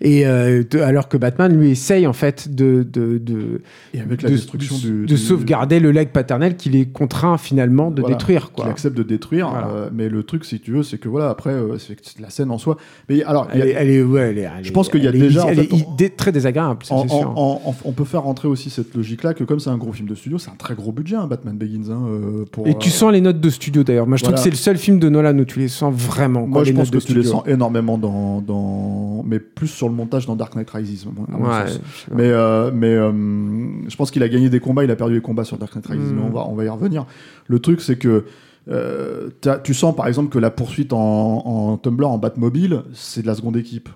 [0.00, 3.62] Et euh, alors que Batman lui essaye en fait de de de,
[3.94, 8.02] et avec la destruction de, de sauvegarder le leg paternel qu'il est contraint finalement de
[8.02, 8.64] détruire quoi.
[8.64, 9.48] Qu'il accepte de détruire.
[9.48, 12.50] Euh, mais le truc si tu veux c'est que voilà après euh, c'est la scène
[12.50, 12.76] en soi.
[13.08, 15.46] Mais alors elle, est, elle est ouais elle est, je pense qu'il y a déjà
[15.48, 16.80] elle est très désagréable.
[16.90, 20.14] on peut faire rentrer aussi cette logique là que comme c'est un gros film de
[20.14, 21.90] studio c'est un très gros budget hein, Batman Begins.
[21.90, 24.06] Hein, pour, et tu sens les notes de studio d'ailleurs.
[24.06, 26.46] Moi je trouve que c'est le seul film de Nolan où tu les sens vraiment.
[26.46, 30.26] Moi je pense que tu les sens énormément dans dans mais plus sur le montage
[30.26, 31.06] dans Dark Knight Rises.
[32.12, 33.12] mais euh, mais euh,
[33.88, 35.86] je pense qu'il a gagné des combats, il a perdu des combats sur Dark Knight
[35.86, 36.34] Rises, mais on hmm.
[36.34, 37.06] va, on va y revenir.
[37.46, 38.24] Le truc, c'est que
[38.68, 39.30] euh,
[39.62, 43.34] tu sens par exemple que la poursuite en, en Tumblr, en Batmobile, c'est de la
[43.34, 43.88] seconde équipe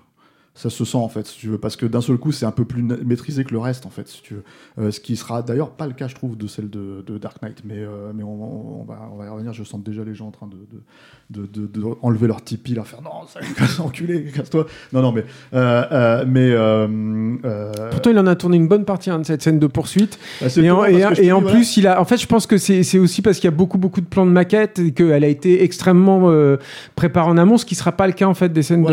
[0.53, 2.51] ça se sent en fait, si tu veux, parce que d'un seul coup, c'est un
[2.51, 4.43] peu plus maîtrisé que le reste en fait, si tu veux.
[4.79, 7.63] Euh, ce qui sera d'ailleurs pas le cas, je trouve, de celle de, Dark Knight,
[7.63, 9.53] mais, euh, mais on, va, on va y revenir.
[9.53, 10.81] Je sens déjà les gens en train de, de,
[11.31, 14.67] de, enlever leur tipi, leur faire non, ça casse, enculé, casse-toi.
[14.93, 15.25] Non, non, mais.
[15.53, 16.51] Euh, mais
[17.91, 20.19] Pourtant, il en a tourné une bonne partie hein, de cette scène de poursuite.
[20.41, 21.99] Bah, et en, et, en plus, il a.
[21.99, 24.25] En fait, je pense que c'est aussi parce qu'il y a beaucoup, beaucoup de plans
[24.25, 26.31] de maquettes et qu'elle a été extrêmement
[26.95, 28.85] préparée en amont, ce qui sera pas le cas en fait des scènes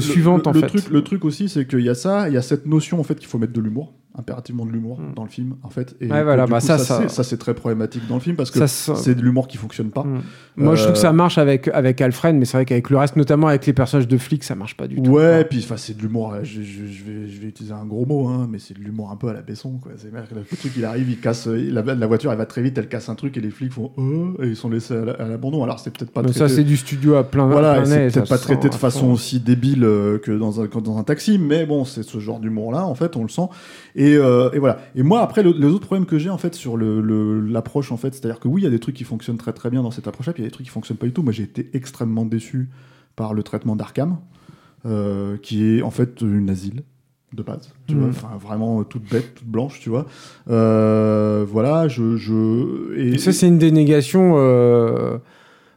[0.00, 2.66] suivantes en fait le truc aussi, c'est qu'il y a ça, il y a cette
[2.66, 5.14] notion en fait qu'il faut mettre de l'humour impérativement de l'humour hmm.
[5.14, 5.96] dans le film en fait.
[6.00, 9.14] Et voilà, bah ça, ça, ça, c'est très problématique dans le film parce que c'est
[9.14, 10.04] de l'humour qui fonctionne pas.
[10.04, 10.20] Hmm.
[10.56, 13.16] moi je trouve que ça marche avec avec Alfred mais c'est vrai qu'avec le reste
[13.16, 15.10] notamment avec les personnages de flics ça marche pas du tout.
[15.10, 18.28] Ouais puis enfin c'est de l'humour je, je, vais, je vais utiliser un gros mot
[18.28, 19.92] hein, mais c'est de l'humour un peu à la Besson quoi.
[19.96, 22.88] C'est le truc il arrive il casse la, la, voiture elle va très vite elle
[22.88, 25.62] casse un truc et les flics font euh, et ils sont laissés à l'abandon.
[25.64, 28.68] Alors c'est peut-être pas ça c'est du studio à plein voilà c'est peut-être pas traité
[28.68, 32.18] de façon aussi débile euh, que dans un dans un taxi mais bon c'est ce
[32.18, 33.48] genre d'humour là en fait on le sent
[33.94, 36.54] et, euh, et voilà et moi, après, le, les autres problèmes que j'ai en fait
[36.54, 39.38] sur l'approche, le, en fait, c'est-à-dire que oui, il y a des trucs qui fonctionnent
[39.38, 41.06] très très bien dans cette approche-là, puis il y a des trucs qui fonctionnent pas
[41.06, 41.22] du tout.
[41.22, 42.68] Moi, j'ai été extrêmement déçu
[43.16, 44.18] par le traitement d'Arkham,
[44.86, 46.82] euh, qui est en fait une asile
[47.32, 48.10] de base, tu vois, mm.
[48.10, 50.06] enfin vraiment toute bête, toute blanche, tu vois.
[50.48, 54.34] Euh, voilà, je, je et, ça c'est une dénégation.
[54.36, 55.18] Euh...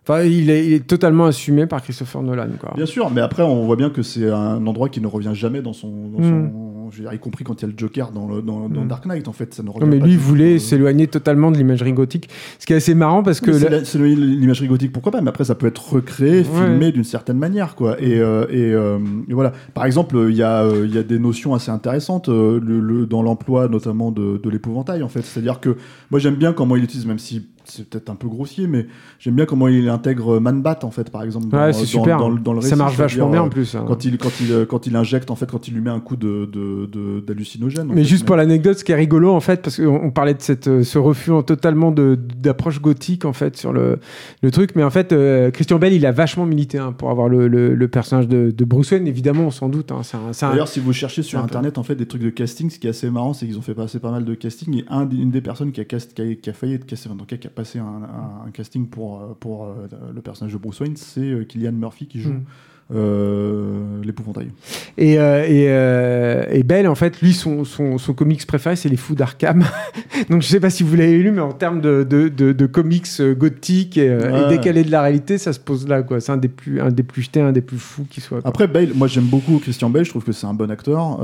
[0.05, 2.49] Enfin, il est, il est, totalement assumé par Christopher Nolan.
[2.59, 2.73] Quoi.
[2.75, 5.61] Bien sûr, mais après, on voit bien que c'est un endroit qui ne revient jamais
[5.61, 6.23] dans son, dans mm.
[6.23, 8.87] son y compris quand il y a le Joker dans, le, dans, mm.
[8.87, 9.53] Dark Knight, en fait.
[9.53, 12.29] Ça ne non, mais lui voulait s'éloigner totalement de l'imagerie gothique.
[12.59, 13.53] Ce qui est assez marrant parce que.
[13.83, 17.37] S'éloigner de l'imagerie gothique, pourquoi pas, mais après, ça peut être recréé, filmé d'une certaine
[17.37, 18.01] manière, quoi.
[18.01, 19.51] Et, euh, euh, et, voilà.
[19.73, 23.21] Par exemple, il y, a, euh, il y a des notions assez intéressantes le, dans
[23.21, 25.21] l'emploi, notamment de, de l'épouvantail, en fait.
[25.21, 25.77] C'est-à-dire que
[26.11, 28.87] moi, j'aime bien comment il utilise, même si c'est peut-être un peu grossier, mais
[29.19, 31.47] j'aime bien comment il intègre Manbat en fait, par exemple.
[31.47, 32.17] Dans, c'est super.
[32.17, 33.75] Dans, le récit, ça marche vachement bien en plus.
[33.75, 33.85] Hein.
[33.87, 36.15] Quand il quand il quand il injecte en fait, quand il lui met un coup
[36.15, 37.91] de d'hallucinogène.
[37.93, 40.67] mais juste pour l'anecdote, ce qui est rigolo en fait, parce qu'on parlait de cette
[40.67, 43.99] euh, ce refus en totalement d'approche gothique en fait sur le
[44.41, 47.29] le truc, mais en fait euh, Christian Bell il a vachement milité hein, pour avoir
[47.29, 49.91] le, le, personnage de, de, Bruce Wayne, évidemment sans doute.
[49.91, 50.01] Hein,
[50.41, 52.91] D'ailleurs, si vous cherchez sur internet en fait des trucs de casting, ce qui est
[52.91, 55.41] assez marrant, c'est qu'ils ont fait passer pas mal de casting et un, une des
[55.41, 58.51] personnes qui a, qui a, qui a failli être cassée, donc qui a passé un,
[58.51, 62.19] casting pour, euh, pour euh, le personnage de Bruce Wayne, c'est euh, Killian Murphy qui
[62.19, 62.33] joue.
[62.33, 62.45] Mm.
[62.89, 64.51] L'épouvantail.
[64.97, 69.15] Et, euh, et, Bell, en fait, lui, son, son, son comics préféré, c'est Les Fous
[69.15, 69.63] d'Arkham.
[70.29, 73.21] Donc, je sais pas si vous l'avez lu, mais en termes de, de, de, comics
[73.37, 74.17] gothiques et,
[74.49, 76.03] décalés de la réalité, ça se pose là.
[76.03, 76.19] quoi.
[76.19, 78.39] C'est un des plus un des plus jetés, un des plus fous qui soit.
[78.43, 80.05] Après, Bale, moi, j'aime beaucoup Christian Bale.
[80.05, 81.19] Je trouve que c'est un bon acteur.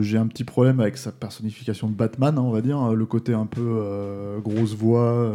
[0.00, 3.34] J'ai un petit problème avec sa personnification de Batman, hein, on va dire, le côté
[3.34, 5.30] un peu grosse voix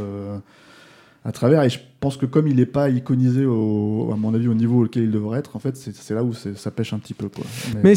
[1.26, 1.64] à travers.
[1.64, 4.86] Et je pense que comme il n'est pas iconisé, au, à mon avis, au niveau
[4.86, 7.28] auquel il devrait être, en fait, c'est là où ça pêche un petit peu.
[7.30, 7.44] Quoi.
[7.84, 7.96] Mais,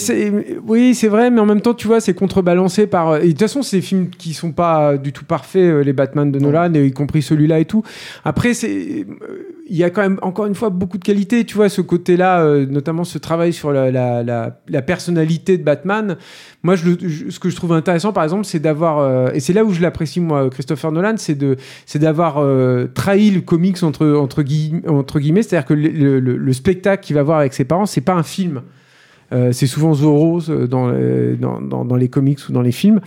[0.67, 3.17] oui, c'est vrai, mais en même temps, tu vois, c'est contrebalancé par.
[3.17, 5.93] Et de toute façon, c'est des films qui sont pas du tout parfaits, euh, les
[5.93, 7.83] Batman de Nolan, y compris celui-là et tout.
[8.25, 9.07] Après, c'est
[9.69, 12.41] il y a quand même encore une fois beaucoup de qualité, tu vois, ce côté-là,
[12.41, 16.17] euh, notamment ce travail sur la, personnalité de Batman.
[16.63, 19.73] Moi, ce que je trouve intéressant, par exemple, c'est d'avoir, euh, et c'est là où
[19.73, 22.35] je l'apprécie moi, Christopher Nolan, c'est de, c'est d'avoir
[22.95, 27.65] trahi le comics entre entre, guillemets, c'est-à-dire que le, spectacle qu'il va voir avec ses
[27.65, 28.63] parents, c'est pas un film.
[29.33, 33.01] Euh, c'est souvent Zorro euh, dans, dans, dans, les comics ou dans les films.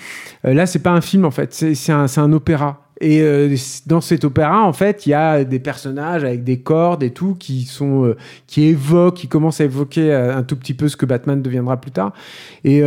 [0.45, 2.90] Euh, là, c'est pas un film en fait, c'est un, un, opéra.
[3.01, 3.55] Et euh,
[3.87, 7.33] dans cet opéra, en fait, il y a des personnages avec des cordes et tout
[7.33, 8.15] qui sont euh,
[8.45, 11.81] qui évoquent, qui commencent à évoquer euh, un tout petit peu ce que Batman deviendra
[11.81, 12.13] plus tard.
[12.63, 12.81] Et,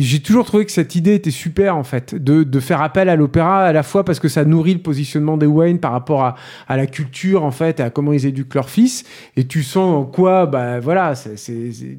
[0.00, 3.64] j'ai toujours trouvé que cette idée était super en fait, de, faire appel à l'opéra
[3.64, 6.22] à la fois parce que ça nourrit le positionnement des Wayne par rapport
[6.68, 9.04] à, la culture en fait, à comment ils éduquent leur fils.
[9.36, 11.14] Et tu sens en quoi, bah voilà,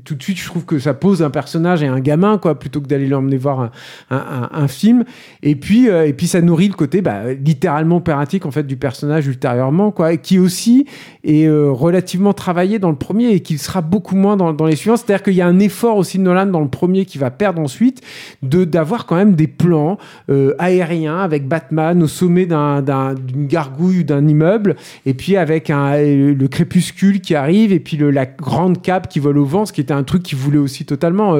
[0.05, 2.81] tout de suite, je trouve que ça pose un personnage et un gamin quoi, plutôt
[2.81, 3.71] que d'aller l'emmener voir
[4.11, 5.05] un, film.
[5.41, 9.27] Et puis et puis ça nourrit le côté, bah littéralement opératique en fait du personnage
[9.27, 10.85] ultérieurement, quoi, qui aussi
[11.23, 14.97] est relativement travaillé dans le premier et qui sera beaucoup moins dans, dans les suivants.
[14.97, 17.61] C'est-à-dire qu'il y a un effort aussi de Nolan dans le premier qui va perdre
[17.61, 18.01] ensuite
[18.41, 19.97] de d'avoir quand même des plans
[20.59, 24.75] aériens avec Batman au sommet d'une gargouille ou d'un immeuble
[25.05, 29.19] et puis avec un, le crépuscule qui arrive et puis le, la grande cape qui
[29.19, 31.35] vole au vent, ce qui était un truc qu'il voulait aussi totalement.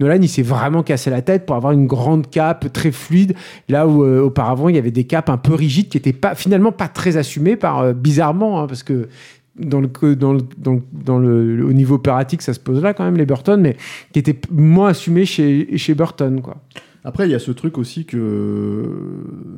[0.00, 3.34] Nolan, il s'est vraiment cassé la tête pour avoir une grande cape très fluide,
[3.68, 6.34] là où euh, auparavant il y avait des capes un peu rigides qui étaient pas,
[6.34, 9.08] finalement pas très assumées par, euh, bizarrement, hein, parce que
[9.56, 13.60] dans le, dans, le, au niveau opératique, ça se pose là quand même, les Burton,
[13.60, 13.76] mais
[14.12, 16.40] qui étaient moins assumés chez, chez Burton.
[16.40, 16.56] Quoi.
[17.04, 18.82] Après, il y a ce truc aussi que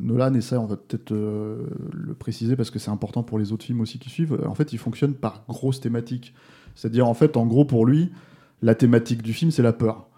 [0.01, 3.53] Nolan, et ça, on va peut-être euh, le préciser parce que c'est important pour les
[3.53, 6.35] autres films aussi qui suivent, en fait, il fonctionne par grosses thématiques.
[6.75, 8.11] C'est-à-dire, en fait, en gros, pour lui,
[8.63, 10.09] la thématique du film, c'est la peur.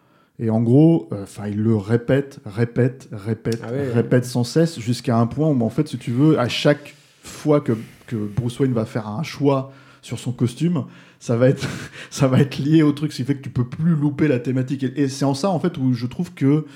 [0.40, 5.18] Et en gros, euh, enfin, il le répète, répète, répète, ah répète sans cesse, jusqu'à
[5.18, 7.72] un point où, en fait, si tu veux, à chaque fois que,
[8.06, 10.84] que, Bruce Wayne va faire un choix sur son costume,
[11.18, 11.66] ça va être,
[12.10, 14.38] ça va être lié au truc, ce qui fait que tu peux plus louper la
[14.38, 14.84] thématique.
[14.84, 16.66] et c'est en ça, en fait, où je trouve que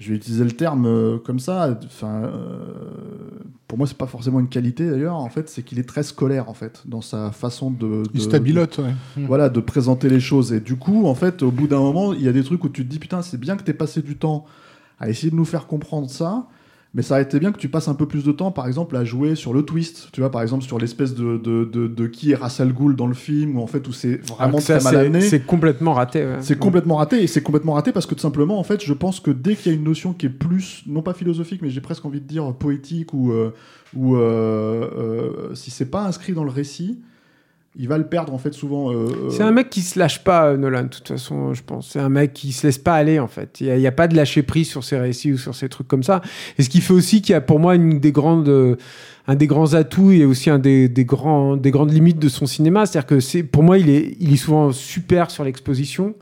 [0.00, 1.78] je vais utiliser le terme euh, comme ça.
[1.84, 2.30] Enfin, euh,
[3.68, 5.16] pour moi, c'est pas forcément une qualité d'ailleurs.
[5.16, 8.04] En fait, c'est qu'il est très scolaire en fait dans sa façon de.
[8.14, 9.24] il stabilote, ouais.
[9.26, 10.54] Voilà, de présenter les choses.
[10.54, 12.70] Et du coup, en fait, au bout d'un moment, il y a des trucs où
[12.70, 14.46] tu te dis putain, c'est bien que tu aies passé du temps
[14.98, 16.46] à essayer de nous faire comprendre ça.
[16.92, 18.96] Mais ça aurait été bien que tu passes un peu plus de temps, par exemple,
[18.96, 20.08] à jouer sur le twist.
[20.12, 23.14] Tu vois, par exemple, sur l'espèce de, de, de, qui est Rassal Ghoul dans le
[23.14, 25.20] film, où en fait, où c'est vraiment ah, très mal amené.
[25.20, 26.26] C'est complètement raté.
[26.40, 29.20] C'est complètement raté, et c'est complètement raté parce que tout simplement, en fait, je pense
[29.20, 31.80] que dès qu'il y a une notion qui est plus, non pas philosophique, mais j'ai
[31.80, 33.54] presque envie de dire poétique, ou, euh,
[33.94, 36.98] ou euh, euh, si c'est pas inscrit dans le récit,
[37.76, 38.92] il va le perdre en fait souvent.
[38.92, 41.62] Euh, euh, c'est un mec qui se lâche pas, euh, Nolan, de toute façon, je
[41.62, 41.90] pense.
[41.90, 43.60] C'est un mec qui se laisse pas aller en fait.
[43.60, 46.02] Il n'y a, pas de lâcher prise sur ses récits ou sur ses trucs comme
[46.02, 46.20] ça.
[46.58, 48.76] Et ce qui fait aussi qu'il y a pour moi une des grandes,
[49.28, 52.46] un des grands atouts et aussi un des, des, grands, des grandes limites de son
[52.46, 52.86] cinéma.
[52.86, 56.14] C'est-à-dire que c'est, pour moi, il est, il est souvent super sur l'exposition.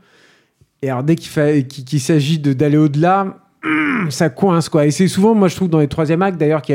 [0.83, 3.39] Et alors dès qu'il, qu'il, s'agit d'aller au-delà,
[4.11, 4.85] ça coince quoi.
[4.85, 6.75] Et c'est souvent, moi je trouve dans les troisième actes d'ailleurs, qui,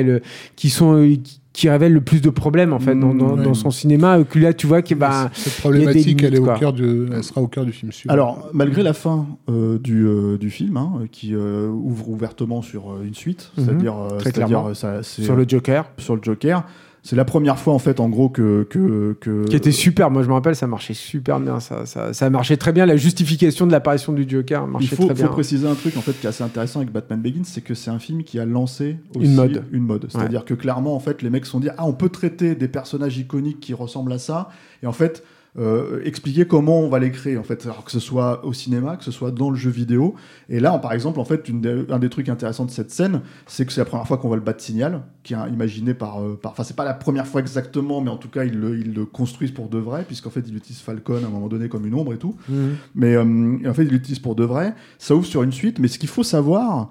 [0.56, 4.24] qui sont qui révèle le plus de problèmes en fait dans, dans, son cinéma.
[4.24, 7.42] Que là, tu vois que bah, cette problématique, elle, est au cœur de, elle sera
[7.42, 8.14] au cœur du film suivant.
[8.14, 13.02] Alors, malgré la fin euh, du, euh, du, film, hein, qui euh, ouvre ouvertement sur
[13.04, 13.66] une suite, mhm.
[13.66, 14.72] c'est-à-dire, c'est-à-dire
[15.02, 16.64] sur le Joker, sur le Joker.
[17.06, 20.10] C'est la première fois, en fait, en gros, que, que, que, Qui était super.
[20.10, 21.60] Moi, je me rappelle, ça marchait super bien.
[21.60, 22.86] Ça, ça, ça marchait très bien.
[22.86, 25.28] La justification de l'apparition du Joker marchait Il faut, très bien.
[25.28, 27.74] faut préciser un truc, en fait, qui est assez intéressant avec Batman Begins, c'est que
[27.74, 29.66] c'est un film qui a lancé aussi une mode.
[29.74, 30.08] Une mode.
[30.10, 32.70] C'est-à-dire que clairement, en fait, les mecs se sont dit, ah, on peut traiter des
[32.70, 34.48] personnages iconiques qui ressemblent à ça.
[34.82, 35.24] Et en fait,
[35.60, 38.98] euh, expliquer comment on va les créer en fait, alors que ce soit au cinéma,
[38.98, 40.16] que ce soit dans le jeu vidéo.
[40.50, 43.64] Et là, par exemple, en fait, une un des trucs intéressants de cette scène, c'est
[43.66, 46.40] que c'est la première fois qu'on voit le bat signal, qui est imaginé par, euh,
[46.44, 49.06] enfin, c'est pas la première fois exactement, mais en tout cas, ils le, ils le
[49.06, 51.94] construisent pour de vrai, puisqu'en fait, ils utilisent Falcon à un moment donné comme une
[51.94, 52.36] ombre et tout.
[52.50, 52.76] Mhm.
[52.96, 54.74] Mais euh, en fait, ils l'utilisent pour de vrai.
[54.98, 56.90] Ça ouvre sur une suite, mais ce qu'il faut savoir,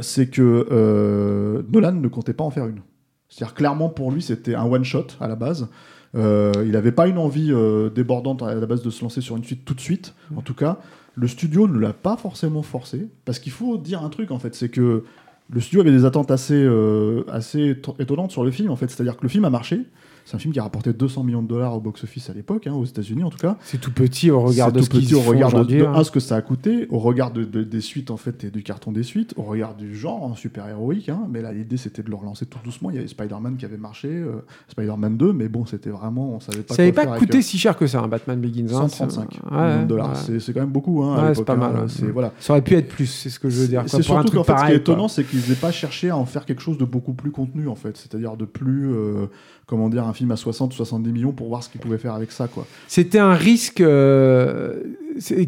[0.00, 2.80] c'est que Nolan ne comptait pas en faire une.
[3.28, 5.68] C'est-à-dire clairement pour lui, c'était un one shot à la base.
[6.16, 9.36] Euh, il n'avait pas une envie euh, débordante à la base de se lancer sur
[9.36, 10.14] une suite tout de suite.
[10.30, 10.38] Mm.
[10.38, 10.78] En tout cas,
[11.14, 13.08] le studio ne l'a pas forcément forcé.
[13.24, 15.04] Parce qu'il faut dire un truc, en fait, c'est que
[15.52, 18.88] le studio avait des attentes assez, euh, assez étonnantes sur le film, en fait.
[18.88, 19.82] C'est-à-dire que le film a marché.
[20.30, 22.72] C'est un film qui a rapporté 200 millions de dollars au box-office à l'époque, hein,
[22.72, 23.56] aux États-unis en tout cas.
[23.62, 26.04] C'est tout petit au regard de ce petit au regard de, hein.
[26.04, 28.92] ce que ça a coûté, au regard de, des suites en fait et du carton
[28.92, 31.08] des suites, au regard du genre hein, super héroïque.
[31.08, 32.90] Hein, mais là, l'idée c'était de le relancer tout doucement.
[32.90, 36.38] Il y avait Spider-Man qui avait marché, euh, Spider-Man 2, mais bon, c'était vraiment, on
[36.38, 36.74] savait pas.
[36.74, 38.68] Ça n'avait pas coûté si cher que ça, un Batman Begins.
[38.68, 40.16] 135 millions de dollars.
[40.16, 41.02] C'est quand même beaucoup.
[41.02, 41.86] Hein, c'est pas mal.
[42.12, 42.32] voilà.
[42.38, 43.82] Ça aurait pu être plus, c'est ce que je veux dire.
[43.88, 46.24] C'est surtout qu'en fait, ce qui est étonnant, c'est qu'ils n'aient pas cherché à en
[46.24, 49.26] faire quelque chose de beaucoup plus contenu en fait, c'est-à-dire de plus euh,
[49.70, 52.14] comment dire, un film à 60 ou 70 millions pour voir ce qu'il pouvait faire
[52.14, 52.48] avec ça.
[52.48, 52.66] quoi.
[52.88, 54.82] C'était un risque euh,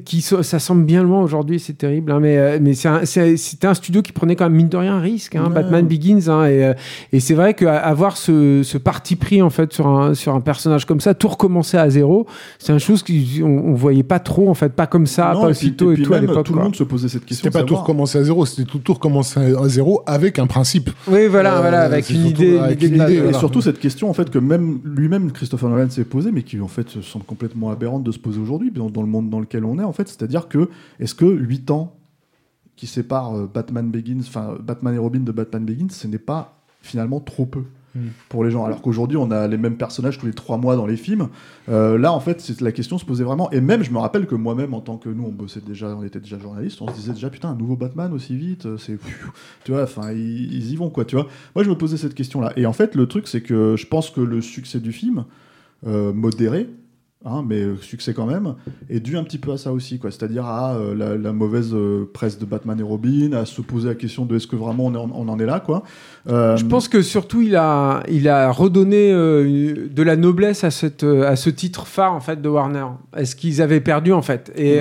[0.04, 4.02] qui ça semble bien loin aujourd'hui, c'est terrible, hein, mais, euh, mais c'était un, studio
[4.02, 6.74] qui prenait quand même mine de rien un risque, hein, Batman Begins, hein, et, euh,
[7.12, 10.84] et c'est vrai qu'avoir ce, ce parti pris en fait sur un, sur un personnage
[10.84, 12.26] comme ça, tout recommencer à zéro,
[12.58, 15.92] c'est une chose qu'on on voyait pas trop en fait, pas comme ça, pas aussitôt
[15.92, 16.46] et, tout à l'époque.
[16.46, 17.44] Tout le monde se posait cette question.
[17.44, 20.90] C'était pas tout recommencer à zéro, c'était tout, tout recommencer à zéro avec un principe.
[21.08, 22.60] Oui, voilà, voilà, avec une idée,
[23.28, 26.60] et surtout cette question en fait que même lui-même Christopher Nolan s'est posé, mais qui
[26.60, 29.78] en fait semble complètement aberrante de se poser aujourd'hui dans, le monde dans lequel on
[29.78, 30.08] est en fait.
[30.08, 30.68] C'est-à-dire que
[31.00, 31.96] est-ce que 8 ans
[32.76, 36.58] qui séparent euh, Batman Begins, enfin Batman et Robin de Batman Begins, ce n'est pas
[36.80, 37.64] finalement trop peu
[37.94, 38.08] hmm.
[38.28, 38.64] pour les gens.
[38.64, 41.28] Alors qu'aujourd'hui, on a les mêmes personnages tous les trois mois dans les films.
[41.68, 43.50] Euh, là, en fait, la question se posait vraiment.
[43.52, 46.02] Et même, je me rappelle que moi-même, en tant que nous, on bossait déjà, on
[46.02, 48.98] était déjà journaliste, on se disait déjà, putain, un nouveau Batman aussi vite, c'est.
[49.64, 51.28] Tu vois, enfin, ils, ils, y vont, quoi, tu vois.
[51.54, 52.52] Moi, je me posais cette question-là.
[52.56, 55.24] Et en fait, le truc, c'est que je pense que le succès du film,
[55.84, 56.68] euh, modéré,
[57.24, 58.56] Hein, mais euh, succès quand même,
[58.90, 60.10] est dû un petit peu à ça aussi, quoi.
[60.10, 63.94] C'est-à-dire à euh, la, mauvaise euh, presse de Batman et Robin, à se poser la
[63.94, 65.84] question de est-ce que vraiment on, on, en est là, quoi.
[66.26, 71.34] Je pense que surtout il a, il a redonné de la noblesse à, cette, à
[71.34, 72.86] ce titre phare en fait de Warner.
[73.16, 74.78] Est-ce qu'ils avaient perdu en fait Et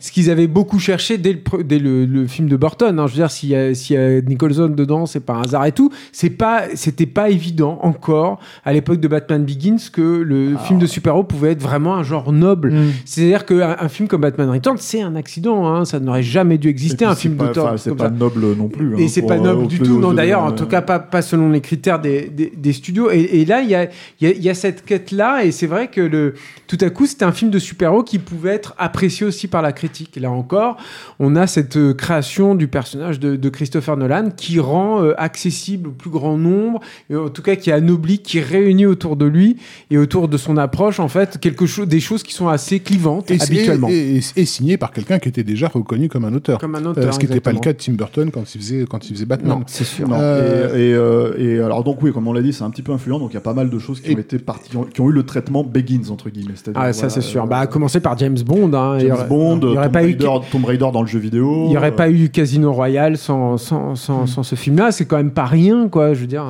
[0.00, 2.98] ce qu'ils avaient beaucoup cherché dès le, dès le, film de Burton.
[2.98, 3.06] Hein.
[3.06, 5.72] Je veux dire, s'il y, a, y a Nicholson dedans, c'est pas un hasard et
[5.72, 5.90] tout.
[6.12, 10.86] C'est pas, c'était pas évident encore à l'époque de Batman Begins que le film de
[10.86, 12.72] super-héros pouvait être vraiment un genre noble.
[12.72, 12.92] Mm.
[13.04, 15.66] C'est-à-dire qu'un un film comme Batman Returns, c'est un accident.
[15.66, 15.84] Hein.
[15.84, 17.78] Ça n'aurait jamais dû exister, un film d'auteur.
[17.78, 19.00] C'est pas noble non plus.
[19.00, 19.98] Et hein, c'est pas noble du tout.
[19.98, 23.10] Non, d'ailleurs, en tout cas, pas, pas selon les critères des, des, studios.
[23.10, 23.88] Et, là, il y a,
[24.20, 25.44] y a, cette quête-là.
[25.44, 26.34] Et c'est vrai que le,
[26.66, 29.72] tout à coup, c'était un film de super-héros qui pouvait être apprécié aussi par la
[29.72, 30.16] critique.
[30.16, 30.76] Là encore,
[31.18, 35.92] on a cette euh, création du personnage de, Christopher Nolan qui rend euh, accessible au
[35.92, 36.80] plus grand nombre,
[37.10, 39.56] et en tout cas qui anoblit, qui réunit autour de lui
[39.90, 43.30] et autour de son approche, en fait, quelque chose des choses qui sont assez clivantes
[43.30, 43.88] habituellement.
[43.88, 46.58] Et, signé par quelqu'un qui était déjà reconnu comme un auteur.
[46.58, 47.04] Comme un auteur.
[47.04, 49.14] Euh, ce qui n'était pas le cas de Tim Burton quand il faisait, quand il
[49.14, 49.58] faisait Batman.
[49.58, 50.08] Non, c'est sûr.
[50.12, 53.18] Euh, euh, et, alors, donc, oui, comme on l'a dit, c'est un petit peu influent.
[53.18, 55.12] Donc, il y a pas mal de choses qui ont été parties, qui ont eu
[55.12, 56.54] le traitement Begins, entre guillemets.
[56.74, 57.46] Ah, ça, c'est sûr.
[57.46, 58.72] bah, à commencer par James Bond.
[58.74, 60.50] Hein, James Bond, il y aurait Tomb, pas Raider, eu...
[60.50, 61.64] Tomb Raider dans le jeu vidéo.
[61.66, 64.92] Il n'y aurait pas eu Casino Royale sans, sans, sans, sans ce film-là.
[64.92, 66.14] C'est quand même pas rien, quoi.
[66.14, 66.44] Je veux dire.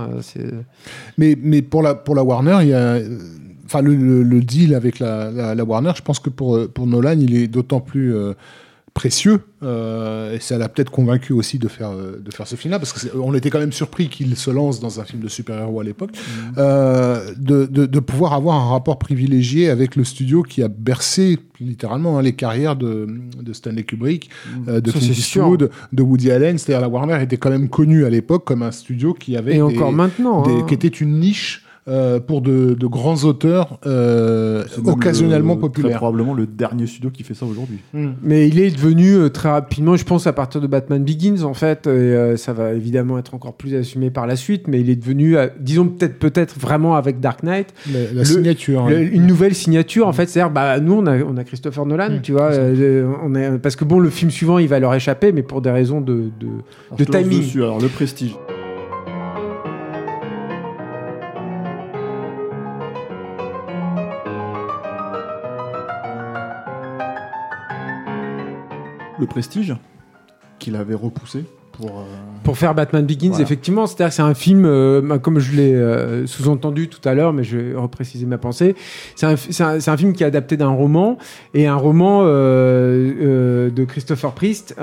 [1.18, 2.98] Mais, mais pour, la, pour la Warner, il y a
[3.72, 7.80] enfin le, deal avec la, Warner, je pense que pour, pour Nolan, il est d'autant
[7.80, 8.34] plus euh,
[8.92, 12.78] précieux euh, et ça l'a peut-être convaincu aussi de faire euh, de faire ce film-là
[12.78, 15.84] parce qu'on était quand même surpris qu'il se lance dans un film de super-héros à
[15.84, 16.56] l'époque, mmh.
[17.38, 22.22] de, de, pouvoir avoir un rapport privilégié avec le studio qui a bercé littéralement hein,
[22.22, 23.08] les carrières de,
[23.40, 24.28] de, Stanley Kubrick,
[24.66, 24.80] mmh.
[24.80, 26.58] de Clint Eastwood, de Woody Allen.
[26.58, 29.62] C'est-à-dire la Warner était quand même connue à l'époque comme un studio qui avait et
[29.62, 30.66] encore maintenant, hein.
[30.68, 35.96] qui était une niche euh, pour de, grands auteurs euh, occasionnellement populaires.
[35.96, 37.78] probablement le dernier studio qui fait ça aujourd'hui.
[37.92, 38.12] Hmm.
[38.22, 41.54] Mais il est devenu euh, très rapidement, je pense, à partir de Batman Begins, en
[41.54, 44.96] fait, et ça va évidemment être encore plus assumé par la suite, mais il est
[44.96, 47.74] devenu, disons peut-être peut-être vraiment avec Dark Knight,
[48.14, 48.90] la, signature, hein.
[48.90, 50.28] une nouvelle signature, en fait.
[50.28, 52.20] C'est-à-dire, bah, nous, on a, on a Christopher Nolan, hmm.
[52.22, 52.52] tu vois,
[53.24, 55.72] on est, parce que bon, le film suivant, il va leur échapper, mais pour des
[55.72, 57.42] raisons de, de, de timing.
[57.56, 58.36] alors, le prestige.
[69.22, 69.76] Le prestige
[70.58, 72.04] qu'il avait repoussé pour, euh,
[72.44, 73.86] pour faire Batman Begins, effectivement.
[73.86, 77.32] C'est-à-dire que c'est un film, euh, bah, comme je l'ai euh, sous-entendu tout à l'heure,
[77.32, 78.74] mais je vais repréciser ma pensée.
[79.16, 81.18] C'est un, un, film qui est adapté d'un roman,
[81.54, 84.76] et un roman de Christopher Priest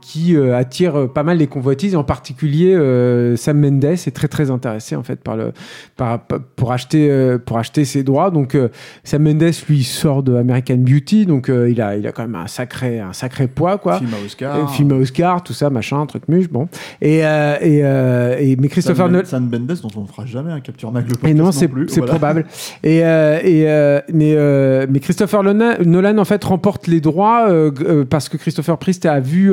[0.00, 2.74] qui attire pas mal les convoitises, en particulier
[3.36, 5.52] Sam Mendes est très très intéressé en fait par le,
[5.96, 6.20] par,
[6.56, 8.30] pour, acheter, pour acheter ses droits.
[8.30, 8.56] Donc
[9.04, 12.46] Sam Mendes, lui, sort de American Beauty, donc il, a, il a quand même un
[12.46, 13.78] sacré, un sacré poids.
[13.78, 13.98] Quoi.
[13.98, 14.74] Film à Oscar.
[14.74, 16.68] film à Oscar, tout ça, machin, truc muche, bon.
[17.00, 19.24] Et, euh, et, euh, et, mais Christopher Nolan.
[19.24, 22.46] Sam Mendes, dont on ne fera jamais un capture Mac Et non, c'est probable.
[22.82, 27.48] Et, euh, et mais, mais Christopher Nolan, en fait, remporte les droits
[28.08, 29.52] parce que Christopher Priest a vu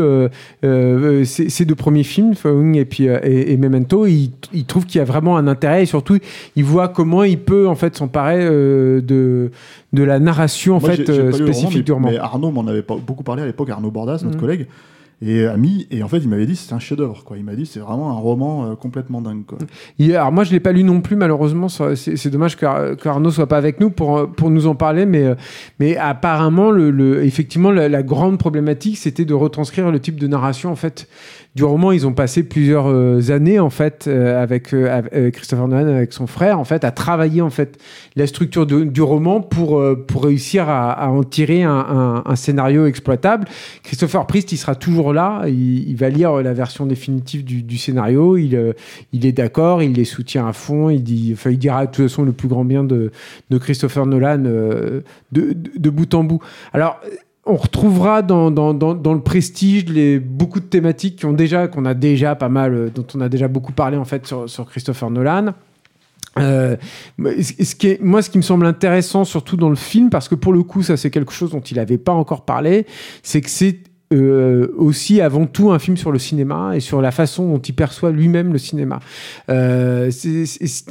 [1.23, 4.05] ses, deux premiers films, Following et puis et, Memento.
[4.05, 6.17] Il, il trouve qu'il y a vraiment un intérêt et surtout,
[6.55, 9.51] il voit comment il peut en fait s'emparer de
[9.93, 12.09] de la narration en fait spécifique du roman.
[12.09, 14.39] Mais Arnaud m'en avait beaucoup parlé à l'époque, Arnaud Bordas, notre mm.
[14.39, 14.67] collègue
[15.21, 15.87] et ami.
[15.91, 18.19] Et en fait il m'avait dit c'est un chef-d'œuvre il m'a dit c'est vraiment un
[18.19, 19.43] roman euh, complètement dingue
[19.99, 21.67] alors moi je l'ai pas lu non plus malheureusement.
[21.69, 25.05] C'est dommage qu'Arnaud soit pas avec nous pour pour nous en parler.
[25.05, 25.35] Mais euh,
[25.79, 30.71] mais apparemment le, le effectivement la, grande problématique c'était de retranscrire le type de narration
[30.71, 31.07] en fait
[31.57, 35.87] du roman, ils ont passé plusieurs euh, années en fait euh, avec, euh, Christopher Nolan,
[35.87, 37.79] avec son frère, en fait, à travailler en fait
[38.15, 43.47] la structure du roman pour pour réussir à, en tirer un, scénario exploitable.
[43.81, 48.73] Christopher Priest, il sera toujours là, il, va lire la version définitive du, scénario, il
[49.13, 52.05] il est d'accord, il les soutient à fond, il dit, enfin, il dira de toute
[52.05, 53.11] façon le plus grand bien de,
[53.49, 56.41] de Christopher Nolan de, de, bout en bout.
[56.73, 56.99] Alors
[57.47, 62.35] on retrouvera dans, dans, le prestige les, beaucoup de thématiques qu'on déjà, qu'on a déjà
[62.35, 65.53] pas mal, euh, dont on a déjà beaucoup parlé en fait sur, sur Christopher Nolan.
[66.37, 66.75] Euh,
[67.79, 70.61] qui moi, ce qui me semble intéressant, surtout dans le film, parce que pour le
[70.61, 72.85] coup, ça c'est quelque chose dont il n'avait pas encore parlé,
[73.23, 73.79] c'est que c'est
[74.13, 77.73] euh, aussi avant tout un film sur le cinéma et sur la façon dont il
[77.73, 78.99] perçoit lui-même le cinéma.
[79.49, 80.09] Euh,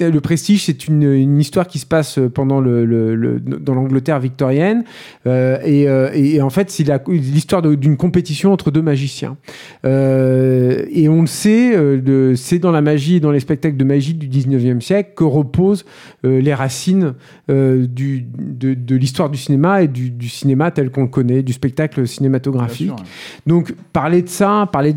[0.01, 4.84] le Prestige, c'est une, une, histoire qui se passe pendant le, le, dans l'Angleterre victorienne
[5.26, 9.38] euh, et, euh, et, en fait c'est l'histoire d'une compétition entre deux magiciens.
[9.84, 11.74] Euh, et on le sait,
[12.36, 15.84] c'est dans la magie et dans les spectacles de magie du 19e siècle que reposent
[16.22, 17.14] les racines
[17.48, 21.52] du, de, de l'histoire du cinéma et du, du cinéma tel qu'on le connaît, du
[21.52, 22.93] spectacle cinématographique.
[23.46, 24.94] Donc parler de ça, parler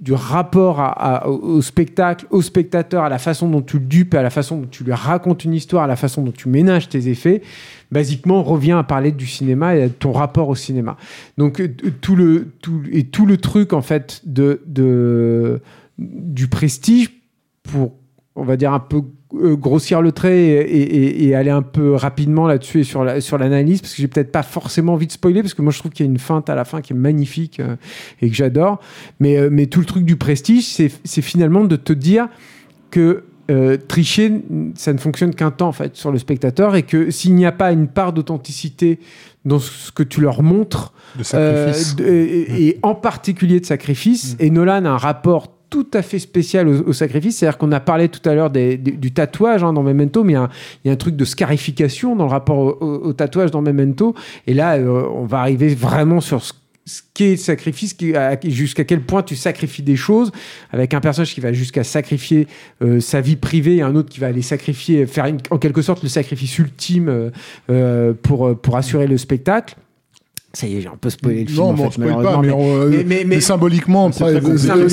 [0.00, 0.80] du rapport
[1.26, 4.68] au spectacle, au spectateur, à la façon dont tu le dupes, à la façon dont
[4.70, 7.42] tu lui racontes une histoire, à la façon dont tu ménages tes effets,
[7.92, 10.96] basiquement, revient à parler du cinéma et de ton rapport au cinéma.
[11.36, 11.68] Donc, euh,
[12.00, 15.60] tout le, tout, et tout le truc, en fait, de, de,
[15.98, 17.10] du prestige,
[17.62, 17.92] pour,
[18.36, 19.02] on va dire, un peu
[19.32, 24.02] grossir le trait et, aller un peu rapidement là-dessus et sur l'analyse, sur parce que
[24.02, 26.10] j'ai peut-être pas forcément envie de spoiler, parce que moi je trouve qu'il y a
[26.10, 27.76] une feinte à la fin qui est magnifique euh,
[28.20, 28.80] et que j'adore.
[29.20, 32.28] Mais, euh, mais tout le truc du prestige, c'est finalement de te dire
[32.90, 33.24] que
[33.88, 34.42] tricher,
[34.76, 37.50] ça ne fonctionne qu'un temps en fait sur le spectateur et que s'il n'y a
[37.50, 39.00] pas une part d'authenticité
[39.44, 41.96] dans ce que tu leur montres, de sacrifice.
[41.98, 44.36] et, en particulier de sacrifice, mm.
[44.38, 47.38] et Nolan a un rapport tout à fait spécial au, sacrifice.
[47.38, 50.90] C'est-à-dire qu'on a parlé tout à l'heure du tatouage hein, dans Memento, mais il y,
[50.90, 54.14] a un, truc de scarification dans le rapport au, tatouage dans Memento.
[54.46, 56.52] Et là, euh, on va arriver vraiment sur ce
[57.14, 57.96] qu'est le sacrifice,
[58.44, 60.32] jusqu'à quel point tu sacrifies des choses,
[60.72, 62.48] avec un personnage qui va jusqu'à sacrifier
[62.82, 66.02] euh, sa vie privée et un autre qui va aller sacrifier, faire en quelque sorte
[66.02, 67.30] le sacrifice ultime
[67.70, 69.76] euh, pour assurer le spectacle.
[70.52, 71.58] Ça y est, j'ai un peu spoilé le film.
[71.58, 74.90] Non, en fait, pas, mais, mais, mais, symboliquement, il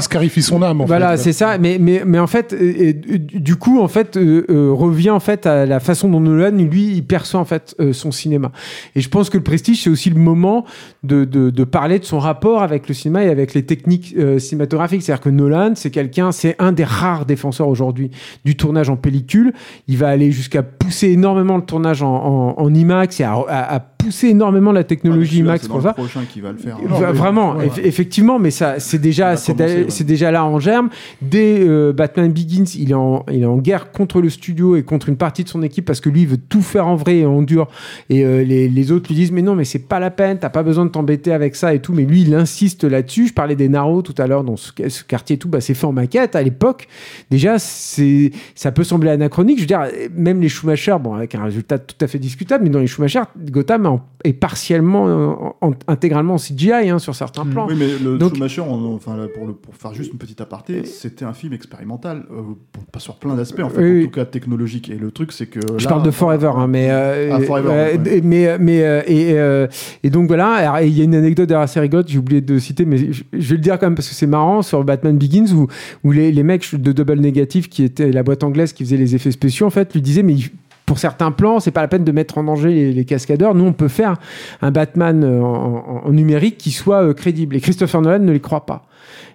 [0.00, 0.80] scarifie, son âme.
[0.80, 1.58] En voilà, c'est ça.
[1.58, 5.66] Mais, mais, mais en fait, du coup, en fait, euh, euh, revient en fait à
[5.66, 8.52] la façon dont Nolan, lui, il perçoit en fait euh, son cinéma.
[8.94, 10.64] Et je pense que le Prestige, c'est aussi le moment
[11.02, 15.02] de, de, de, parler de son rapport avec le cinéma et avec les techniques cinématographiques.
[15.02, 18.12] C'est-à-dire que Nolan, c'est quelqu'un, c'est un des rares défenseurs aujourd'hui
[18.44, 19.52] du tournage en pellicule.
[19.88, 23.74] Il va aller jusqu'à pousser énormément le tournage en, en, en IMAX et à, à,
[23.74, 25.92] à pousser énormément la technologie Max pour ça.
[25.92, 26.78] prochain qui va le faire.
[27.12, 30.88] vraiment, effectivement, mais ça, c'est déjà, c'est déjà là en germe.
[31.20, 34.82] Dès euh, Batman Begins, il est, en, il est en guerre contre le studio et
[34.82, 37.18] contre une partie de son équipe parce que lui il veut tout faire en vrai
[37.18, 37.68] et en dur.
[38.10, 40.50] Et euh, les, les, autres lui disent mais non, mais c'est pas la peine, t'as
[40.50, 41.92] pas besoin de t'embêter avec ça et tout.
[41.92, 43.28] Mais lui, il insiste là-dessus.
[43.28, 44.72] Je parlais des Naro tout à l'heure dans ce,
[45.06, 46.88] quartier et tout, bah, c'est fait en maquette à l'époque.
[47.30, 49.58] Déjà, c'est, ça peut sembler anachronique.
[49.58, 52.70] Je veux dire, même les Schumacher, bon, avec un résultat tout à fait discutable, mais
[52.70, 53.86] dans les Schumacher, Gotham
[54.24, 55.56] est partiellement,
[55.88, 57.66] intégralement en CGI hein, sur certains plans.
[57.68, 61.24] Oui, mais le Donc, Schumacher, enfin, pour, le, pour, faire juste une petite aparté, c'était
[61.24, 62.42] un film expérimental, euh,
[62.92, 64.90] pas sur plein d'aspects, en fait, en tout cas technologique.
[64.90, 65.60] Et le truc, c'est que.
[65.76, 66.88] Je parle de Forever, hein, mais.
[66.90, 71.48] Euh, ah, Forever, Mais, mais euh, et, et, donc voilà, il y a une anecdote
[71.48, 74.08] derrière assez rigolote, j'ai oublié de citer, mais je, vais le dire quand même parce
[74.08, 75.66] que c'est marrant, sur Batman Begins, où,
[76.04, 79.14] où les, les mecs de Double Negative, qui était la boîte anglaise qui faisait les
[79.14, 80.36] effets spéciaux, en fait, lui disaient, mais
[80.86, 83.54] pour certains plans, c'est pas la peine de mettre en danger les, cascadeurs.
[83.54, 84.16] Nous, on peut faire
[84.60, 87.56] un Batman euh, en, numérique qui soit euh, crédible.
[87.56, 88.86] Et Christopher Nolan ne les croit pas.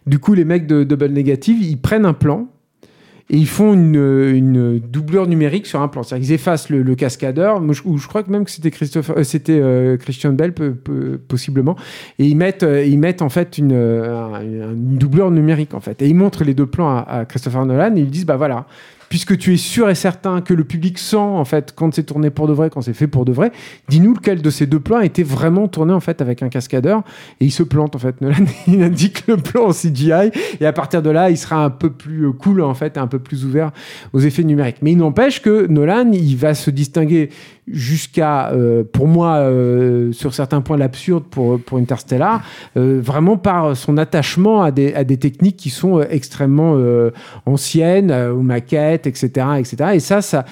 [0.06, 2.48] Du coup, les mecs de Double Negative, ils prennent un plan
[3.30, 6.04] et ils font une, doubleur numérique sur un plan.
[6.04, 10.54] C'est-à-dire qu'ils effacent le, cascadeur, ou je crois que même que c'était euh, Christian Bell
[11.28, 11.76] possiblement,
[12.20, 16.16] et ils mettent, ils mettent en fait une, une, doubleur numérique en fait, et ils
[16.16, 18.66] montrent les deux plans à, à Christopher Nolan et ils disent bah voilà,
[19.10, 22.30] puisque tu es sûr et certain que le public sent en fait quand c'est tourné
[22.30, 23.52] pour de vrai, quand c'est fait pour de vrai,
[23.90, 27.04] dis-nous lequel de ces deux plans été vraiment tourné en fait avec un cascadeur
[27.40, 28.22] et il se plante en fait.
[28.22, 31.70] Nolan il indique le plan en CGI et à partir de là il sera un
[31.70, 33.72] peu plus euh, cool en fait, un peu plus ouvert
[34.14, 34.78] aux effets numériques.
[34.82, 37.30] Mais il n'empêche que Nolan il va se distinguer
[37.68, 42.44] jusqu'à, euh, pour moi, euh, sur certains points, l'absurde pour, pour Interstellar,
[42.78, 46.78] euh, vraiment par son attachement à des, à des techniques qui sont extrêmement
[47.46, 49.92] anciennes, aux maquettes, etc., etc.
[49.96, 50.46] Et ça, ça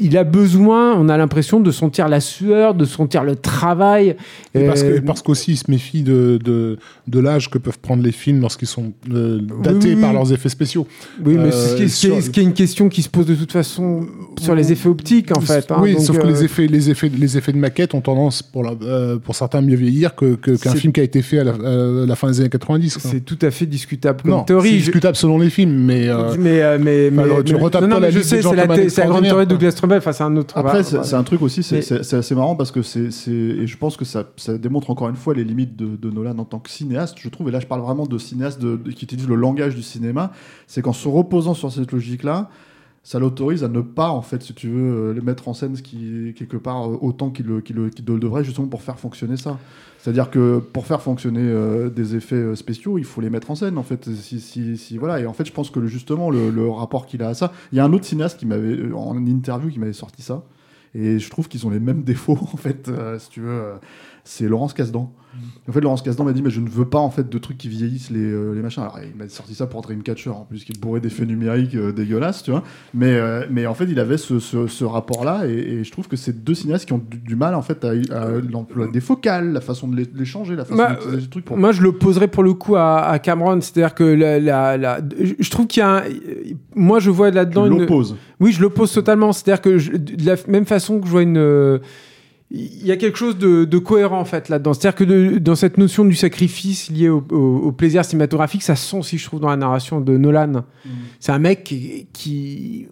[0.00, 4.16] il a besoin, on a l'impression, de sentir la sueur, de sentir le travail.
[4.52, 8.12] parce, que, parce qu'aussi, il se méfie de, de, de l'âge que peuvent prendre les
[8.12, 10.86] films lorsqu'ils sont datés par leurs effets spéciaux.
[11.24, 11.76] Oui, mais ce
[12.30, 14.06] qui, est, une question qui se pose de toute façon
[14.40, 15.70] sur les effets optiques, en fait.
[15.70, 18.62] Hein sauf que les euh, effets, les, effets, les effets de maquette ont tendance, pour,
[18.62, 22.16] la, euh, pour certains, mieux vieillir qu'un que, film qui a été fait à la,
[22.16, 22.98] fin des années 90.
[23.00, 24.70] C'est tout à fait discutable comme théorie.
[24.70, 26.08] C'est discutable selon les films, mais.
[26.08, 29.46] Euh, mais, mais, mais, tu retapes pas la je sais, c'est la, la, grande théorie
[29.46, 29.98] de Douglas Trumbull.
[29.98, 30.56] Enfin, c'est un autre.
[30.56, 33.10] Après, c'est un truc aussi, c'est assez marrant parce que c'est.
[33.32, 36.38] Et je pense que ça, ça démontre encore une fois les limites de, de, Nolan
[36.38, 37.48] en tant que cinéaste, je trouve.
[37.48, 40.32] Et là, je parle vraiment de cinéaste de, qui utilise le langage du cinéma.
[40.66, 42.48] C'est qu'en se reposant sur cette logique-là,
[43.04, 45.82] ça l'autorise à ne pas, en fait, si tu veux, les mettre en scène ce
[45.82, 47.62] qui, quelque part, autant qu'il le,
[48.00, 49.58] devrait, justement pour faire fonctionner ça.
[49.98, 51.52] C'est-à-dire que pour faire fonctionner
[51.90, 54.08] des effets spéciaux, il faut les mettre en scène, en fait.
[54.14, 55.20] Si, si, si voilà.
[55.20, 57.52] Et en fait, je pense que justement, le, le rapport qu'il a à ça.
[57.72, 60.44] Il y a un autre cinéaste qui m'avait, en interview, qui m'avait sorti ça.
[60.94, 63.62] Et je trouve qu'ils ont les mêmes défauts, en fait, si tu veux.
[64.24, 65.10] c'est Laurence Casdan.
[65.68, 67.56] En fait, Laurence Kasdan m'a dit, mais je ne veux pas en fait de trucs
[67.56, 68.82] qui vieillissent les, euh, les machins.
[68.82, 71.92] Alors, il m'a sorti ça pour Dreamcatcher, en plus, qui est bourré d'effets numériques euh,
[71.92, 72.62] dégueulasses, tu vois.
[72.92, 76.44] Mais, euh, mais en fait, il avait ce, ce, rapport-là, et, je trouve que c'est
[76.44, 77.92] deux cinéastes qui ont du, mal en fait à,
[78.50, 81.44] l'emploi des focales, la façon de les, changer, la façon bah, de les trucs.
[81.44, 81.56] Pour...
[81.56, 85.00] Moi, je le poserais pour le coup à, Cameron, c'est-à-dire que la, la,
[85.38, 86.02] je trouve qu'il y a un...
[86.74, 87.66] Moi, je vois là-dedans.
[87.66, 87.78] une...
[87.78, 88.16] l'oppose.
[88.42, 89.32] Oui, je l'oppose totalement.
[89.32, 91.80] C'est-à-dire que de la même façon que je vois une
[92.54, 94.74] il y a quelque chose de, cohérent en fait là-dedans.
[94.74, 99.24] C'est-à-dire que dans cette notion du sacrifice lié au, plaisir cinématographique, ça sent aussi, je
[99.24, 100.64] trouve, dans la narration de Nolan.
[100.84, 100.90] Mm.
[101.18, 101.64] C'est un mec
[102.12, 102.88] qui,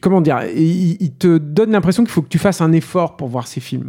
[0.00, 3.46] comment dire, il te donne l'impression qu'il faut que tu fasses un effort pour voir
[3.46, 3.88] ses films.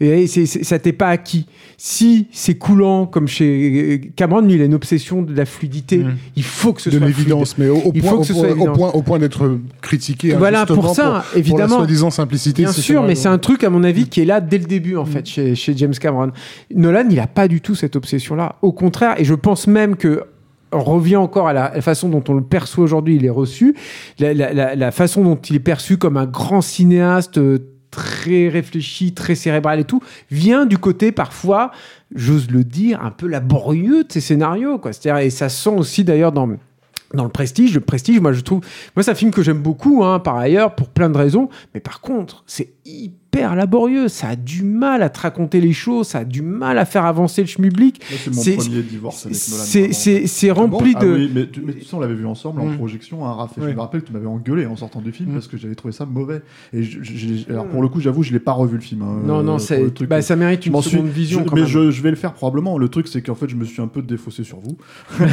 [0.00, 1.46] Et ça t'est pas acquis.
[1.76, 5.98] Si c'est coulant, comme chez Cameron, il a une obsession de la fluidité.
[5.98, 6.16] Mmh.
[6.36, 9.58] Il faut que ce de soit l'évidence, mais au, point, au, point, au point d'être
[9.82, 10.32] critiqué.
[10.32, 11.66] Voilà, pour ça, évidemment.
[11.66, 12.62] Pour la soi-disant simplicité.
[12.62, 14.96] Bien sûr, mais c'est un truc, à mon avis, qui est là dès le début,
[14.96, 15.06] en mmh.
[15.06, 16.32] fait, chez, chez James Cameron.
[16.74, 18.56] Nolan, il a pas du tout cette obsession-là.
[18.62, 20.24] Au contraire, et je pense même que
[20.72, 23.74] on revient encore à la, façon dont on le perçoit aujourd'hui, il est reçu,
[24.18, 27.58] la, la, la, façon dont il est perçu comme un grand cinéaste euh,
[27.90, 31.72] très réfléchi, très cérébral et tout, vient du côté parfois,
[32.14, 34.78] j'ose le dire, un peu laborieux de ces scénarios.
[34.78, 34.92] Quoi.
[35.20, 36.48] Et ça sent aussi d'ailleurs dans,
[37.14, 37.74] dans le prestige.
[37.74, 38.60] Le prestige, moi je trouve,
[38.94, 41.48] moi c'est un film que j'aime beaucoup, hein, par ailleurs, pour plein de raisons.
[41.74, 44.08] Mais par contre, c'est hyper laborieux.
[44.08, 47.04] Ça a du mal à te raconter les choses, ça a du mal à faire
[47.04, 48.00] avancer le schmilblick.
[48.04, 49.92] C'est mon premier divorce avec Nolan.
[50.26, 51.14] C'est rempli ah de.
[51.14, 52.76] oui, mais, mais tu sais, on l'avait vu ensemble en mm.
[52.76, 53.52] projection à Raph.
[53.56, 55.34] je me rappelle que tu m'avais engueulé en sortant du film mm.
[55.34, 56.42] parce que j'avais trouvé ça mauvais.
[56.72, 56.82] Et
[57.48, 59.02] alors pour le coup, j'avoue, je l'ai pas revu le film.
[59.02, 59.56] Hein, non, non,
[60.08, 61.44] bah, ça mérite une seconde vision.
[61.52, 62.78] mais Je, vais le faire probablement.
[62.78, 64.76] Le truc, c'est qu'en fait, je me suis un peu défaussé sur vous.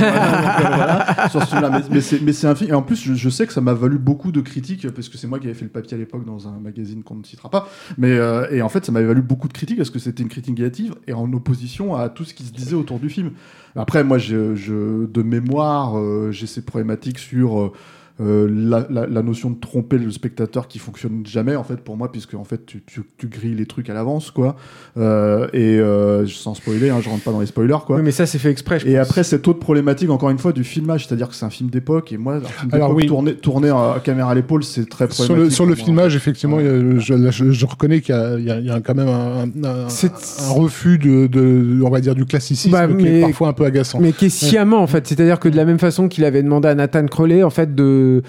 [1.91, 2.71] Mais c'est un film.
[2.71, 5.27] Et en plus, je sais que ça m'a valu beaucoup de critiques parce que c'est
[5.27, 7.69] moi qui avais fait le papier à l'époque dans un magazine qu'on ne citera pas.
[7.97, 10.29] Mais euh, et en fait, ça m'avait valu beaucoup de critiques parce que c'était une
[10.29, 13.31] critique négative et en opposition à tout ce qui se disait autour du film.
[13.75, 17.71] Après, moi, je, de mémoire, euh, j'ai ces problématiques sur
[18.19, 22.11] euh, euh, la, notion de tromper le spectateur qui fonctionne jamais en fait pour moi
[22.11, 24.55] puisque en fait tu, tu, grilles les trucs à l'avance quoi.
[24.97, 27.97] Euh, et euh, sans spoiler hein, je rentre pas dans les spoilers quoi.
[27.97, 30.63] Oui, mais ça c'est fait exprès et après cette autre problématique encore une fois du
[30.63, 33.05] filmage c'est-à-dire que c'est un film d'époque et moi un film Alors, oui.
[33.05, 36.59] tourné, tourné à caméra à l'épaule c'est très problématique sur le, sur le filmage effectivement
[36.59, 41.89] je, je, reconnais qu'il y, y, a quand même un, un, refus de, de, on
[41.89, 43.99] va dire du classicisme bah, qui est parfois un peu agaçant.
[43.99, 45.07] mais qui est sciemment en fait.
[45.07, 48.06] C'est-à-dire que de la même façon qu'il avait demandé à Nathan Crowley en fait de
[48.07, 48.23] de,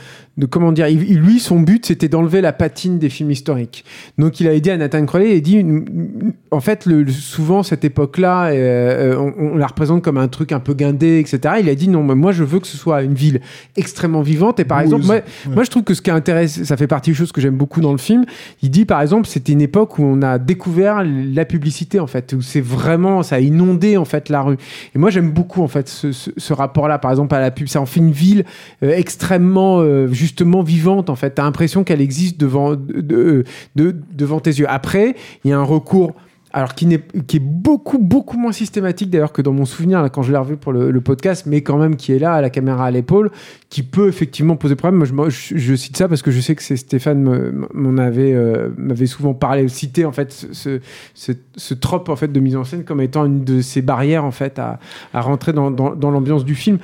[0.47, 3.85] comment dire, lui son but c'était d'enlever la patine des films historiques.
[4.19, 5.65] Donc il avait dit à Nathan Crowley, il dit
[6.51, 10.74] en fait le, souvent cette époque-là, euh, on, la représente comme un truc un peu
[10.74, 11.56] guindé, etc.
[11.60, 13.40] Il a dit non, moi je veux que ce soit une ville
[13.77, 14.60] extrêmement vivante.
[14.60, 17.32] Et par exemple, moi, je trouve que ce qui intéresse, ça fait partie des choses
[17.32, 18.24] que j'aime beaucoup dans le film.
[18.62, 22.35] Il dit par exemple, c'était une époque où on a découvert la publicité en fait,
[22.36, 24.56] où c'est vraiment ça a inondé en fait la rue.
[24.94, 27.86] Et moi j'aime beaucoup en fait ce, rapport-là, par exemple à la pub, ça en
[27.86, 28.44] fait une ville
[28.82, 31.30] euh, extrêmement euh, justement vivante en fait.
[31.30, 33.44] T'as l'impression qu'elle existe devant, de,
[33.74, 34.66] devant tes yeux.
[34.68, 36.14] Après, il y a un recours
[36.50, 40.38] alors qui, est, beaucoup, beaucoup moins systématique d'ailleurs que dans mon souvenir quand je l'ai
[40.38, 43.30] revu pour le, podcast, mais quand même qui est là, à la caméra à l'épaule,
[43.68, 45.05] qui peut effectivement poser problème.
[45.12, 47.22] Moi, je, cite ça parce que je sais que c'est Stéphane
[47.74, 50.80] m'en euh, m'avait souvent parlé, cité en fait ce,
[51.14, 54.30] ce, trope en fait de mise en scène comme étant une de ces barrières en
[54.30, 54.80] fait à,
[55.12, 56.78] à rentrer dans, dans l'ambiance du film.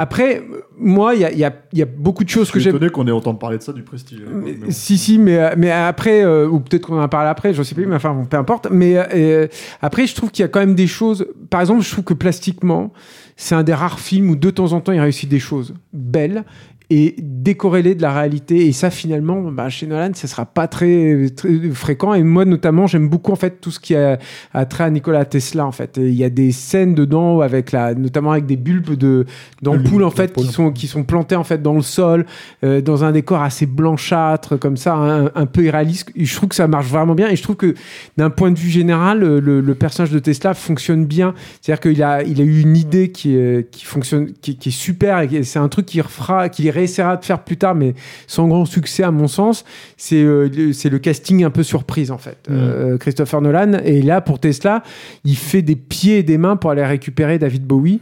[0.00, 0.44] Après,
[0.78, 2.76] moi, il y a, y, a, y a, beaucoup de choses que j'aime.
[2.76, 4.20] étonné qu'on ait autant parlé de ça du prestige.
[4.68, 7.84] Si, si, mais, mais après, euh, ou peut-être qu'on en parle après, je sais plus,
[7.84, 8.68] mais enfin, peu importe.
[8.70, 9.48] Mais euh,
[9.82, 11.26] après, je trouve qu'il y a quand même des choses.
[11.50, 12.92] Par exemple, je trouve que plastiquement,
[13.36, 16.44] c'est un des rares films où de temps en temps, il réussit des choses belles
[16.90, 18.66] et décorrélé de la réalité.
[18.66, 22.14] Et ça, finalement, bah, chez Nolan, ça sera pas très, très fréquent.
[22.14, 24.18] Et moi, notamment, j'aime beaucoup en fait tout ce qui a,
[24.54, 25.66] a trait à Nikola Tesla.
[25.66, 29.26] En fait, il y a des scènes dedans avec la, notamment avec des bulbes de
[29.60, 32.24] d'ampoules en fait qui sont qui sont plantées en fait dans le sol,
[32.64, 36.10] euh, dans un décor assez blanchâtre comme ça, un, peu irréaliste.
[36.16, 37.28] je trouve que ça marche vraiment bien.
[37.28, 37.74] Et je trouve que
[38.16, 41.34] d'un point de vue général, le, le, personnage de Tesla fonctionne bien.
[41.60, 43.36] C'est-à-dire qu'il a il a eu une idée qui
[43.70, 47.24] qui fonctionne, qui, qui est super et c'est un truc qui refera, qui essaiera de
[47.24, 47.94] faire plus tard, mais
[48.26, 49.64] sans grand succès à mon sens,
[49.96, 52.38] c'est euh, c'est le casting un peu surprise en fait.
[52.48, 52.52] Mm.
[52.52, 54.82] Euh, Christopher Nolan, et là pour Tesla,
[55.24, 58.00] il fait des pieds et des mains pour aller récupérer David Bowie.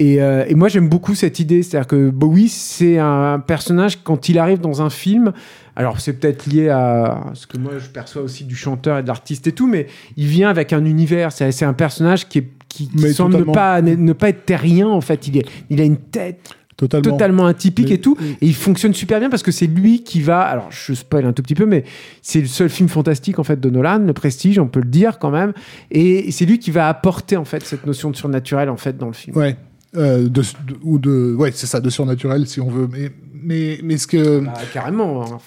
[0.00, 1.64] Et, et moi, j'aime beaucoup cette idée.
[1.64, 5.32] C'est-à-dire que Bowie, c'est un personnage, quand il arrive dans un film,
[5.78, 9.06] alors c'est peut-être lié à ce que moi je perçois aussi du chanteur et de
[9.06, 9.86] l'artiste et tout, mais
[10.16, 11.30] il vient avec un univers.
[11.30, 15.28] C'est un personnage qui, est, qui, semble ne pas, ne, pas être terrien en fait.
[15.28, 17.10] Il, est, il a une tête Totalement.
[17.10, 18.16] totalement atypique et tout.
[18.40, 20.42] Et il fonctionne super bien parce que c'est lui qui va.
[20.42, 21.82] Alors, je spoil un tout petit peu, mais
[22.22, 25.18] c'est le seul film fantastique en fait de Nolan, le Prestige, on peut le dire
[25.18, 25.52] quand même.
[25.90, 29.08] Et c'est lui qui va apporter en fait cette notion de surnaturel en fait dans
[29.08, 29.36] le film.
[29.36, 29.56] Ouais.
[29.96, 30.42] Euh, de,
[30.82, 34.40] ou de ouais c'est ça de surnaturel si on veut mais mais mais ce que
[34.40, 35.38] bah, carrément hein.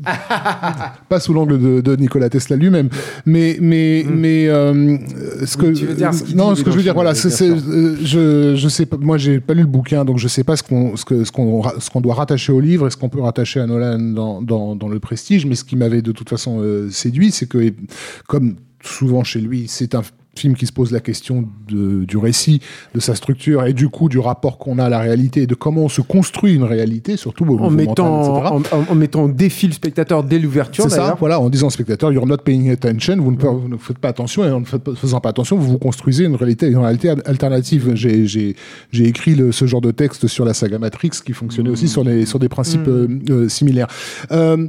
[1.08, 2.88] pas sous l'angle de, Nikola Tesla lui-même,
[3.26, 4.14] mais mais hmm.
[4.14, 4.96] mais euh,
[5.44, 9.18] ce que non, ce que je veux dire, voilà, euh, je je sais pas, moi
[9.18, 11.62] j'ai pas lu le bouquin, donc je sais pas ce qu'on ce que ce qu'on
[11.78, 14.76] ce qu'on doit rattacher au livre et ce qu'on peut rattacher à Nolan dans, dans,
[14.76, 17.72] dans le Prestige, mais ce qui m'avait de toute façon euh, séduit, c'est que
[18.26, 20.02] comme souvent chez lui, c'est un
[20.36, 22.60] film qui se pose la question de, du récit,
[22.94, 25.54] de sa structure et du coup du rapport qu'on a à la réalité et de
[25.54, 29.72] comment on se construit une réalité, surtout en mettant, en, en, mettant en défi le
[29.72, 30.84] spectateur dès l'ouverture.
[30.84, 34.08] C'est ça, voilà, en disant au spectateur, you're not paying attention, vous ne, faites pas
[34.08, 37.92] attention et en ne faisant pas attention, vous vous construisez une réalité, une réalité alternative.
[37.94, 38.54] J'ai
[38.92, 42.26] écrit le, ce genre de texte sur la saga Matrix qui fonctionnait aussi sur, les,
[42.26, 42.90] sur des principes mmh.
[42.90, 43.88] euh, euh, similaires.
[44.30, 44.66] Euh,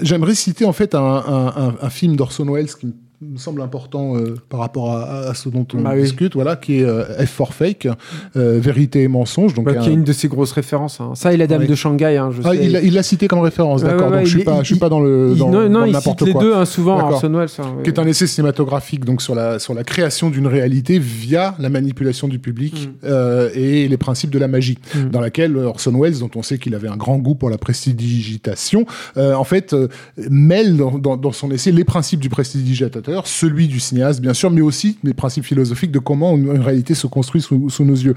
[0.00, 2.92] J'aimerais citer en fait un, un, un film d'Orson Welles qui me
[3.32, 6.84] me semble important euh, par rapport à, ce dont on bah discute, voilà, qui est
[6.84, 7.88] euh, F for Fake,
[8.36, 9.54] euh, vérité et mensonge.
[9.54, 11.00] Donc bah, qui est une de ses grosses références.
[11.00, 11.12] Hein.
[11.14, 12.16] Ça et la Dame de Shanghai.
[12.16, 14.10] Hein, je ah, il l'a cité comme référence, d'accord.
[14.10, 16.34] donc je suis pas, je suis pas dans le dans, non, non, il cite les
[16.34, 16.98] deux hein, souvent.
[16.98, 20.98] Orson Welles, qui est un essai cinématographique donc sur la sur la création d'une réalité
[20.98, 23.08] via la manipulation du public mm.
[23.54, 25.10] et les principes de la magie, mm.
[25.10, 28.86] dans laquelle Orson Welles, dont on sait qu'il avait un grand goût pour la prestidigitation,
[29.16, 29.74] en fait
[30.16, 34.50] mêle dans, dans, dans son essai les principes du prestidigitateur, celui du cinéaste, bien sûr,
[34.50, 38.14] mais aussi les principes philosophiques de comment une, réalité se construit sous, nos yeux.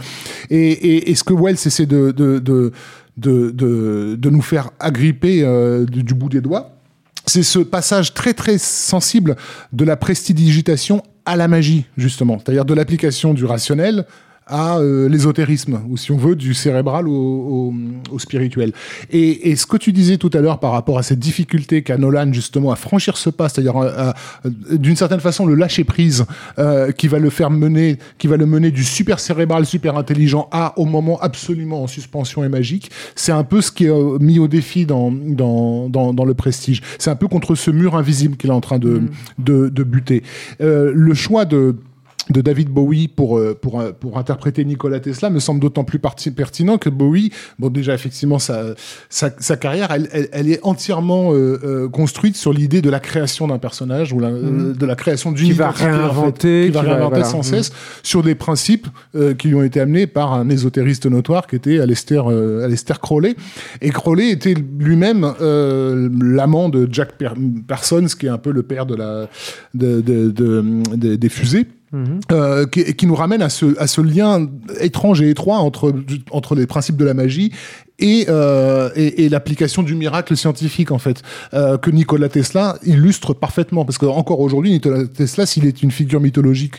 [0.49, 2.71] Et, ce que Wells essaie de,
[4.29, 6.71] nous faire agripper euh, du, bout des doigts,
[7.25, 9.35] c'est ce passage très très sensible
[9.73, 14.05] de la prestidigitation à la magie, justement, c'est-à-dire de l'application du rationnel
[14.47, 17.73] à euh, l'ésotérisme, ou si on veut, du cérébral au,
[18.11, 18.73] au, spirituel.
[19.11, 21.97] Et, et, ce que tu disais tout à l'heure par rapport à cette difficulté qu'a
[21.97, 24.13] Nolan justement à franchir ce pas, c'est-à-dire
[24.71, 26.25] d'une certaine façon le lâcher prise,
[26.59, 30.47] euh, qui va le faire mener, qui va le mener du super cérébral, super intelligent
[30.51, 34.17] à au moment absolument en suspension et magique, c'est un peu ce qui est euh,
[34.19, 36.81] mis au défi dans, dans, dans, dans le prestige.
[36.99, 39.09] C'est un peu contre ce mur invisible qu'il est en train de, mm.
[39.39, 40.23] de, de, buter.
[40.61, 41.75] Euh, le choix de
[42.29, 45.99] de David Bowie pour, euh, pour, euh, pour interpréter Nikola Tesla me semble d'autant plus
[45.99, 48.75] pertinent que Bowie, bon déjà effectivement sa,
[49.09, 53.59] sa, sa carrière, elle, elle, est entièrement euh, construite sur l'idée de la création d'un
[53.59, 54.73] personnage ou mhm.
[54.73, 57.43] de la création d'une qui va réinventer, qui, va réinventer sans mhm.
[57.43, 57.71] cesse
[58.03, 58.87] sur des principes
[59.37, 62.21] qui lui ont été amenés par un ésotériste notoire qui était Aleister,
[62.63, 63.35] Aleister Crowley.
[63.81, 67.13] Et Crowley était lui-même l'amant de Jack
[67.67, 69.27] Parsons, qui est un peu le père de la,
[69.73, 71.67] de, de, de, des fusées.
[71.93, 74.45] Euh, qui, qui, nous ramène à ce, à ce lien
[74.81, 75.93] étrange et étroit entre,
[76.31, 77.53] entre les principes de la magie
[77.97, 81.21] et, euh, et, et l'application du miracle scientifique en fait
[81.53, 83.85] euh, que Nikola Tesla illustre parfaitement.
[83.85, 86.75] Parce que encore aujourd'hui Nikola Tesla s'il est une figure mythologique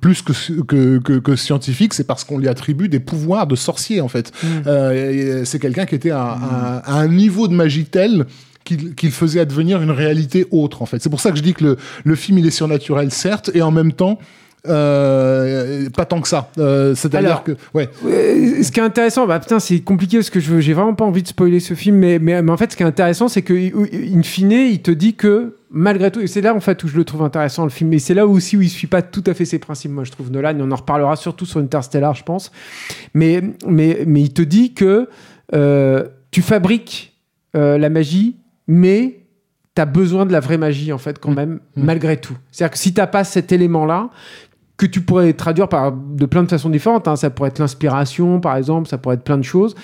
[0.00, 0.32] plus que
[0.62, 4.30] que, que, que scientifique c'est parce qu'on lui attribue des pouvoirs de sorcier en fait.
[4.68, 8.26] Euh, c'est quelqu'un qui était à, à, à, un niveau de magie tel
[8.64, 11.02] qu'il faisait advenir une réalité autre en fait.
[11.02, 13.62] C'est pour ça que je dis que le, le film il est surnaturel certes et
[13.62, 14.20] en même temps
[14.68, 16.50] euh, pas tant que ça.
[16.58, 17.90] Euh, C'est-à-dire que, ouais.
[18.02, 21.22] Ce qui est intéressant, bah putain, c'est compliqué parce que je j'ai vraiment pas envie
[21.22, 23.54] de spoiler ce film, mais, mais, mais en fait, ce qui est intéressant, c'est que,
[23.54, 26.96] in fine, il te dit que malgré tout, et c'est là en fait où je
[26.96, 29.34] le trouve intéressant le film, et c'est là aussi où il suit pas tout à
[29.34, 32.22] fait ses principes, moi je trouve Nolan, et on en reparlera surtout sur Interstellar, je
[32.22, 32.52] pense,
[33.14, 35.08] mais, mais, mais il te dit que
[35.54, 37.18] euh, tu fabriques
[37.56, 38.36] euh, la magie,
[38.68, 39.20] mais
[39.74, 41.36] tu as besoin de la vraie magie en fait quand mmh.
[41.36, 41.82] même, mmh.
[41.82, 42.36] malgré tout.
[42.50, 44.10] C'est-à-dire que si t'as pas cet élément-là,
[44.88, 47.08] que tu pourrais traduire par, de plein de façons différentes.
[47.08, 47.16] Hein.
[47.16, 49.74] Ça pourrait être l'inspiration, par exemple, ça pourrait être plein de choses.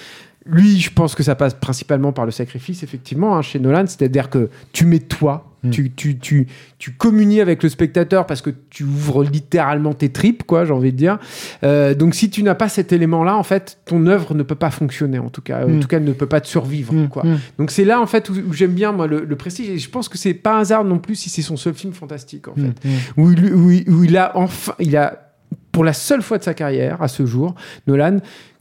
[0.50, 3.86] Lui, je pense que ça passe principalement par le sacrifice, effectivement, hein, chez Nolan.
[3.86, 5.70] C'est-à-dire que tu mets toi, hmm.
[5.70, 6.46] tu, tu, tu,
[6.78, 10.92] tu, communies avec le spectateur parce que tu ouvres littéralement tes tripes, quoi, j'ai envie
[10.92, 11.18] de dire.
[11.64, 14.70] Euh, donc, si tu n'as pas cet élément-là, en fait, ton œuvre ne peut pas
[14.70, 15.66] fonctionner, en tout cas.
[15.66, 15.80] En hmm.
[15.80, 17.08] tout cas, elle ne peut pas te survivre, hmm.
[17.08, 17.24] quoi.
[17.58, 19.68] Donc, c'est là, en fait, où, j'aime bien, moi, le, prestige.
[19.68, 21.92] Et je pense que c'est pas un hasard non plus si c'est son seul film
[21.92, 22.88] fantastique, en fait.
[23.16, 25.28] Où, où, où il a enfin, il a,
[25.72, 27.54] pour la seule fois de sa carrière, à ce jour,
[27.86, 28.18] Nolan,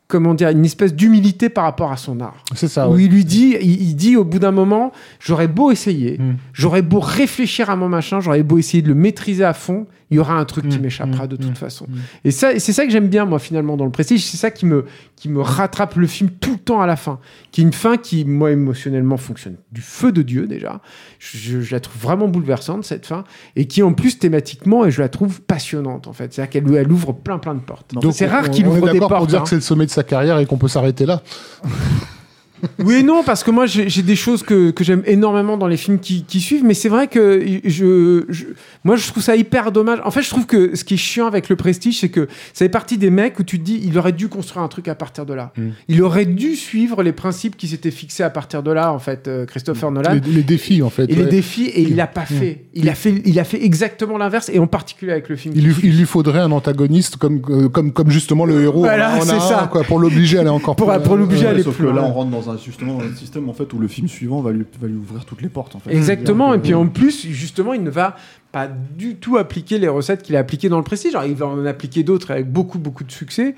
[0.08, 2.44] comment dire, une espèce d'humilité par rapport à son art.
[2.56, 2.90] C'est ça.
[2.90, 6.36] Où il lui dit, il, dit au bout d'un moment, j'aurais beau essayer, hmm.
[6.54, 10.16] j'aurais beau réfléchir à mon machin, j'aurais beau essayer de le maîtriser à fond, il
[10.16, 10.84] y aura un truc qui hmm.
[10.84, 11.30] m'échappera hmm.
[11.30, 11.88] de toute façon.
[12.24, 14.66] Et ça, c'est ça que j'aime bien moi finalement dans le Prestige, c'est ça qui
[14.66, 14.86] me
[15.18, 17.20] qui me rattrape le film tout le temps à la fin,
[17.52, 20.80] qui est une fin qui moi émotionnellement fonctionne du feu de dieu déjà.
[21.20, 23.24] Je, la trouve vraiment bouleversante cette fin
[23.56, 26.32] et qui en plus thématiquement et je la trouve passionnante en fait.
[26.34, 27.94] C'est-à-dire qu'elle elle ouvre plein plein de portes.
[27.96, 29.18] Donc c'est rare qu'il ouvre des portes.
[29.18, 31.22] Pour dire que c'est le sommet de carrière et qu'on peut s'arrêter là.
[32.84, 35.78] Oui et non, parce que moi j'ai des choses que, que j'aime énormément dans les
[35.78, 38.26] films qui, qui suivent, mais c'est vrai que je,
[38.84, 40.00] moi je trouve ça hyper dommage.
[40.04, 42.66] En fait, je trouve que ce qui est chiant avec le Prestige, c'est que ça
[42.66, 44.96] fait partie des mecs où tu te dis, il aurait dû construire un truc à
[44.96, 45.52] partir de là.
[45.58, 45.70] Mm.
[45.88, 49.28] Il aurait dû suivre les principes qui s'étaient fixés à partir de là, en fait,
[49.28, 50.20] euh, Christopher Nolan.
[50.26, 51.06] Les, défis, en fait.
[51.10, 52.26] Et les défis, et il l'a pas mm.
[52.26, 52.66] fait.
[52.74, 55.54] Il a fait, il a fait exactement l'inverse, et en particulier avec le film.
[55.58, 58.80] Il lui, il lui faudrait un antagoniste comme, euh, comme, comme justement le héros.
[58.80, 59.70] Voilà, c'est ça.
[59.72, 61.72] quoi, pour l'obliger à aller encore pour, pour l'obliger à aller plus.
[61.72, 64.41] Sauf que là, on rentre dans un justement système en fait où le film suivant
[64.41, 65.76] va lui, va lui ouvrir toutes les portes.
[65.76, 65.94] En fait.
[65.94, 66.53] Exactement.
[66.53, 68.15] Et puis en plus, justement, il ne va
[68.52, 71.18] pas du tout appliquer les recettes qu'il a appliquées dans le Prestige.
[71.28, 73.56] il va en appliquer d'autres avec beaucoup, beaucoup de succès.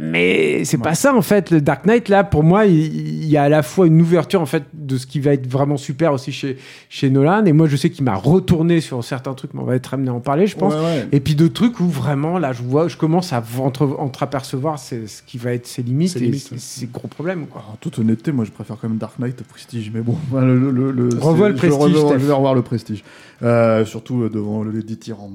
[0.00, 1.50] Mais c'est pas ça en fait.
[1.50, 4.46] Le Dark Knight là, pour moi, il, y a à la fois une ouverture en
[4.46, 6.56] fait de ce qui va être vraiment super aussi chez
[6.88, 7.44] chez Nolan.
[7.46, 10.10] Et moi, je sais qu'il m'a retourné sur certains trucs, mais on va être amené
[10.10, 10.74] à en parler, je pense.
[11.10, 15.22] Et puis d'autres trucs où vraiment là, je vois, je commence à entre, entreapercevoir ce
[15.26, 17.46] qui va être ses limites et ses gros problèmes.
[17.46, 17.64] Quoi.
[17.72, 20.70] En toute honnêteté, moi, je préfère quand même Dark Knight au Prestige, mais bon, le,
[20.70, 21.92] le, le, Revois le Prestige.
[21.92, 23.02] Je, vais revoir le Prestige,
[23.42, 25.34] euh, surtout euh, devant le dithyrambe.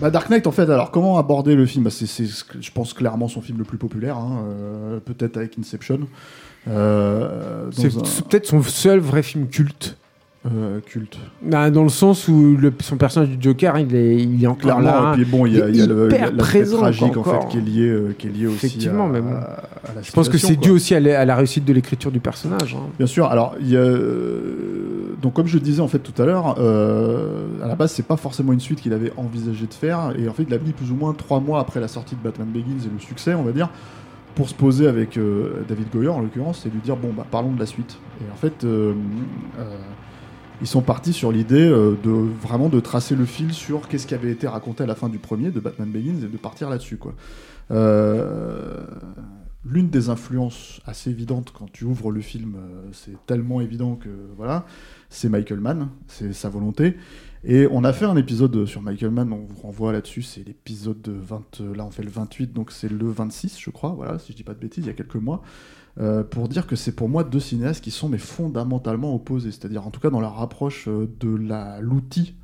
[0.00, 1.84] Bah Dark Knight, en fait, alors comment aborder le film?
[1.84, 6.00] Bah, C'est, je pense, clairement son film le plus populaire, hein, euh, peut-être avec Inception.
[6.68, 9.98] Euh, c'est peut-être son seul vrai film culte.
[10.46, 11.18] Euh, culte.
[11.42, 14.80] Bah, dans le sens où le, son personnage du Joker, il est, il est encore
[14.80, 15.12] là.
[15.12, 16.08] Et puis bon, il y a, il y a le,
[16.38, 19.34] tragique en fait qui est lié, euh, qui est lié aussi Effectivement, à, mais bon.
[20.00, 22.74] Je pense que c'est dû aussi à la, réussite de l'écriture du personnage.
[22.74, 22.88] Hein.
[22.96, 23.26] Bien sûr.
[23.26, 27.44] Alors, il y a, euh, donc comme je disais en fait tout à l'heure, euh,
[27.62, 30.32] à la base, c'est pas forcément une suite qu'il avait envisagé de faire, et en
[30.32, 32.86] fait, il a mis plus ou moins trois mois après la sortie de Batman Begins
[32.86, 33.68] et le succès, on va dire,
[34.34, 35.18] pour se poser avec
[35.68, 37.98] David Goyer en l'occurrence et lui dire bon bah parlons de la suite.
[38.22, 38.64] Et en fait
[40.60, 44.14] ils sont partis sur l'idée euh, de vraiment de tracer le fil sur qu'est-ce qui
[44.14, 46.96] avait été raconté à la fin du premier de Batman Begins et de partir là-dessus
[46.96, 47.14] quoi.
[47.70, 48.84] Euh,
[49.64, 54.08] l'une des influences assez évidentes quand tu ouvres le film, euh, c'est tellement évident que
[54.36, 54.66] voilà,
[55.08, 56.96] c'est Michael Mann, c'est sa volonté.
[57.42, 61.08] Et on a fait un épisode sur Michael Mann, on vous renvoie là-dessus, c'est l'épisode
[61.08, 64.36] 20, là on fait le 28, donc c'est le 26 je crois, voilà, si je
[64.36, 65.42] dis pas de bêtises, il y a quelques mois.
[65.98, 69.86] Euh, pour dire que c'est pour moi deux cinéastes qui sont mais fondamentalement opposés, c'est-à-dire
[69.86, 71.28] en tout cas dans leur approche euh, de
[71.80, 72.34] l'outil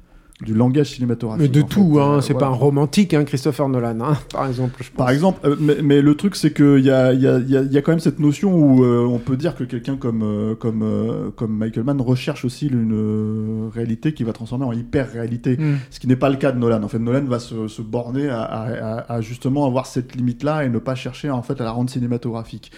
[0.42, 1.42] du langage cinématographique.
[1.42, 4.82] Mais de tout, hein, euh, c'est pas un romantique, hein, Christopher Nolan, hein, par exemple.
[4.82, 7.82] Je Par exemple, euh, mais, le truc c'est qu'il y a, y, a, y a,
[7.82, 11.84] quand même cette notion où euh, on peut dire que quelqu'un comme, comme, comme Michael
[11.84, 15.76] Mann recherche aussi une réalité qui va transformer en hyper-réalité, hmm.
[15.90, 16.82] ce qui n'est pas le cas de Nolan.
[16.82, 20.68] En fait, Nolan va se, se borner à, à, à, justement avoir cette limite-là et
[20.68, 22.72] ne pas chercher en fait à la rendre cinématographique.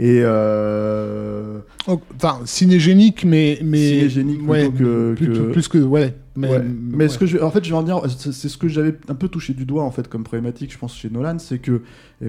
[0.00, 0.22] Et
[1.86, 7.38] enfin, cinégénique, mais mais cinégénique ouais, que, plus, plus que ouais mais, ce que je,
[7.38, 9.84] en fait, je vais en dire, c'est ce que j'avais un peu touché du doigt
[9.84, 11.82] en fait comme problématique, je pense chez Nolan, c'est que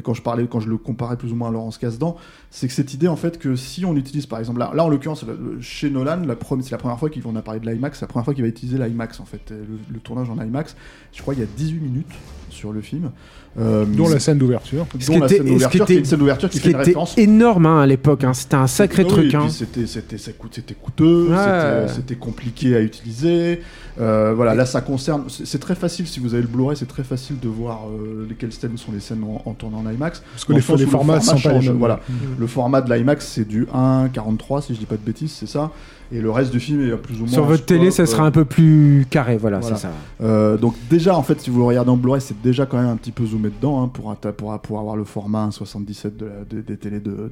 [0.03, 2.15] quand je parlais, quand je le comparais plus ou moins à Laurence Kasdan,
[2.49, 4.89] c'est que cette idée en fait que si on utilise par exemple là, là en
[4.89, 5.25] l'occurrence
[5.61, 8.25] chez Nolan, la c'est la première fois qu'il va parler de l'IMAX, c'est la première
[8.25, 10.75] fois qu'il va utiliser l'IMAX en fait, le, tournage en IMAX.
[11.13, 12.13] Je crois il y a 18 minutes
[12.49, 13.11] sur le film.
[13.57, 14.85] Euh, dont la scène d'ouverture.
[15.07, 17.17] Dont la scène d'ouverture, qui est une scène d'ouverture qui fait une référence.
[17.17, 18.33] énorme hein, à l'époque, hein.
[18.33, 19.33] c'était un sacré truc.
[19.33, 19.47] Hein.
[19.49, 21.29] C'était, c'était, c'était coûteux,
[21.87, 23.61] c'était, compliqué à utiliser.
[23.99, 25.25] Euh, voilà, là ça concerne.
[25.29, 28.51] C'est très facile si vous avez le Blu-ray, c'est très facile de voir euh, lesquelles
[28.51, 30.23] scènes sont les scènes en, tournant en IMAX.
[30.31, 31.77] Parce que les, formats sont pas les mêmes.
[31.77, 32.13] Voilà, mm.
[32.39, 35.71] le format de l'IMAX c'est du 1,43 si je dis pas de bêtises, c'est ça
[36.11, 37.33] et le reste du film est plus ou moins.
[37.33, 39.91] Sur votre télé, ça sera un peu plus carré, voilà, c'est ça.
[40.21, 42.89] Euh, donc, déjà, en fait, si vous le regardez en Blu-ray, c'est déjà quand même
[42.89, 46.77] un petit peu zoomé dedans hein, pour, pour, pour, avoir le format 1,77 de des,
[46.77, 47.31] télés de,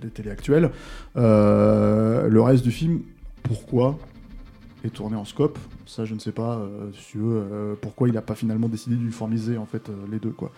[0.00, 0.70] des télés actuelles.
[1.14, 3.00] le reste du film,
[3.42, 3.96] pourquoi
[4.84, 5.58] est tourné en scope?
[5.86, 6.60] Ça, je ne sais pas.
[6.94, 10.50] si tu veux, pourquoi il n'a pas finalement décidé d'uniformiser en fait les deux quoi.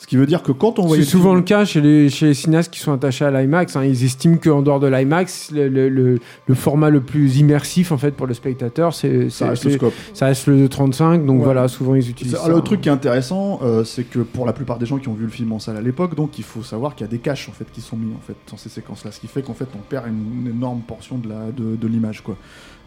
[0.00, 0.96] Ce qui veut dire que quand on voit.
[0.96, 3.76] C'est souvent le cas chez les, chez les cinéastes qui sont attachés à l'IMAX.
[3.76, 3.84] Hein.
[3.84, 8.12] Ils estiment qu'en dehors de l'IMAX, le, le, le, format le plus immersif en fait
[8.12, 9.92] pour le spectateur, c'est ça reste le scope.
[10.14, 11.26] Ça reste le 35.
[11.26, 12.34] Donc voilà, souvent ils utilisent.
[12.34, 15.08] Ça, le truc qui est intéressant, euh, c'est que pour la plupart des gens qui
[15.08, 17.12] ont vu le film en salle à l'époque, donc il faut savoir qu'il y a
[17.12, 19.42] des caches en fait qui sont mis en fait dans ces séquences-là, ce qui fait
[19.42, 22.38] qu'en fait on perd une, énorme portion de la de, de l'image quoi.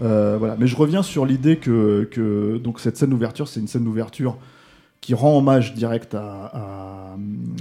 [0.01, 0.55] Euh, voilà.
[0.57, 4.35] Mais je reviens sur l'idée que, que donc cette scène d'ouverture, c'est une scène d'ouverture
[5.03, 7.13] qui rend hommage direct à,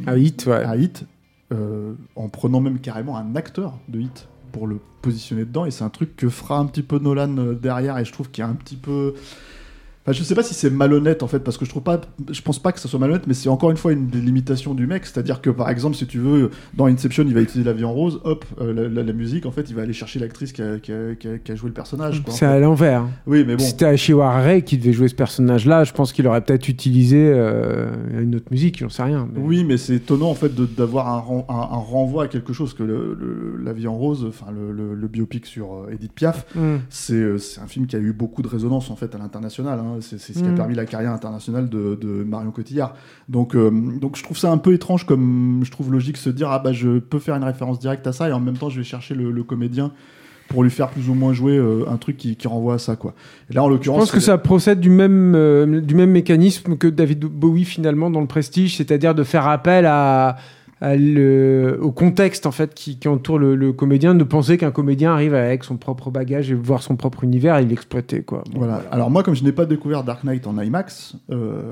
[0.06, 1.04] à, Hit, à Hit
[1.52, 5.64] euh, en prenant même carrément un acteur de Hit pour le positionner dedans.
[5.64, 8.30] Et c'est un truc que fera un petit peu Nolan euh, derrière, et je trouve
[8.30, 9.14] qu'il y a un petit peu
[10.04, 12.42] Enfin, je sais pas si c'est malhonnête en fait, parce que je trouve pas, je
[12.42, 14.88] pense pas que ça soit malhonnête, mais c'est encore une fois une des limitations du
[14.88, 15.06] mec.
[15.06, 17.92] C'est-à-dire que par exemple, si tu veux, dans Inception, il va utiliser la vie en
[17.92, 20.92] rose, hop, euh, la, musique, en fait, il va aller chercher l'actrice qui a, qui,
[20.92, 22.20] a, joué le personnage.
[22.30, 23.04] C'est à l'envers.
[23.28, 23.62] Oui, mais bon.
[23.62, 27.32] Si c'était Ashiwara Ray qui devait jouer ce personnage-là, je pense qu'il aurait peut-être utilisé
[27.32, 29.28] euh, une autre musique, j'en sais rien.
[29.36, 33.56] Oui, mais c'est étonnant en fait d'avoir un, un, renvoi à quelque chose que le,
[33.62, 36.76] la vie en rose, enfin le, biopic sur euh, Edith Piaf, mm.
[36.88, 39.78] c'est un film qui a eu beaucoup de résonance en fait à l'international.
[39.78, 39.91] Hein.
[40.00, 40.54] C'est ce qui a mm.
[40.54, 42.94] permis la carrière internationale de, Marion Cotillard.
[43.28, 46.50] Donc, euh, donc je trouve ça un peu étrange, comme je trouve logique se dire
[46.50, 48.78] ah bah je peux faire une référence directe à ça et en même temps je
[48.78, 49.92] vais chercher le, comédien
[50.48, 53.14] pour lui faire plus ou moins jouer euh, un truc qui, renvoie à ça quoi.
[53.50, 56.76] Et là en l'occurrence, je pense que ça procède du même euh, du même mécanisme
[56.76, 60.36] que David Bowie finalement dans le Prestige, c'est-à-dire de faire appel à
[60.82, 65.76] au contexte en fait qui, entoure le, comédien, de penser qu'un comédien arrive avec son
[65.76, 68.44] propre bagage et voir son propre univers et l'exploiter quoi.
[68.54, 68.82] voilà.
[68.90, 71.62] Alors moi, comme je n'ai pas découvert Dark Knight en IMAX, euh,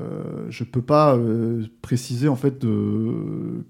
[0.48, 2.64] je peux pas euh, préciser en fait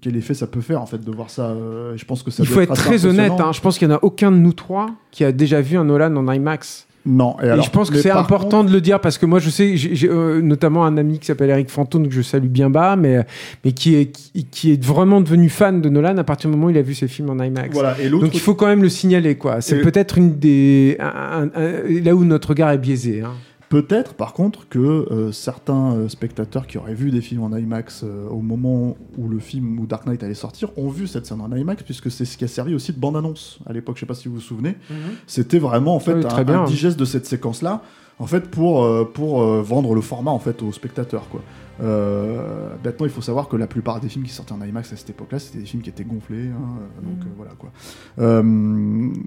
[0.01, 1.49] quel effet ça peut faire en fait de voir ça.
[1.49, 2.43] Euh, je pense que ça.
[2.43, 3.33] Il faut être très honnête.
[3.39, 3.51] Hein.
[3.51, 5.85] je pense qu'il y en a aucun de nous trois qui a déjà vu un
[5.85, 6.87] Nolan en IMAX.
[7.05, 7.35] Non.
[7.41, 9.75] Et, alors, je pense que c'est important de le dire parce que moi, je sais,
[9.75, 13.25] j'ai euh, notamment un ami qui s'appelle Eric Fantone que je salue bien bas, mais,
[13.65, 14.11] mais qui, est,
[14.51, 16.93] qui, est vraiment devenu fan de Nolan à partir du moment où il a vu
[16.93, 17.73] ses films en IMAX.
[17.73, 17.95] Voilà.
[17.99, 19.61] Et Donc il faut quand même le signaler, quoi.
[19.61, 20.97] C'est peut-être une des.
[20.99, 23.21] là où notre regard est biaisé.
[23.21, 23.33] Hein.
[23.71, 28.03] Peut-être, par contre, que euh, certains euh, spectateurs qui auraient vu des films en IMAX
[28.03, 31.39] euh, au moment où le film ou Dark Knight allait sortir ont vu cette scène
[31.39, 33.95] en IMAX, puisque c'est ce qui a servi aussi de bande-annonce à l'époque.
[33.95, 34.75] Je sais pas si vous vous souvenez.
[34.89, 34.95] Mhm.
[35.25, 37.81] C'était vraiment en fait un, digeste de cette séquence-là,
[38.19, 41.41] en fait pour pour vendre le format en fait aux spectateurs quoi.
[41.79, 45.11] maintenant, il faut savoir que la plupart des films qui sortaient en IMAX à cette
[45.11, 46.49] époque-là, c'était des films qui étaient gonflés.
[46.49, 47.31] Hein, donc mhm.
[47.37, 47.71] voilà quoi.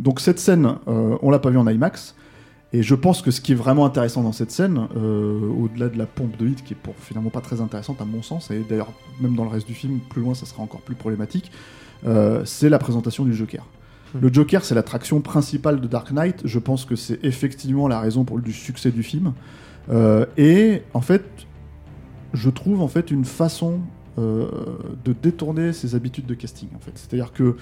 [0.02, 2.14] donc cette scène, on l'a pas vue en IMAX.
[2.74, 5.96] Et je pense que ce qui est vraiment intéressant dans cette scène, euh, au-delà de
[5.96, 8.64] la pompe de hit, qui est pour finalement pas très intéressante à mon sens, et
[8.68, 11.52] d'ailleurs même dans le reste du film, plus loin, ça sera encore plus problématique,
[12.04, 13.64] euh, c'est la présentation du Joker.
[14.12, 14.18] Hmm.
[14.22, 16.42] Le Joker, c'est l'attraction principale de Dark Knight.
[16.44, 19.34] Je pense que c'est effectivement la raison pour le succès du film.
[19.88, 21.24] Euh, et en fait,
[22.32, 23.80] je trouve en fait une façon
[24.16, 26.68] de détourner ses habitudes de casting.
[26.76, 27.56] En fait, c'est-à-dire que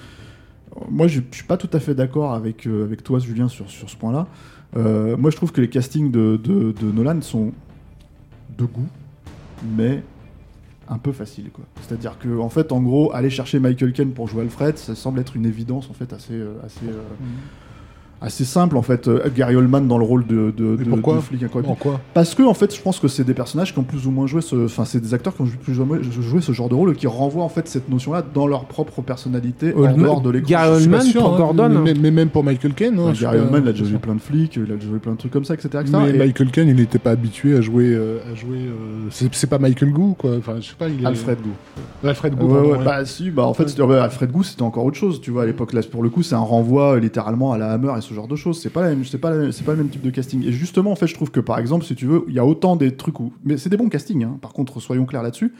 [0.89, 3.89] moi, je, je suis pas tout à fait d'accord avec avec toi, Julien, sur sur
[3.89, 4.27] ce point-là.
[4.75, 7.51] Euh, moi, je trouve que les castings de, Nolan sont
[8.57, 8.87] de goût,
[9.75, 10.03] mais
[10.89, 11.49] un peu faciles.
[11.81, 15.19] C'est-à-dire que, en fait, en gros, aller chercher Michael Caine pour jouer Alfred, ça semble
[15.19, 17.62] être une évidence en fait assez, euh, assez, euh, mhm
[18.23, 19.07] assez simple en fait.
[19.07, 21.99] Euh, Gary Oldman dans le rôle de, de, de, pourquoi flic Pourquoi?
[22.13, 24.25] Parce que en fait, je pense que c'est des personnages qui ont plus ou moins
[24.25, 26.75] joué ce, enfin, c'est des acteurs qui ont plus ou moins joué ce genre de
[26.75, 30.49] rôle qui renvoient en fait cette notion-là dans leur propre personnalité en dehors de l'écran.
[30.49, 32.97] Gary Oldman pour hein, Gordon, mais, même pour Michael Caine.
[32.97, 35.13] Hein, Gary Oldman, il a déjà joué plein de flics, il a déjà joué plein
[35.13, 35.83] de trucs comme ça, etc.
[35.91, 38.59] Mais Michael Caine, il n'était pas habitué à jouer, euh, à jouer.
[38.59, 40.37] Euh, c'est pas Michael Gou, quoi.
[40.37, 40.87] Enfin, je sais pas.
[40.87, 42.07] Il Alfred Gou.
[42.07, 42.75] Alfred Gou.
[42.83, 45.43] Bah si, bah en fait, Alfred Gou, c'était encore autre chose, tu vois.
[45.43, 48.12] À l'époque, là, pour le coup, c'est un renvoi littéralement à la Hammer et ce
[48.13, 48.61] genre de choses.
[48.61, 50.45] C'est pas c'est pas, c'est pas le même type de casting.
[50.45, 52.45] Et justement, en fait, je trouve que par exemple, si tu veux, il y a
[52.45, 53.33] autant des trucs où.
[53.43, 54.37] Mais c'est des bons castings, hein.
[54.41, 55.53] par contre, soyons clairs là-dessus.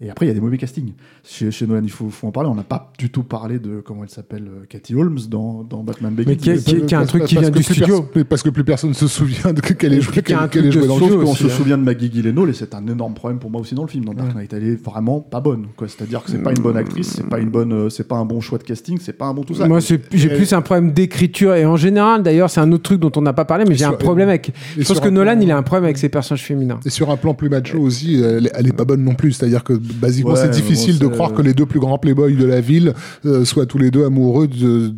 [0.00, 0.92] Et après, il y a des mauvais castings.
[1.22, 2.50] Chez, chez Nolan, il faut, faut en parler.
[2.50, 5.84] On n'a pas du tout parlé de comment elle s'appelle, euh, Cathy Holmes, dans, dans
[5.84, 6.30] Batman Begins.
[6.30, 8.04] Mais qui, a, un truc qui vient du studio.
[8.28, 11.06] Parce que plus personne ne se souvient de qu'elle est jouée, qu qu dans le
[11.06, 11.24] jeu.
[11.24, 13.82] On se souvient de Maggie Gyllenhaal, et c'est un énorme problème pour moi aussi dans
[13.82, 14.04] le film.
[14.04, 15.66] Dans Dark Knight, elle est vraiment pas bonne.
[15.80, 18.24] C'est-à-dire que c'est pas une bonne actrice, c'est pas une bonne, euh, c'est pas un
[18.24, 19.68] bon choix de casting, c'est pas un bon tout ça.
[19.68, 21.54] Moi, j'ai plus un problème d'écriture.
[21.54, 23.84] Et en général, d'ailleurs, c'est un autre truc dont on n'a pas parlé, mais j'ai
[23.84, 24.52] un problème avec.
[24.76, 26.80] Je pense que Nolan, il a un problème avec ses personnages féminins.
[26.84, 29.32] Et sur un plan plus macho aussi, elle est pas bonne non plus.
[29.32, 32.60] C'est-à-dire que basiquement, c'est difficile de croire que les deux plus grands playboys de la
[32.60, 32.94] ville
[33.24, 34.92] euh, soient tous les deux amoureux de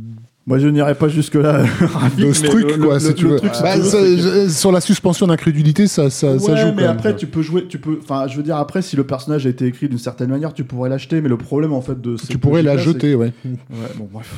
[0.46, 1.64] Moi, je n'irai pas jusque-là.
[2.18, 3.40] de ce truc, quoi, si tu veux.
[3.62, 3.74] Bah,
[4.48, 6.74] sur la suspension d'incrédulité, ça, ça, ça, joue.
[6.76, 9.46] mais après, tu peux jouer, tu peux, enfin, je veux dire, après, si le personnage
[9.46, 12.16] a été écrit d'une certaine manière, tu pourrais l'acheter, mais le problème, en fait, de.
[12.28, 13.32] Tu pourrais la jeter, ouais.
[13.44, 14.34] Ouais, bon, bref.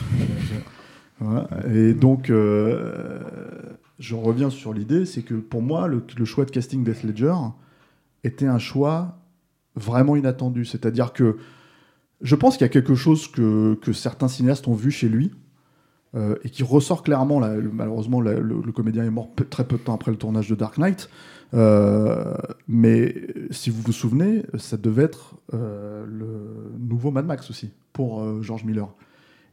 [1.75, 3.19] Et donc, euh,
[3.99, 7.35] je reviens sur l'idée, c'est que pour moi, le, le choix de casting Death Ledger
[8.25, 9.19] était un choix
[9.79, 10.65] vraiment inattendu.
[10.65, 11.37] C'est-à-dire que
[12.21, 15.33] je pense qu'il y a quelque chose que, que certains cinéastes ont vu chez lui
[16.15, 17.41] euh, et qui ressort clairement.
[17.73, 21.11] malheureusement, le, comédien est mort très peu de temps après le tournage de Dark Knight.
[21.55, 22.35] Euh,
[22.67, 23.15] mais
[23.51, 28.65] si vous vous souvenez, ça devait être euh, le nouveau Mad Max aussi pour George
[28.65, 28.89] Miller.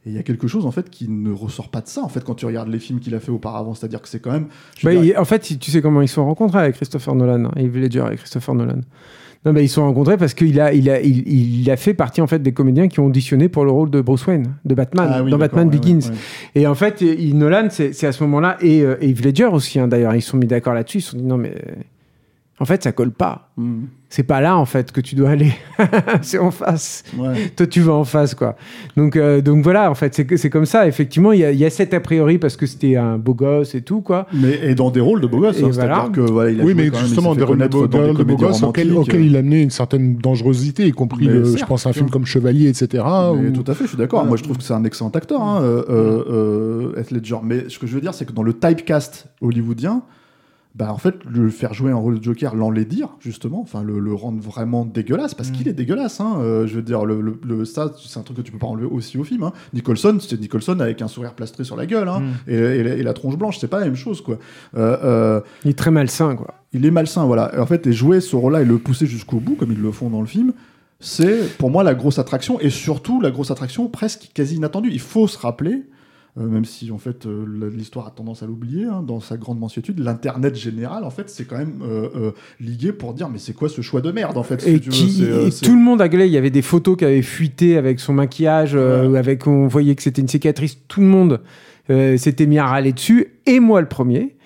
[0.06, 2.08] Et il y a quelque chose en fait qui ne ressort pas de ça en
[2.08, 4.46] fait quand tu regardes les films qu'il a fait auparavant, c'est-à-dire que c'est quand même.
[4.82, 8.06] Bah, en fait, tu sais comment ils sont rencontrés avec Christopher Nolan, hein, Heath Ledger
[8.12, 8.80] et Christopher Nolan.
[9.46, 12.26] Non, bah, ils sont rencontrés parce qu'il a, il a, il, a fait partie en
[12.26, 15.22] fait des comédiens qui ont auditionné pour le rôle de Bruce Wayne, de Batman, ah
[15.22, 16.10] dans Batman Begins.
[16.56, 19.86] Et en fait, Nolan, c'est à ce moment-là, et, euh, et Heath Ledger aussi, hein,
[19.86, 20.98] d'ailleurs, ils se sont mis d'accord là-dessus.
[20.98, 21.54] Ils se sont dit non, mais
[22.58, 23.50] en fait, ça colle pas.
[23.58, 23.84] Hmm.
[24.08, 25.52] C'est pas là, en fait, que tu dois aller.
[26.22, 27.04] c'est en face.
[27.56, 28.56] Toi, tu vas en face, quoi.
[28.96, 30.86] Donc, euh, donc voilà, en fait, c'est comme ça.
[30.86, 33.82] Effectivement, il y, y, a cet a priori parce que c'était un beau gosse et
[33.82, 34.26] tout, quoi.
[34.32, 35.62] Mais et dans des rôles de beau gosse.
[35.62, 36.08] Hein, voilà.
[36.12, 39.62] que, voilà, il a oui, mais justement, des rôles de beau, gosse auxquels, il amenait
[39.62, 43.04] une certaine dangerosité, y compris, je pense, un film comme Chevalier, etc.
[43.54, 44.24] Tout à fait, je suis d'accord.
[44.24, 47.36] Moi, je trouve que c'est un excellent acteur, hein, euh, euh, euh Ledger.
[47.42, 50.02] Mais ce que je veux dire, c'est que dans le typecast hollywoodien,
[50.76, 54.12] bah en fait le faire jouer un rôle de Joker l'enlaidir justement enfin le, le,
[54.12, 55.70] rendre vraiment dégueulasse parce qu'il mm.
[55.70, 58.52] est dégueulasse hein, euh, je veux dire le, le, ça c'est un truc que tu
[58.52, 59.52] peux pas enlever aussi au film hein.
[59.72, 62.50] Nicholson c'est Nicholson avec un sourire plastré sur la gueule hein, mm.
[62.50, 64.38] et, la, tronche blanche c'est pas la même chose quoi
[64.76, 68.20] euh, euh, il est très malsain quoi il est malsain voilà en fait et jouer
[68.20, 70.52] ce rôle là et le pousser jusqu'au bout comme ils le font dans le film
[71.00, 75.00] c'est pour moi la grosse attraction et surtout la grosse attraction presque quasi inattendue il
[75.00, 75.95] faut se rappeler euh,
[76.36, 79.98] même si en fait euh, l'histoire a tendance à l'oublier hein, dans sa grande mansuétude,
[80.00, 83.80] l'internet général en fait c'est quand même euh, ligué pour dire mais c'est quoi ce
[83.80, 84.90] choix de merde en fait et, tout
[85.72, 88.74] le monde a gueulé, il y avait des photos qui avaient fuité avec son maquillage,
[88.76, 91.40] avec on voyait que c'était une cicatrice, tout le monde
[91.88, 94.36] s'était mis à râler dessus et moi le premier.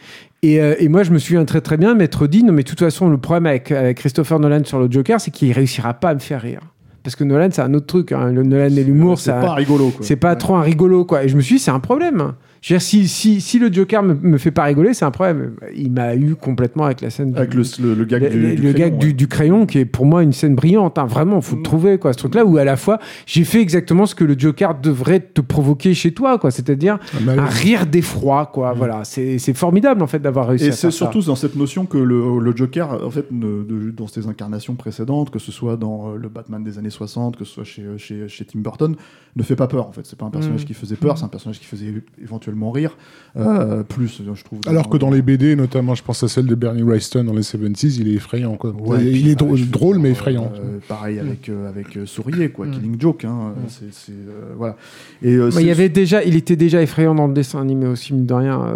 [0.42, 2.78] Et, et, moi, je me souviens très très bien m'être dit, non mais de toute
[2.78, 6.14] façon, le problème avec, avec Christopher Nolan sur le Joker, c'est qu'il réussira pas à
[6.14, 6.62] me faire rire
[7.02, 8.30] parce que Nolan c'est un autre truc hein.
[8.30, 11.24] le Nolan et l'humour c'est pas rigolo c'est pas trop un rigolo quoi.
[11.24, 13.72] Et je me suis dit c'est un problème je veux dire, si, si, si, le
[13.72, 15.54] Joker me, me fait pas rigoler, c'est un problème.
[15.74, 17.34] Il m'a eu complètement avec la scène.
[17.34, 17.62] Avec le,
[17.94, 20.98] le, gag, du, le, du, crayon, du, crayon, qui est pour moi une scène brillante.
[20.98, 21.06] Hein.
[21.06, 21.62] Vraiment, faut mm.
[21.62, 24.74] trouver quoi, ce truc-là où à la fois j'ai fait exactement ce que le Joker
[24.74, 26.50] devrait te provoquer chez toi, quoi.
[26.50, 28.74] C'est-à-dire ah, bah un rire d'effroi, quoi.
[28.74, 28.76] Mm.
[28.76, 30.66] Voilà, c'est formidable en fait d'avoir réussi.
[30.66, 35.30] Et c'est surtout dans cette notion que le, Joker, en fait, dans ses incarnations précédentes,
[35.30, 38.28] que ce soit dans euh, le Batman des années 60, que ce soit chez, chez,
[38.28, 38.96] chez Tim Burton,
[39.36, 39.86] ne fait pas peur.
[39.86, 40.66] En fait, c'est pas un personnage mm.
[40.66, 42.96] qui faisait peur, c'est un personnage qui faisait éventuellement rire.
[43.36, 44.60] Euh, plus, je trouve.
[44.66, 47.42] Alors que dans les BD, notamment, je pense à celle de Bernie Wrightson dans les
[47.42, 48.56] 70s, il est effrayant.
[48.56, 48.72] Quoi.
[49.00, 50.52] il est drôle, mais effrayant.
[50.56, 52.70] Euh, pareil avec, euh, avec Sourier, quoi, mm.
[52.72, 53.24] Killing Joke.
[53.24, 54.12] Hein, c'est,
[54.56, 54.76] voilà.
[55.22, 58.26] Et, il, y avait déjà, il était déjà effrayant dans le dessin animé aussi, mine
[58.26, 58.66] de rien,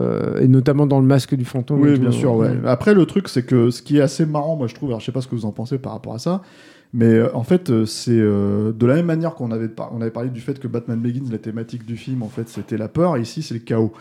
[0.41, 1.81] et notamment dans le masque du fantôme.
[1.81, 2.35] Oui, bien sûr.
[2.37, 2.51] Ouais.
[2.67, 5.07] Après, le truc, c'est que ce qui est assez marrant, moi, je trouve, alors je
[5.07, 6.43] sais pas ce que vous en pensez par rapport à ça,
[6.95, 10.59] mais en fait, c'est de la même manière qu'on avait, on avait parlé du fait
[10.59, 13.19] que Batman Begins, la thématique du film, en fait, c'était la peur.
[13.19, 13.93] Ici, c'est le chaos.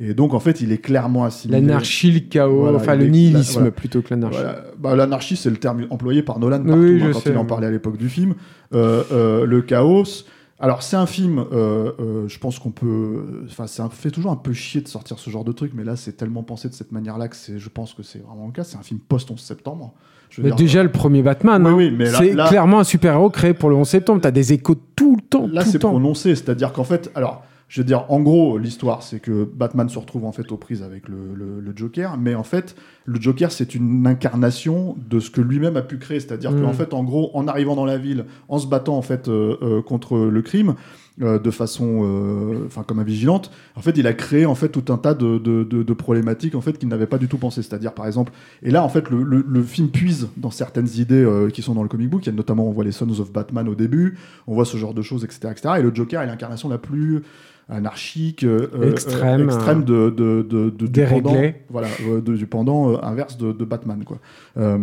[0.00, 1.60] Et donc, en fait, il est clairement assimilé.
[1.60, 4.40] L'anarchie, le chaos, enfin le nihilisme plutôt que l'anarchie.
[4.78, 7.70] Bah, l'anarchie, c'est le terme employé par Nolan partout, hein, quand il en parlait à
[7.70, 8.34] l'époque du film.
[8.74, 10.24] Euh, euh, le chaos.
[10.58, 13.44] Alors, c'est un film, euh, je pense qu'on peut.
[13.46, 15.96] Enfin, ça fait toujours un peu chier de sortir ce genre de truc, mais là,
[15.96, 18.64] c'est tellement pensé de cette manière-là que je pense que c'est vraiment le cas.
[18.64, 19.94] C'est un film post-11 septembre.
[20.38, 21.78] Mais déjà, le premier Batman, hein.
[22.18, 24.20] c'est clairement un super-héros créé pour le 11 septembre.
[24.20, 25.48] Tu as des échos tout le temps.
[25.50, 27.10] Là, c'est prononcé, c'est-à-dire qu'en fait.
[27.14, 30.58] Alors je veux dire, en gros, l'histoire, c'est que Batman se retrouve en fait aux
[30.58, 32.76] prises avec le, Joker, mais en fait,
[33.06, 36.20] le Joker, c'est une incarnation de ce que lui-même a pu créer.
[36.20, 36.74] C'est-à-dire qu'en mm.
[36.74, 39.80] fait, en gros, en arrivant dans la ville, en se battant en fait euh, euh,
[39.80, 40.74] contre le crime,
[41.20, 44.92] euh, de façon, enfin comme un vigilante, en fait, il a créé en fait tout
[44.92, 47.62] un tas de, problématiques en fait qu'il n'avait pas du tout pensé.
[47.62, 48.32] C'est-à-dire, par exemple,
[48.62, 52.08] et là, en fait, le, film puise dans certaines idées qui sont dans le comic
[52.08, 52.22] book.
[52.24, 54.76] Il y a notamment, on voit les Sons of Batman au début, on voit ce
[54.76, 55.74] genre de choses, etc., etc.
[55.78, 57.22] Et le Joker est l'incarnation la plus
[57.68, 61.88] anarchique, euh, euh, extrême, extrême de, de, de, de du pendant, voilà,
[62.20, 64.04] du pendant inverse de, Batman.
[64.04, 64.18] Quoi.
[64.56, 64.78] Euh,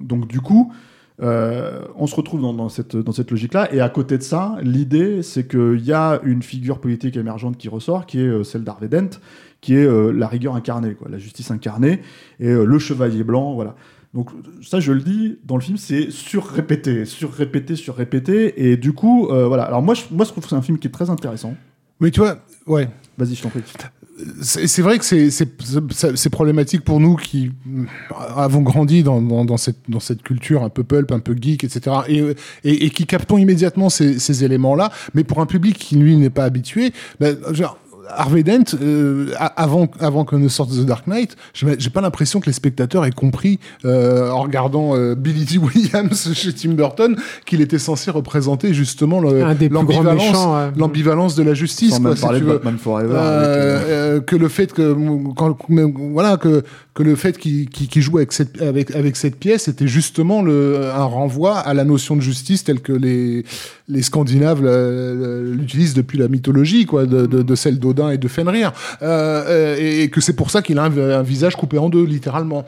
[0.00, 0.72] donc du coup,
[1.20, 3.72] on se retrouve dans, cette, dans cette logique-là.
[3.74, 7.68] Et à côté de ça, l'idée, c'est qu'il y a une figure politique émergente qui
[7.68, 9.18] ressort, qui est celle d'Harvey Dent,
[9.60, 12.00] qui est la rigueur incarnée, quoi, la justice incarnée,
[12.38, 13.76] et le chevalier blanc, voilà.
[14.12, 14.30] Donc
[14.62, 18.68] ça, je le dis, dans le film, c'est surrépété, surrépété, surrépété.
[18.70, 19.64] Et du coup, voilà.
[19.64, 21.54] Alors moi, je, moi, je trouve que c'est un film qui est très intéressant.
[22.00, 22.88] Mais tu vois, ouais.
[23.18, 23.62] Vas-y, je t'en prie.
[24.42, 27.50] C'est vrai que c'est problématique pour nous qui
[28.18, 31.96] avons grandi dans, dans, cette, dans cette culture un peu pulp, un peu geek, etc.
[32.08, 32.34] Et,
[32.64, 34.90] et, qui captons immédiatement ces, ces éléments-là.
[35.14, 37.78] Mais pour un public qui, lui, n'est pas habitué, ben, genre,
[38.14, 42.46] Harvey Dent, euh, avant, avant qu'on ne sorte The Dark Knight, j'ai pas l'impression que
[42.46, 45.58] les spectateurs aient compris, euh, en regardant euh, Billy D.
[45.74, 47.16] Williams chez Tim Burton,
[47.46, 50.36] qu'il était censé reroprésenté justement l'ambivalence
[50.76, 51.94] l'ambivalence de la justice.
[51.94, 53.14] Sans quoi, même parler de Batman Forever.
[53.16, 54.96] Euh, que le fait que,
[55.36, 55.56] quand,
[56.12, 56.62] voilà, que,
[56.94, 61.04] que le fait qu'il joue avec cette, avec, avec cette pièce était justement le, un
[61.04, 63.44] renvoi à la notion de justice telle que les,
[63.90, 68.72] les Scandinaves l'utilisent depuis la mythologie, quoi, de, celle d'Odin et de Fenrir.
[69.02, 72.64] Euh, et, que c'est pour ça qu'il a un, visage coupé en deux, littéralement.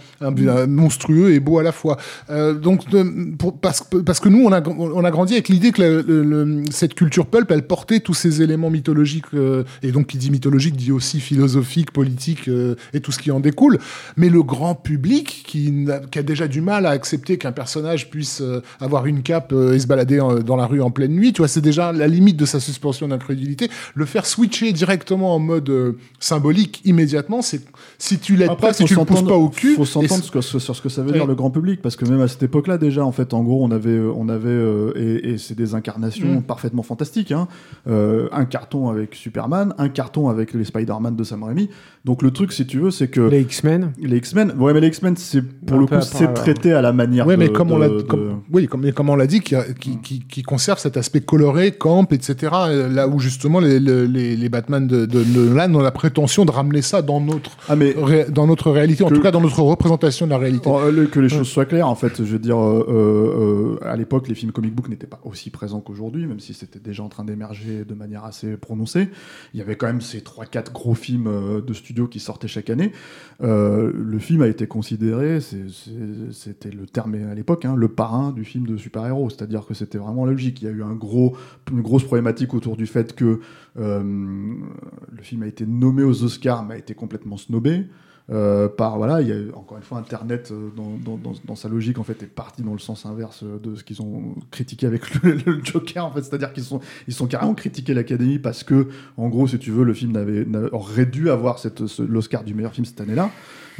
[0.68, 1.96] Monstrueux et beau à la fois.
[2.30, 2.82] Euh, donc,
[3.60, 3.80] parce,
[4.20, 8.42] que nous, on a, grandi avec l'idée que cette culture pulp, elle portait tous ces
[8.42, 13.12] éléments mythologiques, euh, et donc qui dit mythologique dit aussi philosophique, politique euh, et tout
[13.12, 13.78] ce qui en découle.
[14.16, 18.40] Mais le grand public, qui, qui a déjà du mal à accepter qu'un personnage puisse
[18.40, 21.48] euh, avoir une cape et se balader dans la rue en pleine nuit, tu vois,
[21.48, 23.70] c'est déjà la limite de sa suspension d'incrédulité.
[23.94, 27.62] Le faire switcher directement en mode euh, symbolique immédiatement, c'est
[27.98, 29.74] si tu l'aides pas, si tu le poses pas au cul.
[29.74, 32.28] Faut s'entendre sur ce que ça veut dire le grand public, parce que même à
[32.28, 35.54] cette époque-là déjà, en fait, en gros, on avait, euh, on avait, euh, et, c'est
[35.54, 36.42] des incarnations mm.
[36.42, 37.32] parfaitement fantastiques.
[37.32, 37.48] Hein.
[37.86, 41.68] un carton avec Superman, un carton avec les Spider-Man de Sam Raimi.
[42.04, 43.92] Donc le truc, si tu veux, c'est que les X-Men.
[43.98, 44.54] Les X-Men.
[44.58, 47.28] Ouais, mais les X-Men, c'est pour le coup, c'est traité à la manière.
[47.28, 47.88] Ouais, mais comme on l'a,
[48.52, 49.54] oui, comme, comme on l'a dit, qui,
[50.02, 52.52] qui, qui, conserve cet aspect coloré, camp, etc.
[52.90, 56.82] Là où justement les, les, les Batman de, de Nolan ont la prétention de ramener
[56.82, 57.94] ça dans notre, ah mais
[58.30, 60.68] dans notre réalité, en tout cas dans notre représentation de la réalité.
[60.68, 60.80] Oh,
[61.10, 64.34] que les choses soient claires, en fait, je veux dire, euh, euh, à l'époque, les
[64.34, 67.84] films comic book n'étaient pas aussi présents qu'aujourd'hui, même si c'était déjà en train d'émerger
[67.84, 69.08] de manière assez prononcée.
[69.54, 72.70] Il y avait quand même ces 3-4 gros films euh, de studio qui sortaient chaque
[72.70, 72.92] année.
[73.40, 78.66] le film a été considéré, c'était le terme à l'époque, hein, le parrain du film
[78.66, 80.62] de super-héros, c'est-à-dire que c'était vraiment logique.
[80.62, 83.40] Il y a eu une grosse problématique autour du fait que
[83.76, 87.86] le film a été nommé aux Oscars, mais a été complètement snobé.
[88.30, 92.04] Euh, par voilà, il y a encore une fois Internet euh, dans, sa logique en
[92.04, 96.06] fait est parti dans le sens inverse de ce qu'ils ont critiqué avec le, Joker
[96.06, 99.58] en fait, c'est-à-dire qu'ils sont ils sont carrément critiqué l'Académie parce que en gros si
[99.58, 101.58] tu veux le film n'avait aurait dû avoir
[101.98, 103.30] l'Oscar du meilleur film cette année-là.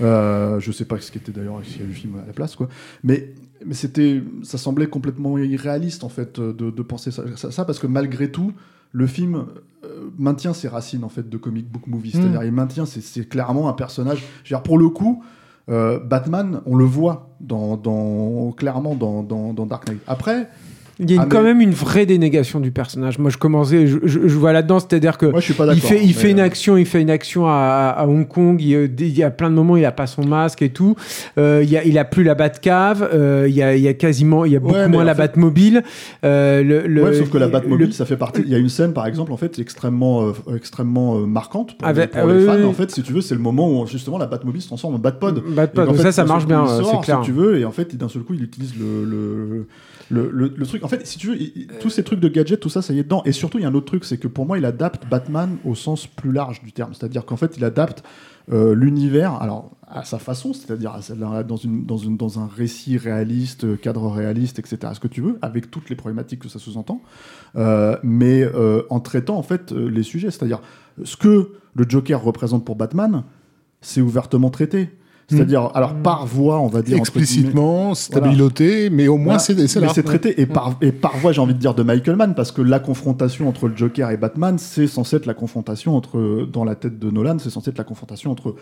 [0.00, 2.32] Euh, je sais pas ce qu'était d'ailleurs s'il y a eu le film à la
[2.32, 2.68] place quoi,
[3.04, 3.32] mais
[3.64, 8.52] mais c'était ça semblait complètement irréaliste en fait de, penser ça parce que malgré tout
[8.92, 9.46] le film
[9.84, 13.68] euh, maintient ses racines en fait de comic book movie, c'est-à-dire il maintient, c'est clairement
[13.68, 14.22] un personnage.
[14.64, 15.24] pour le coup,
[15.68, 20.00] euh, Batman, on le voit dans, clairement dans, dans, Dark Knight.
[20.06, 20.48] Après,
[20.98, 23.18] il y a ah, quand même une vraie dénégation du personnage.
[23.18, 25.32] Moi, je commençais, je, je, vois là-dedans, c'est-à-dire que
[25.72, 28.60] il fait, il fait une euh, action, il fait une action à, à Hong Kong.
[28.60, 30.94] Il, il, y a plein de moments, il a pas son masque et tout.
[31.38, 33.08] Euh, il, y a, il a plus la Batcave.
[33.12, 35.82] Euh, il, y a, il y a quasiment, il y a beaucoup moins la Batmobile.
[36.24, 38.42] Euh, le, le, sauf que la Batmobile, ça fait partie.
[38.42, 42.10] Il y a une scène, par exemple, en fait, extrêmement, euh, extrêmement marquante pour, Avec,
[42.10, 42.62] pour les fans.
[42.64, 44.98] En fait, si tu veux, c'est le moment où justement la Batmobile se transforme en
[44.98, 45.42] Batpod.
[45.48, 45.88] Batpod.
[45.88, 46.66] En fait, ça, ça marche bien.
[46.66, 47.20] C'est clair.
[47.22, 49.66] Si tu veux, et en fait, d'un seul coup, il utilise le, le
[50.12, 51.38] le, truc, en fait, si tu veux,
[51.80, 53.22] tous ces trucs de gadgets, tout ça, ça y est dedans.
[53.24, 55.56] Et surtout, il y a un autre truc, c'est que pour moi, il adapte Batman
[55.64, 56.94] au sens plus large du terme.
[56.94, 58.02] C'est-à-dire qu'en fait, il adapte
[58.50, 60.98] euh, l'univers, alors à sa façon, c'est-à-dire
[61.46, 64.92] dans, une, dans, une, dans un récit réaliste, cadre réaliste, etc.
[64.94, 67.02] Ce que tu veux, avec toutes les problématiques que ça sous-entend,
[67.56, 70.30] euh, mais euh, en traitant en fait les sujets.
[70.30, 70.60] C'est-à-dire
[71.04, 73.22] ce que le Joker représente pour Batman,
[73.80, 74.90] c'est ouvertement traité.
[75.28, 76.96] C'est-à-dire, alors par voix, on va dire.
[76.96, 79.88] Explicitement, stabiloté, mais au moins c'est là.
[79.94, 82.52] c'est traité, et par, et par voix, j'ai envie de dire, de Michael Mann, parce
[82.52, 86.64] que la confrontation entre le Joker et Batman, c'est censé être la confrontation entre, dans
[86.64, 88.54] la tête de Nolan, c'est censé être la confrontation entre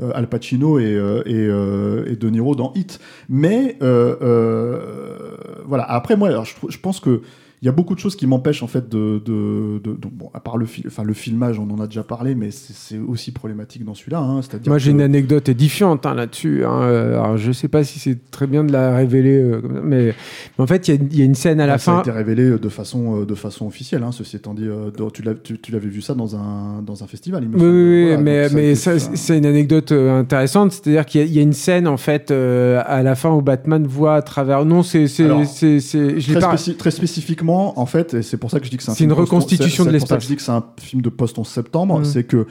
[0.00, 3.00] euh, Al Pacino et, euh, et, euh, et, De Niro dans Hit.
[3.28, 7.22] Mais, voilà, après, moi, alors, je pense que
[7.60, 10.38] il y a beaucoup de choses qui m'empêchent en fait de, de, de, bon, à
[10.38, 13.94] part le, enfin, le filmage, on en a déjà parlé, mais c'est aussi problématique dans
[13.94, 14.20] celui-là.
[14.20, 16.64] Hein, Moi, j'ai une anecdote édifiante hein, là-dessus.
[16.64, 20.14] Hein, euh, alors, je sais pas si c'est très bien de la révéler, euh, mais,
[20.58, 21.94] en fait, il y, y, a une scène à la fin.
[21.94, 24.04] Ça a été révélé euh, de façon, de façon officielle.
[24.04, 24.68] Hein, ceci étant dit,
[25.12, 27.42] tu l'avais vu ça dans un, dans un festival.
[27.42, 30.70] Il me oui, oui mais, mais c'est une anecdote intéressante.
[30.70, 34.22] C'est-à-dire qu'il y, a une scène en fait à la fin où Batman voit à
[34.22, 34.64] travers.
[34.64, 38.82] Non, c'est très, très spécifiquement en fait, et c'est pour ça que je dis que
[38.82, 40.22] c'est un une reconstitution de l'espace.
[40.22, 42.04] je dis que c'est un film de post 11 septembre, mm.
[42.04, 42.46] c'est que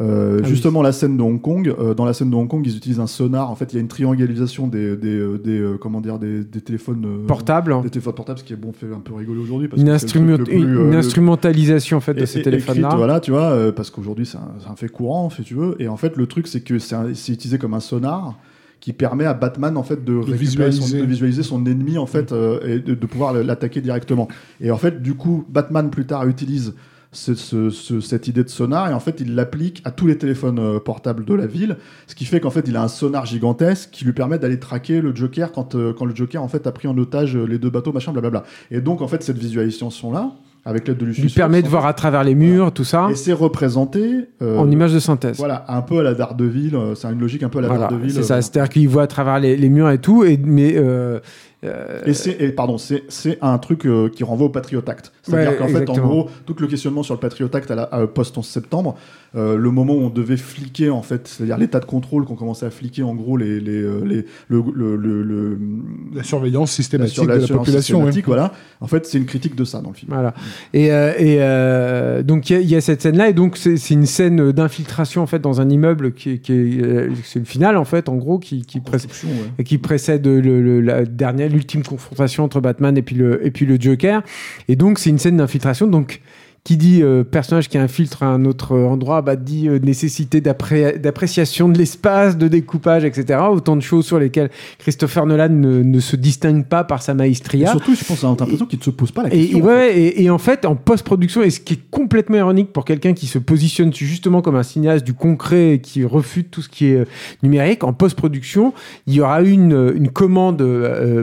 [0.00, 2.62] Euh, ah justement, la scène de Hong Kong, euh, dans la scène de Hong Kong,
[2.64, 3.50] ils utilisent un sonar.
[3.50, 7.24] En fait, il y a une triangalisation des, des, euh, comment dire, des, des téléphones
[7.26, 7.74] portables.
[7.82, 9.68] Des téléphones portables, ce qui est bon, fait un peu rigoler aujourd'hui.
[10.50, 12.94] Une, une instrumentalisation en fait de ces téléphones-là.
[12.96, 15.74] Voilà, tu vois, parce qu'aujourd'hui c'est un, un, fait courant, si tu veux.
[15.80, 16.96] Et en fait, le truc, c'est que c'est
[17.32, 18.38] utilisé comme un sonar
[18.80, 20.80] qui permet à Batman en fait de, visualiser.
[20.80, 21.42] Son, visualiser.
[21.42, 22.32] son, ennemi en fait
[22.64, 24.28] et de, de pouvoir l'attaquer directement.
[24.60, 26.74] Et en fait, du coup, Batman plus tard utilise
[27.12, 31.24] cette idée de sonar et en fait il l'applique à tous les téléphones euh, portables
[31.24, 34.12] de la ville ce qui fait qu'en fait il a un sonar gigantesque qui lui
[34.12, 36.96] permet d'aller traquer le Joker quand, euh, quand le Joker en fait a pris en
[36.98, 40.32] otage euh, les deux bateaux machin blablabla et donc en fait cette visualisation là
[40.68, 43.08] avec l'aide de Lucius lui permet de voir à travers les murs tout ça.
[43.10, 45.36] Et c'est représenté en image de synthèse.
[45.38, 48.12] voilà un peu à la Daredevil c'est une logique un peu à la voilà, Daredevil
[48.12, 50.38] c'est ça c'est à dire qu'il voit à travers les, les, murs et tout et
[50.42, 50.74] mais
[51.64, 55.12] euh, et c'est, pardon, c'est, un truc euh, qui renvoie au Patriot Act.
[55.28, 58.36] C'est-à-dire qu'en fait, en gros, tout le questionnement sur le Patriot Act à la post
[58.36, 58.96] 11 septembre,
[59.36, 62.66] euh, le moment où on devait fliquer, en fait, c'est-à-dire l'état de contrôle qu'on commençait
[62.66, 65.58] à fliquer, en gros, les, les, les le, le, le,
[66.14, 68.08] la surveillance systématique de la population.
[68.26, 68.52] Voilà.
[68.80, 70.12] En fait, c'est une critique de ça dans le film.
[70.12, 70.34] Voilà.
[70.72, 75.26] Et, et donc, il y, a cette scène-là, et donc, c'est, une scène d'infiltration, en
[75.26, 78.38] fait, dans un immeuble qui, est, qui est, c'est le final, en fait, en gros,
[78.38, 79.10] qui, qui, précède,
[79.64, 83.76] qui précède le, la dernière l'ultime confrontation entre Batman et puis le, et puis le
[83.80, 84.22] Joker.
[84.68, 85.86] Et donc, c'est une scène d'infiltration.
[85.86, 86.20] Donc,
[86.68, 91.78] qui dit euh, personnage qui infiltre un autre endroit, bah, dit euh, nécessité d'appréciation de
[91.78, 93.40] l'espace, de découpage, etc.
[93.50, 97.70] Autant de choses sur lesquelles Christopher Nolan ne, se distingue pas par sa maestria.
[97.70, 99.58] surtout, je pense, à l'impression qu'il ne se pose pas la question.
[99.58, 103.14] Et, ouais, et, en fait, en post-production, et ce qui est complètement ironique pour quelqu'un
[103.14, 106.88] qui se positionne justement comme un cinéaste du concret et qui refute tout ce qui
[106.88, 107.04] est euh,
[107.42, 108.74] numérique, en post-production,
[109.06, 110.60] il y aura une, une commande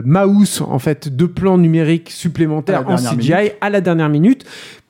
[0.04, 4.44] mouse, en fait, de plans numériques supplémentaires en CGI à la dernière minute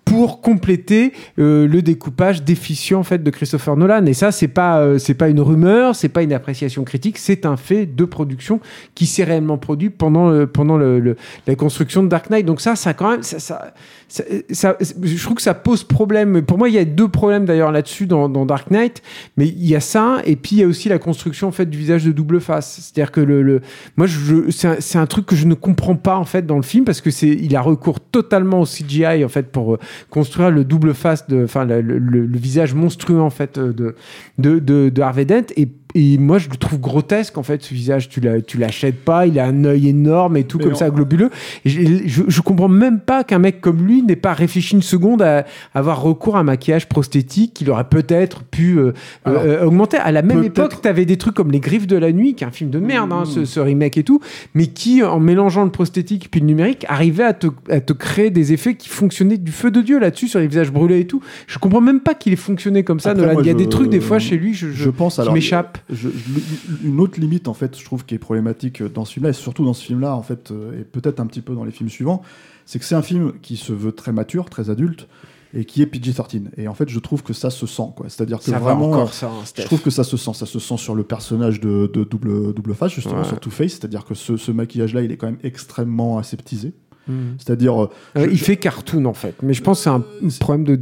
[0.07, 4.07] pour compléter euh, le découpage déficient en fait de Christopher Nolan.
[4.07, 7.45] Et ça, c'est pas euh, c'est pas une rumeur, c'est pas une appréciation critique, c'est
[7.45, 8.61] un fait de production
[8.95, 12.47] qui s'est réellement produit pendant euh, pendant la construction de Dark Knight.
[12.47, 13.73] Donc ça, ça quand même ça,
[14.09, 16.43] ça, je trouve que ça pose problème.
[16.43, 19.03] Pour moi, il y a deux problèmes d'ailleurs là-dessus dans, Dark Knight,
[19.37, 21.67] mais il y a ça et puis il y a aussi la construction en fait
[21.67, 22.81] du visage de double face.
[22.81, 23.61] C'est-à-dire que le, le
[23.97, 26.63] moi, je, c'est un, un, truc que je ne comprends pas en fait dans le
[26.63, 29.79] film parce que c'est il a recours totalement au CGI en fait pour
[30.11, 33.95] construire le double face, de, enfin le, visage monstrueux en fait de,
[34.39, 35.47] de, de, de Harvey Dent.
[35.57, 35.69] Et
[35.99, 38.11] et moi, je le trouve grotesque, en fait, ce visage.
[38.11, 41.31] Tu l'achètes pas, il a un œil énorme et tout, comme ça, globuleux.
[41.65, 45.23] Et je, je, comprends même pas qu'un mec comme lui n'ait pas réfléchi une seconde
[45.23, 48.93] à avoir recours à un maquillage prosthétique qu'il aurait peut-être pu euh,
[49.27, 49.97] euh, augmenter.
[49.97, 52.45] À la même époque, tu avais des trucs comme Les Griffes de la Nuit, qui
[52.45, 54.21] est un film de merde, hein, ce, ce, remake et tout,
[54.53, 58.29] mais qui, en mélangeant le prosthétique puis le numérique, arrivait à te, à te créer
[58.29, 61.23] des effets qui fonctionnaient du feu de Dieu là-dessus, sur les visages brûlés et tout.
[61.47, 63.15] Je comprends même pas qu'il ait fonctionné comme ça.
[63.17, 67.01] il y a des trucs, des fois, chez lui, je, je, pense, qui m'échappent une
[67.01, 69.75] autre limite, en fait, je trouve qui est problématique dans ce film-là, et surtout dans
[69.75, 72.23] ce film-là, en fait, euh, et peut-être un petit peu dans les films suivants,
[72.65, 75.09] c'est que c'est un film qui se veut très mature, très adulte,
[75.55, 76.49] et qui est PG-13.
[76.57, 78.09] Et en fait, je trouve que ça se sent, quoi.
[78.09, 80.35] C'est-à-dire que vraiment, ça, hein, je trouve que ça se sent.
[80.35, 83.73] Ça se sent sur le personnage de, double, double face, justement, sur Two-Face.
[83.73, 86.75] C'est-à-dire que ce, ce maquillage-là, il est quand même extrêmement aseptisé.
[87.09, 87.35] Hmm.
[87.39, 87.85] C'est-à-dire.
[87.85, 90.03] Euh, euh, il fait cartoon en fait, mais je pense que c'est un
[90.41, 90.77] problème de,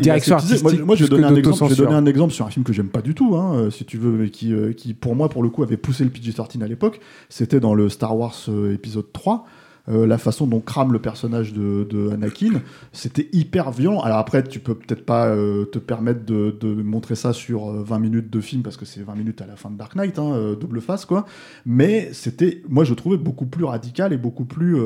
[0.00, 0.62] direction artistique.
[0.84, 2.72] Moi, je, vais donner un exemple, je vais donner un exemple sur un film que
[2.72, 5.42] j'aime pas du tout, hein, euh, si tu veux, mais qui, qui pour moi, pour
[5.42, 7.00] le coup, avait poussé le PG-13 à l'époque.
[7.28, 8.36] C'était dans le Star Wars
[8.72, 9.46] épisode 3.
[9.88, 12.60] Euh, la façon dont crame le personnage de, Anakin,
[12.92, 14.00] c'était hyper violent.
[14.00, 17.98] Alors après, tu peux peut-être pas euh, te permettre de, montrer ça sur 20 euh,
[17.98, 20.54] minutes de film parce que c'est 20 minutes à la fin de Dark Knight, hein,
[20.58, 21.26] double face quoi.
[21.66, 24.76] Mais c'était, moi je trouvais beaucoup plus radical et beaucoup plus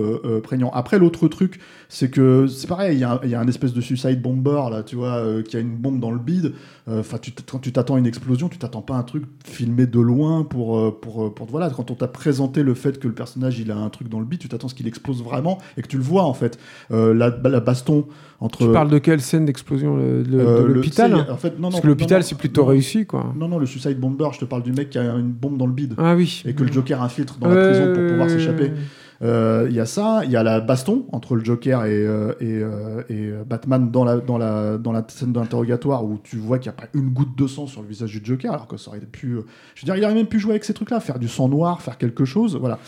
[0.43, 0.71] prégnant.
[0.73, 4.71] Après, l'autre truc, c'est que c'est pareil, il y, a un espèce de suicide bomber
[4.71, 6.53] là, tu vois, qui a une bombe dans le bide.
[6.89, 7.19] Enfin,
[7.51, 10.45] quand tu t'attends à une explosion, tu t'attends pas à un truc filmé de loin
[10.45, 11.71] pour, pour, pour, voilà.
[11.71, 14.27] Quand on t'a présenté le fait que le personnage il a un truc dans le
[14.27, 16.59] bide, tu t'attends ce qu'il explose vraiment et que tu le vois en fait.
[16.91, 17.31] Euh, la,
[17.61, 18.07] baston
[18.41, 18.67] entre.
[18.67, 22.23] Tu parles de quelle scène d'explosion le, euh, l'hôpital en fait, non, Parce que l'hôpital
[22.23, 23.33] c'est plutôt réussi quoi.
[23.37, 25.67] Non, non, le Suicide Bomber, je te parle du mec qui a une bombe dans
[25.67, 25.95] le bide.
[25.99, 26.43] Ah oui.
[26.47, 28.73] Et que le Joker infiltre dans la prison pour pouvoir s'échapper.
[29.23, 32.05] Euh, il y a ça, il y a la baston entre le Joker et,
[32.41, 32.61] et,
[33.09, 36.77] et, Batman dans la, dans la, dans la scène d'interrogatoire où tu vois qu'il n'y
[36.77, 39.01] a pas une goutte de sang sur le visage du Joker, alors que ça aurait
[39.01, 39.39] pu.
[39.75, 41.81] Je veux dire, il aurait même pu jouer avec ces trucs-là, faire du sang noir,
[41.81, 42.57] faire quelque chose.
[42.57, 42.79] Voilà.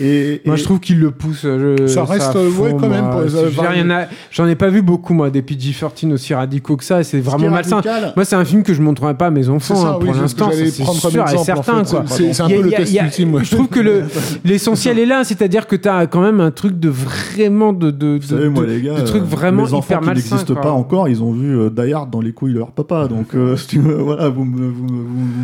[0.00, 1.46] Et, moi, je trouve qu'il le pousse.
[1.86, 4.06] ça reste, ouais, quand même.
[4.30, 7.02] J'en ai, pas vu beaucoup, moi, des PG-13 aussi radicaux que ça.
[7.02, 7.80] C'est vraiment malsain.
[8.16, 10.50] Moi, c'est un film que je montrerai pas à mes enfants hein, pour l'instant.
[10.52, 11.84] C'est sûr et certain.
[11.84, 13.40] C'est un peu le test ultime.
[13.42, 13.80] Je trouve que
[14.44, 17.90] l'essentiel est là, c'est-à-dire que tu as quand même un truc de vraiment de.
[17.90, 20.08] de, Vous savez, moi, de- les gars, de trucs euh, vraiment les enfants hyper qui
[20.08, 23.08] n'existent pas encore, ils ont vu euh, Die Hard dans les couilles de leur papa.
[23.08, 24.72] Donc, euh, voilà, vous me,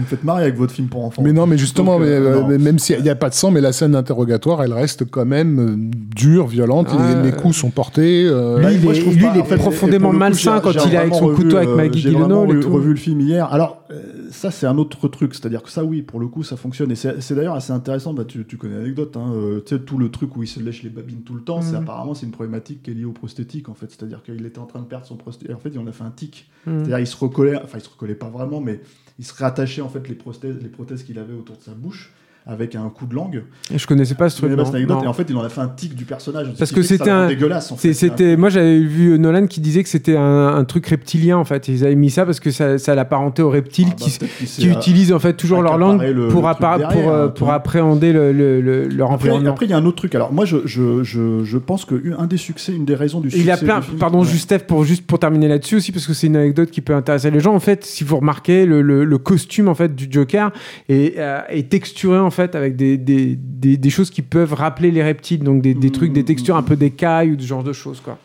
[0.06, 1.22] faites marrer avec votre film pour enfants.
[1.22, 3.72] Mais non, mais justement, euh, euh, même s'il n'y a pas de sang, mais la
[3.72, 5.77] scène d'interrogatoire, elle reste quand même euh,
[6.14, 6.93] dure, violente.
[6.93, 7.23] Ouais.
[7.23, 8.27] les, les coups sont portés.
[8.27, 10.56] euh, Lui, il moi, est- je trouve lui, pas- il est en fait, profondément malsain
[10.56, 12.70] j'ai- quand j'ai il est avec son couteau avec euh, Maggie J'ai Gyllenhaal tout.
[12.73, 13.52] revu le film hier.
[13.52, 15.35] Alors, euh, ça, c'est un autre truc.
[15.35, 16.90] C'est-à-dire que ça, oui, pour le coup, ça fonctionne.
[16.90, 18.14] Et c'est d'ailleurs assez intéressant.
[18.14, 19.16] Bah, tu, tu connais l'anecdote.
[19.16, 21.43] Hein, euh, tu sais, tout le truc où il se lèche les babines tout le
[21.43, 21.82] temps, c'est Mhm.
[21.82, 23.86] apparemment, c'est une problématique qui est liée au prosthétique, en fait.
[23.90, 25.55] C'est-à-dire qu'il était en train de perdre son prosthétique.
[25.55, 26.48] En fait, il en a fait un tic.
[26.66, 26.70] Mm.
[26.78, 28.81] C'est-à-dire, il se recollait, enfin, il se recollait pas vraiment, mais
[29.18, 32.12] il se réattachait, en fait, les prothèses, les prothèses qu'il avait autour de sa bouche
[32.48, 33.43] avec un coup de langue.
[33.74, 34.55] Je connaissais pas ce truc.
[34.55, 34.98] pas cette anecdote.
[35.02, 36.47] Et en fait, il en a fait un tic du personnage.
[36.56, 37.73] Parce que c'était un- dégueulasse.
[37.73, 37.93] En fait.
[37.93, 41.66] C'était, moi j'avais vu Nolan qui disait que c'était un, un truc reptilien en fait.
[41.68, 44.73] Ils avaient mis ça parce que ça, ça l'apparentait aux reptiles Ah, bah, qui, euh,
[44.73, 48.12] utilisent en fait toujours leur langue le- pour, le derrière, pour, euh, hein, pour appréhender
[48.12, 49.51] le, le- le- leur Après, environnement.
[49.51, 50.14] après, il y a un autre truc.
[50.14, 53.31] Alors, moi, je, je, je, je pense que un des succès, une des raisons du
[53.31, 53.44] succès.
[53.44, 54.24] il a plein, film- pardon, Ouais.
[54.28, 57.31] juste pour, juste pour terminer là-dessus aussi, parce que c'est une anecdote qui peut intéresser
[57.32, 57.55] les gens.
[57.55, 58.82] En fait, si vous remarquez, le,
[59.18, 60.52] costume en fait du Joker
[60.89, 64.90] est, euh, est texturé en fait avec des, des, des, des choses qui peuvent rappeler
[64.92, 67.64] les reptiles, donc des, des trucs, des mm, textures un peu d'écailles ou ce genre
[67.64, 68.18] de choses quoi.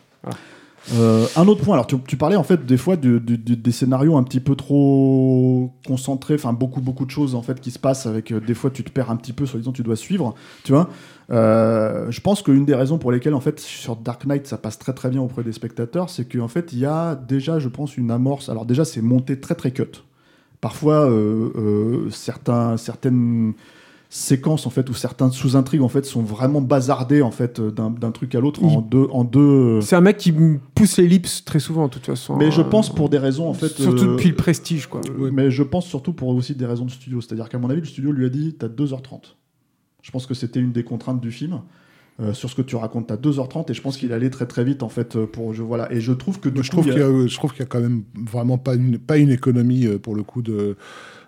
[0.96, 1.76] Euh, un autre point.
[1.76, 4.40] Alors, tu, tu parlais en fait des fois du- du- du- des scénarios un petit
[4.40, 6.34] peu trop concentrés.
[6.34, 8.32] Enfin, beaucoup, beaucoup de choses en fait qui se passent avec.
[8.32, 9.46] euh, des fois, tu te perds un petit peu.
[9.46, 10.34] Soi-disant, tu dois suivre.
[10.64, 10.90] Tu vois.
[11.30, 14.80] Euh, je pense qu'une des raisons pour lesquelles en fait sur Dark Knight ça passe
[14.80, 17.96] très très bien auprès des spectateurs, c'est qu'en fait il y a déjà, je pense,
[17.96, 18.50] une amorce.
[18.50, 20.04] Alors déjà, c'est monté très très cut.
[20.62, 21.08] Parfois,
[22.10, 23.54] certains, certaines
[24.14, 28.12] séquences en fait ou certains sous-intrigues en fait sont vraiment bazardées en fait d'un d'un
[28.12, 29.80] truc à l'autre en deux en deux.
[29.82, 32.36] C'est un mec qui me pousse l'ellipse très souvent, de toute façon.
[32.36, 33.70] Mais je Euh, pense pour des raisons en fait.
[33.70, 35.00] Surtout euh, depuis le prestige, quoi.
[35.18, 37.22] euh, Mais je pense surtout pour aussi des raisons de studio.
[37.22, 39.36] C'est-à-dire qu'à mon avis, le studio lui a dit T'as 2h30.
[40.02, 41.62] Je pense que c'était une des contraintes du film.
[42.20, 44.66] Euh, sur ce que tu racontes, t'as 2h30 et je pense qu'il allait très très
[44.66, 46.92] vite en fait euh, pour je voilà et je trouve que du je, coup, trouve
[46.92, 49.32] qu'il y a, je trouve qu'il y a quand même vraiment pas une, pas une
[49.32, 50.76] économie euh, pour le coup de,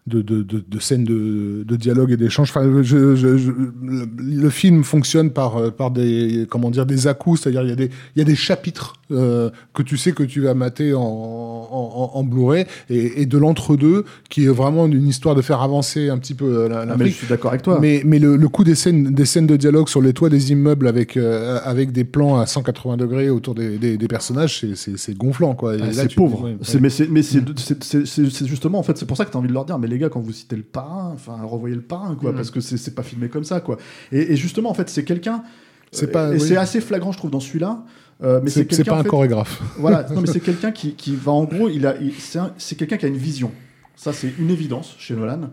[0.06, 2.50] de, de, de, de scènes de, de dialogue et d'échange.
[2.50, 7.08] Enfin, je, je- je- le, le film fonctionne par, euh, par des, comment dire, des
[7.38, 10.24] c'est-à-dire il y, a des- il y a des chapitres euh, que tu sais que
[10.24, 15.36] tu vas mater en, en, Blu-ray et, et de l'entre-deux qui est vraiment une histoire
[15.36, 17.80] de faire avancer un petit peu euh, la- Ah, mais je suis d'accord avec toi.
[17.82, 20.52] Mais, mais le, le coup des scènes, des scènes de dialogue sur les toits des
[20.52, 24.98] immeubles avec, euh, avec des plans à 180 degrés autour des, des, des personnages, c'est-
[25.18, 25.54] gonflant.
[25.56, 25.74] quoi.
[25.82, 26.44] Ah, c'est pauvre.
[26.44, 26.82] ouais, C'est- ouais.
[26.82, 29.32] Mais c'est mais c'est c'est- c'est- c'est- c'est justement en fait c'est pour ça que
[29.32, 31.38] tu as envie de leur dire mais les gars quand vous citez le parrain enfin
[31.44, 32.36] revoyez le parrain quoi Mm.
[32.36, 33.78] parce que c'est c'est pas filmé comme ça quoi.
[34.12, 35.44] Et, et justement en fait c'est quelqu'un
[35.92, 36.42] C'est euh, pas- et oui.
[36.42, 37.84] c'est assez flagrant je trouve dans celui-là.
[38.24, 39.62] euh, mais c'est C'est c'est pas en un fait, chorégraphe.
[39.78, 42.76] Voilà, non, mais c'est quelqu'un qui, qui va en gros, il a, c'est un- c'est
[42.76, 43.52] quelqu'un qui a une vision.
[43.96, 45.50] Ça, c'est une évidence chez Nolan.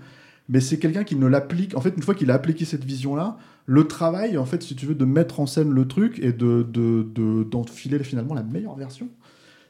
[0.48, 1.76] Mais c'est quelqu'un qui ne l'applique.
[1.76, 3.36] En fait, une fois qu'il a appliqué cette vision-là,
[3.66, 6.66] le travail, en fait, si tu veux, de mettre en scène le truc et de
[6.78, 9.08] de- de- d'enfiler finalement la meilleure version,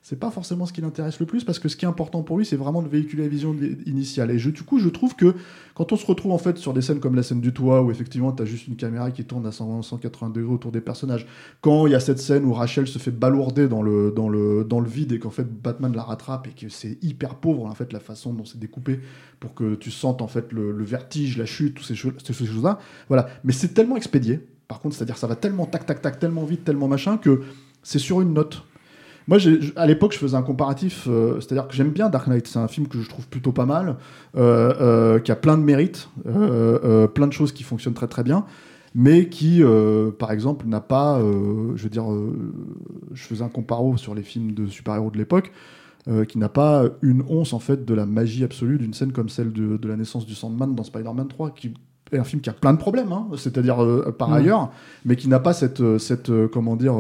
[0.03, 2.39] c'est pas forcément ce qui l'intéresse le plus parce que ce qui est important pour
[2.39, 3.55] lui, c'est vraiment de véhiculer la vision
[3.85, 4.31] initiale.
[4.31, 5.35] Et du coup, je trouve que
[5.75, 7.91] quand on se retrouve en fait sur des scènes comme la scène du toit où
[7.91, 11.27] effectivement tu as juste une caméra qui tourne à 100, 180 degrés autour des personnages,
[11.61, 14.65] quand il y a cette scène où Rachel se fait balourder dans le, dans le,
[14.65, 17.75] dans le vide et qu'en fait Batman la rattrape et que c'est hyper pauvre en
[17.75, 19.01] fait la façon dont c'est découpé
[19.39, 22.79] pour que tu sentes en fait le, vertige, la chute, toutes ces, ces choses-là.
[23.09, 23.29] Voilà.
[23.45, 26.65] Mais c'est tellement expédié, par contre, c'est-à-dire ça va tellement tac tac tac, tellement vite,
[26.65, 27.43] tellement machin que
[27.83, 28.65] c'est sur une note.
[29.31, 29.39] Moi,
[29.77, 32.67] à l'époque, je faisais un comparatif, euh, c'est-à-dire que j'aime bien Dark Knight, c'est un
[32.67, 33.97] film que je trouve plutôt pas mal,
[34.37, 38.45] euh, euh, qui a plein de mérites, plein de choses qui fonctionnent très très bien,
[38.93, 42.53] mais qui, euh, par exemple, n'a pas, euh, je veux dire, euh,
[43.13, 45.53] je faisais un comparo sur les films de super-héros de l'époque,
[46.29, 49.53] qui n'a pas une once en fait de la magie absolue d'une scène comme celle
[49.53, 51.75] de, de la naissance du Sandman dans Spider-Man 3, qui
[52.11, 53.77] est un film qui a plein de problèmes, hein, c'est-à-dire
[54.19, 54.33] par Mm.
[54.33, 54.73] ailleurs,
[55.05, 56.95] mais qui n'a pas cette, cette comment dire,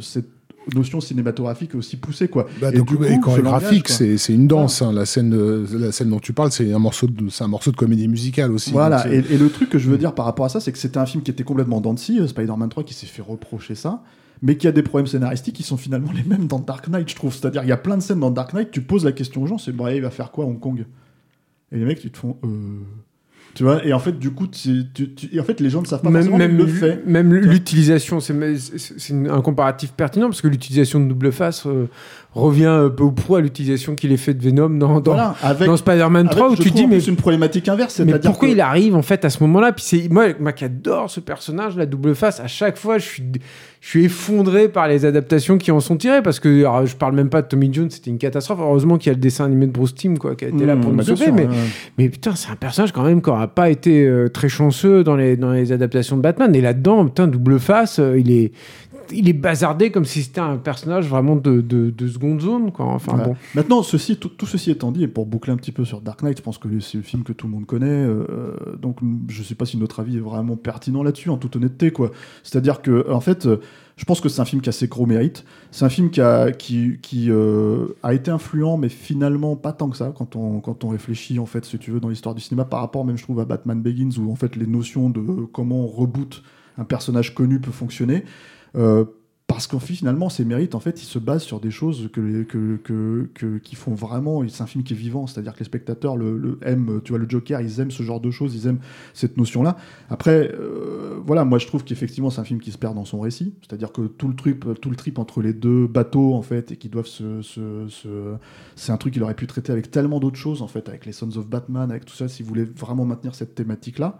[0.00, 0.37] cette
[0.74, 2.46] notion cinématographique aussi poussée quoi.
[2.60, 4.82] Bah, Et donc, du coup, et chorégraphique, c'est c'est une danse.
[4.82, 4.92] hein.
[4.92, 7.70] La, scène de, la scène dont tu parles, c'est un, morceau de- c'est un morceau
[7.70, 8.70] de comédie musicale aussi.
[8.72, 10.98] Voilà, et, le truc que je veux dire par rapport à ça, c'est que c'était
[10.98, 14.02] un film qui était complètement scie, euh, Spider-Man 3 qui s'est fait reprocher ça,
[14.42, 17.16] mais qui a des problèmes scénaristiques qui sont finalement les mêmes dans Dark Knight, je
[17.16, 17.34] trouve.
[17.34, 19.46] C'est-à-dire, il y a plein de scènes dans Dark Knight, tu poses la question aux
[19.46, 20.84] gens, c'est bon, allez, il va faire quoi à Hong Kong?
[21.72, 22.36] Et les mecs, tu te font.
[22.44, 22.80] Euh...
[23.58, 25.82] Tu vois, et en fait, du coup, tu, tu- tu- et en fait, les gens
[25.82, 27.02] ne savent pas Même, forcément, le fait.
[27.06, 28.32] même l'utilisation, c'est
[29.28, 31.88] un comparatif pertinent parce que l'utilisation de double face euh,
[32.34, 35.34] revient un peu au pro à l'utilisation qu'il est fait de Venom dans, dans, Voilà,
[35.42, 38.48] avec, dans Spider-Man avec, 3 où tu dis mais plus une problématique inverse, mais pourquoi
[38.48, 39.72] que- il arrive en fait à ce moment-là?
[39.72, 42.38] Puis c'est moi, moi qui adore ce personnage, la double face.
[42.40, 43.22] À chaque fois, je suis,
[43.80, 47.14] je suis effondré par les adaptations qui en sont tirées parce que alors, je parle
[47.14, 48.58] même pas de Tommy Jones, c'était une catastrophe.
[48.60, 50.76] Heureusement qu'il y a le dessin animé de Bruce Timm quoi, qui a été là
[50.76, 51.24] Mmh, pour nous bah, sauver.
[51.24, 51.54] sûr, mais, ouais.
[51.96, 55.16] mais putain, c'est un personnage quand même qui aurait a pas été très chanceux dans
[55.16, 56.54] les, dans les adaptations de Batman.
[56.54, 58.52] Et là-dedans, putain, double face, il est
[59.12, 62.72] il est bazardé comme si c'était un personnage vraiment de, de, seconde zone.
[62.72, 62.86] Quoi.
[62.86, 63.36] Enfin, bon.
[63.54, 66.38] Maintenant, ceci, tout, ceci étant dit, et pour boucler un petit peu sur Dark Knight,
[66.38, 68.98] je pense que c'est le film que tout le monde connaît, euh, donc
[69.28, 71.90] je sais pas si notre avis est vraiment pertinent là-dessus, en toute honnêteté.
[71.90, 72.10] quoi.
[72.42, 73.48] C'est-à-dire que, en fait,
[73.98, 75.44] je pense que c'est un film qui a ses gros mérites.
[75.72, 79.90] C'est un film qui, a, qui, qui euh, a été influent, mais finalement pas tant
[79.90, 82.40] que ça, quand on, quand on réfléchit, en fait, si tu veux, dans l'histoire du
[82.40, 85.20] cinéma, par rapport même, je trouve, à Batman Begins, où en fait les notions de
[85.52, 86.42] comment on reboot
[86.78, 88.24] un personnage connu peut fonctionner.
[88.78, 89.04] Euh,
[89.48, 93.58] parce qu'en fait, finalement, ses mérites, en fait, ils se basent sur des choses que,
[93.58, 94.46] qui font vraiment.
[94.46, 97.00] C'est un film qui est vivant, c'est-à-dire que les spectateurs le, aiment.
[97.02, 98.80] Tu vois, le Joker, ils aiment ce genre de choses, ils aiment
[99.14, 99.78] cette notion-là.
[100.10, 103.20] Après, euh, voilà, moi, je trouve qu'effectivement, c'est un film qui se perd dans son
[103.20, 106.72] récit, c'est-à-dire que tout le trip, tout le trip entre les deux bateaux, en fait,
[106.72, 108.36] et qui doivent se, se,
[108.76, 111.12] c'est un truc qu'il aurait pu traiter avec tellement d'autres choses, en fait, avec les
[111.12, 114.18] Sons of Batman, avec tout ça, s'il voulait vraiment maintenir cette thématique-là.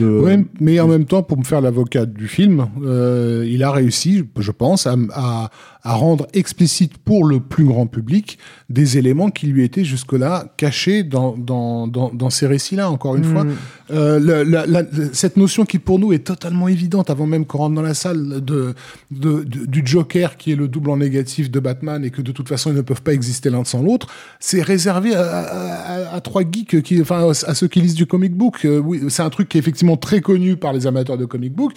[0.00, 4.24] Ouais, mais en même temps, pour me faire l'avocat du film, euh, il a réussi,
[4.38, 5.50] je pense, à,
[5.84, 8.38] à, rendre explicite pour le plus grand public
[8.70, 13.24] des éléments qui lui étaient jusque-là cachés dans, dans, dans, dans ces récits-là, encore une
[13.24, 13.44] fois.
[13.44, 13.54] Mm.
[13.90, 14.82] Euh, la, la,
[15.12, 18.42] cette notion qui pour nous est totalement évidente avant même qu'on rentre dans la salle
[18.42, 18.74] de,
[19.10, 22.48] de, du Joker qui est le double en négatif de Batman et que de toute
[22.48, 24.08] façon ils ne peuvent pas exister l'un sans l'autre,
[24.40, 28.34] c'est réservé à, à, à, trois geeks, qui, enfin à ceux qui lisent du comic
[28.34, 28.64] book.
[28.64, 31.52] Euh, oui, c'est un truc qui est effectivement très connu par les amateurs de comic
[31.52, 31.72] book,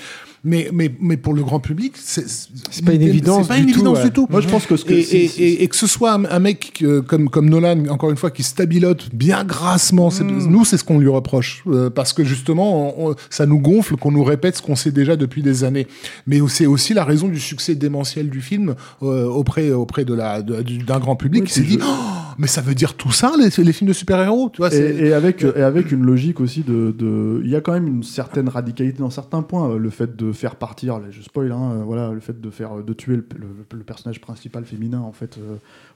[0.47, 3.99] mais, mais, mais pour le grand public, c'est pas une évidence, pas une du, évidence
[3.99, 4.27] tout, du tout.
[4.29, 7.49] Moi, je pense que, ce que et, et, que ce soit un, mec comme, comme
[7.49, 10.47] Nolan, encore une fois, qui stabilote bien grassement, mm.
[10.47, 11.63] nous, c'est ce qu'on lui reproche.
[11.67, 15.43] Euh, parce que justement, ça nous gonfle qu'on nous répète ce qu'on sait déjà depuis
[15.43, 15.87] des années.
[16.25, 20.41] Mais c'est aussi la raison du succès démentiel du film euh, auprès, auprès de la,
[20.41, 23.73] d'un grand public qui s'est dit oh, mais ça veut dire tout ça, les, les
[23.73, 27.41] films de super-héros tu vois, et, avec, et avec une logique aussi de.
[27.43, 29.69] Il y a quand même une certaine radicalité dans certains points.
[29.69, 32.93] Euh, le fait de faire partir, je spoil, hein, voilà, le fait de, faire, de
[32.93, 35.39] tuer le, personnage principal féminin en fait,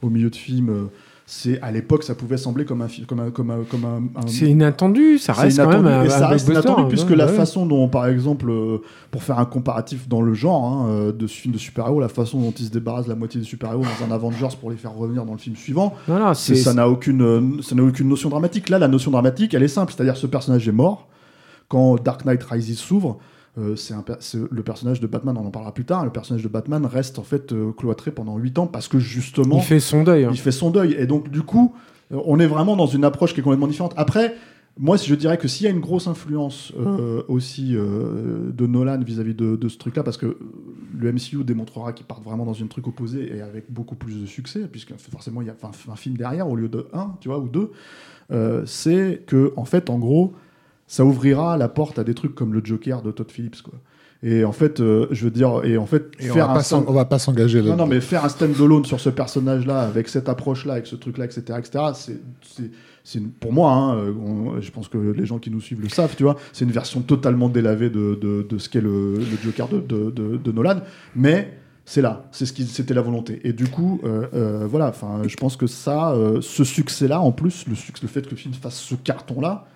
[0.01, 0.89] au milieu de film
[1.33, 4.49] c'est à l'époque ça pouvait sembler comme un comme un, comme un, comme un, c'est
[4.49, 8.49] inattendu ça reste quand même et ça reste inattendu puisque la façon dont par exemple
[8.49, 8.79] euh,
[9.11, 12.41] pour faire un comparatif dans le genre hein, euh, de film de super-héros la façon
[12.41, 15.23] dont ils se débarrassent la moitié des super-héros dans un Avengers pour les faire revenir
[15.23, 15.95] dans le film suivant
[16.33, 18.67] ça n'a aucune euh, ça n'a aucune notion dramatique.
[18.67, 21.07] Là la notion dramatique elle est simple c'est-à-dire ce personnage est mort.
[21.69, 23.19] Quand Dark Knight Rises s'ouvre
[23.57, 23.93] euh, c'est
[24.49, 26.05] le personnage de Batman, on en parlera plus tard.
[26.05, 29.57] Le personnage de Batman reste en fait euh, cloîtré pendant 8 ans parce que justement.
[29.57, 30.23] Il fait son deuil.
[30.23, 30.29] Hein.
[30.31, 30.95] Il fait son deuil.
[30.97, 31.73] Et donc, du coup,
[32.13, 33.93] euh, on est vraiment dans une approche qui est complètement différente.
[33.97, 34.35] Après,
[34.79, 36.71] moi, je dirais que s'il y a une grosse influence
[37.27, 40.37] aussi de Nolan vis-à-vis de, ce truc-là, parce que
[40.97, 44.25] le MCU démontrera qu'il part vraiment dans un truc opposé et avec beaucoup plus de
[44.25, 47.39] succès, puisque forcément il y a un, film derrière au lieu de un, tu vois,
[47.39, 47.71] ou deux,
[48.65, 50.35] c'est que en fait, en gros,
[50.91, 53.75] ça ouvrira la porte à des trucs comme le Joker de Todd Phillips, quoi.
[54.23, 56.91] Et en fait, euh, je veux dire, et en fait, faire on, va un on
[56.91, 57.69] va pas s'engager là.
[57.69, 61.23] Non, non, mais faire un stand-alone sur ce personnage-là, avec cette approche-là, avec ce truc-là,
[61.25, 62.19] etc., etc.,
[63.03, 66.13] c'est, pour moi, hein, euh, je pense que les gens qui nous suivent le savent,
[66.17, 69.69] tu vois, c'est une version totalement délavée de, de, de ce qu'est le, le, Joker
[69.69, 70.81] de, de, Nolan,
[71.15, 73.39] mais c'est là, c'est ce qui, c'était la volonté.
[73.45, 77.75] Et du coup, euh, voilà, enfin, je pense que ça, ce succès-là, en plus, le,
[77.75, 79.67] succès, le fait que le film fasse ce carton-là,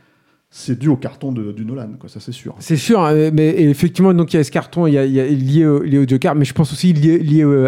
[0.58, 2.56] c'est dû au carton de, du Nolan, quoi, ça c'est sûr.
[2.60, 5.66] C'est sûr, hein, mais effectivement, donc il y a ce carton, il y a, lié,
[5.66, 7.68] au, lié, au, Joker, mais je pense aussi lié, lié au,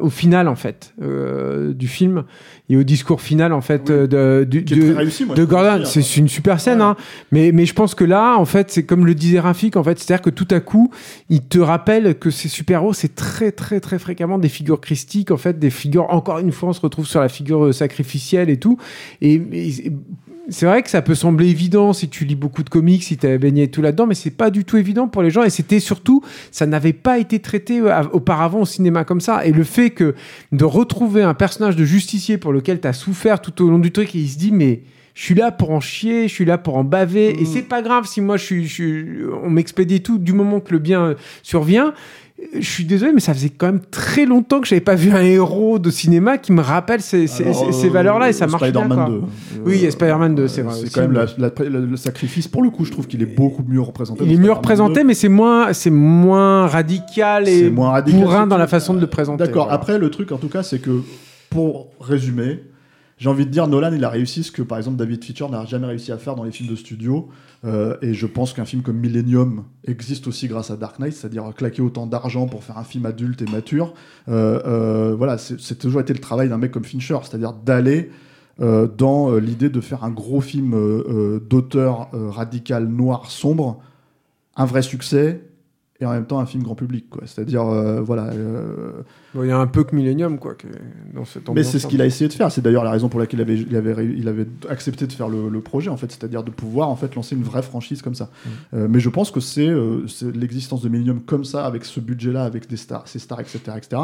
[0.00, 2.24] au, final en fait euh, du film
[2.68, 4.06] et au discours final en fait de,
[4.44, 5.86] de, Gordon.
[5.86, 6.96] C'est une super scène, hein,
[7.32, 9.98] mais, mais je pense que là, en fait, c'est comme le disait Rafik, en fait,
[9.98, 10.90] c'est-à-dire que tout à coup,
[11.30, 15.38] il te rappelle que ces super-héros, c'est très très très fréquemment des figures christiques, en
[15.38, 16.12] fait, des figures.
[16.12, 18.76] Encore une fois, on se retrouve sur la figure euh, sacrificielle et tout,
[19.22, 19.92] et, et
[20.48, 23.26] c'est vrai que ça peut sembler évident si tu lis beaucoup de comics, si tu
[23.26, 25.42] as baigné tout là-dedans, mais c'est pas du tout évident pour les gens.
[25.42, 29.44] Et c'était surtout, ça n'avait pas été traité euh, auparavant au cinéma comme ça.
[29.44, 30.14] Et le fait que
[30.52, 33.90] de retrouver un personnage de justicier pour lequel tu as souffert tout au long du
[33.90, 34.82] truc, et il se dit, mais
[35.14, 37.46] je suis là pour en chier, je suis là pour en baver, et mmh.
[37.46, 40.78] c'est pas grave si moi je suis, je on m'expédie tout du moment que le
[40.78, 41.94] bien survient
[42.38, 45.22] je suis désolé, mais ça faisait quand même très longtemps que j'avais pas vu un
[45.22, 48.88] héros de cinéma qui me rappelle ces, ces, ces valeurs-là et ça marche bien.
[48.88, 49.08] Quoi.
[49.08, 49.22] 2.
[49.64, 50.74] Oui, Spider-Man 2, c'est vrai.
[50.74, 51.26] C'est quand même
[51.58, 52.46] le sacrifice.
[52.46, 54.24] Pour le coup, je trouve qu'il est beaucoup mieux représenté.
[54.24, 58.58] Il est mieux représenté, mais c'est moins, c'est moins radical et moins radical, bourrin dans
[58.58, 59.44] la façon de le présenter.
[59.44, 59.72] D'accord.
[59.72, 61.02] Après, le truc, en tout cas, c'est que
[61.48, 62.62] pour résumer,
[63.18, 65.64] j'ai envie de dire, Nolan, il a réussi ce que, par exemple, David Fincher n'a
[65.64, 67.28] jamais réussi à faire dans les films de studio.
[67.64, 71.50] Euh, et je pense qu'un film comme Millennium existe aussi grâce à Dark Knight, c'est-à-dire
[71.56, 73.94] claquer autant d'argent pour faire un film adulte et mature.
[74.28, 78.10] Euh, euh, voilà, c'est toujours été le travail d'un mec comme Fincher, c'est-à-dire d'aller
[78.58, 80.74] dans l'idée de faire un gros film
[81.46, 83.82] d'auteur radical noir sombre,
[84.56, 85.42] un vrai succès
[86.00, 87.22] et en même temps un film grand public quoi.
[87.26, 89.02] C'est-à-dire euh, voilà euh,
[89.34, 90.54] il y a un peu que Millennium quoi
[91.14, 92.50] dans cette mais c'est ce qu'il a essayé de faire.
[92.52, 95.28] C'est d'ailleurs la raison pour laquelle il avait, il avait, il avait accepté de faire
[95.28, 96.10] le, projet en fait.
[96.12, 98.24] C'est-à-dire de pouvoir en fait lancer une vraie franchise comme ça.
[98.24, 98.50] Mmh.
[98.74, 99.70] euh, mais je pense que c'est
[100.34, 103.60] l'existence de Millennium comme ça avec ce budget là avec des stars ces stars etc
[103.76, 104.02] etc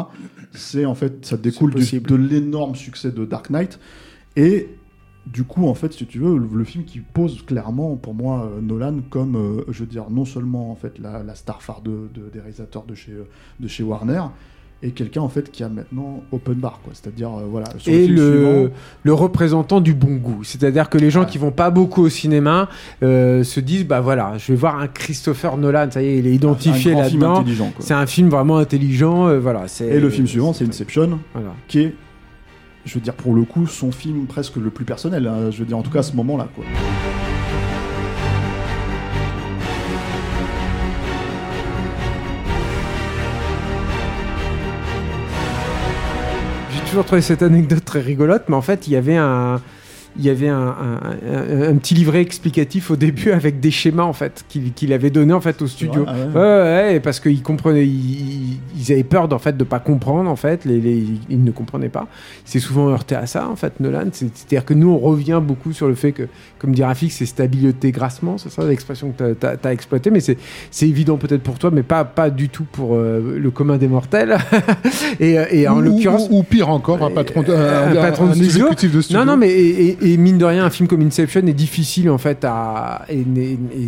[0.51, 3.79] c'est en fait ça découle de l'énorme succès de Dark Knight.
[4.35, 4.69] Et
[5.25, 8.61] du coup, en fait, si tu veux, le, film qui pose clairement, pour moi, euh,
[8.61, 12.39] Nolan comme, euh, je veux dire, non seulement en fait la, star phare de, des
[12.39, 13.27] réalisateurs de chez, euh,
[13.59, 14.23] de chez Warner,
[14.85, 16.91] et quelqu'un en fait qui a maintenant open bar, quoi.
[16.93, 17.69] C'est-à-dire, voilà.
[17.87, 18.71] et le,
[19.03, 20.43] le, représentant du bon goût.
[20.43, 22.67] C'est-à-dire que les gens qui vont pas beaucoup au cinéma
[23.01, 26.33] se disent, bah voilà, je vais voir un Christopher Nolan, ça y est, il est
[26.33, 27.45] identifié là-dedans.
[27.79, 29.67] C'est un film vraiment intelligent, voilà.
[29.79, 31.53] Et le film suivant, c'est Inception, voilà.
[31.69, 31.95] qui est
[32.85, 35.27] je veux dire, pour le coup, son film presque le plus personnel.
[35.27, 36.49] Hein, je veux dire, en tout cas, à ce moment-là.
[46.71, 49.61] J'ai toujours trouvé cette anecdote très rigolote, mais en fait, il y avait un,
[50.17, 50.75] il y avait un,
[51.67, 55.41] un, petit livret explicatif au début avec des schémas en fait qu'il avait donné en
[55.41, 56.05] fait au studio.
[56.07, 56.93] Ah ouais.
[56.93, 58.59] ouais, parce qu'ils comprenaient, ils,
[58.89, 62.07] avaient peur d'en fait de pas comprendre en fait, les, les, ils ne comprenaient pas.
[62.45, 64.09] C'est souvent heurté à ça en fait, Nolan.
[64.11, 66.23] C'est-à-dire que nous on revient beaucoup sur le fait que,
[66.59, 70.37] comme dit Rafik, c'est stabilité grassement, c'est ça l'expression que tu as, exploité, mais c'est
[70.81, 74.37] évident peut-être pour toi, mais pas, pas du tout pour euh, le commun des mortels.
[75.19, 78.69] et, et, en l'occurrence, ou, pire encore, un patron, un, patron de, studio.
[78.69, 79.19] de studio.
[79.19, 82.17] Non, non, mais et, et mine de rien, un film comme Inception est difficile en
[82.17, 83.25] fait à, est,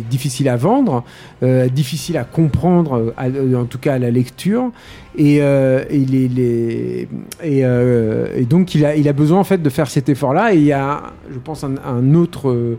[0.08, 1.04] difficile à vendre,
[1.42, 4.70] euh, difficile à comprendre, euh, en tout cas à la lecture.
[5.18, 7.08] Et, euh, et,
[7.42, 10.54] et, donc il a, il a besoin en fait de faire cet effort-là.
[10.54, 12.76] Et il y a, je pense, un, autre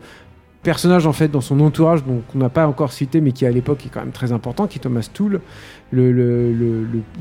[0.63, 3.51] personnage en fait dans son entourage, donc qu'on n'a pas encore cité, mais qui à
[3.51, 5.41] l'époque est quand même très important, qui est Thomas Toole
[5.91, 6.53] le, le,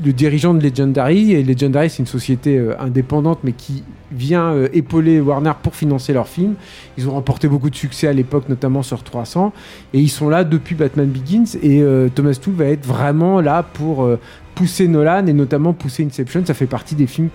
[0.03, 1.33] le, dirigeant de Legendary.
[1.33, 6.13] Et Legendary, c'est une société euh, indépendante, mais qui vient euh, épauler Warner pour financer
[6.13, 6.55] leurs films.
[6.97, 9.53] Ils ont remporté beaucoup de succès à l'époque, notamment sur 300.
[9.93, 11.57] Et ils sont là depuis Batman Begins.
[11.61, 14.09] Et euh, Thomas Toole va être vraiment là pour
[14.55, 16.43] pousser Nolan et notamment pousser Inception.
[16.45, 17.29] Ça fait partie des films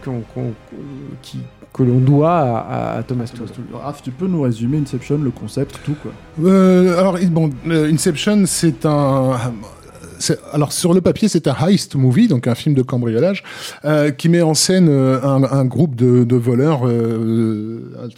[1.23, 1.39] qui,
[1.73, 3.49] que l'on doit à, Thomas Toole.
[3.73, 6.12] Raph, tu peux nous résumer Inception, le concept, tout quoi?
[6.99, 9.36] Alors, bon, Inception, c'est un
[10.52, 13.42] alors sur le papier, c'est un heist movie, donc un film de cambriolage,
[13.84, 18.09] euh, qui met en scène euh, un, groupe de, voleurs euh,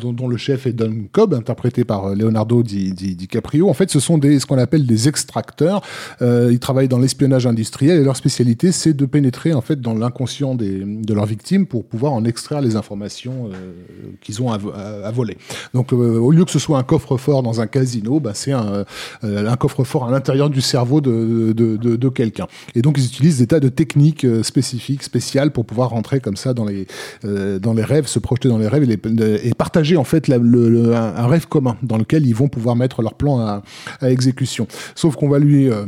[0.00, 3.68] dont, le chef est Don Cobb, interprété par Leonardo Di, DiCaprio.
[3.68, 5.82] En fait, ce sont des, ce qu'on appelle des extracteurs.
[6.20, 10.54] ils travaillent dans l'espionnage industriel et leur spécialité, c'est de pénétrer en fait dans l'inconscient
[10.54, 13.50] de leurs victimes pour pouvoir en extraire les informations
[14.20, 15.36] qu'ils ont à, voler.
[15.72, 20.08] Donc, au lieu que ce soit un coffre-fort dans un casino, ben, c'est un coffre-fort
[20.08, 22.46] à l'intérieur du cerveau de de, quelqu'un.
[22.74, 26.36] Et donc ils utilisent des tas de techniques euh, spécifiques, spéciales pour pouvoir rentrer comme
[26.36, 26.86] ça dans les,
[27.24, 31.26] euh, dans les rêves, se projeter dans les rêves et, partager en fait le, un,
[31.26, 33.62] rêve commun dans lequel ils vont pouvoir mettre leur plan à,
[34.02, 34.66] exécution.
[34.94, 35.70] Sauf qu'on va lui...
[35.70, 35.86] Euh,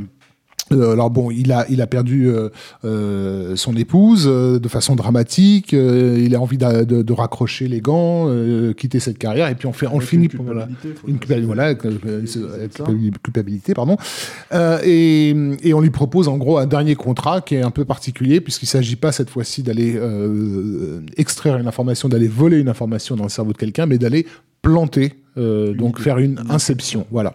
[0.73, 2.49] euh, alors bon, il a, il a perdu euh,
[2.85, 5.73] euh, son épouse de façon dramatique.
[5.73, 8.28] il a envie de, de, raccrocher les gants,
[8.77, 10.69] quitter cette carrière, et puis on fait, on finit pour voilà,
[11.07, 11.19] une
[13.23, 13.97] culpabilité, pardon.
[14.85, 18.41] Et, et, on lui propose en gros un dernier contrat qui est un peu particulier
[18.41, 19.99] puisqu'il s'agit pas cette fois-ci d'aller
[21.17, 24.27] extraire une information, d'aller voler une information dans le cerveau de quelqu'un, mais d'aller
[24.67, 27.35] planter euh, donc faire une inception, voilà.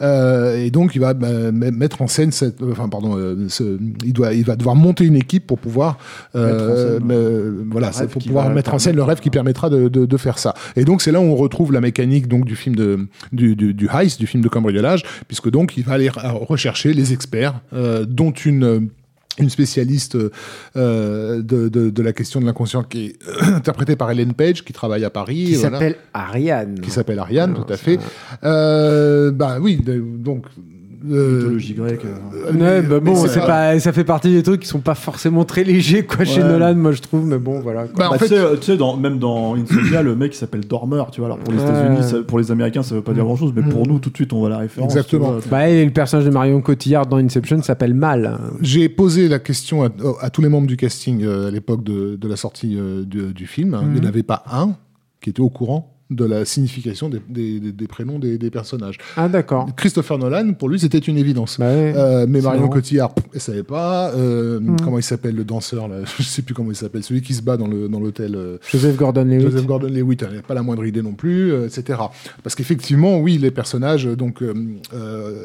[0.00, 3.16] Euh, et donc il va bah, mettre en scène cette, euh, enfin pardon,
[4.04, 5.96] il doit, il va devoir monter une équipe pour pouvoir,
[6.34, 10.54] voilà, pour pouvoir mettre en scène le rêve qui permettra de, de, faire ça.
[10.74, 13.74] Et donc c'est là où on retrouve la mécanique donc du film de du, du,
[13.74, 17.60] du heist, du film de cambriolage, puisque donc il va aller rechercher les experts,
[18.08, 18.90] dont une
[19.38, 20.16] une spécialiste
[20.76, 25.04] euh, de, de, la question de l'inconscient qui est interprétée par Hélène Page, qui travaille
[25.04, 25.44] à Paris.
[25.46, 26.80] Qui s'appelle Ariane.
[26.80, 27.98] Qui s'appelle Ariane, tout à fait.
[28.44, 30.46] Euh, bah oui, donc
[31.06, 32.02] mythologie grecque.
[32.04, 35.64] Euh, bah bon, c'est pas, ça fait partie des trucs qui sont pas forcément très
[35.64, 37.86] légers quoi chez Nolan, moi je trouve, mais bon voilà.
[37.94, 38.28] Bah, en bah, fait,
[38.60, 41.28] tu sais, dans, même dans Insomnia, le mec il s'appelle Dormeur, tu vois.
[41.28, 43.26] Alors pour les États-Unis, pour les Américains, ça veut pas dire mm.
[43.26, 43.90] grand chose, mais pour mm.
[43.90, 44.92] nous, tout de suite, on voit la référence.
[44.92, 45.36] Exactement.
[45.50, 48.38] bah, et le personnage de Marion Cotillard dans Inception s'appelle Mal.
[48.60, 52.28] J'ai posé la question à, tous les membres du casting euh, à l'époque de, de,
[52.28, 53.78] la sortie du, du, film.
[53.82, 54.06] Il n'y en mm.
[54.06, 54.74] avait pas un
[55.20, 57.20] qui était au courant de la signification des,
[57.58, 58.98] des, prénoms des, des, personnages.
[59.16, 59.68] Ah d'accord.
[59.76, 61.58] Christopher Nolan, pour lui, c'était une évidence.
[61.58, 64.10] Bah euh, mais Marion Cotillard, elle savait pas.
[64.10, 64.76] Euh, hmm.
[64.84, 67.02] Comment il s'appelle le danseur là Je sais plus comment il s'appelle.
[67.02, 68.36] Celui qui se bat dans le dans l'hôtel.
[68.36, 69.50] Euh, Joseph Gordon-Levitt.
[69.50, 71.98] Joseph Gordon-Levitt, elle n'avait pas la moindre idée non plus, etc.
[72.42, 74.04] Parce qu'effectivement, oui, les personnages.
[74.04, 74.42] Donc,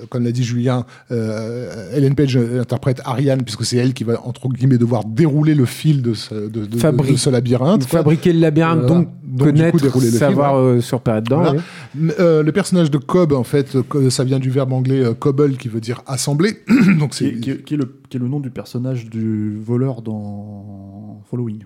[0.10, 4.78] comme l'a dit Julien, Ellen Page interprète Ariane puisque c'est elle qui va entre guillemets
[4.78, 7.84] devoir dérouler le fil de ce, de, de, ce labyrinthe.
[7.86, 11.02] Fabriquer le labyrinthe, donc, donc connaître, coup, dérouler le savoir euh, sur.
[11.08, 15.68] Euh, le personnage de Cobb, en fait, euh, ça vient du verbe anglais cobble qui
[15.68, 16.60] veut dire assembler.
[17.00, 21.64] Donc c'est qui, est le, qui est le nom du personnage du voleur dans Following.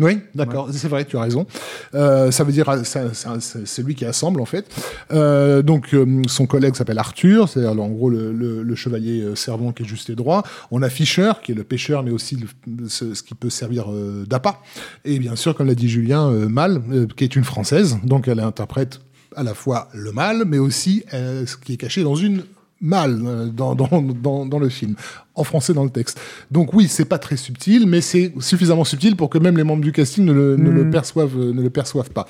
[0.00, 1.46] Oui, d'accord, c'est vrai, tu as raison.
[1.94, 4.66] Euh, ça veut dire, c'est lui qui assemble en fait.
[5.12, 9.70] Euh, donc euh, son collègue s'appelle Arthur, c'est en gros le, le, le, chevalier servant
[9.72, 10.42] qui est juste et droit.
[10.72, 12.44] On a Fischer qui est le pêcheur, mais aussi
[12.88, 13.86] ce, qui peut servir
[14.26, 14.60] d'appât.
[15.04, 16.82] Et bien sûr, comme l'a dit Julien, Mal,
[17.16, 19.00] qui est une française, donc elle interprète
[19.36, 22.42] à la fois le mal, mais aussi ce qui est caché dans une
[22.80, 23.22] mal
[23.54, 24.94] dans, dans, dans, dans, le film
[25.34, 26.20] en français dans le texte.
[26.50, 29.82] Donc oui, c'est pas très subtil, mais c'est suffisamment subtil pour que même les membres
[29.82, 30.90] du casting ne le, ne le hmm.
[30.90, 32.26] perçoivent, ne le perçoivent pas.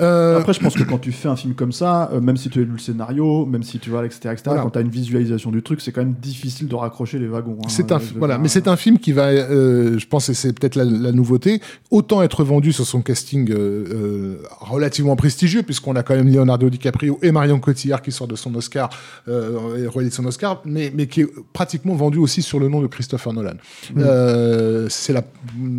[0.00, 0.38] Euh...
[0.38, 2.60] Après, je pense que quand tu fais un film comme ça, euh, même si tu
[2.60, 5.50] as lu le scénario, même si tu vois, etc., etc., quand tu as une visualisation
[5.50, 7.58] du truc, c'est quand même difficile de raccrocher les wagons.
[7.64, 10.52] Hein, c'est un, voilà, mais c'est un film qui va, euh, je pense, et c'est
[10.52, 15.96] peut-être la, la, nouveauté, autant être vendu sur son casting euh, euh, relativement prestigieux, puisqu'on
[15.96, 18.90] a quand même Leonardo DiCaprio et Marion Cotillard qui sort de son Oscar,
[19.28, 22.86] euh, de son Oscar, mais, mais qui est pratiquement vendu aussi sur le nom de
[22.86, 23.54] Christopher Nolan.
[23.94, 23.98] Mm.
[23.98, 25.22] Euh, c'est la,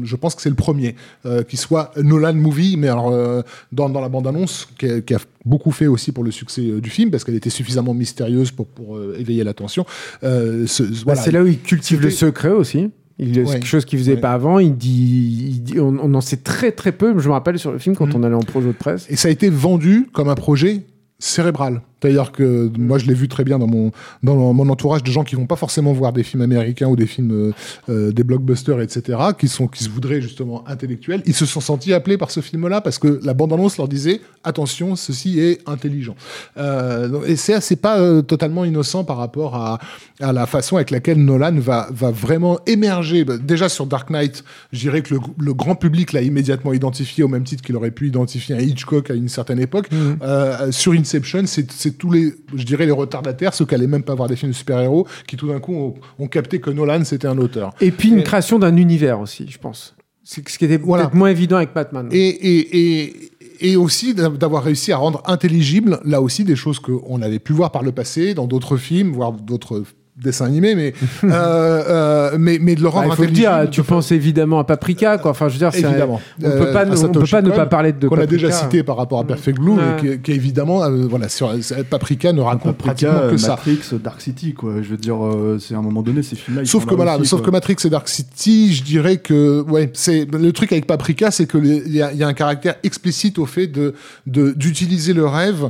[0.04, 3.42] je pense que c'est le premier euh, qui soit Nolan movie, mais alors euh,
[3.72, 7.12] dans, dans, la bande annonce qui a, beaucoup fait aussi pour le succès du film
[7.12, 9.86] parce qu'elle était suffisamment mystérieuse pour, pour éveiller l'attention.
[10.22, 12.92] Bah, c'est là où il cultive le secret aussi.
[13.18, 14.60] Il, c'est quelque chose qu'il faisait pas avant.
[14.60, 17.18] Il dit, on, on, en sait très très peu.
[17.20, 18.16] Je me rappelle sur le film quand mm.
[18.16, 19.08] on allait en projet de presse.
[19.10, 20.84] Et ça a été vendu comme un projet
[21.20, 21.82] cérébral.
[22.02, 23.92] C'est-à-dire que moi, je l'ai vu très bien dans mon,
[24.24, 27.08] dans mon entourage de gens qui vont pas forcément voir des films américains ou des
[27.08, 27.52] films, euh,
[27.90, 31.22] euh, des blockbusters, etc., qui, sont, qui se voudraient justement intellectuels.
[31.26, 34.96] Ils se sont sentis appelés par ce film-là parce que la bande-annonce leur disait attention,
[34.96, 36.16] ceci est intelligent.
[36.58, 39.80] Euh, et c'est, c'est pas euh, totalement innocent par rapport à,
[40.22, 43.26] à la façon avec laquelle Nolan va, va vraiment émerger.
[43.26, 47.24] Bah, déjà sur Dark Knight, je dirais que le, le grand public l'a immédiatement identifié
[47.24, 49.90] au même titre qu'il aurait pu identifier un Hitchcock à une certaine époque.
[49.92, 50.72] Mmh.
[50.72, 54.28] sur Inception, c'est tous les, je dirais, les retardataires, ceux qui n'allaient même pas voir
[54.28, 57.74] des films de super-héros, qui tout d'un coup ont, capté que Nolan, c'était un auteur.
[57.82, 59.96] Et puis une création d'un univers aussi, je pense.
[60.24, 62.08] C'est ce qui était peut-être moins évident avec Batman.
[62.12, 67.22] Et, et, et, et aussi d'avoir réussi à rendre intelligible, là aussi, des choses qu'on
[67.22, 69.84] avait pu voir par le passé, dans d'autres films, voire d'autres
[70.22, 73.68] dessin animé, mais, euh, euh, mais, mais de le rendre bah, Il faut le dire,
[73.72, 75.32] tu penses évidemment à Paprika, quoi.
[75.32, 76.22] Enfin, je veux dire, évidemment.
[76.40, 78.84] on peut pas, euh, on peut pas ne pas parler de Qu'on a déjà cité
[78.84, 81.52] par rapport à Perfect Blue, qui, qui, évidemment, voilà, sur,
[81.90, 83.50] Paprika ne raconte pratiquement que ça.
[83.50, 84.82] Matrix, Dark City, quoi.
[84.82, 85.18] Je veux dire,
[85.60, 86.66] c'est à un moment donné, ces films-là.
[86.66, 90.52] Sauf que voilà, sauf que Matrix et Dark City, je dirais que, ouais, c'est le
[90.52, 93.94] truc avec Paprika, c'est que il y, a un caractère explicite au fait de
[94.26, 95.70] d'utiliser le rêve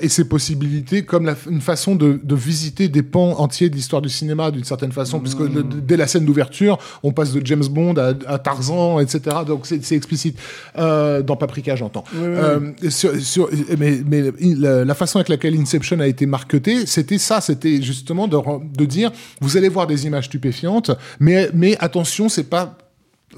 [0.00, 4.50] et ses possibilités comme une façon de, de visiter des pans entiers l'histoire du cinéma
[4.50, 8.38] d'une certaine façon, parce que dès la scène d'ouverture, on passe de James Bond à,
[8.38, 9.36] Tarzan, etc.
[9.46, 10.38] Donc c'est explicite
[10.78, 12.04] euh, dans Paprika, j'entends.
[12.16, 12.60] Euh,
[13.78, 18.36] mais, mais la, façon avec laquelle Inception a été marketée, c'était ça, c'était justement de,
[18.76, 19.10] de dire,
[19.40, 22.76] vous allez voir des images stupéfiantes, mais mais attention, c'est pas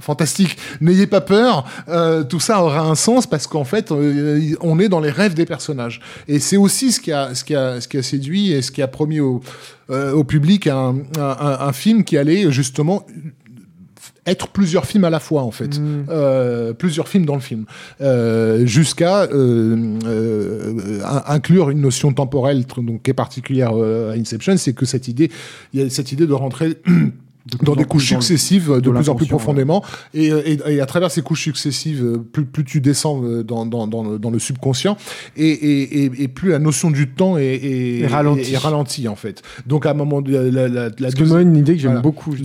[0.00, 0.56] fantastique.
[0.80, 4.88] N'ayez pas peur, euh, tout ça aura un sens parce qu'en fait, euh, on est
[4.88, 6.00] dans les rêves des personnages.
[6.28, 8.70] Et c'est aussi ce qui a, ce qui a, ce qui a séduit et ce
[8.70, 9.40] qui a promis au,
[9.90, 13.06] euh, au public un, un, un, film qui allait justement
[14.26, 16.06] être plusieurs films à la fois en fait, mm.
[16.08, 17.66] euh, plusieurs films dans le film,
[18.00, 24.72] euh, jusqu'à euh, euh inclure une notion temporelle donc qui est particulière à Inception, c'est
[24.72, 25.30] que cette idée,
[25.72, 26.78] il y a cette idée de rentrer
[27.62, 29.84] dans des couches successives de, plus en plus profondément.
[30.14, 33.86] Et, et, et, à travers ces couches successives plus, plus tu descends euh, dans, dans,
[33.86, 34.96] dans, dans le subconscient
[35.36, 38.56] et, et, et, plus la notion du temps est, est, ralenti.
[38.56, 39.42] ralentie en fait.
[39.66, 42.32] Donc à un moment de la, la, la c'est moi une idée que j'aime beaucoup
[42.32, 42.40] le,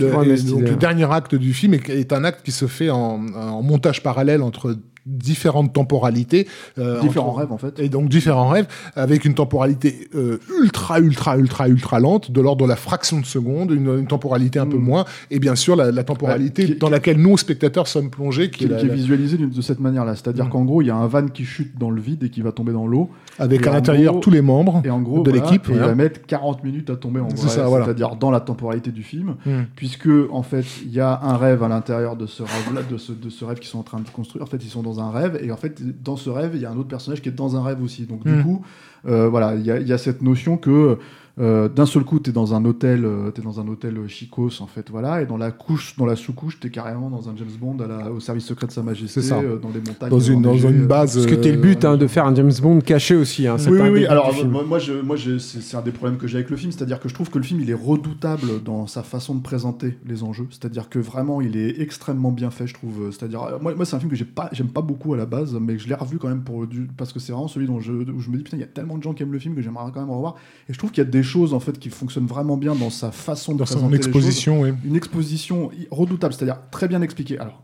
[0.50, 3.62] donc, le dernier acte du film est, est, un acte qui se fait en, en
[3.62, 6.46] montage parallèle entre différentes temporalités.
[6.78, 7.78] Euh, différents rêves, en fait.
[7.78, 12.64] Et donc, différents rêves, avec une temporalité euh, ultra, ultra, ultra, ultra lente, de l'ordre
[12.64, 14.82] de la fraction de seconde, une, temporalité un peu mm.
[14.82, 18.50] moins, et bien sûr, la, temporalité dans laquelle nous, spectateurs, sommes plongés.
[18.50, 20.14] Qui, est, visualisée de cette manière-là.
[20.14, 20.50] C'est-à-dire mm.
[20.50, 22.52] qu'en gros, il y a un van qui chute dans le vide et qui va
[22.52, 23.10] tomber dans l'eau.
[23.38, 25.66] Avec à l'intérieur tous les membres et en gros, de l'équipe.
[25.70, 27.48] il va mettre 40 minutes à tomber en vrai.
[27.48, 29.50] C'est-à-dire dans la temporalité du film, mm.
[29.76, 33.12] puisque, en fait, il y a un rêve à l'intérieur de ce rêve-là, de ce,
[33.12, 34.44] de ce rêve qu'ils sont en train de construire.
[34.44, 36.60] En fait, ils sont dans dans un rêve, et en fait, dans ce rêve, il
[36.60, 38.06] y a un autre personnage qui est dans un rêve aussi.
[38.06, 38.42] Donc, du hmm.
[38.42, 38.64] coup,
[39.06, 40.98] euh, voilà, il y, y, a cette notion que
[41.40, 44.60] euh, d'un seul coup, tu es dans un hôtel, euh, es dans un hôtel chicos
[44.60, 47.36] en fait, voilà, et dans la couche, dans la sous-couche, tu es carrément dans un
[47.36, 47.78] James Bond
[48.14, 51.22] au service secret de Sa Majesté, euh, dans les montagnes, dans une, dans une base.
[51.22, 53.46] Ce qui était le but hein, de faire un James Bond caché aussi.
[53.46, 54.06] Hein, oui, oui, oui.
[54.06, 57.00] Alors moi, moi, je, moi c'est un des problèmes que j'ai avec le film, c'est-à-dire
[57.00, 60.22] que je trouve que le film il est redoutable dans sa façon de présenter les
[60.22, 63.10] enjeux, c'est-à-dire que vraiment il est extrêmement bien fait, je trouve.
[63.12, 65.56] C'est-à-dire moi, moi c'est un film que j'ai pas, j'aime pas beaucoup à la base,
[65.60, 67.92] mais je l'ai revu quand même pour du, parce que c'est vraiment celui dont je,
[67.92, 69.54] où je me dis putain il y a tellement de gens qui aiment le film
[69.54, 70.36] que j'aimerais quand même revoir,
[70.68, 72.90] et je trouve qu'il y a des choses en fait qui fonctionne vraiment bien dans
[72.90, 74.78] sa façon de dans présenter son exposition, les choses.
[74.84, 77.38] Une exposition redoutable, c'est-à-dire très bien expliquée.
[77.38, 77.62] Alors,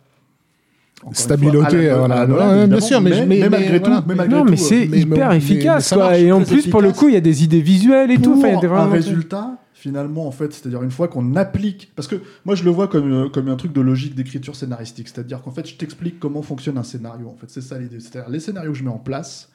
[1.12, 2.66] stabilité voilà.
[2.66, 3.90] Bien sûr mais, mais, malgré tout
[4.30, 6.16] non mais c'est hyper efficace quoi.
[6.16, 8.56] et en plus pour le coup il y a des idées visuelles et tout enfin,
[8.74, 12.70] un résultat finalement en fait c'est-à-dire une fois qu'on applique parce que moi je le
[12.70, 15.06] vois comme euh, comme un truc de logique d'écriture scénaristique.
[15.08, 17.48] C'est-à-dire qu'en fait je t'explique comment fonctionne un scénario en fait.
[17.48, 18.00] C'est ça l'idée.
[18.00, 19.48] C'est-à-dire les scénarios que je mets en place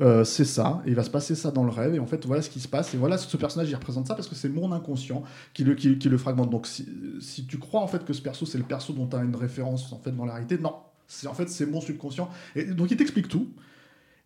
[0.00, 2.40] euh, c'est ça, il va se passer ça dans le rêve, et en fait, voilà
[2.42, 4.72] ce qui se passe, et voilà ce personnage, il représente ça parce que c'est mon
[4.72, 5.22] inconscient
[5.52, 6.50] qui le, qui, le fragmente.
[6.50, 9.22] Donc, si, tu crois en fait que ce perso, c'est le perso dont tu as
[9.22, 10.74] une référence en fait dans la réalité, non,
[11.06, 12.30] c'est en fait, c'est mon subconscient.
[12.56, 13.48] Et donc, il t'explique tout.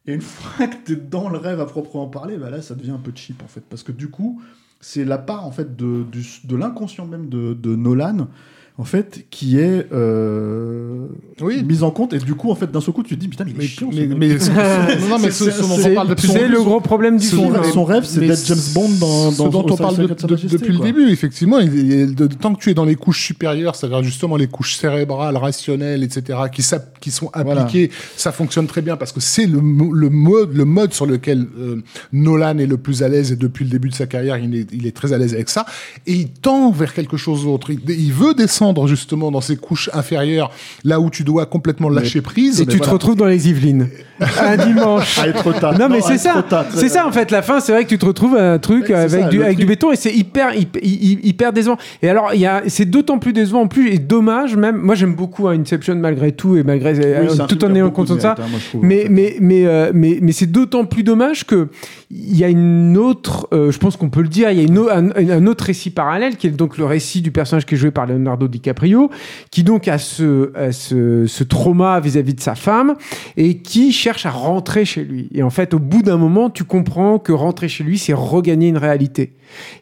[0.07, 2.75] Et une fois que tu es dans le rêve à proprement parler, bah là, ça
[2.75, 4.43] devient un peu cheap en fait, parce que du coup,
[4.81, 6.05] c'est la part en fait de,
[6.45, 8.29] de l'inconscient même de, de Nolan
[8.77, 11.07] en fait, qui est euh,
[11.41, 11.63] oui.
[11.63, 12.13] mise en compte.
[12.13, 13.69] Et du coup, en fait, d'un seul coup, tu te dis, putain, mais il est
[13.69, 13.89] chiant.
[13.93, 17.57] Mais, mais, non, non, mais ce, dont on parle C'est le gros problème du film.
[17.73, 21.09] Son rêve, c'est d'être James Bond dans, dans ce dont on parle depuis le début,
[21.11, 21.61] effectivement.
[21.61, 26.03] de, tant que tu es dans les couches supérieures, c'est-à-dire justement les couches cérébrales, rationnelles,
[26.03, 26.65] etc., qui,
[27.01, 30.93] qui sont appliquées, ça fonctionne très bien parce que c'est le, le, mode, le mode
[30.93, 31.81] sur lequel euh,
[32.13, 34.67] Nolan est le plus à l'aise et depuis le début de sa carrière, il est,
[34.73, 35.65] il est très à l'aise avec ça.
[36.09, 37.71] Et il tend vers quelque chose d'autre.
[37.71, 40.51] il veut descendre justement dans ces couches inférieures,
[40.85, 42.61] là où tu dois complètement lâcher prise.
[42.61, 43.89] Et tu te retrouves dans les Yvelines
[44.21, 45.21] un dimanche.
[45.23, 45.79] Ah, trop tard.
[45.79, 46.45] Non, mais c'est ça.
[46.75, 47.31] C'est ça en fait.
[47.31, 49.93] La fin, c'est vrai que tu te retrouves un truc avec, du, avec du béton
[49.93, 50.53] et c'est hyper,
[50.83, 51.77] hyper, décevant.
[52.03, 54.77] Et alors, a, c'est d'autant plus décevant en plus et dommage même.
[54.77, 58.23] Moi, j'aime beaucoup hein, Inception malgré tout et malgré euh, tout en ayant conscience de
[58.23, 58.35] ça.
[58.39, 58.45] Hein,
[58.83, 61.69] mais, mais, mais, euh, mais, mais c'est d'autant plus dommage que
[62.11, 63.49] il y a une autre.
[63.53, 64.51] Euh, je pense qu'on peut le dire.
[64.51, 67.67] Il y a une, un, autre récit parallèle qui est donc le récit du personnage
[67.67, 69.11] qui est joué par Leonardo DiCaprio,
[69.51, 72.95] qui donc a ce, ce, ce trauma vis-à-vis de sa femme
[73.37, 75.31] et qui cherche à rentrer chez lui.
[75.33, 78.69] Et en fait, au bout d'un moment, tu comprends que rentrer chez lui, c'est regagner
[78.69, 79.33] une réalité.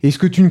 [0.03, 0.43] Et ce que tu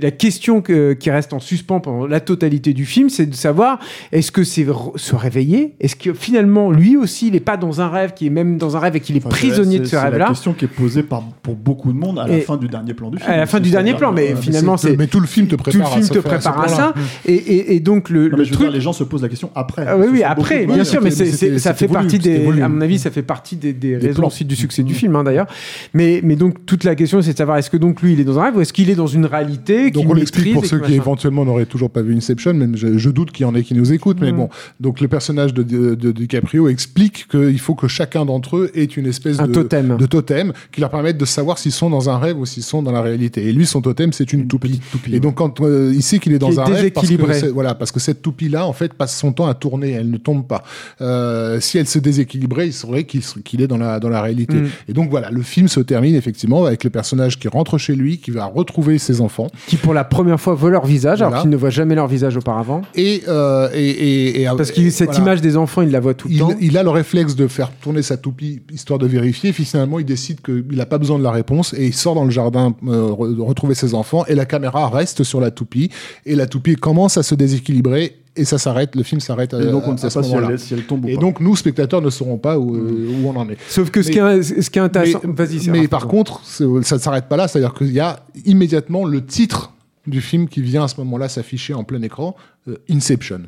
[0.00, 3.78] la question qui reste en suspens pendant la totalité du film, c'est de savoir
[4.12, 4.66] est-ce que c'est
[4.96, 5.74] se réveiller?
[5.80, 8.76] Est-ce que finalement, lui aussi, il n'est pas dans un rêve, qui est même dans
[8.76, 11.02] un rêve et qu'il est prisonnier de ce rêve-là C'est la question qui est posée
[11.02, 13.30] par, pour beaucoup de monde à la fin du dernier plan du film.
[13.30, 14.96] À la fin du dernier plan, mais finalement, c'est.
[14.96, 16.94] Mais tout le film te prépare, tout le film te prépare à, ça.
[17.24, 18.72] Et, et, donc, le, le truc.
[18.72, 19.84] les gens se posent la question après.
[19.86, 22.46] Ah oui, oui, après, bien sûr, mais ça fait partie des.
[22.60, 25.46] À mon avis, ça fait partie des raisons aussi du succès du film, hein, d'ailleurs.
[25.94, 28.38] Mais donc, toute la question, c'est de savoir est-ce que donc lui, il est dans
[28.38, 30.94] un rêve ou est-ce qu'il est dans une réalité Donc on l'explique pour ceux qui
[30.94, 33.92] éventuellement n'auraient toujours pas vu Inception, même je, doute qu'il y en ait qui nous
[33.92, 34.36] écoutent, mais mm.
[34.36, 34.48] bon,
[34.80, 39.06] donc le personnage de, de, DiCaprio explique qu'il faut que chacun d'entre eux ait une
[39.06, 39.96] espèce de totem.
[39.96, 42.82] de totem qui leur permette de savoir s'ils sont dans un rêve ou s'ils sont
[42.82, 43.46] dans la réalité.
[43.46, 44.80] Et lui, son totem, c'est une, toupie.
[45.12, 47.92] Et donc quand euh, il sait qu'il est dans un rêve, parce que, voilà, parce
[47.92, 50.64] que cette toupie là, en fait, passe son temps à tourner, elle ne tombe pas.
[51.00, 54.56] Euh, si elle se déséquilibrait, il serait qu'il est dans la dans la réalité.
[54.56, 54.68] Mm.
[54.88, 58.07] Et donc voilà, le film se termine effectivement avec le personnage qui rentre chez lui,
[58.16, 59.48] qui va retrouver ses enfants.
[59.66, 62.36] Qui pour la première fois voient leur visage, alors qu'ils ne voient jamais leur visage
[62.36, 62.80] auparavant.
[62.94, 66.54] Et, euh, et, Parce que cette image des enfants, il la voit tout le temps.
[66.60, 69.52] Il a le réflexe de faire tourner sa toupie histoire de vérifier.
[69.52, 72.30] Finalement, il décide qu'il n'a pas besoin de la réponse et il sort dans le
[72.30, 74.24] jardin euh, retrouver ses enfants.
[74.26, 75.90] Et la caméra reste sur la toupie.
[76.24, 79.52] Et la toupie commence à se déséquilibrer et ça s'arrête, le film s'arrête.
[79.54, 82.10] Et donc on ne sait pas si elle, tombe ou et donc nous, spectateurs, ne
[82.10, 83.58] saurons pas où, où on en est.
[83.68, 85.20] Sauf que ce, qui est, ce qui est intéressant.
[85.24, 89.24] Mais, mais par contre, ça ne s'arrête pas là, c'est-à-dire qu'il y a immédiatement le
[89.24, 89.72] titre
[90.08, 92.57] du film qui vient à ce moment-là s'afficher en plein écran, euh,
[92.90, 93.42] Inception.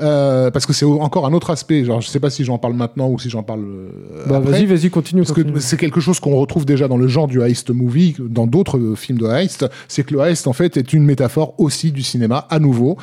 [0.00, 1.84] Euh, parce que c'est encore un autre aspect.
[1.84, 3.64] Genre, je sais pas si j'en parle maintenant ou si j'en parle.
[3.64, 5.22] Euh, bah, vas-y, vas-y, continue.
[5.22, 8.46] Parce que c'est quelque chose qu'on retrouve déjà dans le genre du heist movie, dans
[8.46, 9.66] d'autres films de heist.
[9.88, 12.96] C'est que le heist, en fait, est une métaphore aussi du cinéma, à nouveau.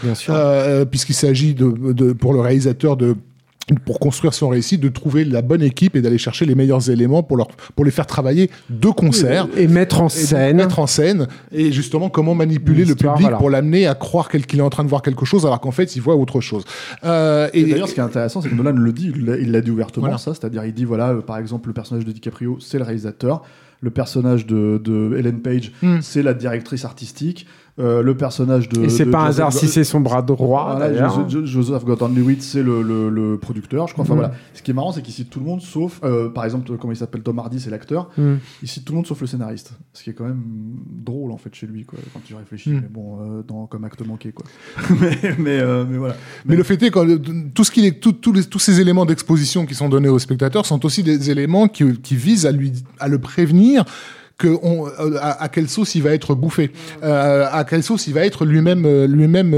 [0.90, 3.16] puisqu'il s'agit de, de, pour le réalisateur de
[3.80, 7.24] pour construire son récit, de trouver la bonne équipe et d'aller chercher les meilleurs éléments
[7.24, 9.48] pour, leur, pour les faire travailler de concert.
[9.58, 10.58] Et, mettre en scène.
[10.58, 11.27] mettre en scène.
[11.51, 14.90] Et justement, comment manipuler le public pour l'amener à croire qu'il est en train de
[14.90, 16.64] voir quelque chose alors qu'en fait, il voit autre chose.
[17.03, 19.72] Euh, et, d'ailleurs, ce qui est intéressant, c'est que Nolan le dit, il l'a dit
[19.72, 20.33] ouvertement, ça.
[20.33, 23.43] C'est-à-dire, il dit, voilà, euh, par exemple, le personnage de DiCaprio, c'est le réalisateur.
[23.83, 26.01] le personnage de, de Ellen Page, hmm.
[26.01, 27.48] c'est la directrice artistique.
[27.80, 28.83] Euh, le personnage de.
[28.83, 30.77] Et c'est pas un hasard si c'est son bras droit.
[31.27, 34.03] Joseph Gordon-Lewitt, c'est le, le, producteur, je crois.
[34.03, 34.17] Enfin mm.
[34.17, 34.33] voilà.
[34.53, 36.91] Ce qui est marrant, c'est qu'il cite tout le monde sauf, euh, par exemple, comment
[36.91, 38.09] il s'appelle Tom Hardy, c'est l'acteur.
[38.17, 38.35] Mm.
[38.61, 39.74] Il cite tout le monde sauf le scénariste.
[39.93, 40.43] Ce qui est quand même
[40.85, 42.72] drôle en fait chez lui, quoi, quand tu réfléchis.
[42.72, 42.82] Mm.
[42.82, 44.45] Mais bon, euh, dans, comme acte manqué, quoi.
[45.00, 46.16] mais, mais, mais, voilà.
[46.45, 47.17] Mais, le fait est que
[47.53, 50.66] tout ce qui est, tout, les, tous ces éléments d'exposition qui sont donnés au spectateur
[50.66, 53.85] sont aussi des éléments qui, qui visent à lui à le prévenir
[54.42, 56.72] que on, euh, à, quelle sauce il va être bouffé,
[57.03, 59.52] euh, à quelle sauce il va être lui-même euh, lui-même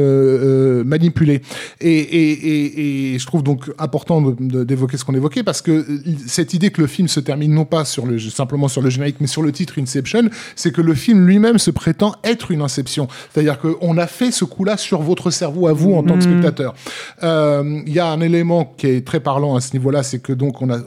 [0.84, 1.42] manipulé.
[1.80, 5.86] Et, et, et, je trouve donc important d'évoquer ce qu'on évoquait parce que
[6.28, 9.18] cette idée que le film se termine non pas sur le simplement sur le générique
[9.22, 13.08] mais sur le titre Inception, c'est que le film lui-même se prétend être une inception.
[13.32, 16.42] C'est-à-dire qu'on a fait ce coup-là sur votre cerveau à vous en tant que mmh.
[16.42, 16.76] spectateur.
[17.22, 20.62] Il y a un élément qui est très parlant à ce niveau-là, c'est que donc
[20.62, 20.80] on a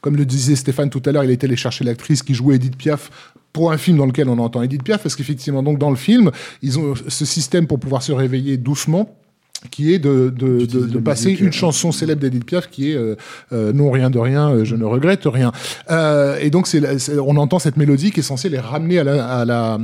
[0.00, 2.76] comme le disait Stéphane tout à l'heure, il est allé chercher l'actrice qui jouait Edith
[2.76, 3.10] Piaf
[3.52, 6.30] pour un film dans lequel on entend Edith Piaf, parce qu'effectivement, donc dans le film,
[6.62, 9.16] ils ont ce système pour pouvoir se réveiller doucement
[9.70, 13.16] qui est de, de, de, passer une chanson célèbre d'Edith Piaf qui est euh,
[13.52, 15.52] euh, non rien de rien euh, je ne regrette rien.
[16.40, 16.80] Et donc c'est
[17.18, 19.78] on entend cette mélodie qui est censée les ramener à la à la,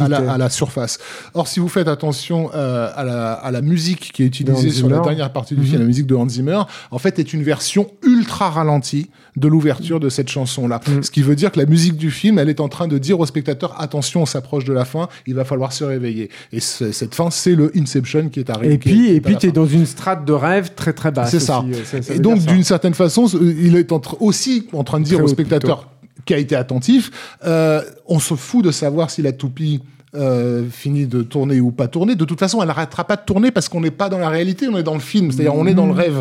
[0.00, 0.98] à la, à la, surface.
[1.34, 4.98] Or si vous faites attention à la, à la musique qui est utilisée sur la
[4.98, 5.80] dernière partie du film mhm.
[5.82, 10.08] la musique de Hans Zimmer en fait est une version ultra ralentie de l'ouverture de
[10.08, 11.02] cette chanson là mhm.
[11.02, 13.20] ce qui veut dire que la musique du film elle est en train de dire
[13.20, 17.14] au spectateur attention on s'approche de la fin il va falloir se réveiller et cette
[17.14, 19.86] fin c'est le Inception qui est arrivé et puis et puis tu es dans une
[19.86, 21.30] strate de rêve très très basse.
[21.30, 21.64] C'est ça.
[22.10, 25.88] Et donc, d'une certaine façon, il est aussi en train de dire au spectateur
[26.24, 27.10] qui a été attentif,
[27.46, 29.80] euh, on se fout de savoir si la toupie
[30.14, 32.14] euh, finit de tourner ou pas tourner.
[32.14, 34.68] De toute façon, elle n'arrêtera pas de tourner parce qu'on n'est pas dans la réalité,
[34.68, 35.98] on est dans le film, c'est-à-dire on est dans le mmh.
[35.98, 36.20] rêve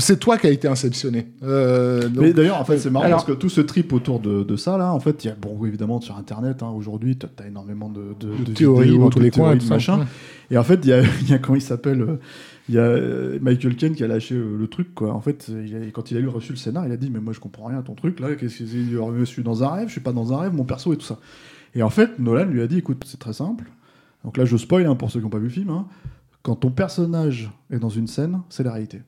[0.00, 1.28] c'est toi qui as été inceptionné.
[1.42, 4.78] Euh, Mais d'ailleurs, en fait, c'est marrant parce que tout ce trip autour de, ça,
[4.78, 7.88] là, en fait, il y a, bon, évidemment, sur Internet, hein, aujourd'hui, tu as énormément
[7.88, 10.06] de, de, théories dans tous les coins, machin.
[10.50, 12.20] Et en fait, il y a, y a, comment il s'appelle euh,
[12.68, 15.12] il y a euh, Michael Ken qui a lâché le truc, quoi.
[15.12, 15.50] En fait,
[15.92, 17.78] quand il a eu reçu le scénar, il a dit Mais moi, je comprends rien
[17.78, 18.34] à ton truc, là.
[18.34, 20.92] Qu'est-ce que Je suis dans un rêve, je suis pas dans un rêve, mon perso
[20.92, 21.18] et tout ça.
[21.74, 23.70] Et en fait, Nolan lui a dit Écoute, c'est très simple.
[24.24, 25.70] Donc là, je spoil hein, pour ceux qui n'ont pas vu le film.
[25.70, 25.86] Hein.
[26.42, 29.02] Quand ton personnage est dans une scène, c'est la réalité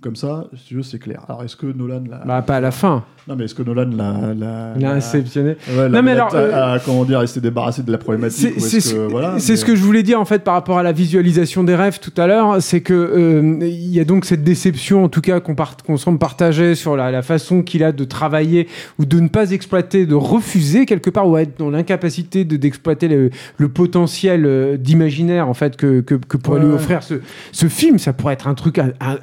[0.00, 1.24] comme ça, si tu veux, c'est clair.
[1.28, 2.22] Alors, est-ce que Nolan l'a.
[2.24, 3.04] Bah, pas à la fin.
[3.28, 4.74] Non, mais est-ce que Nolan l'a.
[4.74, 5.56] L'a inceptionné.
[5.70, 6.30] non, mais alors.
[6.34, 8.54] Euh, comment dire, il s'est débarrassé de la problématique.
[8.58, 10.92] C'est ce, que, voilà, ce que je voulais dire, en fait, par rapport à la
[10.92, 12.62] visualisation des rêves tout à l'heure.
[12.62, 16.18] C'est que euh, il y a donc cette déception, en tout cas, qu'on qu semble
[16.18, 20.14] partager sur la, la façon qu'il a de travailler ou de ne pas exploiter, de
[20.14, 25.76] refuser quelque part ou être dans l'incapacité d'exploiter le, le, potentiel euh, d'imaginaire, en fait,
[25.76, 27.14] que, que, que pourrait lui offrir ce,
[27.52, 27.98] ce film.
[27.98, 28.80] Ça pourrait être un truc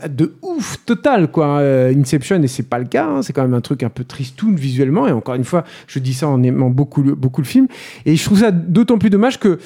[0.08, 1.60] de ouf total, quoi.
[1.60, 3.22] Euh, Inception, et c'est pas le cas, hein.
[3.22, 6.14] c'est quand même un truc un peu tristoun visuellement, et encore une fois, je dis
[6.14, 7.68] ça en aimant beaucoup le, beaucoup le film,
[8.06, 9.60] et je trouve ça d'autant plus dommage que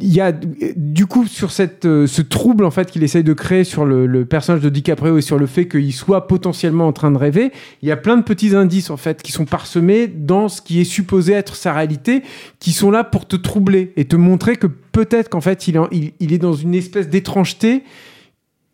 [0.00, 3.32] il y a du coup sur cette, euh, ce trouble en fait qu'il essaye de
[3.32, 7.10] créer sur le, personnage de DiCaprio et sur le fait qu'il soit potentiellement en train
[7.10, 7.52] de rêver,
[7.82, 10.80] il y a plein de petits indices en fait qui sont parsemés dans ce qui
[10.80, 12.22] est supposé être sa réalité,
[12.58, 15.76] qui sont là pour te troubler et te montrer que peut-être qu'en fait il,
[16.20, 17.82] est dans une espèce d'étrangeté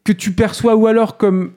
[0.05, 1.53] que tu perçois ou alors comme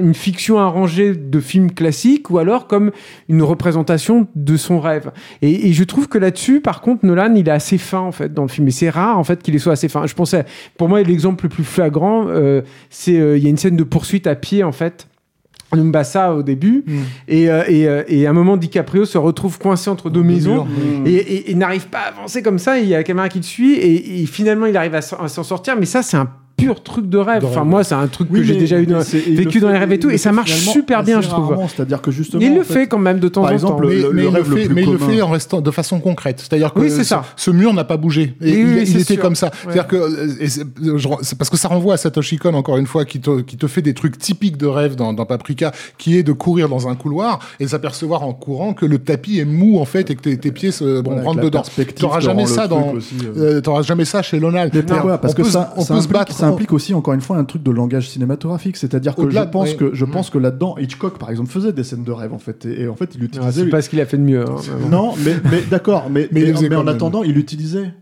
[0.00, 2.90] une fiction arrangée de film classique ou alors comme
[3.28, 5.12] une représentation de son rêve.
[5.40, 8.42] Et, je trouve que là-dessus, par contre, Nolan, il est assez fin en fait dans
[8.42, 8.66] le film.
[8.68, 10.06] Et c'est rare en fait qu'il soit assez fin.
[10.06, 10.44] Je pensais,
[10.76, 13.84] pour moi, l'exemple le plus flagrant, euh, c'est euh, il y a une scène de
[13.84, 15.06] poursuite à pied en fait.
[15.74, 16.98] Mbassa au début mm.
[17.28, 20.66] et, euh, et, à un moment DiCaprio se retrouve coincé entre deux maisons
[21.06, 23.76] et, n'arrive pas à avancer comme ça il y a la caméra qui le suit
[23.76, 26.28] et, finalement il arrive à s'en sortir mais ça c'est un
[26.64, 27.44] pur truc de rêve.
[27.44, 28.86] Enfin, moi, c'est un truc que j'ai déjà eu
[29.34, 31.56] vécu dans les rêves et tout, et ça marche super bien, je trouve.
[31.74, 32.42] C'est-à-dire que justement.
[32.42, 33.80] Il le fait quand même de temps en temps.
[33.82, 36.40] Mais, il le fait en restant de façon concrète.
[36.40, 36.88] C'est-à-dire que
[37.36, 38.34] ce mur n'a pas bougé.
[38.40, 39.50] il était comme ça.
[39.62, 40.02] C'est-à-dire que
[41.36, 44.18] parce que ça renvoie à Satoshi Kon encore une fois qui te fait des trucs
[44.18, 48.32] typiques de rêve dans Paprika, qui est de courir dans un couloir et s'apercevoir en
[48.32, 51.62] courant que le tapis est mou en fait et que tes pieds se rentrent dedans.
[51.96, 52.94] T'auras jamais ça dans.
[52.94, 53.00] Euh.
[53.36, 54.70] Euh, t'auras jamais ça chez Lonal.
[55.20, 57.70] Parce que ça, on peut se battre implique aussi encore une fois un truc de
[57.70, 61.72] langage cinématographique, c'est-à-dire que je pense que je pense que là-dedans Hitchcock par exemple faisait
[61.72, 63.48] des scènes de rêve en fait et, en fait il utilisait.
[63.48, 64.44] Ah, c'est pas ce qu'il a fait de mieux.
[64.48, 64.56] Hein,
[64.90, 67.92] non, mais, mais d'accord, mais, mais, en attendant il utilisait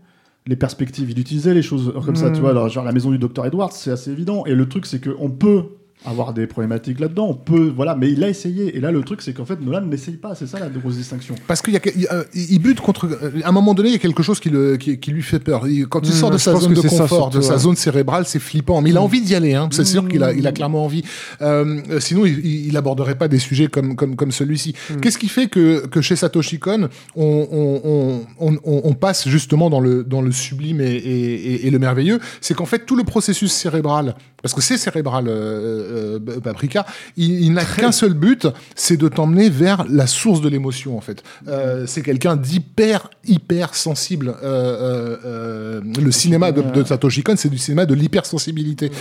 [0.47, 2.41] les perspectives, il utilisait les choses comme ça, tu mm.
[2.41, 2.49] vois.
[2.49, 4.43] Alors, genre la maison du docteur Edwards, c'est assez évident.
[4.45, 5.65] Et le truc, c'est qu'on peut
[6.05, 7.27] avoir des problématiques là-dedans.
[7.29, 8.75] On peut, voilà, mais il a essayé.
[8.75, 10.33] Et là, le truc, c'est qu'en fait, Nolan n'essaye pas.
[10.35, 11.35] C'est ça la grosse distinction.
[11.47, 13.07] Parce qu'il y a, il bute contre.
[13.43, 15.65] À un moment donné, il y a quelque chose qui, le, qui, lui fait peur.
[15.89, 18.81] quand il mmh, sort de sa zone de confort, de sa zone cérébrale, c'est flippant.
[18.81, 19.03] Mais il a mmh.
[19.03, 19.53] envie d'y aller.
[19.53, 19.69] Hein.
[19.71, 21.03] C'est sûr qu'il a, il a clairement envie.
[21.41, 24.73] Euh, sinon, il, il, aborderait pas des sujets comme, comme, comme celui-ci.
[24.73, 24.95] Mmh.
[25.01, 29.79] Qu'est-ce qui fait que, que chez Satoshi Kon, on, on, on, on, passe justement dans
[29.79, 32.19] le, dans le sublime et, et, et le merveilleux?
[32.39, 35.27] C'est qu'en fait, tout le processus cérébral, parce que c'est cérébral.
[35.27, 36.85] Euh, euh, Paprika,
[37.17, 41.23] il, n'a qu'un seul but, c'est de t'emmener vers la source de l'émotion en fait.
[41.47, 44.35] Euh, c'est quelqu'un d'hyper hyper sensible.
[44.43, 48.91] Euh, le cinéma de, Satoshi Kon, c'est du cinéma de l'hypersensibilité.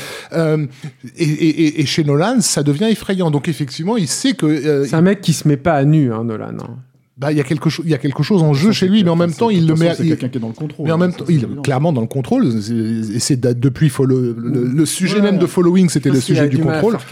[1.16, 3.30] Et, et, chez Nolan, ça devient effrayant.
[3.30, 6.24] Donc effectivement, il sait que c'est un mec qui se met pas à nu, hein,
[6.24, 6.56] Nolan.
[6.60, 6.76] Hein
[7.20, 9.04] bah il y a quelque chose il y a quelque chose en jeu chez lui
[9.04, 10.92] mais en même temps il le met c'est quelqu'un qui est dans le contrôle mais
[10.92, 12.46] en même temps il est clairement dans le contrôle.
[12.46, 16.96] Et c'est depuis follow, le, sujet même de following c'était le sujet du contrôle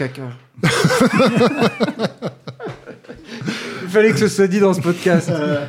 [3.89, 5.65] fallait que ce soit dit dans ce podcast euh,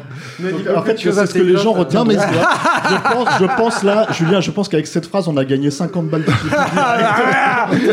[0.76, 2.07] en fait, c'est ce que les gens retiennent.
[2.07, 2.15] Mais
[2.90, 6.08] je, pense, je pense là, Julien, je pense qu'avec cette phrase, on a gagné 50
[6.08, 7.90] balles de Tipeee.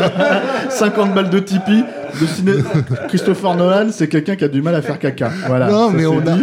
[0.70, 1.84] 50 balles de Tipeee.
[3.08, 5.30] Christopher Nolan, c'est quelqu'un qui a du mal à faire caca.
[5.46, 5.68] Voilà.
[5.68, 6.36] Non, mais on a.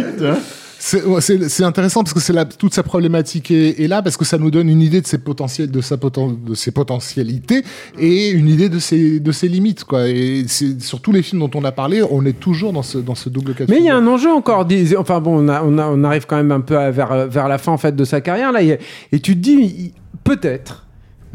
[0.86, 4.68] C'est intéressant parce que c'est toute sa problématique est, là parce que ça nous donne
[4.68, 7.64] une idée de ses potentiels, de sa de ses potentialités
[7.98, 10.08] et une idée de ses de ses limites quoi.
[10.08, 12.98] Et c'est sur tous les films dont on a parlé, on est toujours dans ce
[12.98, 13.64] dans ce double cas.
[13.68, 14.64] Mais il y a un enjeu encore.
[14.98, 17.58] Enfin bon, on a, on, a, on arrive quand même un peu vers vers la
[17.58, 18.62] fin en fait de sa carrière là.
[18.62, 19.92] Et tu te dis
[20.22, 20.85] peut-être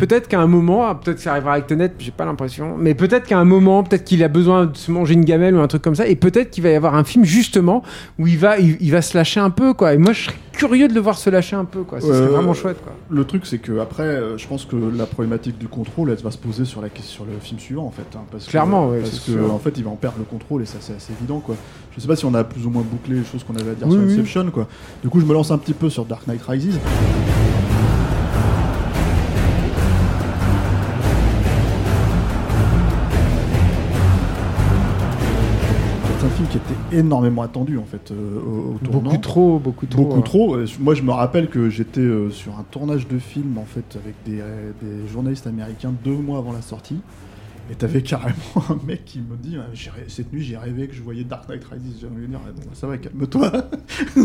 [0.01, 2.95] peut-être qu'à un moment, ah, peut-être que ça arrivera avec Tenet, j'ai pas l'impression, mais
[2.95, 5.67] peut-être qu'à un moment, peut-être qu'il a besoin de se manger une gamelle ou un
[5.67, 7.83] truc comme ça, et peut-être qu'il va y avoir un film justement
[8.17, 9.93] où il va, il, va se lâcher un peu, quoi.
[9.93, 12.01] Et moi, je serais curieux de le voir se lâcher un peu, quoi.
[12.01, 12.93] Ce serait vraiment chouette, quoi.
[13.11, 16.31] Le truc, c'est que après, euh, je pense que la problématique du contrôle, elle va
[16.31, 18.07] se poser sur la sur le film suivant, en fait.
[18.15, 20.65] Hein, parce Clairement, que, Parce que, en fait, il va en perdre le contrôle, et
[20.65, 21.55] ça, c'est assez évident, quoi.
[21.95, 23.75] Je sais pas si on a plus ou moins bouclé les choses qu'on avait à
[23.75, 24.67] dire sur Inception, quoi.
[25.03, 26.79] Du coup, je me lance un petit peu sur Dark Knight Rises.
[36.91, 39.01] Énormément attendu en fait euh, au, tournant.
[39.01, 40.03] Beaucoup trop, beaucoup trop.
[40.03, 40.57] Beaucoup trop.
[40.79, 44.15] Moi, je me rappelle que j'étais euh, sur un tournage de film en fait avec
[44.25, 44.41] des,
[45.11, 46.99] journalistes américains deux mois avant la sortie.
[47.71, 48.35] Et t'avais carrément
[48.69, 49.57] un mec qui me dit
[50.07, 51.97] cette nuit j'ai rêvé que je voyais Dark Knight Rises.
[52.01, 52.39] J'ai envie de dire
[52.73, 53.51] ça va calme-toi,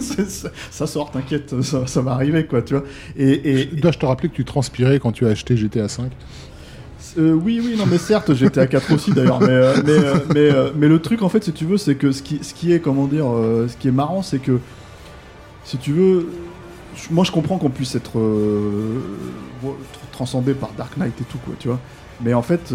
[0.71, 2.85] ça, sort, t'inquiète, ça, va arriver quoi, tu vois.
[3.17, 6.11] Et, et, je dois te rappeler que tu transpirais quand tu as acheté GTA 5
[7.19, 9.75] euh, oui, oui, non, mais certes, j'étais à 4 aussi d'ailleurs, mais, euh,
[10.37, 12.73] euh, mais, le truc en fait, si tu veux, c'est que ce qui, ce qui
[12.73, 14.61] est, comment dire, ce qui est marrant, c'est que,
[15.65, 16.29] si tu veux,
[17.11, 18.19] moi je comprends qu'on puisse être
[20.13, 21.81] transcendé par Dark Knight et tout, quoi, tu vois,
[22.23, 22.75] mais en fait,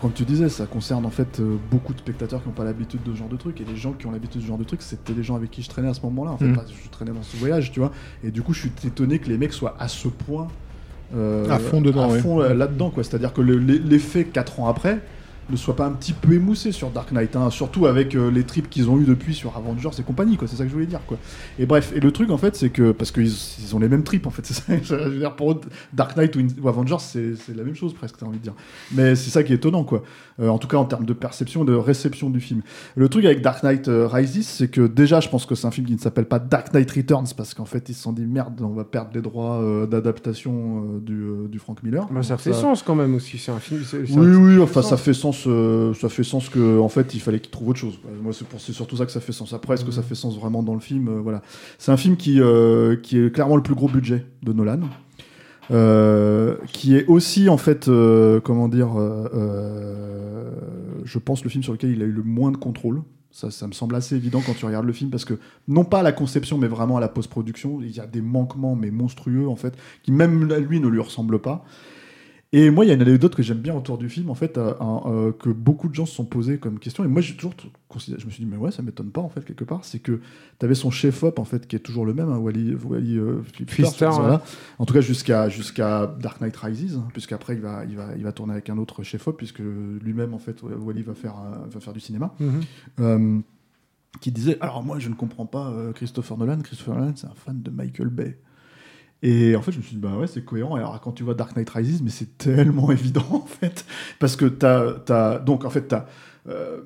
[0.00, 3.12] comme tu disais, ça concerne en fait beaucoup de spectateurs qui n'ont pas l'habitude de
[3.12, 3.60] ce genre de truc.
[3.60, 5.50] Et les gens qui ont l'habitude de ce genre de truc, c'était les gens avec
[5.50, 6.32] qui je traînais à ce moment-là.
[6.32, 6.58] En fait, mm.
[6.84, 7.92] je traînais dans ce voyage, tu vois.
[8.22, 10.48] Et du coup, je suis étonné que les mecs soient à ce point
[11.14, 13.04] à fond dedans, à fond euh, là-dedans quoi.
[13.04, 14.98] C'est-à-dire que l'effet 4 ans après,
[15.48, 18.44] ne soit pas un petit peu émoussé sur Dark Knight, hein, surtout avec euh, les
[18.44, 20.48] trips qu'ils ont eu depuis sur Avengers et compagnie, quoi.
[20.48, 21.18] C'est ça que je voulais dire, quoi.
[21.58, 24.02] Et bref, et le truc en fait, c'est que parce qu'ils ils ont les mêmes
[24.02, 24.72] trips, en fait, c'est ça.
[24.82, 25.60] Je veux dire, pour
[25.92, 28.54] Dark Knight ou, Avengers, c'est la même chose presque, t'as envie de dire.
[28.92, 30.02] Mais c'est ça qui est étonnant, quoi.
[30.40, 32.62] Euh, en tout cas, en termes de perception et de réception du film.
[32.96, 35.70] Le truc avec Dark Knight euh, Rises, c'est que déjà, je pense que c'est un
[35.70, 38.26] film qui ne s'appelle pas Dark Knight Returns parce qu'en fait, ils se sont dit
[38.26, 42.06] merde, on va perdre les droits d'adaptation du, du, Frank Miller.
[42.10, 43.38] Bah, ça fait sens quand même aussi.
[43.38, 43.82] C'est un film.
[44.10, 44.58] Oui, oui.
[44.60, 45.35] Enfin, ça fait sens.
[45.44, 47.98] Ça fait sens que en fait il fallait qu'il trouve autre chose.
[48.22, 49.52] Moi c'est surtout ça que ça fait sens.
[49.52, 51.42] Après est-ce que ça fait sens vraiment dans le film euh, Voilà.
[51.78, 54.80] C'est un film qui euh, qui est clairement le plus gros budget de Nolan.
[55.72, 57.90] Euh, qui est aussi en fait
[58.44, 58.90] comment dire
[61.04, 63.66] je pense le film sur lequel il a eu le moins de contrôle ça, ça
[63.66, 65.34] me semble assez évident quand tu regardes le film parce que
[65.68, 68.76] non pas à la conception mais vraiment à la post-production il y a des manquements
[68.76, 69.74] mais monstrueux en fait
[70.04, 71.64] qui même lui ne lui ressemblent pas
[72.52, 74.56] et moi, il y a une anecdote que j'aime bien autour du film, en fait,
[74.56, 77.04] euh, euh, que beaucoup de gens se sont posés comme question.
[77.04, 77.54] Et moi, j'ai toujours
[77.88, 79.84] considéré, je me suis dit, mais ouais, ça m'étonne pas, en fait, quelque part.
[79.84, 80.20] C'est que
[80.58, 83.42] tu avais son chef-op, en fait, qui est toujours le même, hein, Wally, Wally euh,
[84.78, 88.22] En tout cas, jusqu'à jusqu'à Dark Knight Rises, hein, puisqu'après, il va, il, va, il
[88.22, 91.34] va tourner avec un autre chef-op, puisque lui-même, en fait, Wally va faire,
[91.68, 92.32] va faire du cinéma.
[92.38, 93.42] Mhm.
[94.20, 96.60] qui disait, alors moi, je ne comprends pas Christopher Nolan.
[96.60, 98.38] Christopher Nolan, c'est un fan de Michael Bay.
[99.22, 100.76] Et en fait, je me suis dit, bah ouais, c'est cohérent.
[100.76, 103.84] Alors, quand tu vois Dark Knight Rises, mais c'est tellement évident, en fait.
[104.18, 104.94] Parce que t'as.
[105.08, 105.38] As...
[105.38, 106.06] Donc, en fait, t'as.
[106.48, 106.80] Euh...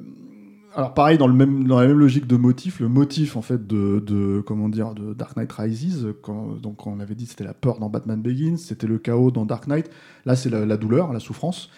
[0.72, 3.66] Alors, pareil, dans, le même, dans la même logique de motif, le motif, en fait,
[3.66, 7.54] de, de comment dire, de Dark Knight Rises, quand, donc, on avait dit c'était la
[7.54, 9.90] peur dans Batman Begins, c'était le chaos dans Dark Knight.
[10.26, 11.70] Là, c'est la, douleur, la souffrance.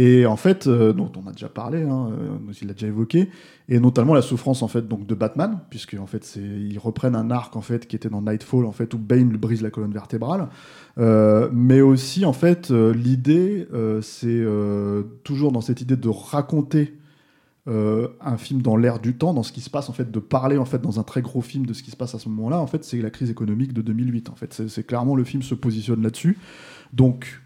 [0.00, 2.10] Et en fait, dont on a déjà parlé, hein,
[2.60, 3.30] il l'a déjà évoqué,
[3.68, 7.32] et notamment la souffrance en fait donc de Batman, puisque en fait ils reprennent un
[7.32, 10.48] arc en fait qui était dans Nightfall en fait où Bane brise la colonne vertébrale,
[11.52, 13.66] mais aussi en fait l'idée
[14.00, 14.44] c'est
[15.24, 16.94] toujours dans cette idée de raconter
[17.68, 20.20] euh, un film dans l'air du temps, dans ce qui se passe en fait, de
[20.20, 22.28] parler en fait dans un très gros film de ce qui se passe à ce
[22.30, 24.30] moment-là, en fait, c'est la crise économique de 2008.
[24.30, 26.38] En fait, c'est clairement le film se positionne là-dessus.
[26.94, 27.42] Donc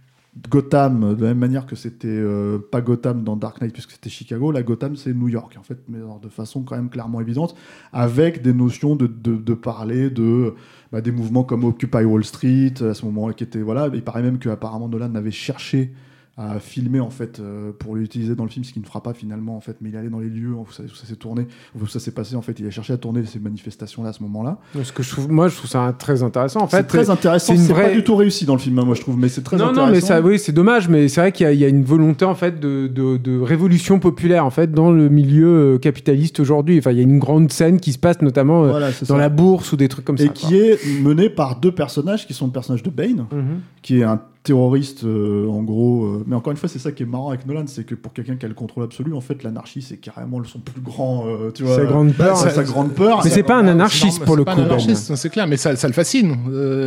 [0.49, 4.09] Gotham, de la même manière que c'était euh, pas Gotham dans Dark Knight puisque c'était
[4.09, 7.55] Chicago, la Gotham c'est New York en fait, mais de façon quand même clairement évidente,
[7.93, 10.55] avec des notions de, de, parler de
[10.91, 14.23] bah, des mouvements comme Occupy Wall Street à ce moment-là qui était voilà, il paraît
[14.23, 15.93] même qu'apparemment Nolan avait cherché
[16.39, 19.13] à filmer en fait euh, pour l'utiliser dans le film, ce qui ne fera pas
[19.13, 21.47] finalement en fait, mais il est allé dans les lieux où ça, s'est tourné,
[21.79, 24.13] où ça s'est passé en fait, il a cherché à tourner ces manifestations là à
[24.15, 24.57] ce moment-là.
[24.83, 26.79] Ce que je trouve, moi je trouve ça très intéressant en fait.
[26.79, 27.89] C'est très intéressant, c'est vraie...
[27.89, 29.81] pas du tout réussi dans le film, hein, moi je trouve, mais c'est très intéressant.
[29.83, 32.25] Non non mais ça, oui c'est dommage, mais c'est vrai qu'il y, a une volonté
[32.25, 36.79] en fait de, de, révolution populaire en fait dans le milieu euh, capitaliste aujourd'hui.
[36.79, 39.73] Enfin il y a une grande scène qui se passe notamment euh, dans la bourse
[39.73, 40.25] ou des trucs comme ça.
[40.25, 43.61] Et qui est menée par deux personnages qui sont le personnage de Bane, mhm.
[43.83, 47.05] qui est un terroriste euh, en gros euh, mais encore une fois c'est ça qui
[47.05, 49.45] est marrant avec Nolan c'est que pour quelqu'un qui a le contrôle absolu en fait
[49.45, 51.77] l'anarchie c'est carrément son plus grand euh, tu vois.
[51.77, 53.21] Sa grande peur sa grande peur.
[53.23, 54.61] Mais c'est pas un anarchiste pour le coup
[54.97, 56.37] c'est clair mais ça, ça le fascine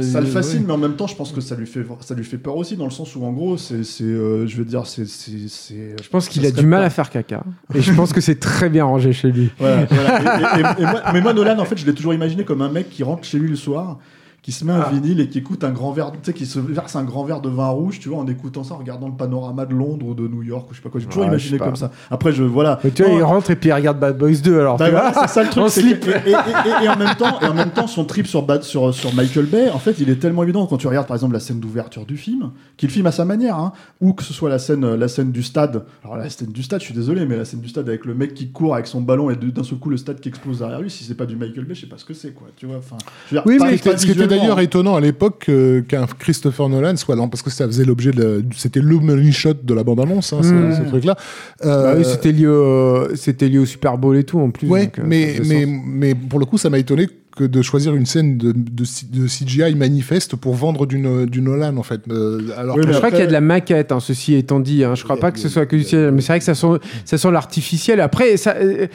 [0.02, 2.26] ça le fascine mais en même temps je pense que ça lui fait ça lui
[2.26, 6.10] fait peur aussi dans le sens où en gros c'est je veux dire c'est je
[6.10, 7.44] pense qu'il a du mal à faire caca.
[7.74, 9.50] Et je pense que c'est très bien rangé chez lui.
[9.60, 13.40] Mais moi Nolan en fait je l'ai toujours imaginé comme un mec qui rentre chez
[13.40, 14.00] lui le soir
[14.46, 14.92] qui se met un ah.
[14.92, 17.42] vinyle et qui écoute un grand verre, tu sais, qui se verse un grand verre
[17.42, 20.14] de vin rouge, tu vois, en écoutant ça, en regardant le panorama de Londres ou
[20.14, 21.02] de New York, ou je sais pas quoi.
[21.02, 21.90] J'ai toujours imaginé comme ça.
[22.12, 22.80] Après, je, voilà.
[22.84, 24.78] Mais tu vois, il rentre et puis il regarde Bad Boys 2, alors.
[24.78, 25.68] Bah, c'est ça le truc.
[25.70, 26.08] slip.
[26.28, 29.46] Et, et, en même temps, et en même temps, son trip sur, sur, sur Michael
[29.48, 32.06] Bay, en fait, il est tellement évident quand tu regardes, par exemple, la scène d'ouverture
[32.06, 35.08] du film, qu'il filme à sa manière, hein, ou que ce soit la scène, la
[35.08, 35.86] scène du stade.
[36.04, 38.14] Alors, la scène du stade, je suis désolé, mais la scène du stade avec le
[38.14, 40.82] mec qui court avec son ballon et d'un seul coup le stade qui explose derrière
[40.82, 42.50] lui, si c'est pas du Michael Bay, je sais pas ce que c'est, quoi.
[42.56, 42.98] Tu vois, enfin.
[43.44, 45.50] Oui, mais ce qui était d'ailleurs étonnant à époque
[45.88, 49.54] qu'un Christopher Nolan soit dans parce que ça faisait l'objet de c'était le money shot
[49.64, 50.88] de la bande annonce hein, ce, hmm.
[50.88, 51.16] truc là
[51.64, 55.04] bah c'était lié au, c'était lié au Super Bowl et tout en plus ouais euh,
[55.06, 58.54] mais mais mais pour le coup ça m'a étonné que de choisir une scène de,
[58.54, 62.02] de, CGI manifeste pour vendre du, du Nolan en fait.
[62.10, 64.84] Euh, alors je crois qu'il y a de la maquette, hein, ceci étant dit.
[64.84, 64.96] Hein.
[64.96, 66.80] Je crois pas que ce soit que du CGI, mais c'est vrai que ça sent,
[67.04, 68.00] ça sent l'artificiel.
[68.00, 68.88] Après, ça, euh,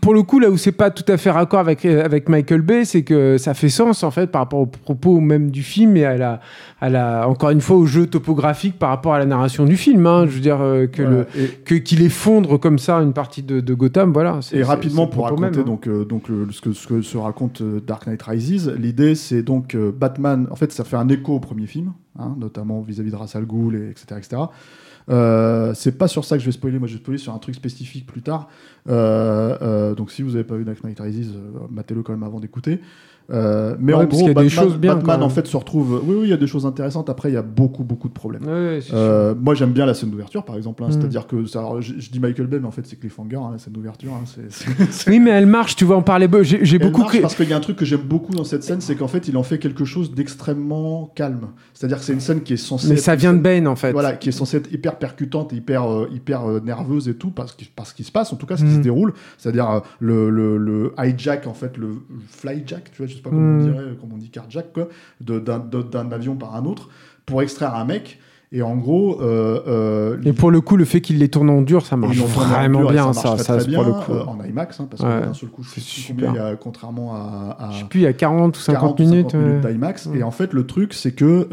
[0.00, 2.84] pour le coup, là où c'est pas tout à fait raccord avec, avec Michael Bay,
[2.84, 6.04] c'est que ça fait sens en fait par rapport au propos même du film et
[6.04, 6.40] à la,
[6.80, 10.06] à la, encore une fois au jeu topographique par rapport à la narration du film.
[10.06, 10.26] Hein.
[10.26, 11.26] Je veux dire euh, que le,
[11.64, 14.40] que qu'il effondre comme ça une partie de, de Gotham, voilà.
[14.52, 15.64] Et rapidement pour raconter hein.
[15.64, 18.68] donc donc ce que ce que se raconte euh, Dark Knight Rises.
[18.68, 20.46] L'idée, c'est donc euh, Batman.
[20.50, 23.46] En fait, ça fait un écho au premier film, hein, notamment vis-à-vis de Ra's al
[23.46, 24.06] Ghul, et etc.
[24.18, 24.42] etc.
[25.10, 27.38] Euh, c'est pas sur ça que je vais spoiler, moi je vais spoiler sur un
[27.38, 28.48] truc spécifique plus tard.
[28.86, 31.34] donc si vous n'avez pas vu Dark Knight Rises,
[31.70, 32.80] matez-le quand même avant d'écouter.
[33.30, 36.02] Euh, mais en gros, Batman, choses bien, Batman en fait se retrouve.
[36.04, 37.08] Oui, oui, il y a des choses intéressantes.
[37.08, 38.42] Après, il y a beaucoup, beaucoup de problèmes.
[38.46, 40.84] euh, moi, j'aime bien la scène d'ouverture, par exemple.
[40.84, 40.92] Hein, mm.
[40.92, 43.72] C'est-à-dire que, alors, je, dis Michael Bay, mais en fait, c'est Cliffhanger, hein, la scène
[43.72, 44.12] d'ouverture.
[44.12, 44.24] Hein,
[45.06, 45.76] oui, mais elle marche.
[45.76, 46.28] Tu vas en parler.
[46.42, 47.00] J'ai beaucoup.
[47.00, 49.08] Marche parce qu'il y a un truc que j'aime beaucoup dans cette scène, c'est qu'en
[49.08, 51.48] fait, il en fait quelque chose d'extrêmement calme.
[51.72, 52.88] C'est-à-dire que c'est une scène qui est censée.
[52.88, 53.92] Mais ça vient de Bane, en fait.
[53.92, 57.68] Voilà, qui est censée être hyper percutante, hyper, euh, hyper nerveuse et tout, parce qu'il
[57.74, 58.82] parce qu'il se passe, en tout cas, ce qui se mm.
[58.82, 59.14] déroule.
[59.38, 61.94] C'est-à-dire le, le, le hijack, en fait, le
[62.28, 63.72] flyjack, tu vois, je sais pas comment on mm.
[63.72, 64.30] dirait comme on dit
[64.74, 64.88] quoi,
[65.20, 66.88] d'un avion par un autre,
[67.26, 68.18] pour extraire un mec.
[68.54, 69.20] Et en gros.
[69.20, 72.16] Euh, euh, et pour le coup, le fait qu'il les tourne en dur, ça marche
[72.16, 73.36] vraiment bien, ça.
[73.36, 74.12] ça, très, bien, pour le coup.
[74.12, 76.32] Euh, en IMAX, hein, parce que d'un seul coup, super.
[76.32, 77.70] Il y a, contrairement à, à.
[77.72, 79.32] Je sais plus, il y a 40 ou 50 minutes.
[79.32, 80.08] 50 minutes d'IMAX.
[80.14, 81.48] Et en fait, le truc, c'est que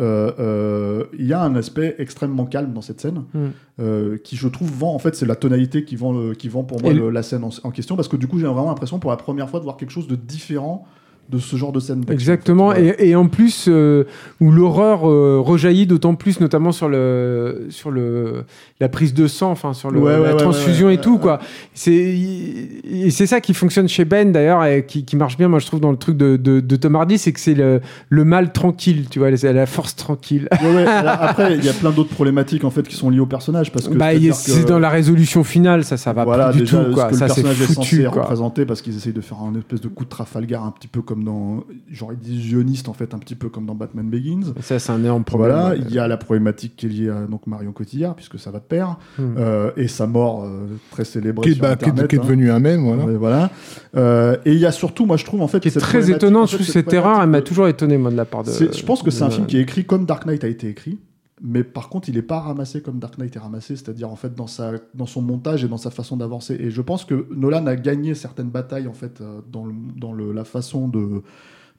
[1.17, 4.17] il y a un aspect extrêmement calme dans cette scène, mm.
[4.23, 4.93] qui je trouve vend.
[4.93, 7.71] En fait, c'est la tonalité qui vend, qui vend pour moi la scène en, en,
[7.71, 9.91] question, parce que du coup, j'ai vraiment l'impression pour la première fois de voir quelque
[9.91, 10.85] chose de différent
[11.31, 12.03] de ce genre de scène.
[12.09, 14.03] Exactement, et, et, en plus, euh,
[14.41, 18.43] où l'horreur euh, rejaillit d'autant plus, notamment sur, le, sur le,
[18.81, 21.17] la prise de sang, enfin sur le, la transfusion et tout.
[21.17, 21.39] quoi.
[21.73, 25.59] C'est, et c'est ça qui fonctionne chez Ben d'ailleurs, et qui, qui, marche bien, moi
[25.59, 27.79] je trouve, dans le truc de, de, de Tom Hardy, c'est que c'est le,
[28.09, 30.49] le, mal tranquille, tu vois, la force tranquille.
[30.51, 33.71] après, il y a plein d'autres problématiques en fait qui sont liées au personnage.
[33.71, 36.77] Parce que bah, c'est dans la résolution finale, ça, ça va pas du tout.
[36.93, 37.13] Quoi.
[37.13, 40.03] ça, c'est foutu, est censé représenter parce qu'ils essayent de faire un espèce de coup
[40.03, 43.65] de Trafalgar un petit peu comme dans genre illusionniste en fait un petit peu comme
[43.65, 44.53] dans Batman Begins.
[44.61, 45.51] Ça c'est un énorme problème.
[45.51, 48.51] Voilà, il y a la problématique qui est liée à donc Marion Cotillard puisque ça
[48.51, 49.35] va de pair hmm.
[49.37, 52.23] euh, et sa mort euh, très célébrée qui, sur bah, Internet, qui, est, hein.
[52.23, 52.81] devenue un même
[53.17, 53.49] voilà.
[53.95, 56.47] Euh, et il y a surtout moi je trouve en fait qui est très étonnant
[56.47, 58.51] sous cette erreur elle m'a toujours étonné moi de la part de.
[58.51, 60.99] Je pense que c'est un film qui est écrit comme Dark Knight a été écrit
[61.43, 64.35] mais par contre, il n'est pas ramassé comme Dark Knight est ramassé, c'est-à-dire en fait
[64.35, 66.55] dans, sa, dans son montage et dans sa façon d'avancer.
[66.59, 70.13] Et je pense que Nolan a gagné certaines batailles en fait euh, dans, le, dans
[70.13, 71.23] le, la façon de,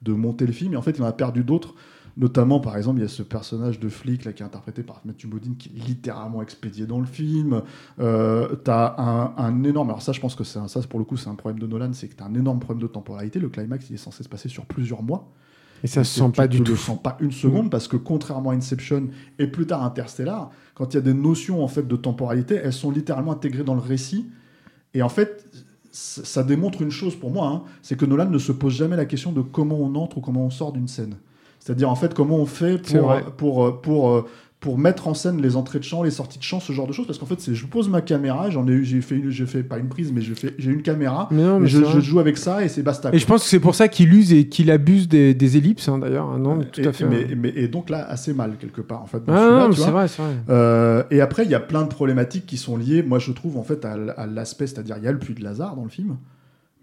[0.02, 1.74] de monter le film, et en fait, il en a perdu d'autres.
[2.18, 5.00] Notamment, par exemple, il y a ce personnage de flic là, qui est interprété par
[5.06, 7.62] Matthew Modine qui est littéralement expédié dans le film.
[8.00, 8.94] Euh, t'as
[9.38, 9.88] un, énorme.
[9.88, 11.92] Alors, ça, je pense que c'est ça, pour le coup, c'est un problème de Nolan
[11.94, 13.38] c'est que tu as un énorme problème de temporalité.
[13.38, 15.32] Le climax, il est censé se passer sur plusieurs mois.
[15.84, 16.72] Et ça se sent pas du tout.
[16.72, 20.94] le sens pas une seconde parce que contrairement à Inception et plus tard Interstellar, quand
[20.94, 23.80] il y a des notions en fait de temporalité, elles sont littéralement intégrées dans le
[23.80, 24.30] récit.
[24.94, 25.46] Et en fait,
[25.90, 29.04] ça démontre une chose pour moi, hein, c'est que Nolan ne se pose jamais la
[29.04, 31.16] question de comment on entre ou comment on sort d'une scène.
[31.58, 34.28] C'est-à-dire en fait comment on fait pour, pour, pour, euh,
[34.62, 36.92] pour mettre en scène les entrées de champ, les sorties de champ, ce genre de
[36.92, 37.06] choses.
[37.08, 39.76] Parce qu'en fait, c'est je pose ma caméra, j'en ai, j'ai fait, j'ai fait pas
[39.76, 43.10] une prise, mais j'ai une caméra, mais je, joue avec ça et c'est basta.
[43.12, 45.88] Et je pense que c'est pour ça qu'il use et qu'il abuse des, des ellipses,
[45.88, 46.26] hein, d'ailleurs.
[46.26, 47.04] Hein, non, tout et, à fait.
[47.04, 49.20] Mais, mais, et donc là, assez mal quelque part, en fait.
[49.26, 50.32] Ah, c'est vrai, c'est vrai.
[50.48, 53.56] Euh, et après, il y a plein de problématiques qui sont liées, moi je trouve,
[53.56, 55.90] en fait, à, à l'aspect, c'est-à-dire il y a le puits de Lazare dans le
[55.90, 56.16] film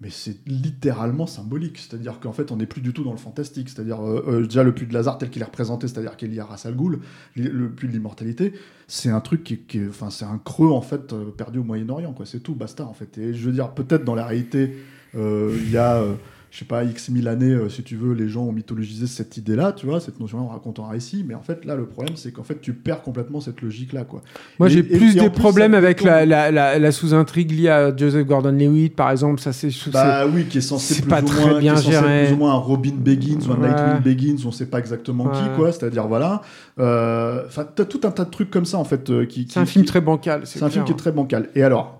[0.02, 1.78] mais c'est littéralement symbolique.
[1.78, 3.70] C'est-à-dire qu'en fait, on n'est plus du tout dans le fantastique.
[3.70, 6.40] C'est-à-dire, euh, euh, déjà, le puits de Lazare tel qu'il est représenté, c'est-à-dire qu'il y
[6.40, 8.54] a Ra's le puits de l'immortalité,
[8.88, 12.14] c'est un truc qui, est, enfin, c'est un creux, en fait, euh, perdu au Moyen-Orient,
[12.14, 12.26] quoi.
[12.26, 13.18] C'est tout, basta, en fait.
[13.18, 14.78] Et je veux dire, peut-être dans la réalité,
[15.16, 16.04] il y a
[16.52, 19.38] je sais pas, X mille années, euh, si tu veux, les gens ont mythologisé cette
[19.38, 21.24] idée-là, tu vois, cette notion-là en racontant un récit.
[21.28, 24.24] Mais en fait, là, le problème, c'est qu'en fait, tu perds complètement cette logique-là, quoi.
[24.58, 29.12] Moi, j'ai plus des problèmes avec la, la, la, sous-intrigue liée à Joseph Gordon-Levitt, par
[29.12, 29.40] exemple.
[29.40, 29.70] Ça, c'est.
[29.92, 32.26] Bah oui, qui est censé plus, pas ou très moins, bien géré.
[32.26, 35.44] plus ou moins un Robin Begins ou un Nightwing Begins, on sait pas exactement qui,
[35.56, 35.72] quoi.
[35.72, 36.42] C'est-à-dire, voilà.
[36.80, 39.48] Euh, enfin, t'as tout un tas de trucs comme ça, en fait, euh, qui.
[39.50, 40.42] C'est un film très bancal.
[40.46, 41.50] C'est un film qui est très bancal.
[41.54, 41.99] Et alors,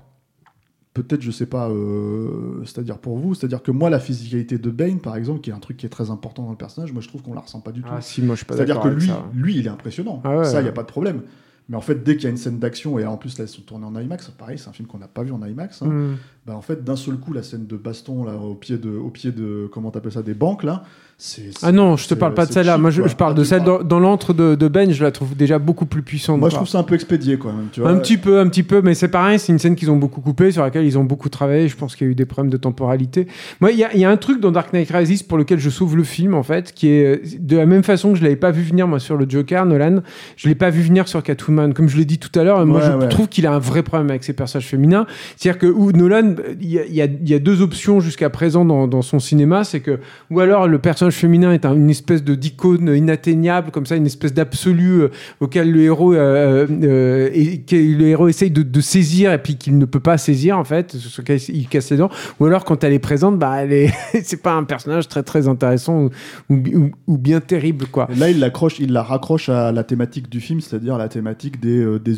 [1.02, 5.00] peut-être, je sais pas, euh, c'est-à-dire pour vous, c'est-à-dire que moi, la physicalité de Bane,
[5.00, 7.08] par exemple, qui est un truc qui est très important dans le personnage, moi je
[7.08, 7.90] trouve qu'on la ressent pas du tout.
[7.92, 9.26] Ah, si, moi je suis pas C'est-à-dire que lui, ça.
[9.34, 10.22] lui, il est impressionnant.
[10.24, 10.64] Ah ouais, ça, il ouais.
[10.64, 11.22] n'y a pas de problème.
[11.68, 13.48] Mais en fait, dès qu'il y a une scène d'action, et en plus là, elles
[13.50, 15.84] sont tournées en IMAX, pareil, c'est un film qu'on n'a pas vu en IMAX.
[15.84, 16.16] hein, Mm.
[16.46, 19.10] Bah, en fait, d'un seul coup, la scène de baston là, au pied de, au
[19.10, 20.84] pied de, comment t'appelles ça, des banques là,
[21.22, 21.50] c'est.
[21.64, 22.78] Ah non, je te parle pas de celle-là.
[22.78, 23.10] Moi, je, quoi.
[23.10, 24.90] je parle Ah, de celle dans, dans l'antre de, de Ben.
[24.90, 26.40] Je la trouve déjà beaucoup plus puissante.
[26.40, 26.60] Moi, je quoi.
[26.60, 27.68] trouve ça un peu expédié quand même.
[27.74, 27.90] Tu vois.
[27.92, 30.22] Un petit peu, un petit peu, mais c'est pareil, c'est une scène qu'ils ont beaucoup
[30.22, 31.68] coupée, sur laquelle ils ont beaucoup travaillé.
[31.68, 33.28] Je pense qu'il y a eu des problèmes de temporalité.
[33.60, 35.70] Moi, il y, a- y a un truc dans Dark Knight Rises pour lequel je
[35.70, 38.52] sauve le film, en fait, qui est de la même façon que je l'avais pas
[38.52, 39.98] vu venir, moi, sur le Joker, Nolan.
[40.38, 41.74] Je l'ai pas vu venir sur Catwoman.
[41.74, 43.10] Comme je l'ai dit tout à l'heure, moi, Ouais, je ouais.
[43.10, 45.06] trouve qu'il a un vrai problème avec ses personnages féminins.
[45.36, 46.29] C'est-à-dire que où Nolan,
[46.62, 49.02] il y a, il y a- il y a deux options jusqu'à présent dans, dans
[49.02, 49.64] son cinéma.
[49.64, 50.00] C'est que,
[50.32, 54.06] ou alors le personnage féminin est un- une espèce de d'icône inatteignable, comme ça, une
[54.06, 55.08] espèce d'absolu euh,
[55.40, 59.78] auquel le héros, euh, euh, et, le héros essaye de, de saisir et puis qu'il
[59.78, 62.10] ne peut pas saisir en fait, sur lequel il casse les dents.
[62.40, 63.94] Ou alors quand elle est présente, bah elle est,
[64.24, 66.10] c'est pas un personnage très très intéressant ou,
[66.50, 68.08] ou, ou- ou bien terrible quoi.
[68.14, 71.60] Et Là, il l'accroche, il la raccroche à la thématique du film, c'est-à-dire la thématique
[71.60, 72.16] des des-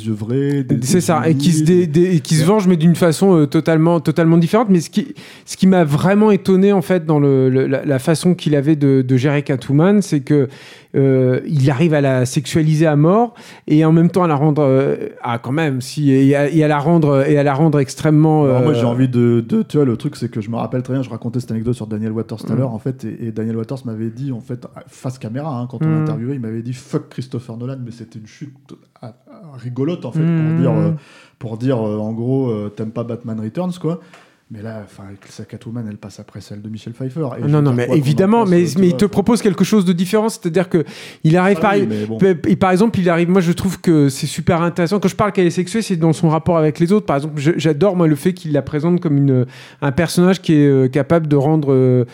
[0.81, 4.38] C'est des ça, et qui se, dé- qui se venge, mais d'une façon totalement, totalement
[4.38, 4.68] différente.
[4.70, 5.14] Mais ce qui,
[5.46, 8.76] ce qui m'a vraiment étonné, en fait, dans le, le- la, la façon qu'il avait
[8.76, 10.48] de, de gérer Catwoman, c'est que
[10.94, 13.34] euh, il arrive à la sexualiser à mort
[13.68, 16.64] et en même temps à la rendre, euh, ah, quand même, si, et à, et
[16.64, 18.44] à la rendre, et à la rendre extrêmement.
[18.44, 20.58] Alors, moi, euh, j'ai envie de, de- Tu vois, le truc, c'est que je me
[20.58, 22.60] rappelle très bien, je racontais cette anecdote sur Daniel Waters tout à Mm.
[22.60, 25.78] l'heure, en fait, et, et Daniel Waters m'avait dit, en fait, face caméra, hein, quand
[25.82, 26.00] on Mm.
[26.00, 28.52] l'interviewait, il m'avait dit fuck Christopher Nolan, mais c'était une chute
[29.58, 30.50] rigolote, en fait, Mm.
[30.50, 30.92] pour dire, euh,
[31.42, 34.00] pour dire euh, en gros, euh, t'aimes pas Batman Returns, quoi.
[34.52, 37.22] Mais là, enfin, sa Catwoman, elle passe après celle de Michel Pfeiffer.
[37.38, 40.28] Et veux Non, non, mais évidemment, mais, mais il te propose quelque chose de différent,
[40.28, 40.84] c'est-à-dire que
[41.24, 42.20] il arrive Ah par, oui, mais bon.
[42.45, 43.30] et par exemple, il arrive.
[43.30, 45.00] Moi, je trouve que c'est super intéressant.
[45.00, 47.06] Quand je parle qu'elle est sexuée, c'est dans son rapport avec les autres.
[47.06, 49.45] Par exemple, j'adore moi le fait qu'il la présente comme une
[49.82, 52.06] un personnage qui est euh, capable de rendre.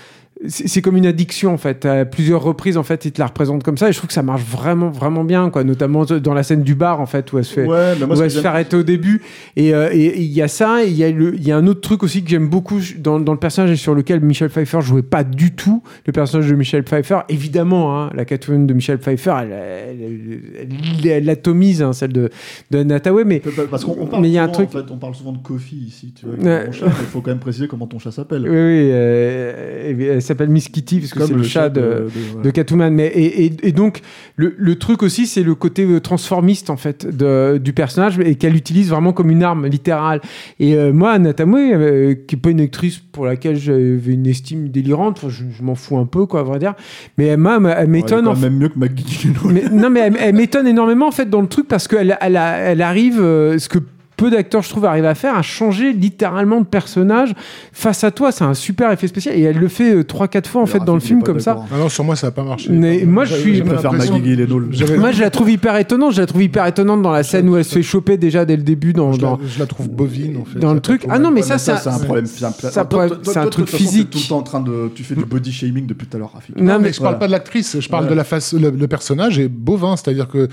[0.44, 1.86] Euh, c'est comme une addiction en fait.
[1.86, 4.14] À plusieurs reprises en fait, il te la représente comme ça et je trouve que
[4.14, 5.64] ça marche vraiment vraiment bien quoi.
[5.64, 8.32] Notamment dans la scène du bar en fait où elle se fait Ouais, où elle
[8.32, 9.22] se arrêter au début.
[9.56, 11.58] Et euh, et- il y a ça, et il y, a le- il y a
[11.58, 14.50] un autre truc aussi que j'aime beaucoup dans, dans le personnage et sur lequel Michel
[14.50, 15.82] Pfeiffer jouait pas du tout.
[16.06, 20.70] Le personnage de Michel Pfeiffer, évidemment, hein, la Catwoman de Michel Pfeiffer, elle, elle, elle-
[21.02, 22.30] elle- elle atomise hein, celle de,
[22.72, 24.70] de Anne Hathaway, mais Parce qu'on on parle, Mais il y a un souvent, truc-
[24.76, 26.36] en fait, on parle souvent de Kofi ici, tu vois,
[26.72, 26.74] il
[27.08, 28.44] faut quand même préciser comment ton chat s'appelle.
[28.44, 32.08] oui, oui, euh, s'appelle Miss Kitty parce que c'est le, chat de,
[32.44, 32.94] de Catwoman.
[32.94, 34.02] Mais, et, et- et donc,
[34.36, 38.36] le, le truc aussi, c'est le côté euh, transformiste, en fait, de, du personnage et
[38.36, 40.22] qu'elle utilise vraiment comme une arme littérale.
[40.60, 44.28] Et euh, moi, Anna Tamoué, euh, qui n'est pas une actrice pour laquelle j'avais une
[44.28, 46.74] estime délirante, je, je m'en fous un peu, quoi, à vrai dire.
[47.18, 48.42] Mais elle, m'a- elle Ouais, m'étonne, en fait.
[48.50, 49.30] même mieux que McGee.
[49.72, 52.82] Non, mais elle, elle m'étonne énormément en fait dans le truc parce qu'elle elle, elle
[52.82, 53.80] arrive, euh, ce que
[54.18, 57.34] peu d'acteurs, je trouve, arrivent à faire, à changer littéralement de personnage
[57.72, 58.32] face à toi.
[58.32, 59.36] C'est un super effet spécial.
[59.38, 61.60] Et elle le fait 3-4 fois, en fait, dans le film, comme ça.
[61.72, 62.70] Ah non, sur moi, ça n'a pas marché.
[62.72, 63.62] Mais moi, je suis.
[63.62, 66.14] Moi, je la trouve hyper étonnante.
[66.14, 68.58] Je la trouve hyper étonnante dans la scène où elle se fait choper déjà dès
[68.58, 68.92] le début.
[68.94, 69.38] Dans, je, dans...
[69.38, 70.60] La, je la trouve bovine, en fait.
[70.60, 71.06] Dans le truc.
[71.10, 72.26] Ah non, mais ça, c'est un problème.
[72.26, 74.10] C'est un truc physique.
[74.10, 74.92] tout le temps en train de.
[74.96, 76.60] Tu fais du body shaming depuis tout à l'heure, Rafik.
[76.60, 77.80] Non, mais je parle pas de l'actrice.
[77.80, 78.54] Je parle de la face.
[78.54, 79.96] Le personnage est bovin.
[79.96, 80.50] C'est-à-dire que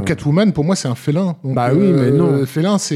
[0.00, 1.34] Catwoman, pour moi, c'est un félin.
[1.42, 2.46] Bah oui, mais non.
[2.46, 2.91] Félin, c'est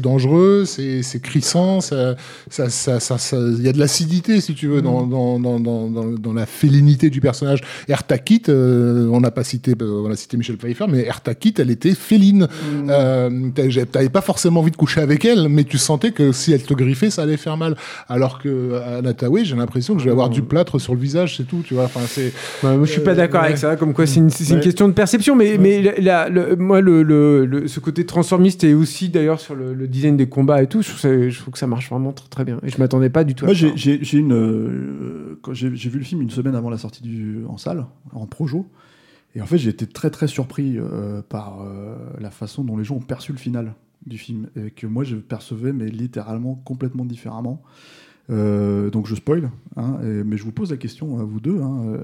[0.00, 6.32] dangereux, c'est crissant, il y a de l'acidité, si tu veux, dans, dans, dans, dans,
[6.32, 7.60] la félinité du personnage.
[7.88, 11.70] Erta Kitt, on n'a pas cité, on a cité Michel Pfeiffer, mais Erta Kitt, elle
[11.70, 12.48] était féline.
[12.72, 12.90] Mm.
[12.90, 13.30] Euh,
[13.90, 16.74] T'avais pas forcément envie de coucher avec elle, mais tu sentais que si elle te
[16.74, 17.76] griffait, ça allait faire mal.
[18.08, 21.44] Alors que Nathalie, j'ai l'impression que je vais avoir du plâtre sur le visage, c'est
[21.44, 21.84] tout, tu vois.
[21.84, 22.32] Enfin, c'est.
[22.62, 23.76] moi, je suis pas d'accord avec ça.
[23.76, 25.94] Comme quoi, c'est une, une, question de perception, mais, mais
[26.58, 30.66] moi, le, le, ce côté transformiste et aussi d'ailleurs sur le, design des combats et
[30.66, 32.58] tout, je trouve, je trouve, que ça marche vraiment très, très bien.
[32.62, 33.44] Et je m'attendais pas du tout.
[33.44, 37.58] Moi, j'ai une, euh, j'ai vu le film une semaine avant la sortie du, en
[37.58, 38.70] salle, en projo.
[39.34, 42.84] Et en fait, j'ai été très très surpris euh, par euh, la façon dont les
[42.84, 43.74] gens ont perçu le final
[44.06, 47.62] du film, et que moi je percevais, mais littéralement complètement différemment.
[48.30, 51.60] Euh, donc je spoil, hein, mais je vous pose la question à vous deux.
[51.60, 51.98] Hein,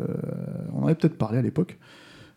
[0.72, 1.78] on en avait peut-être parlé à l'époque.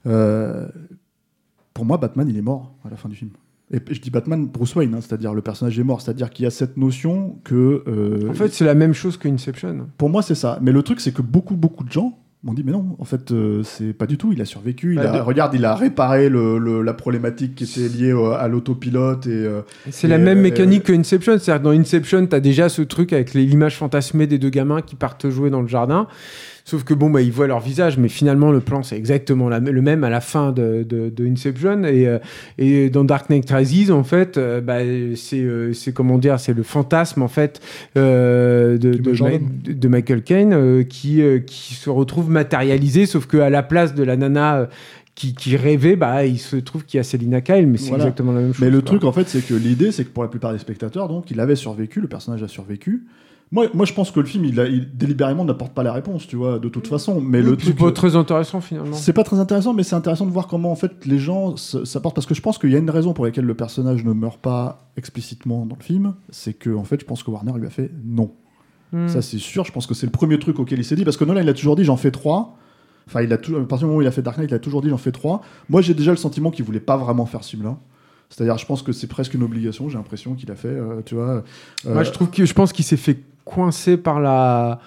[0.04, 3.32] pour moi, Batman, il est mort à la fin du film.
[3.72, 6.48] Et je dis Batman, Bruce Wayne, hein, c'est-à-dire le personnage est mort, c'est-à-dire qu'il y
[6.48, 7.84] a cette notion que.
[8.30, 9.88] en fait, c'est la même chose que Inception.
[9.98, 10.60] Pour moi, c'est ça.
[10.62, 13.32] Mais le truc, c'est que beaucoup, beaucoup de gens m'ont dit mais non en fait
[13.32, 16.82] euh, c'est pas du tout il a survécu il bah, regarde il a réparé le,
[16.82, 20.94] la problématique qui était liée à l'autopilote et euh, c'est la même euh, mécanique que
[20.94, 24.96] Inception c'est-à-dire dans Inception t'as déjà ce truc avec l'image fantasmée des deux gamins qui
[24.96, 26.08] partent jouer dans le jardin
[26.68, 29.82] Sauf que bon, bah, ils voient leur visage, mais finalement, le plan, c'est exactement le
[29.82, 31.86] même à la fin de, de, Inception.
[31.86, 32.20] Et, euh,
[32.58, 34.80] et, dans Dark Knight Rises, en fait, euh, bah,
[35.16, 37.62] c'est, euh, c'est comment dire, c'est le fantasme, en fait,
[37.96, 44.18] de, de, Michael Caine qui, qui se retrouve matérialisé, sauf qu'à la place de la
[44.18, 44.68] nana
[45.16, 48.34] qui, qui, rêvait, bah, il se trouve qu'il y a Selina Kyle, mais c'est exactement
[48.34, 48.66] la même chose.
[48.66, 51.08] Mais le truc, en fait, c'est que l'idée, c'est que pour la plupart des spectateurs,
[51.08, 53.06] donc, il avait survécu, le personnage a survécu.
[53.52, 56.36] Moi, moi, je pense que le film, il, il délibérément n'apporte pas la réponse, tu
[56.36, 57.22] vois, de toute façon.
[57.22, 58.96] Mais le truc, pas très intéressant finalement.
[58.96, 62.16] C'est pas très intéressant, mais c'est intéressant de voir comment en fait les gens s'apportent.
[62.16, 64.40] Parce que je pense qu'il y a une raison pour laquelle le personnage ne meurt
[64.42, 67.70] pas explicitement dans le film, c'est que en fait, je pense que Warner lui a
[67.70, 68.32] fait non.
[68.92, 69.08] Hmm.
[69.08, 69.64] Ça, c'est sûr.
[69.64, 71.50] Je pense que c'est le premier truc auquel il s'est dit, parce que Nolan, il
[71.50, 72.58] a toujours dit, j'en fais trois.
[73.08, 74.56] Enfin, il a tout, à partir du moment où il a fait Dark Knight, il
[74.56, 75.42] a toujours dit, j'en fais trois.
[75.70, 77.78] Moi, j'ai déjà le sentiment qu'il voulait pas vraiment faire ce film-là.
[78.30, 79.88] C'est-à-dire, je pense que c'est presque une obligation.
[79.88, 81.44] J'ai l'impression qu'il a fait, euh, tu vois.
[81.86, 84.80] Moi, je trouve que je pense qu'il s'est fait coincé par la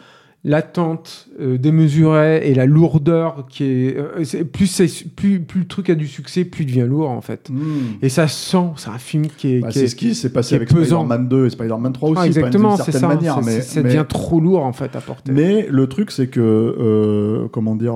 [0.42, 5.90] l'attente euh, démesurée et la lourdeur qui est, euh, plus, c'est, plus plus le truc
[5.90, 7.50] a du succès plus il devient lourd en fait.
[7.50, 7.98] Hmm.
[8.00, 10.70] et ça sent c'est un film qui est, bah, c'est ce qui s'est passé avec
[10.70, 14.40] Spider-Man 2 et Spider-Man 3 aussi ah, exactement c'est ça manière, mais, ça devient trop
[14.40, 15.30] lourd en fait à porter.
[15.30, 17.94] Mais le truc c'est que euh, comment dire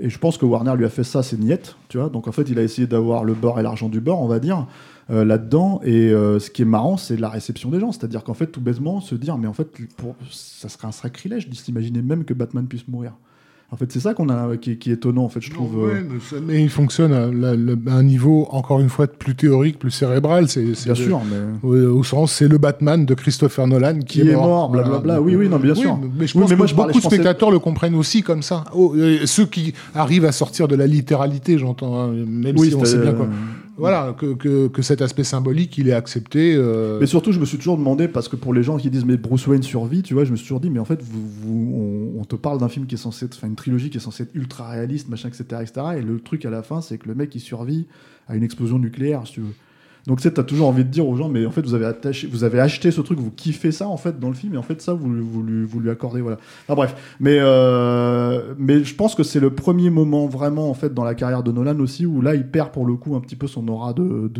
[0.00, 2.10] et je pense que Warner lui a fait ça c'est niette tu vois.
[2.10, 4.40] Donc en fait il a essayé d'avoir le beurre et l'argent du beurre on va
[4.40, 4.66] dire
[5.10, 5.80] euh, là-dedans.
[5.84, 7.90] Et euh, ce qui est marrant, c'est la réception des gens.
[7.90, 11.48] C'est-à-dire qu'en fait, tout bêtement, se dire, mais en fait, pour, ça serait un sacrilège
[11.48, 13.14] d'imaginer même que Batman puisse mourir.
[13.72, 15.88] En fait, c'est ça qu'on a qui, est étonnant, en fait, je trouve.
[15.88, 16.02] Euh.
[16.42, 20.48] mais, il fonctionne à, un niveau encore une fois plus théorique, plus cérébral.
[20.48, 21.20] C'est bien sûr,
[21.62, 24.70] mais au, sens c'est le Batman de Christopher Nolan qui, est, mort.
[24.70, 25.20] Blablabla.
[25.20, 25.98] Oui, oui, non, bien sûr.
[26.18, 28.64] Mais je pense que beaucoup de spectateurs le comprennent aussi comme ça.
[28.74, 32.98] Oh, ceux qui arrivent à sortir de la littéralité, j'entends, hein, même si on sait
[32.98, 33.28] bien quoi
[33.80, 36.54] voilà, que, que, cet aspect symbolique, il est accepté.
[36.54, 36.98] Euh.
[37.00, 39.16] Mais surtout, je me suis toujours demandé, parce que pour les gens qui disent, mais
[39.16, 42.24] Bruce Wayne survit, tu vois, je me suis toujours dit, mais en fait, vous, on,
[42.24, 44.34] te parle d'un film qui est censé être, enfin, une trilogie qui est censée être
[44.34, 45.86] ultra réaliste, machin, etc., etc.
[45.98, 47.86] Et le truc à la fin, c'est que le mec, il survit
[48.28, 49.54] à une explosion nucléaire, si tu veux.
[50.06, 51.86] Donc tu sais, t'as toujours envie de dire aux gens, mais en fait, vous avez,
[51.86, 54.56] attaché, vous avez acheté ce truc, vous kiffez ça en fait dans le film, et
[54.56, 56.20] en fait, ça, vous, vous, lui, vous lui accordez.
[56.20, 56.38] Voilà.
[56.66, 57.16] Enfin bref.
[57.20, 61.14] Mais, euh, mais je pense que c'est le premier moment vraiment en fait dans la
[61.14, 63.66] carrière de Nolan aussi où là, il perd pour le coup un petit peu son
[63.68, 64.30] aura de.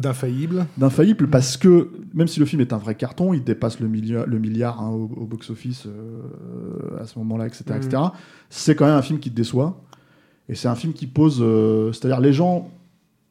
[0.00, 0.56] D'infaillible.
[0.56, 3.88] De, D'infaillible, parce que même si le film est un vrai carton, il dépasse le
[3.88, 7.64] milliard, le milliard hein, au, box-office euh, à ce moment-là, etc.
[7.76, 7.88] etc.
[7.96, 8.10] Mm.
[8.50, 9.80] C'est quand même un film qui te déçoit.
[10.48, 11.38] Et c'est un film qui pose.
[11.40, 12.70] Euh, c'est-à-dire, les gens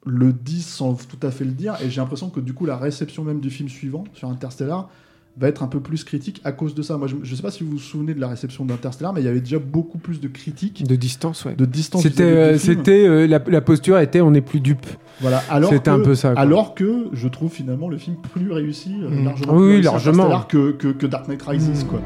[0.05, 2.77] le disent sans tout à fait le dire, et j'ai l'impression que du coup la
[2.77, 4.89] réception même du film suivant, sur Interstellar,
[5.37, 6.97] va être un peu plus critique à cause de ça.
[6.97, 9.29] Moi, je, sais pas si vous vous souvenez de la réception d'Interstellar, mais il y
[9.29, 10.85] avait déjà beaucoup plus de critiques.
[10.85, 11.55] De distance, ouais.
[11.55, 12.01] De distance.
[12.01, 14.85] C'était, euh, c'était euh, la, posture était on n'est plus dupe.
[15.21, 15.41] Voilà.
[15.49, 16.33] Alors c'était un peu ça.
[16.35, 19.25] Alors que je trouve finalement le film plus réussi, euh, mmh.
[19.25, 20.41] largement oui, plus largement.
[20.41, 21.87] que, que, que, Dark Knight Rises, mmh.
[21.87, 22.01] quoi.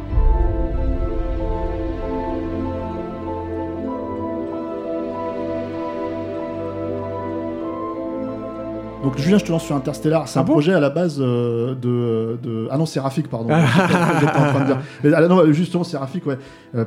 [9.06, 10.28] Donc Julien, je te lance sur Interstellar.
[10.28, 13.50] C'est un projet à la base de, de, Ah non, c'est Rafik, pardon.
[14.20, 14.80] J'étais en train de dire.
[15.04, 16.38] Mais, ah, non, justement, c'est Rafik, ouais.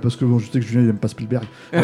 [0.03, 1.45] parce que bon, je sais que Julien, il n'aime pas Spielberg.
[1.73, 1.81] oui,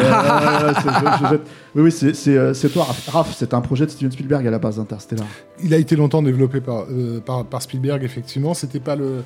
[1.75, 3.33] oui, c'est toi, Raf.
[3.35, 5.25] C'est un projet de Steven Spielberg à la base d'Interstellar.
[5.63, 6.83] Il a été longtemps développé par,
[7.25, 8.53] par, par Spielberg, effectivement.
[8.53, 9.23] C'était pas le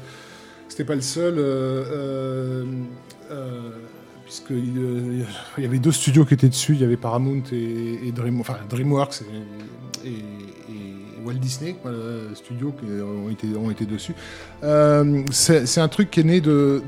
[0.69, 1.35] c'était pas le seul.
[1.37, 2.65] Euh, euh,
[3.31, 3.71] euh,
[4.23, 5.25] puisqu'il
[5.57, 9.23] y avait deux studios qui étaient dessus, il y avait Paramount et, DreamWorks
[10.05, 10.11] et,
[11.25, 11.75] Walt Disney,
[12.33, 14.13] studios qui ont été, ont été dessus.
[15.31, 16.81] c'est un truc qui est né de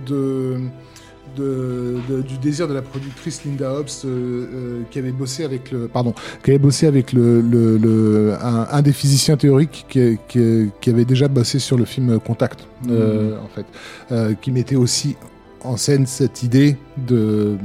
[1.37, 6.13] du désir de la productrice Linda Hobbs euh, euh, qui avait bossé avec le pardon
[6.43, 11.77] qui avait bossé avec le, un, des physiciens théoriques qui, qui, avait déjà bossé sur
[11.77, 13.43] le film Contact euh, mmh.
[13.43, 15.15] en fait qui mettait aussi
[15.63, 17.57] en scène cette idée de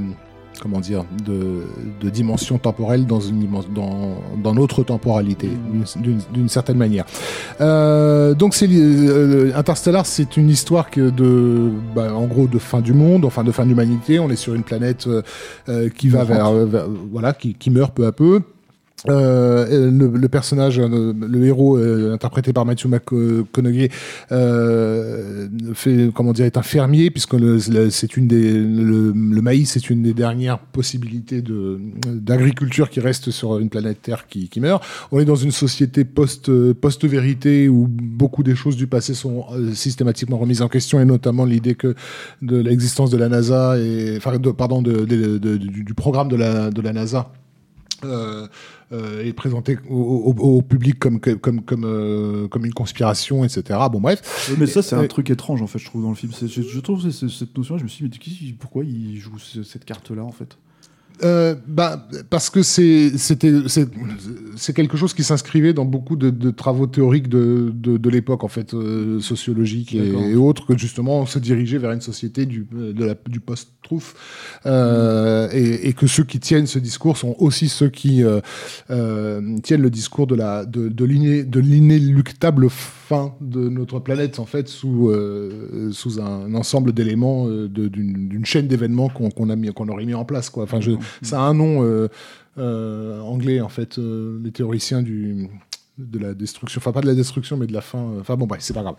[0.60, 1.64] comment dire, de,
[2.00, 5.48] de, dimension temporelle dans, une, dans, dans notre temporalité,
[6.32, 7.04] d'une certaine manière.
[7.60, 12.80] Euh, donc c'est euh, Interstellar, c'est une histoire que de, bah, en gros, de fin
[12.80, 14.18] du monde, enfin de fin de l'humanité.
[14.18, 15.06] On est sur une planète
[15.68, 16.52] euh, qui va vers,
[17.10, 18.42] voilà, qui, qui meurt peu à peu.
[19.08, 23.90] Euh, le, personnage, euh, le, héros euh, interprété par Matthew McConaughey,
[25.74, 27.36] fait comment dire est un fermier puisque
[27.90, 33.68] c'est une des le, maïs est une des dernières possibilités d'agriculture qui reste sur une
[33.68, 34.82] planète Terre qui, meurt.
[35.12, 39.44] On est dans une société post post vérité où beaucoup des choses du passé sont
[39.74, 41.94] systématiquement remises en question et notamment l'idée que
[42.42, 47.30] de l'existence de la NASA et enfin pardon du, programme de la de la NASA.
[48.92, 53.80] Euh, est présenté au, public comme comme comme euh, comme une conspiration, etc.
[53.90, 54.54] Bon bref.
[54.58, 56.32] mais ça c'est un truc étrange en fait, je trouve dans le film.
[56.40, 60.10] Je, je, trouve cette notion, je me suis dit mais pourquoi il joue cette carte
[60.10, 60.56] là en fait?
[61.24, 63.52] Euh, bah, parce que c'est c'était
[64.56, 68.44] c'est quelque chose qui s'inscrivait dans beaucoup de, de, travaux théoriques de, de, de l'époque
[68.44, 72.66] en fait euh, sociologiques et, autres que justement on se dirigeait vers une société du
[72.70, 74.14] de la, du post truth
[74.66, 78.40] euh, et, et, que ceux qui tiennent ce discours sont aussi ceux qui euh,
[78.90, 82.68] euh tiennent le discours de la de de l'inéluctable
[83.08, 85.12] fin de notre planète en fait sous
[85.92, 90.50] sous un ensemble d'éléments d'une chaîne d'événements qu'on a mis qu'on aurait mis en place
[90.50, 92.08] quoi enfin je ça a un nom euh,
[92.58, 95.48] euh, anglais, en fait, euh, les théoriciens du,
[95.98, 98.14] de la destruction, enfin pas de la destruction, mais de la fin.
[98.20, 98.96] Enfin bon, bref, c'est pas grave.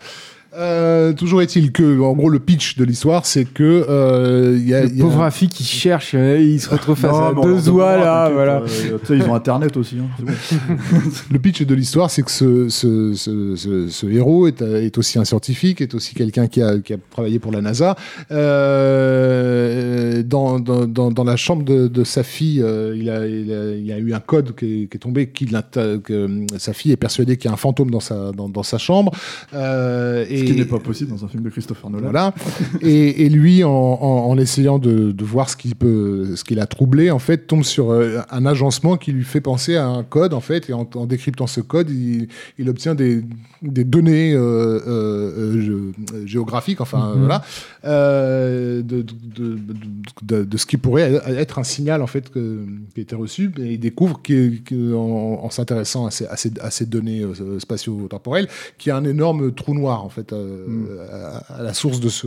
[0.56, 4.84] Euh, toujours est-il que, en gros, le pitch de l'histoire, c'est que euh, y a,
[4.84, 5.04] le y a...
[5.04, 8.62] pauvre Rafi qui cherche, euh, il se retrouve face à deux oies là, voilà.
[8.62, 9.96] Euh, ils ont Internet aussi.
[9.98, 10.32] Hein, bon.
[11.30, 15.24] le pitch de l'histoire, c'est que ce, ce, ce, ce, héros est, est, aussi un
[15.24, 17.94] scientifique, est aussi quelqu'un qui a, qui a travaillé pour la NASA.
[18.30, 23.92] Euh, dans, dans, dans, la chambre de, de sa fille, il a, il, a, il,
[23.92, 27.36] a, eu un code qui est, qui est tombé, qui que sa fille est persuadée
[27.36, 29.12] qu'il y a un fantôme dans sa, dans, dans sa chambre.
[29.52, 32.10] et ce qui n'est pas possible dans un film de Christopher Nolan.
[32.10, 32.34] Voilà.
[32.80, 36.54] et, et, lui, en, en, en essayant de, de, voir ce qui peut, ce qui
[36.54, 40.02] l'a troublé, en fait, tombe sur euh, un agencement qui lui fait penser à un
[40.02, 43.22] code, en fait, et en, en décryptant ce code, il, il obtient des,
[43.62, 45.92] des données euh, euh,
[46.24, 47.18] géographiques, enfin mm-hmm.
[47.18, 47.42] voilà,
[47.84, 49.58] euh, de, de,
[50.22, 52.64] de, de, ce qui pourrait être un signal en fait que,
[52.94, 56.70] qui a été reçu, et il découvre qu'en en, s'intéressant à ces, à, ces, à
[56.70, 57.22] ces données
[57.58, 60.86] spatio-temporelles, qu'il y a un énorme trou noir en fait Mm.
[61.48, 62.26] à, la source de ce.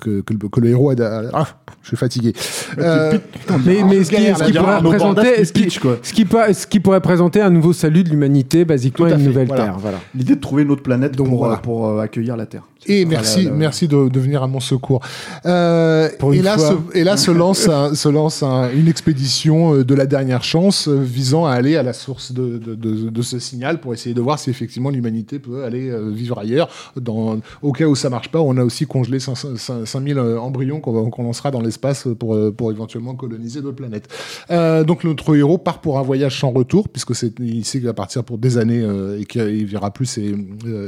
[0.00, 1.22] Que, que, le héros a.
[1.32, 1.46] Ah,
[1.82, 2.32] je suis fatigué.
[2.78, 3.18] Euh,
[3.64, 8.04] mais, mais ce, qui, pourrait représenter, ce, qui, ce, qui, pourrait présenter un nouveau salut
[8.04, 9.76] de l'humanité, basiquement une nouvelle Terre.
[9.78, 9.98] Voilà.
[10.14, 12.62] L'idée de trouver une autre planète Donc, pour, pour euh, accueillir la Terre.
[12.86, 15.00] Et merci, merci de, de, venir à mon secours.
[15.46, 19.84] Euh, et, là, se, et, là, se, lance, un, se lance un, une expédition euh,
[19.84, 23.38] de la dernière chance euh, visant à aller à la source de, de, de ce
[23.38, 26.68] signal pour essayer de voir si effectivement l'humanité peut aller euh, vivre ailleurs.
[27.00, 31.52] Dans, au cas où ça marche pas, on a aussi congelé 5000 embryons qu'on lancera
[31.52, 34.08] dans l'espace pour, pour éventuellement coloniser d'autres planètes.
[34.50, 37.86] Euh, donc notre héros part pour un voyage sans retour, puisque c'est, il sait qu'il
[37.86, 38.84] va partir pour des années
[39.18, 40.34] et qu'il verra plus ses,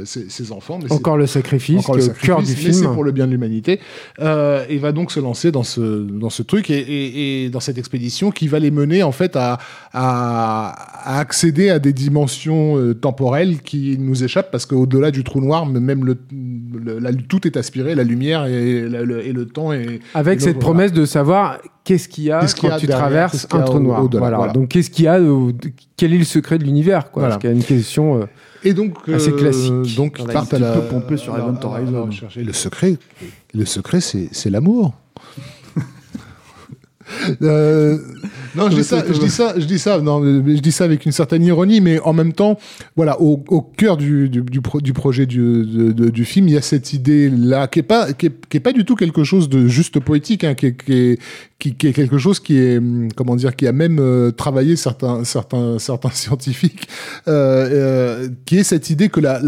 [0.03, 0.79] ses, ses enfants.
[0.83, 2.73] Mais Encore le sacrifice le cœur du film.
[2.73, 3.79] C'est pour le bien de l'humanité.
[4.19, 7.59] Euh, et va donc se lancer dans ce, dans ce truc et, et, et, dans
[7.59, 9.57] cette expédition qui va les mener en fait à,
[9.93, 10.69] à,
[11.05, 15.65] à accéder à des dimensions euh, temporelles qui nous échappent parce qu'au-delà du trou noir,
[15.65, 16.17] même le,
[16.99, 19.73] la, tout est aspiré, la lumière et, le, et le temps.
[19.73, 23.79] Et, Avec cette promesse de savoir qu'est-ce qu'il y a quand tu traverses un trou
[23.79, 24.07] noir.
[24.11, 24.47] voilà.
[24.49, 25.19] Donc qu'est-ce qu'il y a,
[25.97, 28.21] quel est le secret de l'univers quoi Parce qu'il y a une question.
[28.21, 28.25] Euh,
[28.63, 29.95] et donc, assez euh, classique.
[29.95, 30.73] Donc, ils partent à la.
[30.77, 32.09] pomper sur Event Horizon.
[32.35, 32.97] Le secret,
[33.53, 34.93] le secret, c'est l'amour.
[37.41, 37.97] Euh,
[38.55, 41.05] non, je dis ça, je dis ça, je dis ça, non, je dis ça avec
[41.05, 42.57] une certaine ironie, mais en même temps,
[42.95, 44.61] voilà, au, cœur du, du,
[44.93, 48.85] projet du, film, il y a cette idée-là qui est pas, qui est, pas du
[48.85, 51.19] tout quelque chose de juste poétique, hein, qui, est,
[51.59, 52.81] quelque chose qui est,
[53.15, 56.87] comment dire, qui a même euh, travaillé certains, certains, certains scientifiques,
[57.27, 59.39] euh, qui est cette idée que la,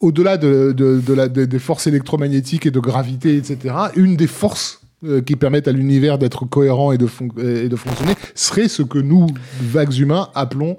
[0.00, 5.68] au-delà de, des forces électromagnétiques et de gravité, etc., une des forces euh, qui permettent
[5.68, 7.08] à l'univers d'être cohérent et de,
[7.42, 9.26] et de fonctionner serait ce que nous,
[9.60, 10.76] vagues humains, appelons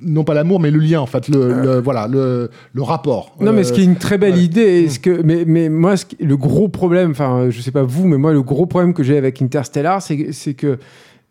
[0.00, 3.34] non pas l'amour, mais le lien, en fait, le, le voilà, le, le, rapport.
[3.40, 4.42] Non, mais ce qui est une très belle ouais.
[4.42, 7.82] idée, ce que, mais, mais moi, ce qui, le gros problème, enfin, je sais pas
[7.82, 10.78] vous, mais moi, le gros problème que j'ai avec Interstellar, c'est que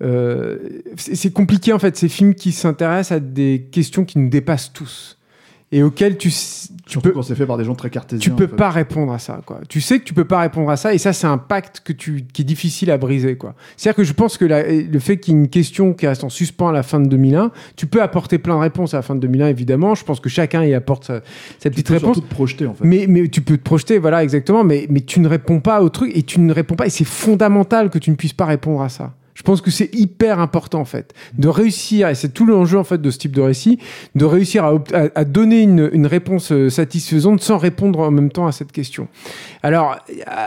[0.02, 0.58] euh,
[0.96, 5.19] c'est compliqué, en fait, ces films qui s'intéressent à des questions qui nous dépassent tous
[5.72, 6.32] et auquel tu
[6.88, 8.20] tu peux quand c'est fait par des gens très cartésiens.
[8.20, 8.56] Tu peux en fait.
[8.56, 9.60] pas répondre à ça quoi.
[9.70, 11.94] Tu sais que tu peux pas répondre à ça et ça c'est un pacte que
[11.94, 13.54] tu qui est difficile à briser quoi.
[13.78, 16.24] C'est-à-dire que je pense que la, le fait qu'il y ait une question qui reste
[16.24, 19.04] en suspens à la fin de 2001, tu peux apporter plein de réponses à la
[19.04, 21.22] fin de 2001 évidemment, je pense que chacun y apporte sa,
[21.60, 22.18] sa petite tu peux réponse.
[22.18, 22.84] Te projeter en fait.
[22.84, 25.90] Mais mais tu peux te projeter voilà exactement mais mais tu ne réponds pas au
[25.90, 28.82] truc et tu ne réponds pas et c'est fondamental que tu ne puisses pas répondre
[28.82, 29.14] à ça.
[29.40, 32.84] Je pense que c'est hyper important en fait de réussir, et c'est tout l'enjeu en
[32.84, 33.80] fait de ce type de récit,
[34.16, 38.48] de réussir à, à, à donner une, une, réponse satisfaisante sans répondre en même temps
[38.48, 39.08] à cette question.
[39.64, 39.96] Alors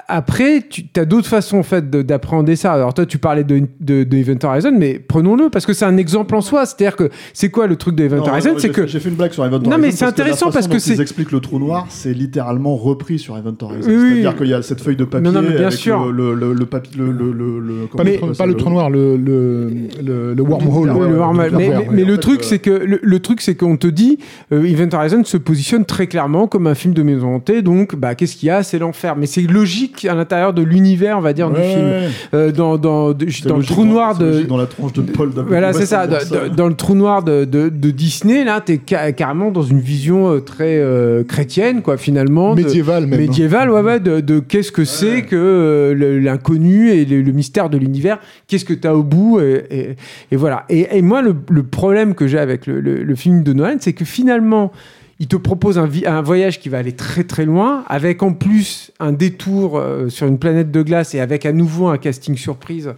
[0.09, 2.73] après, tu as d'autres façons en fait d'appréhender ça.
[2.75, 5.97] Alors toi, tu parlais de, de, de Event Horizon, mais prenons-le parce que c'est un
[5.97, 6.67] exemple en soi.
[6.67, 8.55] C'est-à-dire que c'est quoi le truc de Event Horizon?
[8.59, 9.71] C'est que j'ai fait une blague sur Event Horizon.
[9.71, 10.95] Non, mais c'est intéressant parce que c'est.
[10.95, 13.91] Ils expliquent le trou noir, c'est littéralement repris sur Event Horizon.
[13.91, 16.11] Oui, C'est-à-dire qu'il y a cette feuille de papier non, non, mais bien avec sûr.
[16.11, 19.17] le, le, le, papier, le, le, le, pas, mais, le, pas le trou noir, le,
[19.17, 19.71] le,
[20.03, 20.91] le, le wormhole.
[20.91, 21.51] Ouais, le wormhole.
[21.57, 24.19] Mais, mais, mais le, truc, c'est que le, le, truc, c'est qu'on te dit,
[24.53, 27.63] euh, Event Horizon se positionne très clairement comme un film de maison hantée.
[27.63, 28.63] Donc, bah, qu'est-ce qu'il y a?
[28.63, 29.17] C'est l'enfer.
[29.17, 31.61] Mais c'est logique à l'intérieur de l'univers, on va dire, ouais.
[31.61, 32.13] du film.
[32.35, 34.43] Euh, dans dans, de, dans le trou noir de.
[34.43, 35.31] Dans la tranche de Paul.
[35.49, 36.07] Voilà, c'est ça.
[36.07, 36.19] Dans,
[36.55, 40.41] dans le trou noir de, de, de Disney, là, t'es ca carrément dans une vision
[40.41, 42.55] très euh, chrétienne, quoi, finalement.
[42.55, 43.21] Médiévale, même.
[43.21, 44.01] Médiévale, ouais, ouais.
[44.01, 48.19] De, qu'est-ce que c'est que euh, l'inconnu et le, le, mystère de l'univers.
[48.47, 49.97] Qu'est-ce que t'as au bout et,
[50.33, 50.65] voilà.
[50.69, 54.73] Et, moi, le, problème que j'ai avec le, film de Noël, c'est que finalement,
[55.19, 59.13] il te propose un, voyage qui va aller très très loin, avec en plus un
[59.13, 62.93] détour euh, sur une planète de glace et avec à nouveau un casting surprise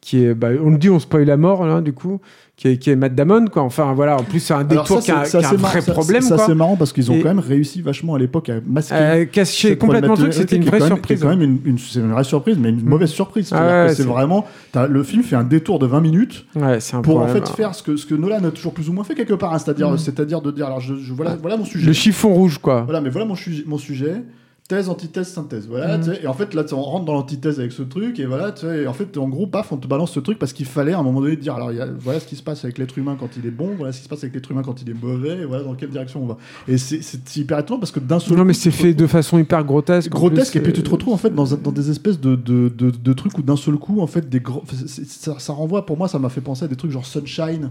[0.00, 2.20] qui est, bah, on le dit, on spoil la mort là, du coup
[2.56, 3.62] qui est, qui est Matt Damon quoi.
[3.62, 6.22] Enfin voilà en plus c'est un détour qui a, qui a un vrai ça, problème
[6.22, 8.94] ça, c'est marrant parce qu'ils ont et quand même réussi vachement à l'époque à masquer
[8.94, 11.20] euh, cacher complètement le truc c'était une vraie même, surprise.
[11.20, 12.88] quand même une, une c'est une vraie surprise mais une mmh.
[12.88, 13.50] mauvaise surprise.
[13.52, 17.30] Ah ouais, c'est vraiment le film fait un détour de 20 minutes ouais, pour problème,
[17.30, 19.34] en fait faire ce que ce que Nolan a toujours plus ou moins fait quelque
[19.34, 19.98] part hein, c'est-à-dire mmh.
[19.98, 21.86] c'est-à-dire de dire alors je, je, voilà voilà mon sujet.
[21.86, 22.82] le chiffon rouge quoi.
[22.82, 23.36] Voilà mais voilà mon,
[23.66, 24.22] mon sujet
[24.68, 25.68] thèse, antithèse, synthèse.
[25.68, 26.14] Voilà, mmh.
[26.22, 28.92] et en fait, là, on rentre dans l'antithèse avec ce truc, et voilà, et en
[28.92, 31.20] fait, en gros, paf, on te balance ce truc parce qu'il fallait à un moment
[31.20, 33.46] donné dire, alors, y a, voilà ce qui se passe avec l'être humain quand il
[33.46, 35.44] est bon, voilà ce qui se passe avec l'être humain quand il est mauvais, et
[35.44, 36.38] voilà dans quelle direction on va.
[36.68, 39.64] Et c'est hyper étonnant parce que d'un seul Non, mais c'est fait de façon hyper
[39.64, 40.10] grotesque.
[40.10, 42.68] Grotesque, plus, et puis tu te retrouves en fait dans, dans des espèces de, de,
[42.68, 44.64] de, de trucs où d'un seul coup, en fait, des gros.
[44.86, 47.70] Ça, ça, renvoie, pour moi, ça m'a fait penser à des trucs genre Sunshine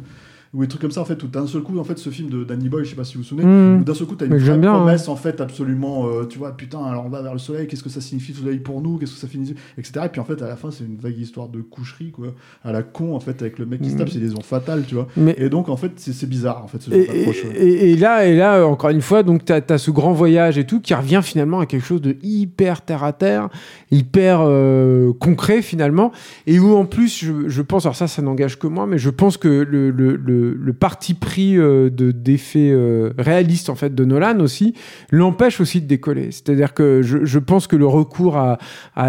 [0.56, 2.30] ou des trucs comme ça en fait où d'un seul coup en fait ce film
[2.30, 3.82] de Danny Boy je sais pas si vous vous souvenez mmh.
[3.82, 5.12] où d'un seul coup t'as une vraie bien, promesse hein.
[5.12, 7.90] en fait absolument euh, tu vois putain alors on va vers le soleil qu'est-ce que
[7.90, 10.42] ça signifie le soleil pour nous qu'est-ce que ça finit etc et puis en fait
[10.42, 12.28] à la fin c'est une vague histoire de coucherie quoi
[12.64, 14.84] à la con en fait avec le mec qui se tape c'est des liaisons fatales
[14.88, 15.08] tu vois.
[15.18, 18.36] Mais et donc en fait c'est bizarre en fait ce et, et, et, là et
[18.36, 21.60] là encore une fois donc t'as as ce grand voyage et tout qui revient finalement
[21.60, 23.50] à quelque chose de hyper terre à terre
[23.92, 26.12] hyper euh, concret finalement.
[26.48, 29.10] Et où en plus je, je pense alors ça ça n'engage que moi mais je
[29.10, 32.14] pense que le, le, le, le parti pris euh, de
[32.56, 34.74] euh, réalistes en fait de Nolan aussi
[35.12, 36.32] l'empêche aussi de décoller.
[36.32, 38.58] C'est-à-dire que je, pense que le recours à,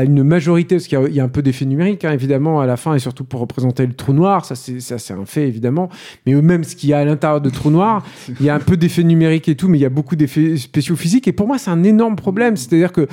[0.05, 2.77] une majorité, parce qu'il y, y, a un peu d'effet numérique hein, évidemment à la
[2.77, 5.89] fin et surtout pour représenter le trou noir, ça c'est ça c'est un fait évidemment,
[6.27, 8.05] mais même ce qu'il y a à l'intérieur de trou noir,
[8.41, 10.57] il y a un peu d'effet numérique et tout, mais il y a beaucoup d'effets
[10.57, 12.57] spéciaux physiques et pour moi c'est un énorme problème.
[12.57, 13.07] C'est-à-dire que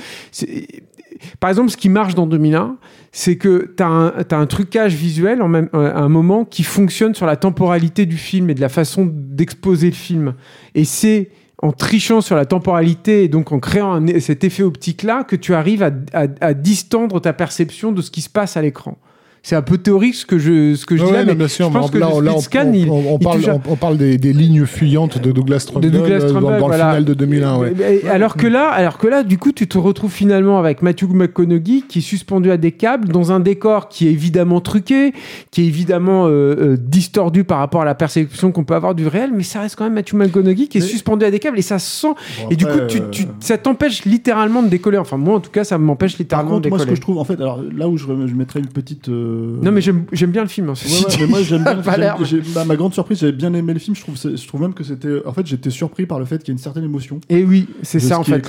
[1.40, 2.78] par exemple, ce qui marche dans 2001,
[3.12, 7.26] c'est que tu as, un trucage visuel en même, à un moment qui fonctionne sur
[7.26, 10.34] la temporalité du film et de la façon d'exposer le film.
[10.76, 11.30] Et c'est
[11.64, 15.54] en trichant sur la temporalité et donc en créant un, cet effet optique-là que tu
[15.54, 18.98] arrives à, distendre ta perception de ce qui se passe à l'écran
[19.46, 21.68] c'est un peu théorique ce que je, ce que je ouais, dis là, mais, sûr,
[21.68, 24.32] je pense que là, le là, scan, on, on, on parle, on, parle des, des,
[24.32, 26.86] lignes fuyantes de Douglas Trumbull, de Douglas Trumbull dans, dans voilà.
[26.86, 27.58] le final de 2001.
[27.58, 27.74] Ouais.
[28.06, 31.10] Et, alors que là, alors que là, du coup, tu te retrouves finalement avec Matthew
[31.10, 35.12] McConaughey qui est suspendu à des câbles dans un décor qui est évidemment truqué,
[35.52, 39.08] qui est évidemment euh, euh, distordu par rapport à la perception qu'on peut avoir du
[39.08, 40.88] réel, mais ça reste quand même Matthew McConaughey qui est mais...
[40.88, 42.08] suspendu à des câbles et ça se sent.
[42.08, 44.98] Bon, et après, du coup, tu, tu, ça t'empêche littéralement de décoller.
[44.98, 46.86] Enfin, moi, en tout cas, ça m'empêche littéralement contre, de décoller.
[46.86, 49.10] Moi, ce que je trouve, en fait, alors là où je, je mettrais une petite,
[49.10, 50.70] euh, Non, mais j'aime bien le film.
[50.70, 50.74] Hein,
[51.20, 51.64] mais moi, j'aime
[51.98, 52.16] bien.
[52.56, 53.96] bah, ma grande surprise, j'avais bien aimé le film.
[53.96, 55.26] Je trouve, je trouve même que c'était.
[55.26, 57.20] En fait, j'étais surpris par le fait qu'il y ait une certaine émotion.
[57.30, 58.44] Et oui, c'est ça en fait.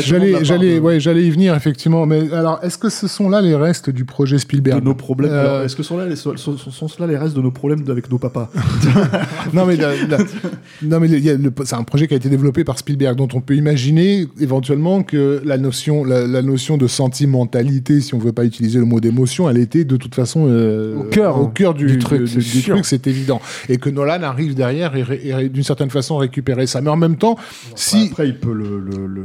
[0.00, 2.06] J'allais, j'allais, ouais, j'allais y venir effectivement.
[2.06, 5.30] Mais alors, est-ce que ce sont là les restes du projet Spielberg De nos problèmes.
[5.32, 8.10] Euh, est-ce que sont là les, sont, sont, là les restes de nos problèmes avec
[8.10, 8.50] nos papas
[9.52, 9.76] Non, mais
[10.82, 11.08] non, mais
[11.64, 15.42] c'est un projet qui a été développé par Spielberg, dont on peut imaginer éventuellement que
[15.44, 19.58] la notion, la, notion de sentimentalité, si on veut pas utiliser le mot d'émotion, elle
[19.58, 22.28] était de toute façon euh, au cœur, au cœur du, truc,
[22.82, 23.40] c'est évident.
[23.68, 26.80] Et que Nolan arrive derrière et, d'une certaine façon récupérer ça.
[26.80, 27.36] Mais en même temps,
[27.74, 29.22] si après il peut le, le, le,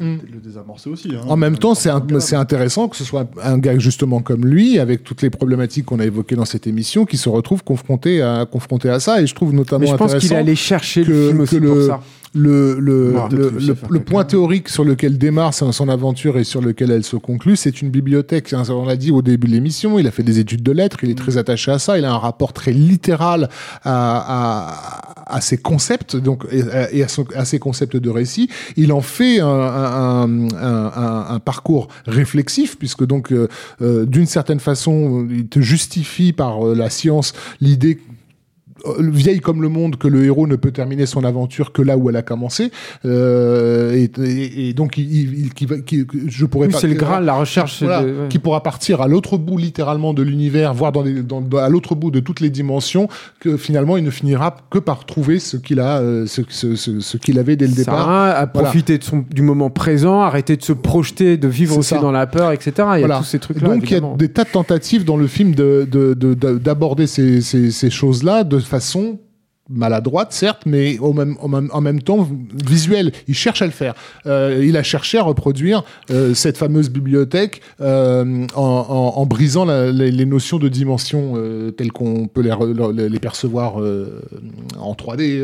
[0.00, 0.18] le hmm.
[0.42, 1.12] désamorcer aussi.
[1.14, 1.24] Hein.
[1.28, 5.04] En même temps, c'est c'est intéressant que ce soit un gars justement comme lui, avec
[5.04, 8.88] toutes les problématiques qu'on a évoquées dans cette émission, qui se retrouve confronté à confronté
[8.88, 9.20] à ça.
[9.20, 12.00] Et je trouve notamment je pense qu'il est allé chercher le film aussi pour ça
[12.34, 13.14] le, le,
[13.90, 17.82] le, point théorique sur lequel démarre son, aventure et sur lequel elle se conclut, c'est
[17.82, 18.54] une bibliothèque.
[18.70, 21.10] On l'a dit au début de l'émission, il a fait des études de lettres, il
[21.10, 23.50] est très attaché à ça, il a un rapport très littéral
[23.82, 26.62] à, à, à ses concepts donc, et,
[27.02, 28.48] à, à, ses concepts de récit.
[28.76, 33.48] Il en fait un, un, un, un parcours réflexif, puisque donc, euh,
[33.82, 37.98] euh, d'une certaine façon, il te justifie par euh, la science l'idée
[38.98, 42.08] vieille comme le monde que le héros ne peut terminer son aventure que là où
[42.10, 42.70] elle a commencé
[43.04, 47.84] euh, et, et, donc il, il, je pourrais oui, c'est le graal la recherche
[48.28, 52.10] qui pourra partir à l'autre bout littéralement de l'univers voire dans, dans, à l'autre bout
[52.10, 53.08] de toutes les dimensions
[53.40, 57.16] que finalement il ne finira que par trouver ce qu'il a euh, ce, ce, ce,
[57.16, 58.10] qu'il avait dès le départ.
[58.10, 62.12] à profiter de son, du moment présent arrêter de se projeter de vivre aussi dans
[62.12, 64.28] la peur etc il y a tous ces trucs là donc il y a des
[64.28, 65.86] tas de tentatives dans le film de
[66.62, 69.18] d'aborder de, de, ces, ces, ces choses là de façon
[69.68, 72.28] maladroite, certes, mais en même temps
[72.66, 73.12] visuelle.
[73.28, 73.94] Il cherche à le faire.
[74.26, 80.58] Euh, il a cherché à reproduire euh, cette fameuse bibliothèque euh, en, brisant les, notions
[80.58, 81.34] de dimension
[81.76, 85.42] telles qu'on peut les, percevoir en 3D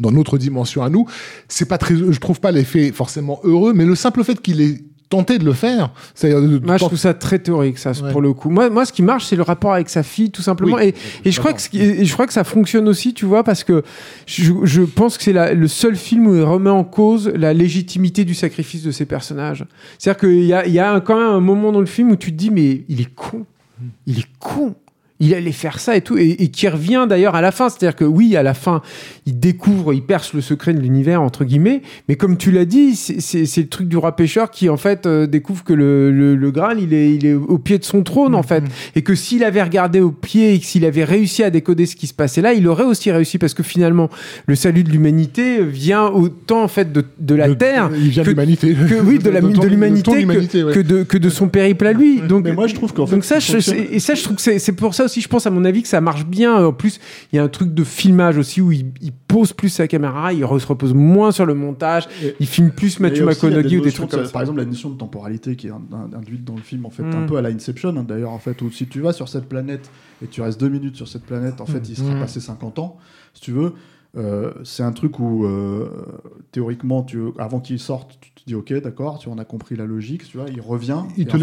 [0.00, 1.06] dans notre dimension à nous.
[1.48, 4.78] C'est pas très, je trouve pas l'effet forcément heureux, mais le simple fait qu'il ait
[5.08, 5.90] tenter de le faire.
[6.22, 8.50] Moi, je trouve ça très théorique, ça, pour le coup.
[8.50, 10.78] Moi, moi, ce qui marche, c'est le rapport avec sa fille, tout simplement.
[10.78, 10.94] et,
[11.24, 13.82] et je crois que je crois que ça fonctionne aussi, tu vois, parce que
[14.26, 18.24] je, je pense que c'est le seul film où il remet en cause la légitimité
[18.24, 19.64] du sacrifice de ses personnages.
[19.98, 22.16] C'est-à-dire qu'il y a, il y a quand même un moment dans le film où
[22.16, 23.46] tu te dis, mais il est con.
[24.06, 24.74] Il est con
[25.20, 27.68] il allait faire ça et tout, et, qui revient d'ailleurs à la fin.
[27.68, 28.82] C'est-à-dire que oui, à la fin,
[29.24, 32.94] il découvre, il perce le secret de l'univers, entre guillemets, mais comme tu l'as dit,
[32.96, 36.80] c'est le truc du roi pêcheur qui, en fait, euh, découvre que le, le, Graal,
[36.80, 38.60] il est, il est au pied de son trône, en fait.
[38.60, 38.96] Mm-hmm.
[38.96, 41.96] Et que s'il avait regardé au pied et que s'il avait réussi à décoder ce
[41.96, 44.10] qui se passait là, il aurait aussi réussi, parce que finalement,
[44.46, 47.90] le salut de l'humanité vient autant, en fait, de, de la Terre.
[47.94, 48.76] Il vient de l'humanité.
[49.04, 49.30] Oui, de
[49.66, 52.20] l'humanité que, que, de, que de son périple à lui.
[52.20, 53.14] Donc, mais moi, je trouve qu'en fait.
[53.14, 55.50] Donc ça, je, et ça, je trouve que c'est pour ça aussi, je pense, à
[55.50, 56.66] mon avis, que ça marche bien.
[56.66, 57.00] En plus,
[57.32, 58.92] il y a un truc de filmage aussi où il,
[59.28, 63.22] pose plus sa caméra, il se repose moins sur le montage, il filme plus Matthew
[63.22, 64.32] McConaughey ou des trucs comme ça.
[64.32, 65.72] Par exemple, la notion de temporalité qui est
[66.14, 67.26] induite dans le film, en fait, un mm.
[67.26, 69.90] peu à la Inception, hein, d'ailleurs, en fait, où si tu vas sur cette planète
[70.22, 71.90] et tu restes deux minutes sur cette planète, en fait, mm.
[71.90, 72.20] il sera mm.
[72.20, 72.96] passé 50 ans,
[73.34, 73.72] si tu veux.
[74.16, 75.90] Euh, c'est un truc où euh,
[76.50, 79.84] théoriquement, tu, avant qu'il sorte, tu te dis ok, d'accord, tu en as compris la
[79.84, 81.36] logique, tu vois, il revient, il te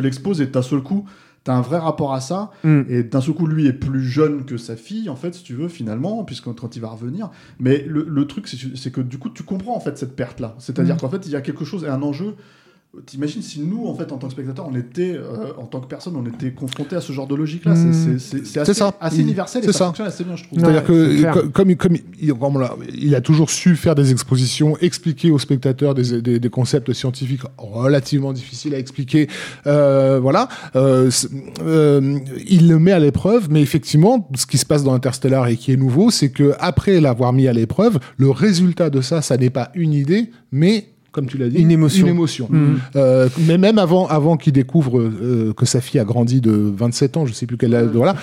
[0.00, 1.04] l'expose et d'un seul coup,
[1.42, 2.50] T'as un vrai rapport à ça.
[2.64, 2.82] Mm.
[2.88, 5.54] Et d'un seul coup, lui est plus jeune que sa fille, en fait, si tu
[5.54, 7.30] veux, finalement, puisque quand il va revenir.
[7.58, 10.54] Mais le, le truc, c'est que du coup, tu comprends, en fait, cette perte-là.
[10.58, 10.98] C'est-à-dire mm.
[10.98, 12.36] qu'en fait, il y a quelque chose et un enjeu
[13.06, 15.86] T'imagines si nous, en fait, en tant que spectateur, on était, euh, en tant que
[15.86, 17.76] personne, on était confronté à ce genre de logique-là.
[17.76, 18.92] C'est assez, ça.
[19.00, 20.58] assez universel et ça, fonctionne assez bien, je trouve.
[20.58, 22.34] C'est-à-dire que, comme, comme, il,
[22.92, 27.42] il, a toujours su faire des expositions, expliquer aux spectateurs des, des, des concepts scientifiques
[27.58, 29.28] relativement difficiles à expliquer.
[29.68, 30.48] Euh, voilà.
[30.74, 31.12] Euh,
[31.62, 35.56] euh, il le met à l'épreuve, mais effectivement, ce qui se passe dans Interstellar et
[35.56, 39.36] qui est nouveau, c'est que après l'avoir mis à l'épreuve, le résultat de ça, ça
[39.36, 42.06] n'est pas une idée, mais comme tu l'as dit, une émotion.
[42.06, 42.48] Une émotion.
[42.50, 42.76] Mm.
[42.96, 47.16] Euh, mais même avant, avant qu'il découvre euh, que sa fille a grandi de 27
[47.16, 48.14] ans, je sais plus quelle âge, voilà.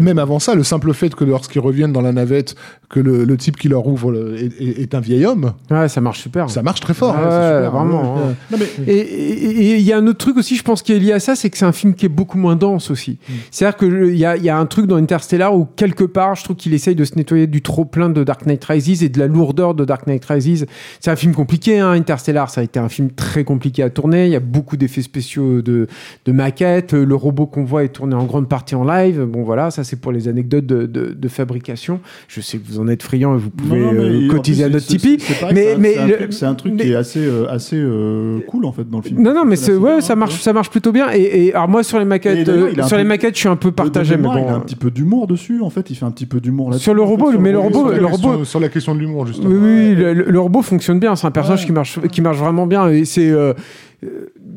[0.00, 2.56] Même avant ça, le simple fait que lorsqu'ils reviennent dans la navette,
[2.88, 5.52] que le, le type qui leur ouvre est, un vieil homme.
[5.70, 6.50] Ouais, ça marche super.
[6.50, 7.14] Ça marche très fort.
[7.14, 8.18] Ouais, vraiment.
[8.18, 8.56] Hein.
[8.86, 11.36] Et il y a un autre truc aussi, je pense, qui est lié à ça,
[11.36, 13.18] c'est que c'est un film qui est beaucoup moins dense aussi.
[13.28, 13.32] Mm.
[13.50, 16.56] C'est-à-dire qu'il y a, y a un truc dans Interstellar où quelque part, je trouve
[16.56, 19.26] qu'il essaye de se nettoyer du trop plein de Dark Knight Rises et de la
[19.26, 20.66] lourdeur de Dark Knight Rises.
[21.00, 23.90] C'est un film compliqué, hein, Interstellar Interstellar, ça a été un film très compliqué à
[23.90, 24.26] tourner.
[24.26, 25.86] Il y a beaucoup d'effets spéciaux de,
[26.24, 26.94] de maquettes.
[26.94, 29.24] Le robot qu'on voit est tourné en grande partie en live.
[29.24, 32.00] Bon, voilà, ça c'est pour les anecdotes de, de, fabrication.
[32.28, 35.18] Je sais que vous en êtes friand et vous pouvez euh, cotiser à notre Tipeee.
[35.52, 35.96] Mais, mais
[36.30, 39.20] c'est un, truc qui est assez, euh, assez euh, cool en fait dans le film.
[39.20, 41.08] Non, non, mais ouais, ça marche, ça marche plutôt bien.
[41.12, 42.48] Et, et alors moi sur les maquettes,
[42.86, 44.16] sur les maquettes, je suis un peu partagé.
[44.16, 45.60] Mais bon, il a un petit peu d'humour dessus.
[45.60, 46.78] En fait, il fait un petit peu d'humour là.
[46.78, 49.50] Sur le robot, mais le robot, le robot sur la question de l'humour justement.
[49.50, 51.16] Oui, le robot fonctionne bien.
[51.16, 52.88] C'est un personnage qui marche, qui marche vraiment bien.
[52.88, 53.32] Et c'est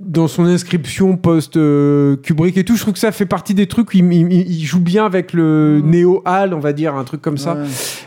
[0.08, 3.98] dans son inscription post-Kubrick et tout, je trouve que ça fait partie des trucs où
[3.98, 5.90] il, joue bien avec le mm.
[5.90, 7.58] néo-hal, on va dire, un truc comme ça.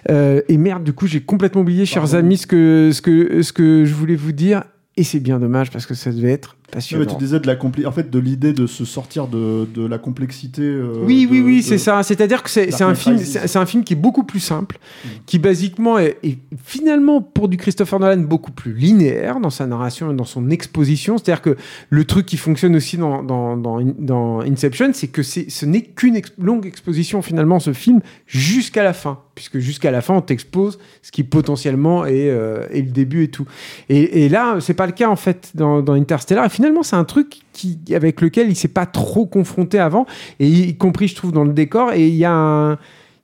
[0.09, 3.53] Euh, et merde, du coup, j'ai complètement oublié, chers amis, ce que, ce, que, ce
[3.53, 4.65] que je voulais vous dire.
[4.97, 7.05] Et c'est bien dommage parce que ça devait être passionnant.
[7.05, 10.63] tu disais de la en fait de l'idée de se sortir de, de la complexité.
[10.63, 12.03] Euh, oui, oui, oui, c'est ça.
[12.03, 15.09] C'est-à-dire que c'est un film, c'est un film qui est beaucoup plus simple, mm.
[15.27, 16.19] qui basiquement est,
[16.65, 21.19] finalement pour du Christopher Nolan beaucoup plus linéaire dans sa narration et dans son exposition.
[21.19, 21.57] C'est-à-dire que
[21.89, 26.21] le truc qui fonctionne aussi dans, dans, dans, dans Inception, c'est que ce n'est qu'une
[26.39, 31.11] longue exposition finalement ce film jusqu'à la fin puisque jusqu'à la fin, on t'expose ce
[31.11, 33.47] qui potentiellement est, euh, est, le début et tout.
[33.89, 36.45] Et, et là, c'est pas le cas en fait dans, dans Interstellar.
[36.45, 40.05] Et finalement, c'est un truc qui, avec lequel il s'est pas trop confronté avant,
[40.41, 41.95] et y compris, je trouve, dans le décor.
[41.95, 42.79] Et il y a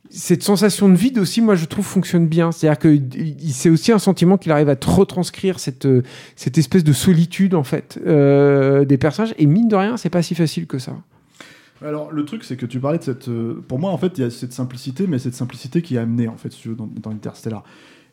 [0.09, 2.51] cette sensation de vide aussi, moi, je trouve, fonctionne bien.
[2.51, 2.99] C'est-à-dire que
[3.51, 5.87] c'est aussi un sentiment qu'il arrive à te retranscrire cette,
[6.35, 9.35] cette espèce de solitude, en fait, euh, des personnages.
[9.37, 10.97] Et mine de rien, c'est pas si facile que ça.
[11.85, 14.23] Alors le truc c'est que tu parlais de cette, euh, pour moi en fait il
[14.23, 17.65] y a cette simplicité, mais cette simplicité qui a amené en fait dans, dans Interstellar.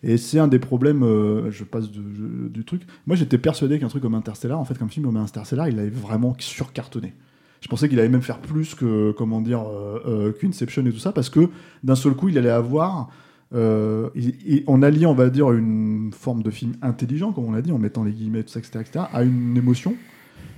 [0.03, 2.81] Et c'est un des problèmes, euh, je passe du truc.
[3.07, 5.89] Moi j'étais persuadé qu'un truc comme Interstellar, en fait comme film comme Interstellar, il avait
[5.89, 7.13] vraiment surcartonné.
[7.61, 11.13] Je pensais qu'il allait même faire plus que comment dire euh, qu'Inception et tout ça,
[11.13, 11.49] parce que
[11.83, 13.09] d'un seul coup il allait avoir
[13.53, 17.77] en alliant, on va dire, une forme de film intelligent, comme on l'a dit, en
[17.77, 19.95] mettant les guillemets, tout ça, etc., etc., à une émotion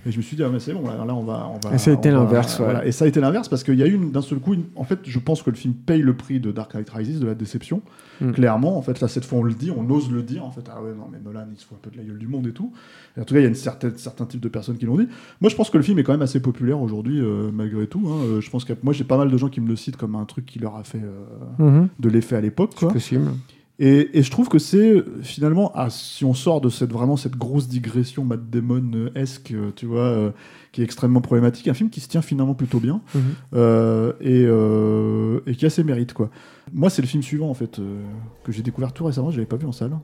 [0.06, 1.50] et je me suis dit, ah, mais c'est bon, là, on va.
[1.52, 2.62] On va et ça a été l'inverse.
[2.84, 5.00] Et ça a été l'inverse parce qu'il y a eu d'un seul coup, en fait,
[5.04, 7.82] je pense que le film paye le prix de Dark Knight Rises, de la déception.
[8.22, 8.32] Hmm.
[8.32, 10.46] Clairement, en fait, là, cette fois, on le dit, on ose le dire.
[10.46, 12.20] En fait, ah ouais, non, mais Nolan, il se fout un peu de la gueule
[12.20, 12.72] du monde et tout.
[13.18, 14.98] Et en tout cas, il y a une certaine, certain type de personnes qui l'ont
[14.98, 15.08] dit.
[15.42, 18.04] Moi, je pense que le film est quand même assez populaire aujourd'hui, euh, malgré tout.
[18.08, 18.26] Hein.
[18.26, 20.16] Euh, je pense que moi, j'ai pas mal de gens qui me le citent comme
[20.16, 21.90] un truc qui leur a fait euh, mhm.
[22.00, 22.74] de l'effet à l'époque.
[22.78, 23.32] C'est possible.
[23.78, 27.68] Et, je trouve que c'est finalement, ah, si on sort de cette vraiment cette grosse
[27.68, 30.34] digression Matt Damon-esque, tu vois,
[30.76, 33.22] qui est extrêmement problématique, un film qui se tient finalement plutôt bien mhm.
[33.54, 36.12] euh, et, euh, et, qui a ses mérites.
[36.12, 36.30] Quoi.
[36.74, 38.02] Moi, c'est le film suivant en fait euh,
[38.44, 39.98] que j'ai découvert tout récemment, je l'avais pas vu en salle.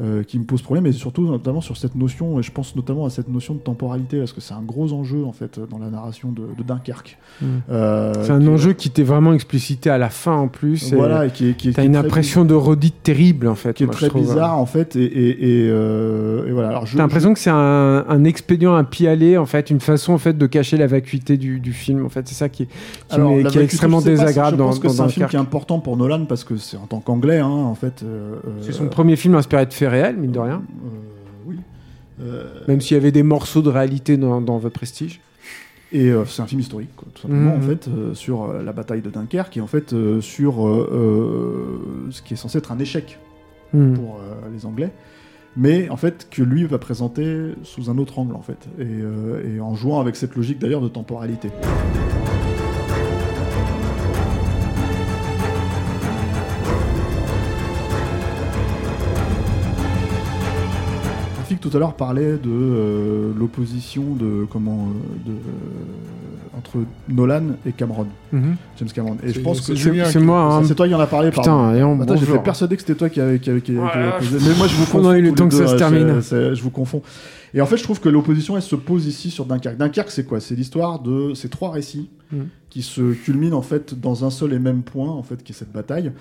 [0.00, 3.04] Euh, qui me pose problème, et surtout notamment sur cette notion, et je pense notamment
[3.04, 5.90] à cette notion de temporalité, parce que c'est un gros enjeu en fait dans la
[5.90, 7.18] narration de, Dunkerque.
[7.40, 7.46] Mmh.
[7.70, 10.94] Euh, c'est un enjeu qui t'est vraiment explicité à la fin en plus.
[10.94, 13.74] Voilà, et, qui, est, qui t'as une impression de redite terrible en fait.
[13.74, 16.70] Qui est très bizarre en fait, et, et, euh, voilà.
[16.70, 20.18] Alors, t'as l'impression que c'est un, un, expédient à pialer en fait, une façon en
[20.18, 22.04] fait de cacher la vacuité du, du film.
[22.06, 22.66] En fait, c'est ça qui,
[23.10, 23.20] qui,
[23.58, 26.24] est, extrêmement désagréable dans, Je pense que c'est un film qui est important pour Nolan
[26.24, 28.02] parce que c'est en tant qu'anglais hein, en fait.
[28.62, 30.62] c'est son premier film inspiré de réel, mine de rien.
[30.84, 30.88] Euh,
[31.46, 31.56] oui.
[32.20, 35.20] Euh, Même s'il y avait des morceaux de réalité dans, dans votre prestige.
[35.92, 37.62] Et euh, c'est un film historique, tout simplement, en mhm.
[37.62, 40.54] fait, sur la bataille de Dunkerque, et en fait sur
[42.10, 43.18] ce qui est censé être un échec
[43.74, 43.94] mhm.
[43.94, 44.18] pour
[44.54, 44.90] les Anglais,
[45.54, 49.60] mais en fait que lui va présenter sous un autre angle, en fait, et, et
[49.60, 51.50] en jouant avec cette logique d'ailleurs de temporalité.
[61.62, 67.72] Tout à l'heure parlait de euh, l'opposition de comment euh, de, euh, entre Nolan et
[67.72, 68.56] Cameron, mhm.
[68.78, 69.16] James Cameron.
[69.22, 70.40] Et je pense que c'est moi.
[70.40, 70.62] Hein.
[70.64, 71.30] C'est toi qui en a parlé.
[71.30, 73.78] Putain, et Attends, j'étais persuadé que c'était toi qui avait, qui, qui, Mais
[74.58, 75.12] moi, je vous confonds.
[75.12, 76.20] le temps que ça se termine.
[76.20, 77.02] Je vous confonds.
[77.54, 79.76] Et en fait, je trouve que l'opposition, elle se pose ici sur Dunkerque.
[79.76, 80.40] Dunkerque, c'est quoi?
[80.40, 82.42] C'est l'histoire de ces trois récits mm.
[82.70, 85.54] qui se culminent en fait dans un seul et même point, en fait, qui est
[85.54, 86.12] cette bataille,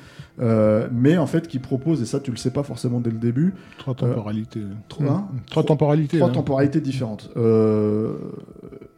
[0.41, 3.17] euh, mais en fait qui propose, et ça, tu le sais pas forcément dès le
[3.17, 7.29] début, trois temporalités, euh, trois, trois, temporalités, trois temporalités différentes.
[7.37, 8.13] Euh,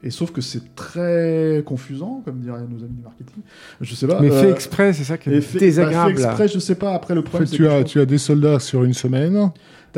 [0.01, 3.43] et sauf que c'est très confusant, comme diraient nos amis du marketing.
[3.79, 4.19] Je sais pas.
[4.19, 6.15] Mais fait exprès, c'est ça qui est fait, désagréable.
[6.15, 6.93] Bah, fait exprès, je sais pas.
[6.93, 9.51] Après le problème, tu as, tu as des soldats sur une semaine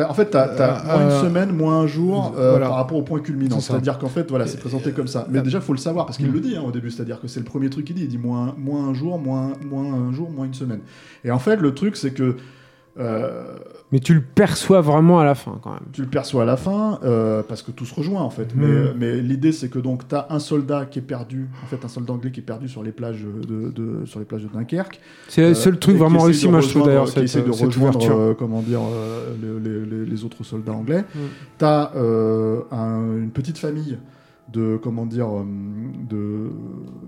[0.04, 2.98] en fait, tu as, euh, moins une euh, semaine, moins un jour euh, par rapport
[2.98, 3.60] au point culminant.
[3.60, 5.26] C'est-à-dire qu'en fait, voilà, c'est présenté comme ça.
[5.30, 6.34] Mais déjà, il faut le savoir, parce qu'il mm.
[6.34, 6.92] le dit hein, au début.
[6.92, 8.04] C'est-à-dire que c'est le premier truc qu'il dit.
[8.04, 10.82] Il dit moins, moins un jour, moins, moins un jour, moins une semaine.
[11.24, 12.36] Et en fait, le truc, c'est que
[12.98, 13.58] Euh,
[13.92, 15.84] mais tu le perçois vraiment à la fin quand même.
[15.92, 18.56] Tu le perçois à la fin euh, parce que tout se rejoint en fait.
[18.56, 18.94] Mais, hmm.
[18.98, 21.90] mais l'idée c'est que donc tu as un soldat qui est perdu, en fait un
[21.90, 25.02] soldat anglais qui est perdu sur les plages de, de sur les plages de Dunkerque.
[25.28, 27.12] C'est le seul truc vraiment réussi moi je trouve d'ailleurs.
[27.12, 28.82] Qui essaie de rejoindre comment dire
[29.42, 31.04] les, les, autres soldats anglais.
[31.14, 31.20] Hmm.
[31.60, 33.98] Tu as une petite famille
[34.54, 35.28] de comment dire
[36.10, 36.52] de,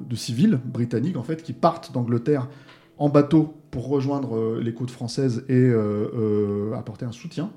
[0.10, 2.48] de civils britanniques en fait qui partent d'Angleterre
[2.98, 7.52] en bateau pour rejoindre euh, les côtes françaises et euh, euh, apporter un soutien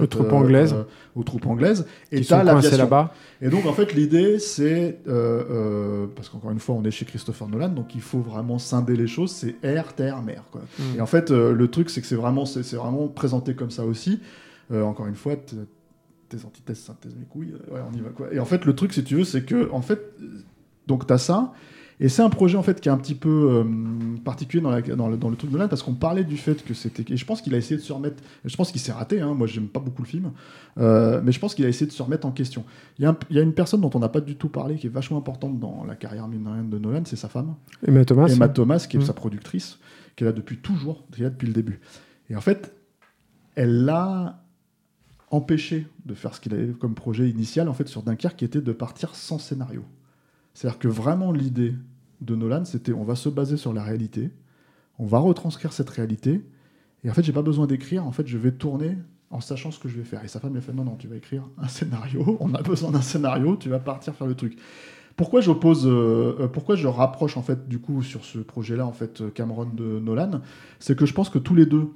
[0.00, 0.74] aux troupes anglaises.
[1.14, 1.86] aux troupes anglaises.
[2.10, 2.32] Et tu
[2.76, 3.14] là-bas.
[3.40, 4.98] Et donc, en fait, l'idée, c'est.
[5.04, 9.06] parce qu'encore une fois, on est chez Christopher Nolan, donc il faut vraiment scinder les
[9.06, 10.42] choses c'est air, terre, mer.
[10.50, 10.62] Quoi.
[10.80, 10.96] Mm.
[10.98, 14.20] Et en fait, le truc, c'est que c'est vraiment, c'est, vraiment présenté comme ça aussi.
[14.74, 18.10] encore une fois, tes antithèses, synthèse, mes couilles, ouais, on y va.
[18.10, 18.26] Quoi.
[18.32, 20.00] Et en fait, le truc, si tu veux, c'est que, en fait,
[20.88, 21.52] donc, tu as ça.
[22.02, 23.64] Et c'est un projet en fait qui est un petit peu euh,
[24.24, 26.72] particulier dans, dans, le, dans, le, truc de l'Inde parce qu'on parlait du fait que
[26.72, 27.04] c'était.
[27.12, 28.22] Et je pense qu'il a essayé de se remettre.
[28.42, 29.20] Je pense qu'il s'est raté.
[29.20, 30.32] Hein, moi, j'aime pas beaucoup le film,
[30.78, 32.64] euh, mais je pense qu'il a essayé de se remettre en question.
[32.98, 34.76] Il y, a il y a une personne dont on n'a pas du tout parlé
[34.76, 37.54] qui est vachement importante dans la carrière de Nolan, c'est sa femme.
[37.86, 38.28] Emma Thomas.
[38.28, 39.04] Emma Thomas, qui est mmh.
[39.04, 39.78] sa productrice,
[40.16, 41.80] qui est là depuis toujours, qui est là depuis le début.
[42.30, 42.74] Et en fait,
[43.56, 44.42] elle l'a
[45.30, 48.62] empêché de faire ce qu'il avait comme projet initial en fait sur Dunkerque, qui était
[48.62, 49.84] de partir sans scénario.
[50.54, 51.74] C'est-à-dire que vraiment l'idée
[52.20, 54.30] de Nolan, c'était on va se baser sur la réalité,
[54.98, 56.42] on va retranscrire cette réalité,
[57.04, 58.96] et en fait, j'ai pas besoin d'écrire, en fait, je vais tourner
[59.30, 60.24] en sachant ce que je vais faire.
[60.24, 62.62] Et sa femme lui a fait non, non, tu vas écrire un scénario, on a
[62.62, 64.58] besoin d'un scénario, tu vas partir faire le truc.
[65.16, 68.92] Pourquoi j'oppose, euh, euh, pourquoi je rapproche en fait du coup sur ce projet-là en
[68.92, 70.40] fait Cameron de Nolan,
[70.78, 71.88] c'est que je pense que tous les deux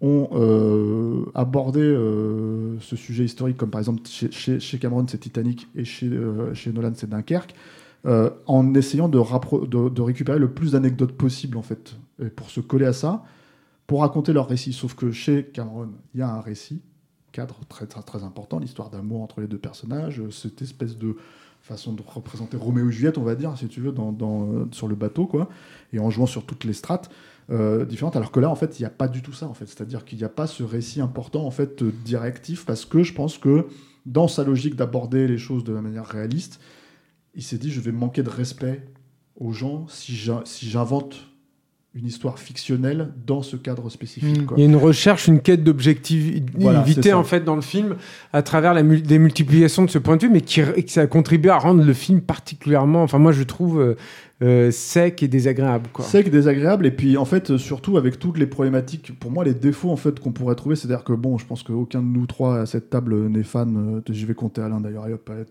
[0.00, 1.82] ont euh, abordé
[2.80, 6.08] ce sujet historique, comme par exemple chez, Cameron c'est Titanic et chez
[6.72, 7.54] Nolan c'est Dunkerque,
[8.06, 9.18] euh, en essayant de,
[10.00, 11.96] récupérer le plus d'anecdotes possible, en fait,
[12.36, 13.24] pour se coller à ça,
[13.86, 14.72] pour raconter leur récit.
[14.72, 16.82] Sauf que chez Cameron, il y a un récit,
[17.32, 21.16] cadre très, très, important, l'histoire d'amour entre les deux personnages, cette espèce de
[21.62, 24.88] façon de représenter Roméo et Juliette, on va dire, si tu veux, dans, dans, sur
[24.88, 25.48] le bateau, quoi,
[25.92, 27.10] et en jouant sur toutes les strates.
[27.50, 29.54] Euh, différentes, alors que là, en fait, il n'y a pas du tout ça, en
[29.54, 29.66] fait.
[29.66, 33.38] C'est-à-dire qu'il n'y a pas ce récit important, en fait, directif, parce que je pense
[33.38, 33.66] que
[34.06, 36.60] dans sa logique d'aborder les choses de la manière réaliste,
[37.34, 38.82] il s'est dit je vais manquer de respect
[39.36, 41.30] aux gens si j'invente
[41.94, 44.42] une histoire fictionnelle dans ce cadre spécifique.
[44.42, 44.54] Hmm.
[44.56, 47.96] Il y a une recherche, une quête d'objectivité en fait dans le film
[48.32, 51.06] à travers la des multiplications de ce point de vue, mais qui, qui, ça a
[51.08, 53.02] contribué à rendre le film particulièrement.
[53.02, 53.96] Enfin, moi, je trouve euh,
[54.42, 55.90] euh, sec et désagréable.
[55.92, 56.02] Quoi.
[56.02, 59.52] Sec et désagréable, et puis en fait, surtout avec toutes les problématiques, pour moi, les
[59.52, 62.60] défauts en fait qu'on pourrait trouver, c'est-à-dire que bon, je pense qu'aucun de nous trois
[62.60, 65.06] à cette table n'est fan, euh, je vais compter Alain d'ailleurs,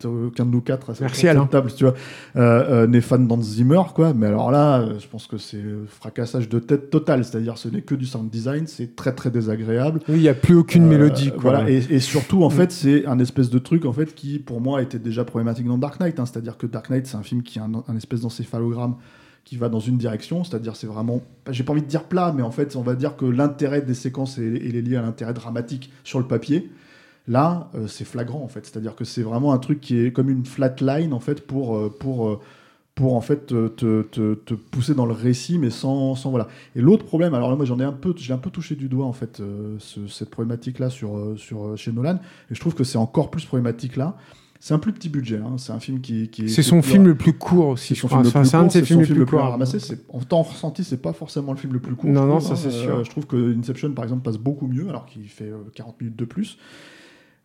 [0.06, 1.94] aucun de nous quatre à cette, Merci, table, tu vois,
[2.36, 6.58] euh, n'est fan d'Hans Zimmer, quoi, mais alors là, je pense que c'est fracassage de
[6.58, 10.00] tête total, c'est-à-dire ce n'est que du sound design, c'est très très désagréable.
[10.10, 11.52] Oui, il n'y a plus aucune mélodie, quoi.
[11.52, 12.52] Voilà, et, surtout, en mm.
[12.52, 15.78] fait, c'est un espèce de truc, en fait, qui pour moi était déjà problématique dans
[15.78, 18.22] Dark Knight, hein, c'est-à-dire que Dark Knight, c'est un film qui a un, un espèce
[18.22, 18.79] d'encéphalogramme
[19.50, 22.44] qui va dans une direction, c'est-à-dire c'est vraiment, j'ai pas envie de dire plat, mais
[22.44, 26.20] en fait on va dire que l'intérêt des séquences est, lié à l'intérêt dramatique sur
[26.20, 26.70] le papier.
[27.28, 30.30] Là, euh, c'est flagrant en fait, c'est-à-dire que c'est vraiment un truc qui est comme
[30.30, 32.40] une flat line en fait pour euh, pour euh,
[32.94, 36.48] pour en fait te, te, te, pousser dans le récit, mais sans, sans voilà.
[36.76, 38.90] Et l'autre problème, alors là, moi j'en ai un peu, j'ai un peu touché du
[38.90, 39.42] doigt en fait
[39.80, 42.20] cette problématique là sur sur chez Nolan,
[42.52, 44.18] et je trouve que c'est encore plus problématique là.
[44.62, 45.38] C'est un plus petit budget.
[45.38, 45.56] Hein.
[45.58, 46.28] C'est un film qui.
[46.28, 47.96] qui c'est son film le plus court aussi.
[47.96, 49.58] C'est un de ses films les plus courts.
[50.10, 52.10] En temps ressenti, c'est pas forcément le film le plus court.
[52.10, 52.72] Non, non, ça c'est hein.
[52.72, 53.04] sûr.
[53.04, 56.20] Je trouve que Inception, par exemple, passe beaucoup mieux, alors qu'il fait 40 euh, minutes
[56.20, 56.58] de plus.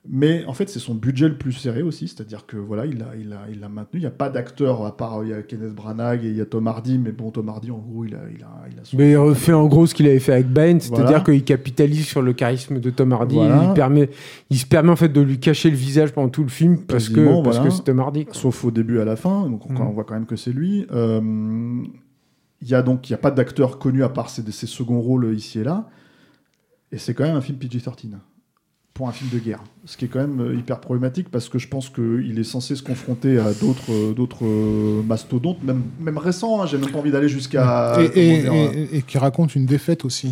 [0.06, 3.16] Mais en fait, c'est son budget le plus serré aussi, c'est-à-dire que voilà, il a,
[3.18, 4.00] il a, il a maintenu.
[4.00, 6.42] Il n'y a pas d'acteur à part il y a Kenneth Branagh et il y
[6.42, 8.82] a Tom Hardy, mais bon, Tom Hardy, en gros, il a, il a, il a
[8.98, 12.20] Mais il refait en gros ce qu'il avait fait avec Bane, c'est-à-dire qu'il capitalise sur
[12.20, 13.36] le charisme de Tom Hardy.
[13.36, 14.10] il, permet,
[14.50, 17.08] il se permet en fait de lui cacher le visage pendant tout le film parce
[17.08, 17.26] que
[17.70, 18.26] c'est Tom Hardy.
[18.32, 19.80] Sauf au début à la fin, donc mm.
[19.80, 20.86] on voit quand même que c'est lui.
[20.92, 21.82] Euh,
[22.60, 25.00] il y a donc il y a pas d'acteur connu à part ses, ses seconds
[25.00, 25.88] rôles ici et là,
[26.92, 28.16] et c'est quand même un film PG-13
[28.92, 29.62] pour un film de guerre.
[29.86, 32.74] Ce qui est quand même euh, hyper problématique parce que je pense qu'il est censé
[32.74, 36.62] se confronter à d'autres euh, d'autres euh, mastodontes, même, même récents.
[36.62, 37.98] Hein, j'ai même pas envie d'aller jusqu'à.
[38.14, 38.44] Et,
[39.06, 40.30] qui raconte une défaite aussi.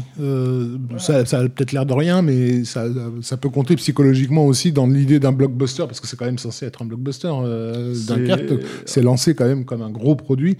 [0.97, 2.86] ça, ça, a peut-être l'air de rien, mais ça,
[3.20, 6.64] ça, peut compter psychologiquement aussi dans l'idée d'un blockbuster parce que c'est quand même censé
[6.64, 7.32] être un blockbuster.
[8.08, 10.56] Dunkerque, c'est lancé quand même comme un gros produit.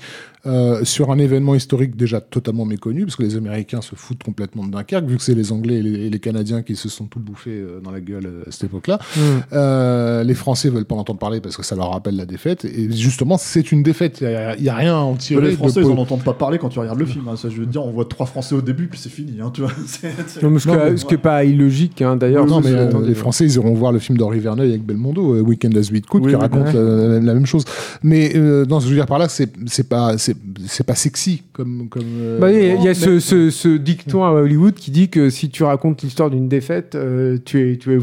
[0.83, 4.73] sur un événement historique déjà totalement méconnu, parce que les Américains se foutent complètement de
[4.73, 7.65] Dunkerque, vu que c'est les Anglais et les, les, Canadiens qui se sont tout bouffés
[7.83, 8.99] dans la gueule à cette époque-là.
[9.17, 10.27] Mm.
[10.27, 12.65] les Français veulent pas en entendre parler parce que ça leur rappelle la défaite.
[12.65, 14.21] Et justement, c'est une défaite.
[14.21, 15.51] Il n'y a, rien à en tirer.
[15.51, 17.29] les Français, ils en entendent pas parler quand tu regardes le film.
[17.29, 17.37] Hein.
[17.37, 19.41] Ça, je veux dire, on voit trois Français au début, puis c'est fini.
[19.41, 19.71] Hein, tu vois.
[19.87, 22.47] ce, qui n'est pas illogique, hein, d'ailleurs.
[22.47, 22.73] Non, mais
[23.07, 26.35] les Français, ils iront voir le film d'Henri Verneuil avec Belmondo, Weekend as Coups, qui
[26.35, 27.65] raconte la, même chose.
[28.03, 31.89] Mais non, ce que je veux dire par là, c'est pas, c'est pas sexy comme.
[31.89, 32.03] comme
[32.41, 36.03] bah, il y a ce, ce, dicton à Hollywood qui dit que si tu racontes
[36.03, 36.97] l'histoire d'une défaite,
[37.45, 37.99] tu es, tu es.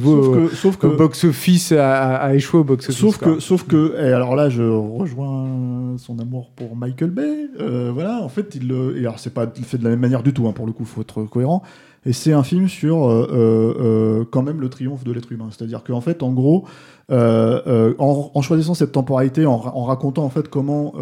[0.69, 2.99] Sauf que, box-office a, échoué au box-office.
[2.99, 7.47] Sauf que, sauf que, et alors là, je rejoins son amour pour Michael Bay.
[7.59, 10.31] Euh, voilà, en fait, il, et alors c'est pas fait de la même manière du
[10.31, 10.47] tout.
[10.47, 11.63] Hein, pour le coup, faut être cohérent.
[12.05, 15.47] Et c'est un film sur euh, euh, quand même le triomphe de l'être humain.
[15.49, 16.65] C'est-à-dire qu'en fait, en gros,
[17.09, 20.93] en, choisissant cette temporalité, en, en, racontant en fait comment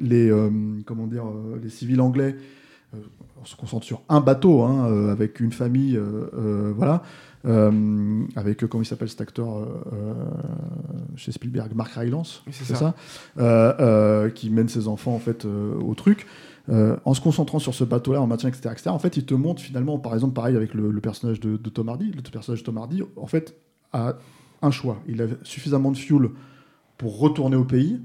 [0.00, 0.30] les
[0.84, 1.24] comment dire
[1.62, 2.36] les civils anglais
[3.40, 5.98] on se concentre sur un bateau hein, avec une famille,
[6.76, 7.02] voilà.
[7.46, 10.14] Euh, avec, euh, comment il s'appelle cet acteur euh,
[11.14, 12.94] chez Spielberg, Mark Rylance, c'est ça,
[14.34, 16.26] qui mène ses enfants en fait au truc.
[16.68, 19.60] en se concentrant sur ce bateau-là, en maintien, etc., etc., en fait, il te montre
[19.60, 23.02] finalement, par exemple, pareil avec le, personnage de, Tom Hardy, le personnage de Tom Hardy,
[23.16, 23.56] en fait,
[23.92, 24.16] a
[24.62, 24.98] un choix.
[25.06, 26.30] Il a suffisamment de fuel
[26.96, 28.00] pour retourner au pays,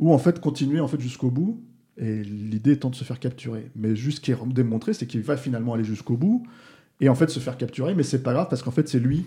[0.00, 1.62] ou en fait continuer en fait jusqu'au bout.
[2.00, 3.72] Et l'idée étant de se faire capturer.
[3.74, 6.46] Mais juste ce qui est démontré, c'est qu'il va finalement aller jusqu'au bout
[7.00, 9.24] et en fait se faire capturer, mais c'est pas grave parce qu'en fait c'est lui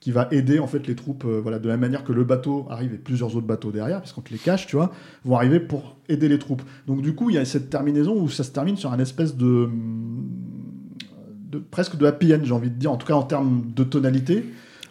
[0.00, 2.66] qui va aider en fait les troupes, euh, voilà, de la manière que le bateau
[2.70, 4.92] arrive et plusieurs autres bateaux derrière, puisqu'on te les cache, tu vois,
[5.26, 6.62] vont arriver pour aider les troupes.
[6.86, 9.36] Donc du coup, il y a cette terminaison où ça se termine sur un espèce
[9.36, 9.68] de,
[11.50, 13.84] de presque de happy end, j'ai envie de dire, en tout cas en termes de
[13.84, 14.46] tonalité.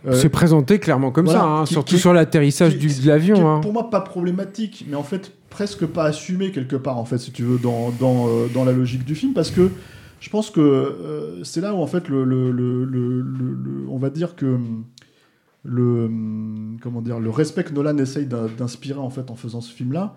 [0.06, 3.50] Euh, c'est présenté clairement comme ça, hein, surtout sur l'atterrissage de l'avion.
[3.50, 3.62] Hein.
[3.62, 7.32] Pour moi, pas problématique, mais en fait presque pas assumé quelque part, en fait, si
[7.32, 9.72] tu veux, dans, dans, euh, dans la logique du film, parce que
[10.20, 14.36] je pense que euh, c'est là où en fait le, le, le, on va dire
[14.36, 14.58] que
[15.64, 16.10] le
[16.82, 20.16] comment dire le respect que Nolan essaye d'inspirer en fait en faisant ce film là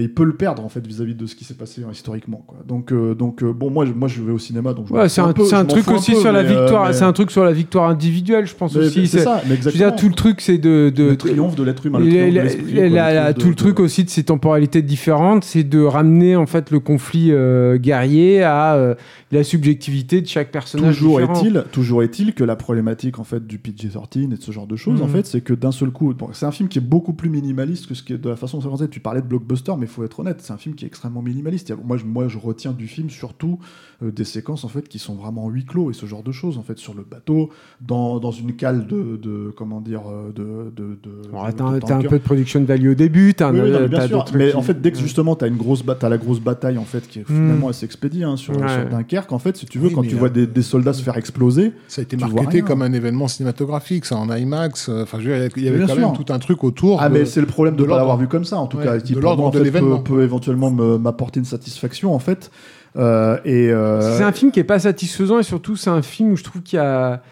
[0.00, 2.58] il peut le perdre en fait vis-à-vis de ce qui s'est passé hein, historiquement quoi.
[2.66, 5.20] donc euh, donc euh, bon moi je, moi je vais au cinéma donc ouais, c'est
[5.20, 8.54] un, un truc aussi sur la victoire c'est un truc sur la victoire individuelle je
[8.54, 9.92] pense aussi c'est ça mais exactement.
[9.92, 13.80] tout le truc c'est de, de, le triomphe de l'être humain le tout le truc
[13.80, 17.32] aussi de ces temporalités différentes c'est de ramener en fait le conflit
[17.76, 18.96] guerrier à
[19.30, 23.58] la subjectivité de chaque personnage toujours est-il toujours est-il que la problématique en fait du
[23.58, 25.12] PG-13 et de ce genre de choses en mhm.
[25.12, 27.94] fait c'est que d'un seul coup c'est un film qui est beaucoup plus minimaliste que
[27.94, 30.20] ce qui est de la façon dont tu parlais de blockbuster mais il faut être
[30.20, 31.72] honnête, c'est un film qui est extrêmement minimaliste.
[31.84, 33.58] Moi, je, moi, je retiens du film surtout
[34.04, 36.58] euh, des séquences en fait qui sont vraiment huis clos et ce genre de choses
[36.58, 37.50] en fait sur le bateau,
[37.80, 40.70] dans, dans une cale de, de, comment dire euh, de.
[40.74, 44.24] de, de t'as un peu de production value au début, t'as oui, bien sûr.
[44.34, 47.08] Mais en fait, dès que justement t'as une grosse as la grosse bataille en fait
[47.08, 47.70] qui est finalement hmm.
[47.70, 50.62] assez expédiée hein, sur, Dunkerque, en fait, si tu veux, quand tu vois des, des,
[50.62, 54.88] soldats se faire exploser, ça a été marketé comme un événement cinématographique, ça en IMAX.
[54.88, 55.28] Enfin, il
[55.64, 57.00] y avait quand même tout un truc autour.
[57.00, 58.98] Ah, mais c'est le problème de pas l'avoir vu comme ça, en tout cas.
[58.98, 59.64] De l'ordre de
[60.02, 62.50] peut, éventuellement m'apporter une satisfaction en fait.
[62.96, 66.36] Euh, euh, C'est un film qui est pas satisfaisant et surtout c'est un film où
[66.36, 67.22] je trouve qu'il y a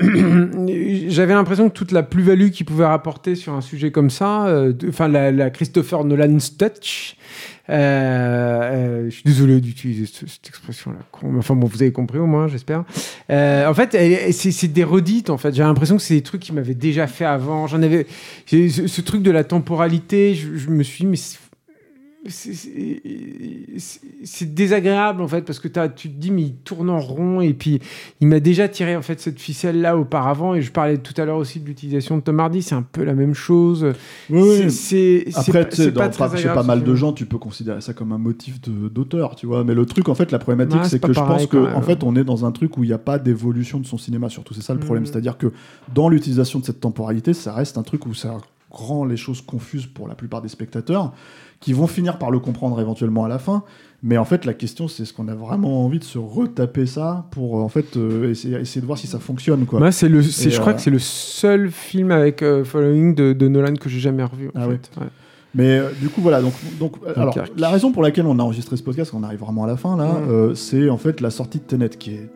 [1.08, 4.72] j'avais l'impression que toute la plus-value qu'il pouvait rapporter sur un sujet comme ça, euh,
[4.88, 7.16] enfin la, Christopher Nolan touch,
[7.68, 10.98] je suis désolé d'utiliser cette, expression-là.
[11.36, 12.84] Enfin bon, vous avez compris au moins, j'espère.
[13.28, 15.30] en fait, c'est des redites.
[15.30, 17.66] En fait, j'ai l'impression que c'est des trucs qui m'avaient déjà fait avant.
[17.66, 18.06] J'en avais
[18.46, 20.36] ce, truc de la temporalité.
[20.36, 21.16] Je, je me suis mais
[22.26, 22.94] c'est
[24.54, 27.54] désagréable en fait parce que as, tu te dis mais il tourne en rond et
[27.54, 27.80] puis
[28.20, 31.24] il m'a déjà tiré en fait cette ficelle là auparavant et je parlais tout à
[31.24, 33.92] l'heure aussi de l'utilisation de Tom Hardy c'est un peu la même chose.
[34.30, 37.92] Oui, c'est après c'est pas, pas chez pas mal de gens tu peux considérer ça
[37.92, 39.62] comme un motif d'auteur tu vois.
[39.62, 42.16] Mais le truc en fait la problématique c'est que je pense que en fait on
[42.16, 44.62] est dans un truc où il n'y a pas d'évolution de son cinéma surtout c'est
[44.62, 45.04] ça le problème.
[45.04, 45.06] Mm.
[45.06, 45.52] c'est à dire que
[45.94, 48.38] dans l'utilisation de cette temporalité ça reste un truc où ça
[48.70, 51.12] rend les choses confuses pour la plupart des spectateurs
[51.60, 53.64] qui vont finir par le comprendre éventuellement à la fin.
[54.02, 57.26] Mais en fait, la question, c'est ce qu'on a vraiment envie de se retaper ça
[57.32, 59.66] pour en fait euh, essayer, essayer, de voir si ça fonctionne.
[59.66, 59.90] Quoi.
[59.90, 63.74] C'est le, je crois euh, que c'est le seul film avec euh, Following de, Nolan
[63.74, 64.50] que j'ai jamais revu.
[64.54, 64.90] En ah fait.
[65.54, 66.40] Mais du coup, voilà.
[66.40, 69.64] Donc, donc alors, la raison pour laquelle on a enregistré ce podcast, on arrive vraiment
[69.64, 70.20] à la fin là,
[70.54, 72.30] c'est en fait la sortie de Tenet qui est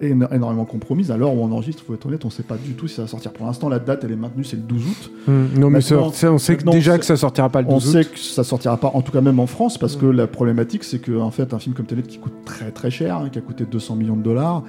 [0.00, 1.10] énormément compromise.
[1.10, 2.88] À l'heure où on enregistre, il faut être honnête, on ne sait pas du tout
[2.88, 3.32] si ça va sortir.
[3.32, 5.10] Pour l'instant, la date, elle est maintenue, c'est le 12 août.
[5.26, 5.58] Hmm.
[5.58, 7.88] non, mais on sait déjà que ça sortira pas le 12 août.
[7.88, 10.26] On sait que ça sortira pas, en tout cas même en France, parce que la
[10.26, 13.28] problématique, c'est qu'en en fait, un film comme Tenet qui coûte très très cher, hein,
[13.30, 14.64] qui a coûté 200 millions de dollars,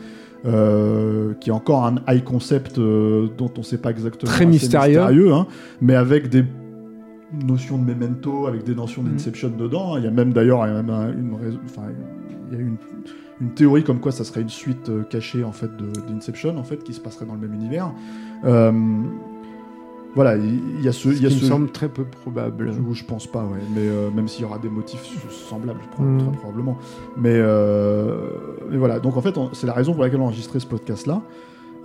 [0.45, 4.31] euh, qui est encore un high concept euh, dont on ne sait pas exactement.
[4.31, 5.33] Très mystérieux.
[5.33, 5.47] hein,
[5.81, 6.45] mais avec des
[7.43, 9.09] notions de memento, avec des notions hmm.
[9.09, 9.97] d'Inception dedans.
[9.97, 10.93] Il y a même d'ailleurs une,
[12.51, 12.77] il y a une,
[13.41, 15.69] une, théorie comme quoi ça serait une suite cachée en fait
[16.07, 17.91] d'Inception en fait qui se passerait dans le même univers.
[20.15, 21.35] voilà, il y, a ce, il y a ce...
[21.35, 22.71] me semble très peu probable.
[22.71, 23.59] Je, je pense pas, ouais.
[23.73, 25.03] Mais même s'il y aura des motifs
[25.49, 26.17] semblables, mm.
[26.19, 26.77] très probablement.
[27.17, 27.41] Mais,
[28.69, 31.21] mais, voilà, donc en fait, c'est la raison pour laquelle on a enregistré ce podcast-là.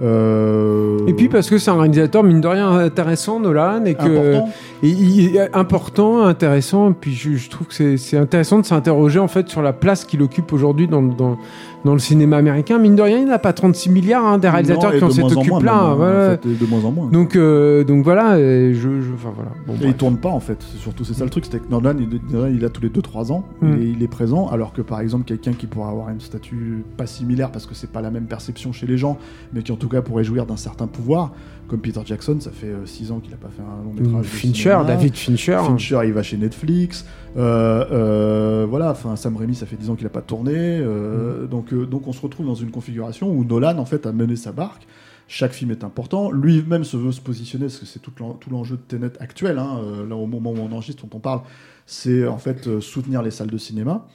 [0.02, 0.98] Euh...
[1.06, 4.48] Et puis parce que c'est un réalisateur mine de rien intéressant, Nolan, et que important,
[4.82, 6.90] et, est important intéressant.
[6.90, 10.04] Et puis je, je trouve que c'est intéressant de s'interroger en fait sur la place
[10.04, 11.36] qu'il occupe aujourd'hui dans, dans,
[11.84, 12.78] dans le cinéma américain.
[12.78, 15.94] Mine de rien, il n'a pas 36 milliards hein, des réalisateurs qui ont cette occupent-là.
[15.94, 16.36] Voilà.
[16.36, 17.06] de moins en moins.
[17.06, 19.50] Donc, euh, donc voilà, je, je, enfin, voilà.
[19.66, 20.62] Bon, et il tourne pas en fait.
[20.62, 22.20] Surtout c'est ça le truc, c'est que Nolan, il,
[22.56, 23.68] il, a tous les 2-3 ans, mm.
[23.68, 26.84] il, est, il, est, présent, alors que par exemple quelqu'un qui pourrait avoir une statue
[26.96, 29.18] pas similaire parce que c'est pas la même perception chez les gens,
[29.52, 31.32] mais qui en tout cas pourrait jouir d'un certain pouvoir,
[31.70, 34.26] comme Peter Jackson, ça fait 6 euh, ans qu'il a pas fait un long métrage.
[34.26, 35.60] Fincher, David Fincher.
[35.64, 37.06] Fincher, il va chez Netflix.
[37.36, 40.80] Euh, euh, voilà, enfin Sam Raimi, ça fait 10 ans qu'il a pas tourné.
[40.80, 41.46] Mm.
[41.46, 44.50] Donc, donc on se retrouve dans une configuration où Nolan en fait a mené sa
[44.50, 44.86] barque.
[45.28, 46.32] Chaque film est important.
[46.32, 48.12] Lui-même se veut se positionner, parce que c'est tout
[48.50, 49.60] l'enjeu de Tenet actuel.
[49.60, 51.42] Hein, là, au moment où on enregistre, dont on parle,
[51.86, 54.08] c'est en fait soutenir les salles de cinéma.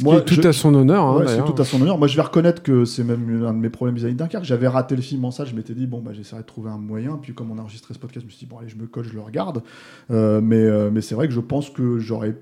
[0.00, 1.04] Moi, tout à son honneur.
[1.04, 1.98] Hein, c'est tout à son honneur.
[1.98, 4.44] Moi, je vais reconnaître que c'est même un de mes problèmes vis-à-vis Dunkerque.
[4.44, 5.46] J'avais raté le film en salle.
[5.46, 7.18] Je m'étais dit, bon, bah, j'essaierai de trouver un moyen.
[7.20, 8.86] Puis, comme on a enregistré ce podcast, je me suis dit, bon, allez, je me
[8.86, 9.62] colle, je le regarde.
[10.10, 12.36] Euh, mais euh, mais c'est vrai que je pense que j'aurais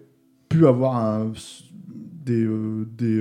[0.49, 1.33] pu avoir un,
[2.25, 2.45] des.
[2.45, 3.21] Euh, des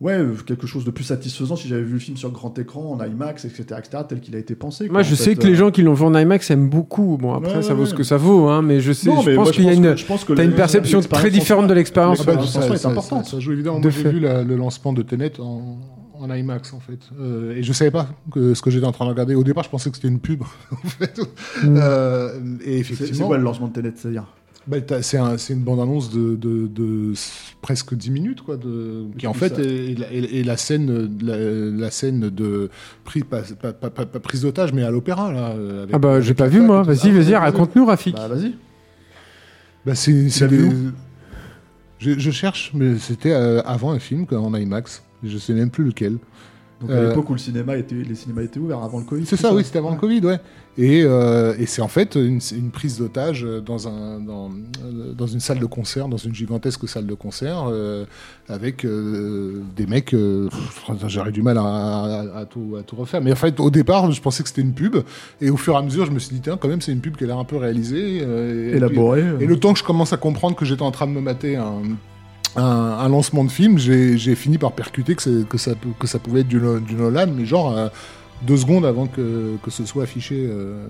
[0.00, 3.04] ouais, quelque chose de plus satisfaisant si j'avais vu le film sur grand écran, en
[3.04, 4.88] IMAX, etc., etc., tel qu'il a été pensé.
[4.88, 7.18] Moi, je sais que les gens qui l'ont vu en IMAX aiment beaucoup.
[7.20, 9.64] Bon, après, ça vaut ce que ça vaut, hein, mais je sais, je pense qu'il
[9.64, 12.20] y a une, as une perception très différente de l'expérience.
[12.20, 13.80] Ah bah, ça, ça, ça, joue évidemment.
[13.80, 15.78] Moi, j'ai vu le lancement de Tenet en,
[16.20, 16.98] en IMAX en fait.
[17.20, 19.34] Euh, et je savais pas que ce que j'étais en train de regarder.
[19.34, 20.42] Au départ, je pensais que c'était une pub.
[20.72, 21.18] en fait.
[21.62, 21.76] Mm.
[21.80, 23.16] Euh, et effectivement.
[23.16, 24.26] C'est quoi le lancement de Tenet, c'est-à-dire?
[24.68, 27.14] Bah, c'est un, une bande-annonce de, de, de,
[27.62, 32.28] presque 10 minutes, quoi, de, qui en fait est, est, la scène, la, la scène
[32.28, 32.70] de
[33.04, 35.32] prise, pas, pas, pas, pas prise d'otage, mais à l'opéra.
[35.32, 36.82] Là, avec, ah bah j'ai pas vu moi.
[36.82, 38.14] Vas-y, vas-y, raconte-nous, Rafik.
[38.14, 38.54] Bah vas-y.
[39.86, 40.28] Bah c'est,
[41.98, 45.02] je, je, cherche, mais c'était euh, avant un film en IMAX.
[45.24, 46.18] Je sais même plus lequel.
[46.80, 49.26] Donc à l'époque où le cinéma était, les cinémas étaient ouverts avant le Covid.
[49.26, 50.40] C'est ça, oui, c'était avant le Covid, ouais.
[50.76, 54.48] Et, euh, et c'est en fait une, une prise d'otage dans, un, dans,
[55.16, 58.04] dans, une salle de concert, dans une gigantesque salle de concert, euh,
[58.48, 60.14] avec euh, des mecs.
[60.14, 60.48] Euh,
[61.08, 63.20] J'aurais du mal à, à, à, tout, à tout refaire.
[63.20, 64.98] Mais en fait, au départ, je pensais que c'était une pub.
[65.40, 67.00] Et au fur et à mesure, je me suis dit, tiens, quand même, c'est une
[67.00, 68.20] pub qui a l'air un peu réalisée.
[68.22, 69.24] Euh, Élaborée.
[69.40, 71.20] Et, et, le temps que je commence à comprendre que j'étais en train de me
[71.20, 71.82] mater un
[72.58, 76.40] un, un, lancement de film, j'ai fini par percuter que, que, ça, que ça pouvait
[76.40, 77.88] être du, du Nolan, mais genre euh,
[78.42, 80.86] deux secondes avant que, que ce soit affiché euh,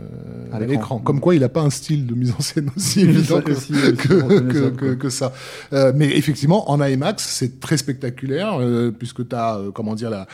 [0.52, 0.98] à, l'écran.
[0.98, 4.70] Comme quoi, il n'a pas un style de mise en scène aussi évident que, que,
[4.70, 5.32] que, que, ça.
[5.72, 10.10] Euh, mais effectivement, en IMAX, c'est très spectaculaire, euh, puisque tu as, euh, comment dire,
[10.10, 10.26] la,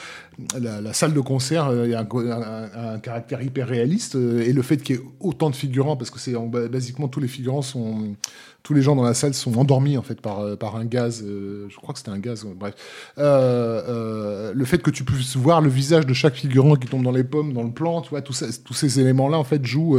[0.61, 4.79] la, salle de concert y a un, un, un, caractère hyper réaliste, et le fait
[4.79, 6.35] qu'il y ait autant de figurants, parce que c'est
[6.71, 8.17] basiquement tous les figurants sont
[8.65, 11.23] tous les gens dans la salle sont endormis en fait par, euh, par un gaz.
[11.23, 12.47] Euh, je crois que c'était un gaz.
[12.57, 12.75] bref,
[13.19, 17.05] euh, euh, le fait que tu puisses voir le visage de chaque figurant qui tombe
[17.05, 19.99] dans les pommes, dans le plan, tu vois, tous ces éléments-là en fait jouent.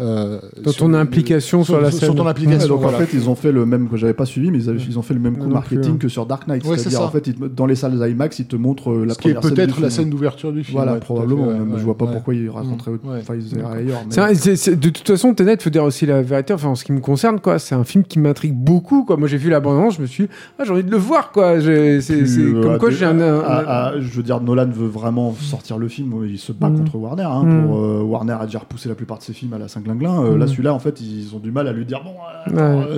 [0.00, 2.00] Euh, dans ton implication sur, sur, la scène.
[2.00, 2.68] Sur ton implication.
[2.68, 2.96] donc voilà.
[2.96, 4.98] en fait, ils ont fait le même que j'avais pas suivi, mais ils, avaient, ils
[4.98, 6.64] ont fait le même coup de marketing que sur Dark Knight.
[6.64, 9.40] Ouais, C'est-à-dire en fait, ils, dans les salles IMAX, ils te montrent la Ce première
[9.40, 10.76] qui est peut-être la scène d'ouverture du film.
[10.76, 11.76] Voilà, probablement.
[11.76, 12.92] Je vois pas pourquoi ils raconteraient.
[13.20, 14.04] Enfin, ils ailleurs.
[14.06, 16.54] De toute façon, Tenet, faut dire aussi la vérité.
[16.54, 19.04] Enfin, en ce qui me concerne, quoi, c'est un film qui m'intrigue beaucoup.
[19.04, 19.16] Quoi.
[19.16, 21.32] Moi, j'ai vu l'abondance, je me suis ah, j'ai envie de le voir.
[21.32, 21.60] Quoi.
[21.60, 24.00] C'est, euh, comme quoi j'ai un.
[24.00, 26.14] je veux dire, Nolan veut vraiment sortir le film.
[26.26, 26.78] Il se bat mm.
[26.78, 27.22] contre Warner.
[27.24, 27.66] Hein, mm.
[27.66, 30.36] pour, euh, Warner a déjà repoussé la plupart de ses films à la 5 Euh,
[30.36, 30.48] Là, mm.
[30.48, 32.14] celui-là, en fait, ils ont du mal à lui dire bon,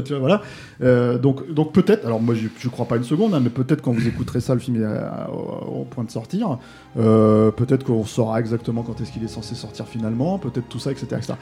[0.03, 0.41] tu vois,
[0.81, 1.19] voilà.
[1.19, 2.07] donc, donc peut-être.
[2.07, 4.55] Alors, moi, je, je crois pas une seconde, hein, mais peut-être quand vous écouterez ça,
[4.55, 6.59] le film est au, point de sortir.
[6.95, 10.39] peut-être qu'on saura exactement quand est-ce qu'il est censé sortir finalement.
[10.39, 11.07] Peut-être tout ça, etc.
[11.17, 11.35] etc.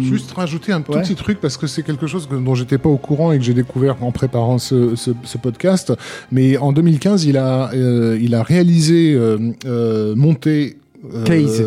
[0.00, 2.96] Juste rajouter un petit truc parce que c'est quelque chose que, dont j'étais pas au
[2.96, 5.92] courant et que j'ai découvert en préparant ce, ce, ce, podcast.
[6.32, 10.78] Mais en 2015, il a, euh, il a réalisé, euh, euh, monté.
[11.26, 11.62] Case.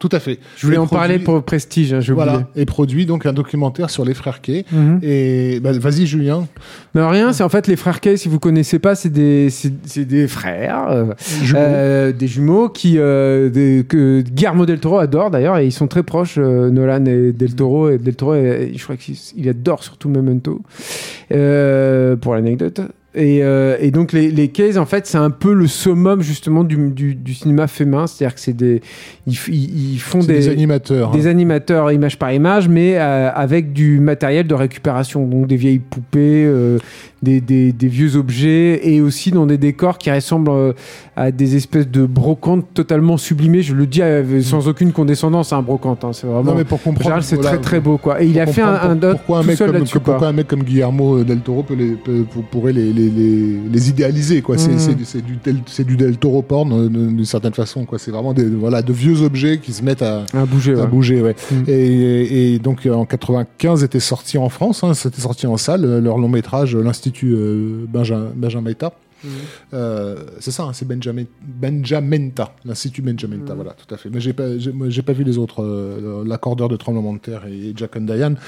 [0.00, 0.38] Tout à fait.
[0.56, 2.46] Je voulais en parler pour Prestige, hein, Voilà, oublié.
[2.56, 4.64] et produit donc un documentaire sur les frères Kay.
[4.72, 4.98] Mm -hmm.
[5.04, 6.48] Et bah, vas-y, Julien.
[6.94, 10.06] Non, rien, c'est en fait les frères Kay, si vous connaissez pas, c'est des, c'est
[10.06, 11.04] des frères, euh,
[11.44, 11.60] jumeaux.
[11.60, 15.86] Euh, des jumeaux qui, euh, des, que Guillermo del Toro adore d'ailleurs, et ils sont
[15.94, 17.90] très proches, euh, Nolan et del Toro.
[17.90, 20.62] Et del Toro, et, je crois qu'il adore surtout Memento,
[21.32, 22.80] euh, pour l'anecdote.
[23.12, 26.62] Et, euh, et, donc les, les cases, en fait, c'est un peu le summum justement
[26.62, 28.82] du, du, du cinéma féminin, c'est-à-dire que c'est des,
[29.26, 31.30] ils, ils font des, des, animateurs, des hein.
[31.30, 36.44] animateurs image par image, mais euh, avec du matériel de récupération, donc des vieilles poupées,
[36.46, 36.78] euh,
[37.20, 40.74] des, des, des, vieux objets, et aussi dans des décors qui ressemblent
[41.16, 43.62] à des espèces de brocantes totalement sublimées.
[43.62, 44.02] Je le dis
[44.42, 46.52] sans aucune condescendance, un hein, brocante, hein, c'est vraiment.
[46.52, 48.22] Non mais pour comprendre, c'est voilà, très très beau quoi.
[48.22, 50.62] Et il a fait un, un pour, pourquoi un mec comme, pourquoi un mec comme
[50.62, 54.56] Guillermo del Toro peut les, peut, pourrait les, les, les, les idéaliser quoi.
[54.58, 55.20] C'est Mm.
[55.22, 57.98] du c'est du del Toro porn euh, d'une certaine façon quoi.
[57.98, 60.72] C'est vraiment des voilà de vieux objets qui se mettent à, à bouger.
[60.72, 60.86] À ouais.
[60.86, 61.36] bouger ouais.
[61.50, 61.54] Mm.
[61.68, 66.18] Et, et, donc en 95 était sorti en France, hein, c'était sorti en salle leur
[66.18, 68.92] long métrage l'Institut euh, Benjamin Benjamin Meta.
[69.22, 69.28] Mmh.
[69.74, 73.56] Euh, c'est ça, hein, c'est Benjamin, Benjamenta, l'Institut Benjamenta, Mmh.
[73.56, 74.08] voilà, tout à fait.
[74.10, 77.72] Mais j'ai pas, j'ai pas vu les autres, euh, l'accordeur de tremblement de terre et
[77.76, 78.38] Jack and Diane.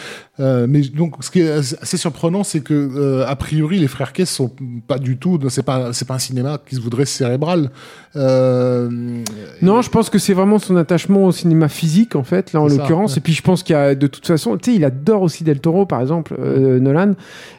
[0.40, 4.30] Euh, mais donc, ce qui est assez surprenant, c'est que a priori, les frères Kess
[4.30, 4.50] sont
[4.86, 7.70] pas du tout, c'est pas, c'est pas un cinéma qui se voudrait cérébral.
[8.14, 12.68] Non, je pense que c'est vraiment son attachement au cinéma physique, en fait, là en
[12.68, 13.12] l'occurrence.
[13.12, 13.18] Ouais.
[13.18, 15.44] Et puis, je pense qu'il y a, de toute façon, tu sais, il adore aussi
[15.44, 16.34] Del Toro, par exemple,
[16.80, 17.14] Nolan.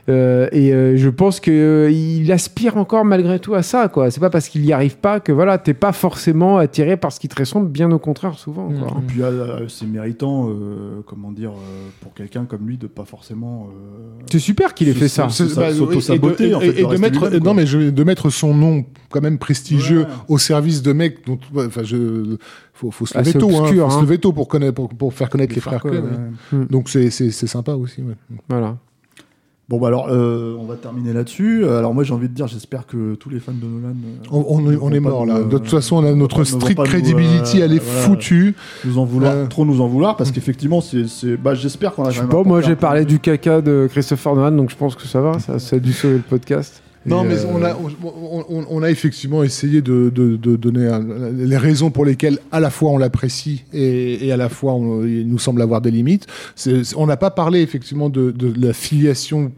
[0.09, 1.53] Euh, et euh, je pense qu'il
[1.91, 4.11] il aspire encore malgré tout à ça, quoi.
[4.11, 7.21] C'est pas parce qu'il n'y arrive pas que voilà, t'es pas forcément attiré par ce
[7.21, 8.67] qui te ressemble, bien au contraire, souvent.
[8.69, 8.97] Quoi.
[8.99, 13.05] Et puis euh, c'est méritant, euh, comment dire, euh, pour quelqu'un comme lui de pas
[13.05, 13.69] forcément.
[13.71, 15.29] euh, C'est super qu'il ait fait ça.
[15.29, 16.79] S'auto-saboter, et, en fait.
[16.81, 20.07] et de mettre, lui-même, non mais je, de mettre son nom quand même prestigieux Ouais.
[20.27, 22.35] au service de mecs dont, ouais, enfin je,
[22.73, 23.97] faut, faut se Ah, lever c'est tôt, hein, obscur, faut hein.
[23.99, 26.31] se lever tôt pour connaître, pour, pour faire connaître les, Les frères frères Cohen, Cohen,
[26.51, 26.59] ouais.
[26.59, 26.65] ouais.
[26.69, 28.01] Donc c'est, c'est, c'est sympa aussi.
[28.01, 28.15] Ouais.
[28.49, 28.77] Voilà.
[29.69, 31.63] Bon, bah alors, euh, on va terminer là-dessus.
[31.63, 33.95] Euh, Alors, moi, j'ai envie de dire, j'espère que tous les fans de Nolan.
[33.95, 35.37] euh, On, on est, on mort là.
[35.37, 38.55] euh, De toute façon, on a ne notre nous, credibility, euh, elle est voilà, foutue.
[38.83, 39.47] Nous en vouloir, Ouais.
[39.47, 42.43] trop nous en vouloir, parce qu'effectivement, c'est, c'est, bah, j'espère qu'on a Je sais pas,
[42.43, 45.07] moi j'ai un peu parlé de- du caca de Christopher Nolan, donc je pense que
[45.07, 46.82] ça va, ça, ça a dû sauver le podcast.
[47.05, 50.87] Non, mais euh, on, a, on, on- on a effectivement essayé de, de- de donner
[50.87, 54.73] un- les raisons pour lesquelles à la fois on l'apprécie et, et à la fois
[54.73, 56.27] on- il nous semble avoir des limites.
[56.95, 59.51] On n'a pas parlé effectivement de, de la filiation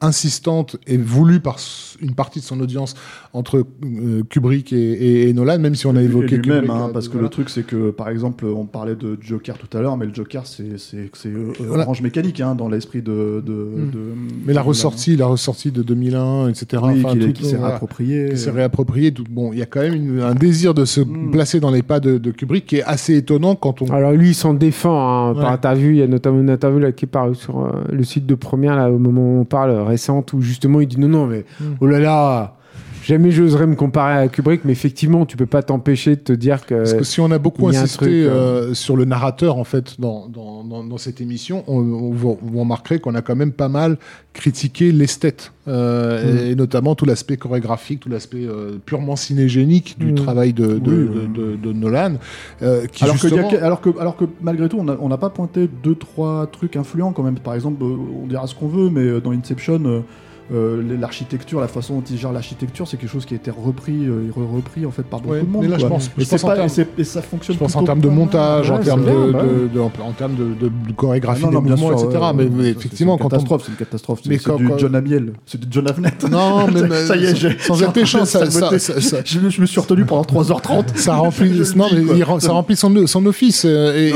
[0.00, 1.58] insistante et voulue par
[2.00, 2.94] une partie de son audience
[3.34, 6.86] entre euh, Kubrick et, et- et Nolan, même si on a évoqué lui-même, Kubrick, hein,
[6.88, 7.24] euh, parce que voilà.
[7.24, 10.14] le truc, c'est que, par exemple, on parlait de Joker tout à l'heure, mais le
[10.14, 11.82] Joker, c'est, c'est, euh, Voilà.
[11.82, 13.90] orange mécanique, hein, dans l'esprit de, de, Mm.
[13.90, 13.98] de-
[14.46, 16.80] Mais la de- ressortie, la ressortie de 2001, etc.
[16.86, 18.28] Oui, enfin, qui s'est réapproprié.
[18.30, 19.12] qui s'est réapproprié.
[19.12, 21.32] Tout, bon, il y a quand même une- un désir de se Mm.
[21.32, 23.86] placer dans les pas de, de Kubrick qui est assez étonnant quand on.
[23.86, 25.90] Alors lui, il s'en défend hein, par interview.
[25.90, 28.36] Il y a notamment une interview là, qui est parue sur euh, le site de
[28.36, 31.44] Première, là, au moment où on parle, récente, où justement il dit non, non, mais
[31.60, 31.64] Mm.
[31.80, 32.56] oh là là,
[33.04, 36.66] jamais j'oserais me comparer à Kubrick, mais effectivement, tu peux pas t'empêcher de te dire
[36.66, 36.74] que.
[36.74, 40.00] Parce que si on a beaucoup a insisté truc, euh, sur le narrateur en fait
[40.00, 43.52] dans, dans, dans, dans cette émission, on, on, vous, vous remarquerez qu'on a quand même
[43.52, 43.98] pas mal
[44.32, 46.38] critiqué l'esthète euh, Mm.
[46.46, 50.14] et, et notamment tout l'aspect chorégraphique, tout l'aspect euh, purement cinégénique du Mm.
[50.16, 51.28] travail de, de, Oui, de, oui.
[51.34, 52.14] de- de Nolan,
[52.62, 53.48] euh, qui Alors que, justement.
[53.50, 57.12] a alors, que, alors que malgré tout, on n'a pas pointé deux, trois trucs influents
[57.12, 57.38] quand même.
[57.38, 60.04] Par exemple, euh, on dira ce qu'on veut, mais euh, dans Inception,
[60.52, 63.50] euh, euh, l'architecture, la façon dont il gère l'architecture, c'est quelque chose qui a été
[63.50, 65.62] repris, euh, et repris en fait par beaucoup Ouais, de monde.
[65.62, 67.60] mais là, je pense- et, je c'est pense en pas- termes- et ça fonctionne Je
[67.60, 71.42] pense en termes de montage, en termes de, bien, de- de- en, termes de, chorégraphie
[71.44, 72.24] Ah non, non, des mouvements, sûr, etc.
[72.34, 74.20] mais, effectivement, quand une on, catastrophe, c'est une catastrophe.
[74.26, 76.12] Mais C'est du John Amiel, c'est du John Avnet.
[76.30, 80.22] Non, mais, mais ça y est, sans être péchant, ça, je, me suis retenu pendant
[80.24, 80.96] 3h30.
[80.96, 82.94] ça remplit, non, mais ça remplit son,
[83.26, 83.64] office.
[83.64, 84.10] euh,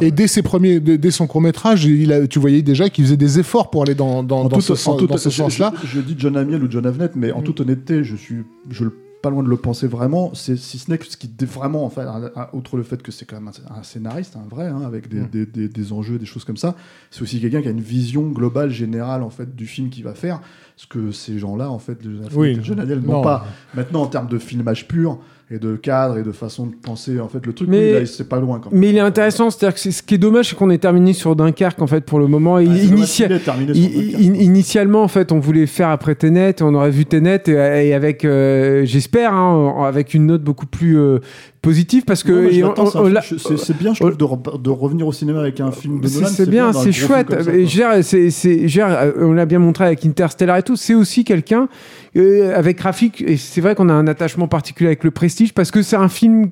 [0.00, 1.86] et, dès ses premiers, dès, son court métrage,
[2.30, 4.22] tu voyais déjà qu'il faisait des efforts pour aller dans,
[4.60, 4.74] ce,
[5.30, 5.65] sens-là.
[5.82, 7.44] Je, je dis John Amiel ou John Avnet, mais en Mm.
[7.44, 10.34] toute honnêteté, je suis, je le- pas loin de le penser vraiment.
[10.34, 13.10] Si ce n'est que ce qui dé- vraiment, enfin, un- un- outre le fait que
[13.10, 15.28] c'est quand même un, un scénariste, un vrai, hein, avec des, Mm.
[15.32, 16.76] des, des- des enjeux, des choses comme ça.
[17.10, 20.14] C'est aussi quelqu'un qui a une vision globale, générale, en fait, du film qu'il va
[20.14, 20.40] faire.
[20.76, 21.98] Ce que ces gens-là, en fait,
[22.62, 23.00] John Avnet Oui.
[23.02, 23.46] n'ont pas.
[23.74, 27.28] Maintenant, en termes de filmage pur et de cadre et de façon de penser, en
[27.28, 28.80] fait, le truc, Mais- oui, c'est pas loin quand même.
[28.80, 31.12] Mais il est intéressant, c'est-à-dire que c'est- ce qui est dommage, c'est qu'on est terminé
[31.12, 32.56] sur Dunkerque en fait pour le moment.
[32.56, 37.04] Ah, c'est initia- dommage initialement, en fait, on voulait faire après Tenet, on aurait vu
[37.06, 37.52] Tenet et,
[37.88, 41.18] et avec, euh, j'espère, hein, avec une note beaucoup plus euh,
[41.66, 42.48] positive parce que
[43.58, 46.20] c'est bien, je trouve, de, re- de revenir au cinéma avec un film de c'est
[46.20, 46.28] Nolan.
[46.32, 47.28] c'est bien, c'est chouette.
[48.30, 50.76] c'est- euh, on l'a bien montré avec Interstellar et tout.
[50.76, 51.68] C'est aussi quelqu'un
[52.16, 53.20] euh, avec Rafik.
[53.22, 56.08] Et c'est vrai qu'on a un attachement particulier avec le Prestige parce que c'est un
[56.08, 56.50] film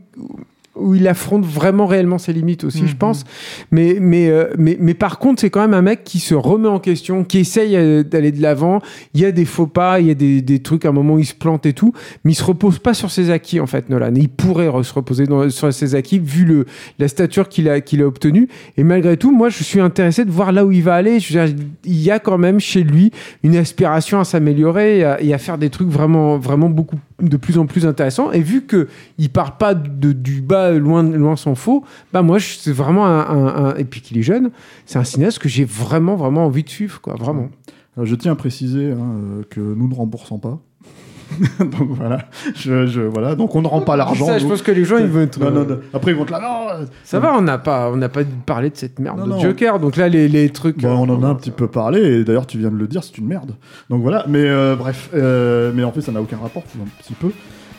[0.77, 2.99] où il affronte vraiment réellement ses limites aussi, je mhm.
[2.99, 3.25] pense.
[3.71, 6.69] Mais, mais, euh, mais, mais par contre, c'est quand même un mec qui se remet
[6.69, 8.81] en question, qui essaye euh, d'aller de l'avant.
[9.15, 11.19] Il y a des faux pas, il y a des, des, trucs, à un moment,
[11.19, 11.93] il se plante et tout,
[12.25, 14.15] mais il se repose pas sur ses acquis, en fait, Nolan.
[14.17, 16.67] Il pourrait se reposer sur ses acquis, vu le,
[16.99, 18.49] la stature qu'il a, qu'il a obtenue.
[18.77, 21.21] Et malgré tout, moi, je suis intéressé de voir là où il va aller.
[21.21, 23.13] Je veux dire, il y a quand même chez lui
[23.43, 27.59] une aspiration à s'améliorer et, et à, faire des trucs vraiment, vraiment beaucoup de plus
[27.59, 28.33] en plus intéressants.
[28.33, 31.85] Et vu qu'il part pas de, du bas loin, loin s'en faut.
[32.13, 34.51] Bah moi, c'est vraiment un, et puis qu'il est jeune,
[34.87, 37.49] c'est un cinéaste que j'ai vraiment, vraiment envie de suivre, quoi, vraiment.
[38.03, 40.61] je tiens à préciser hein, euh, que nous ne remboursons pas.
[41.61, 44.27] donc voilà, je, voilà, donc on ne rend pas l'argent.
[44.27, 45.29] Ça, je pense que les gens ils veulent.
[45.93, 46.41] Après ils vont te là.
[46.41, 49.79] Non, ça va, on n'a pas, on n'a pas parlé de cette merde de Joker.
[49.79, 50.81] Donc là les, les trucs.
[50.81, 53.03] Bon, on en a un petit peu parlé et d'ailleurs tu viens de le dire,
[53.05, 53.53] c'est une merde.
[53.91, 57.15] Donc voilà, mais euh, bref, euh, mais en fait ça n'a aucun rapport, un petit
[57.15, 57.31] peu.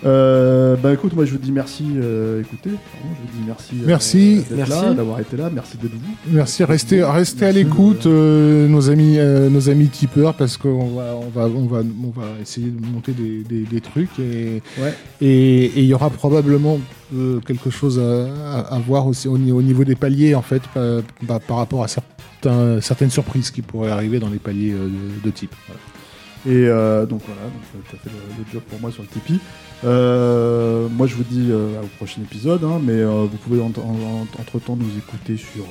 [0.05, 1.85] Euh, bah écoute, moi je vous dis merci.
[1.95, 3.75] Euh, écoutez, je vous dis merci.
[3.81, 5.49] Euh, merci, merci d'avoir été là.
[5.51, 6.15] Merci d'être vous.
[6.27, 11.47] Merci, restez, restez à l'écoute, nos amis, nos amis tipeurs, parce qu'on va, on va,
[11.47, 14.61] on va, on va essayer de monter des, des, trucs et
[15.21, 16.79] et il y aura probablement
[17.45, 20.61] quelque chose à, voir aussi au, niveau des paliers en fait,
[21.27, 24.73] par, par rapport à certains, certaines surprises qui pourraient arriver dans les paliers
[25.23, 25.55] de, type.
[26.47, 29.39] Et donc voilà, donc, tu as fait le, le, job pour moi sur le Tipeee.
[29.83, 34.75] Euh, moi, je vous dis euh, au prochain épisode, hein, mais euh, vous pouvez entre-temps
[34.75, 35.65] nous écouter sur,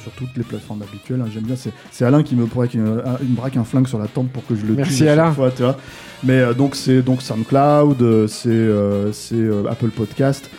[0.00, 1.20] sur toutes les plateformes habituelles.
[1.20, 1.30] Hein.
[1.32, 3.02] J'aime bien, c'est Alain qui me, braque, me
[3.34, 5.32] braque un flingue sur la tempe pour que je le Merci Alain.
[5.32, 5.76] Fois, tu vois.
[6.24, 8.68] Mais donc, c'est donc SoundCloud, c'est
[9.68, 10.50] Apple Podcast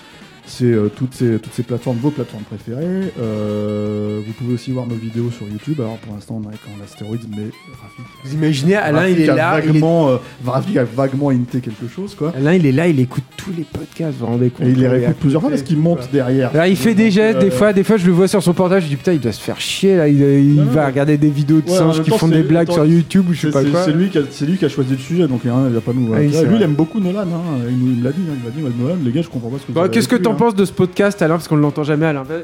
[0.47, 3.11] c'est euh, toutes, ces, toutes ces plateformes, vos plateformes préférées.
[3.19, 5.79] Euh, vous pouvez aussi voir nos vidéos sur YouTube.
[5.79, 7.43] Alors pour l'instant, on est quand l'astéroïde, mais
[7.81, 8.05] Rafik.
[8.23, 9.59] Vous imaginez, Alain, il est là.
[9.59, 12.15] Vaguement, euh, Rafik a vaguement hinté quelque chose.
[12.15, 12.33] Quoi.
[12.35, 14.79] Alain, il est là, il écoute tous les podcasts, vous vous rendez compte Et il
[14.79, 16.53] les réécoute plusieurs fois parce qu'il monte derrière.
[16.53, 18.83] Là, il fait des gestes, des fois, des fois, je le vois sur son portage,
[18.83, 20.07] je dis putain, il doit se faire chier là.
[20.07, 23.47] Il, va regarder des vidéos de singes qui font des blagues sur YouTube ou je
[23.47, 23.83] sais pas quoi.
[23.83, 25.93] C'est lui, qui a, lui qui a choisi le sujet, donc il n'y a pas
[25.93, 26.13] nous.
[26.13, 27.21] Lui, il aime beaucoup Nolan.
[27.21, 27.59] Hein.
[27.69, 28.35] Il, l'a dit, hein.
[28.57, 30.33] il m'a dit Nolan, les gars, je comprends pas ce que vous Qu'est-ce que t'en
[30.33, 30.36] hein.
[30.37, 32.23] Penses de ce podcast Alain parce qu'on ne l'entend jamais Alain.
[32.23, 32.43] Vas-y,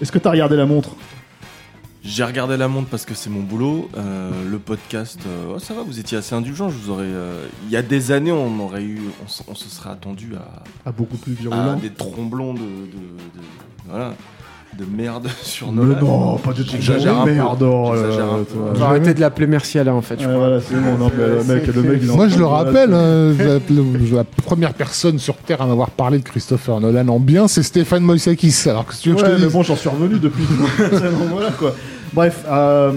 [0.00, 0.90] Est-ce que tu as regardé la montre?
[2.02, 3.88] J'ai regardé la montre parce que c'est mon boulot.
[3.96, 6.68] Euh, le podcast, euh, oh, ça va, vous étiez assez indulgent.
[6.68, 9.00] Je vous aurais, euh, il y a des années, on aurait eu,
[9.48, 13.42] on, se serait attendu à, à beaucoup plus virulent, des tromblons de, de
[13.88, 14.14] voilà
[14.76, 16.72] de merde sur nos Non, pas du tout.
[16.72, 17.62] J'exagère un merde.
[17.62, 20.20] Oh, on va arrêter de l'appeler merci Alain en fait.
[20.20, 20.98] Je voilà, c'est bon.
[20.98, 23.32] Non, le mec, le mec, Moi, je le rappelle, hein,
[24.12, 28.02] la première personne sur Terre à m'avoir parlé de Christopher Nolan en bien, c'est Stéphane
[28.02, 28.68] Moïsakis.
[28.68, 30.44] Alors que tu veux que je te mais bon, j'en suis revenu depuis.
[31.30, 31.74] voilà quoi.
[32.12, 32.92] Bref, euh,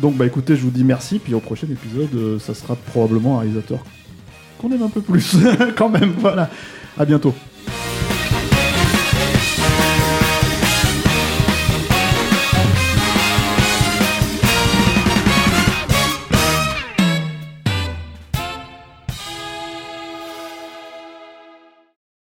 [0.00, 1.18] donc bah écoutez, je vous dis merci.
[1.18, 3.78] Puis au prochain épisode, euh, ça sera probablement un réalisateur
[4.58, 5.36] qu'on aime un peu plus,
[5.76, 6.12] quand même.
[6.18, 6.48] Voilà.
[6.98, 7.34] À bientôt.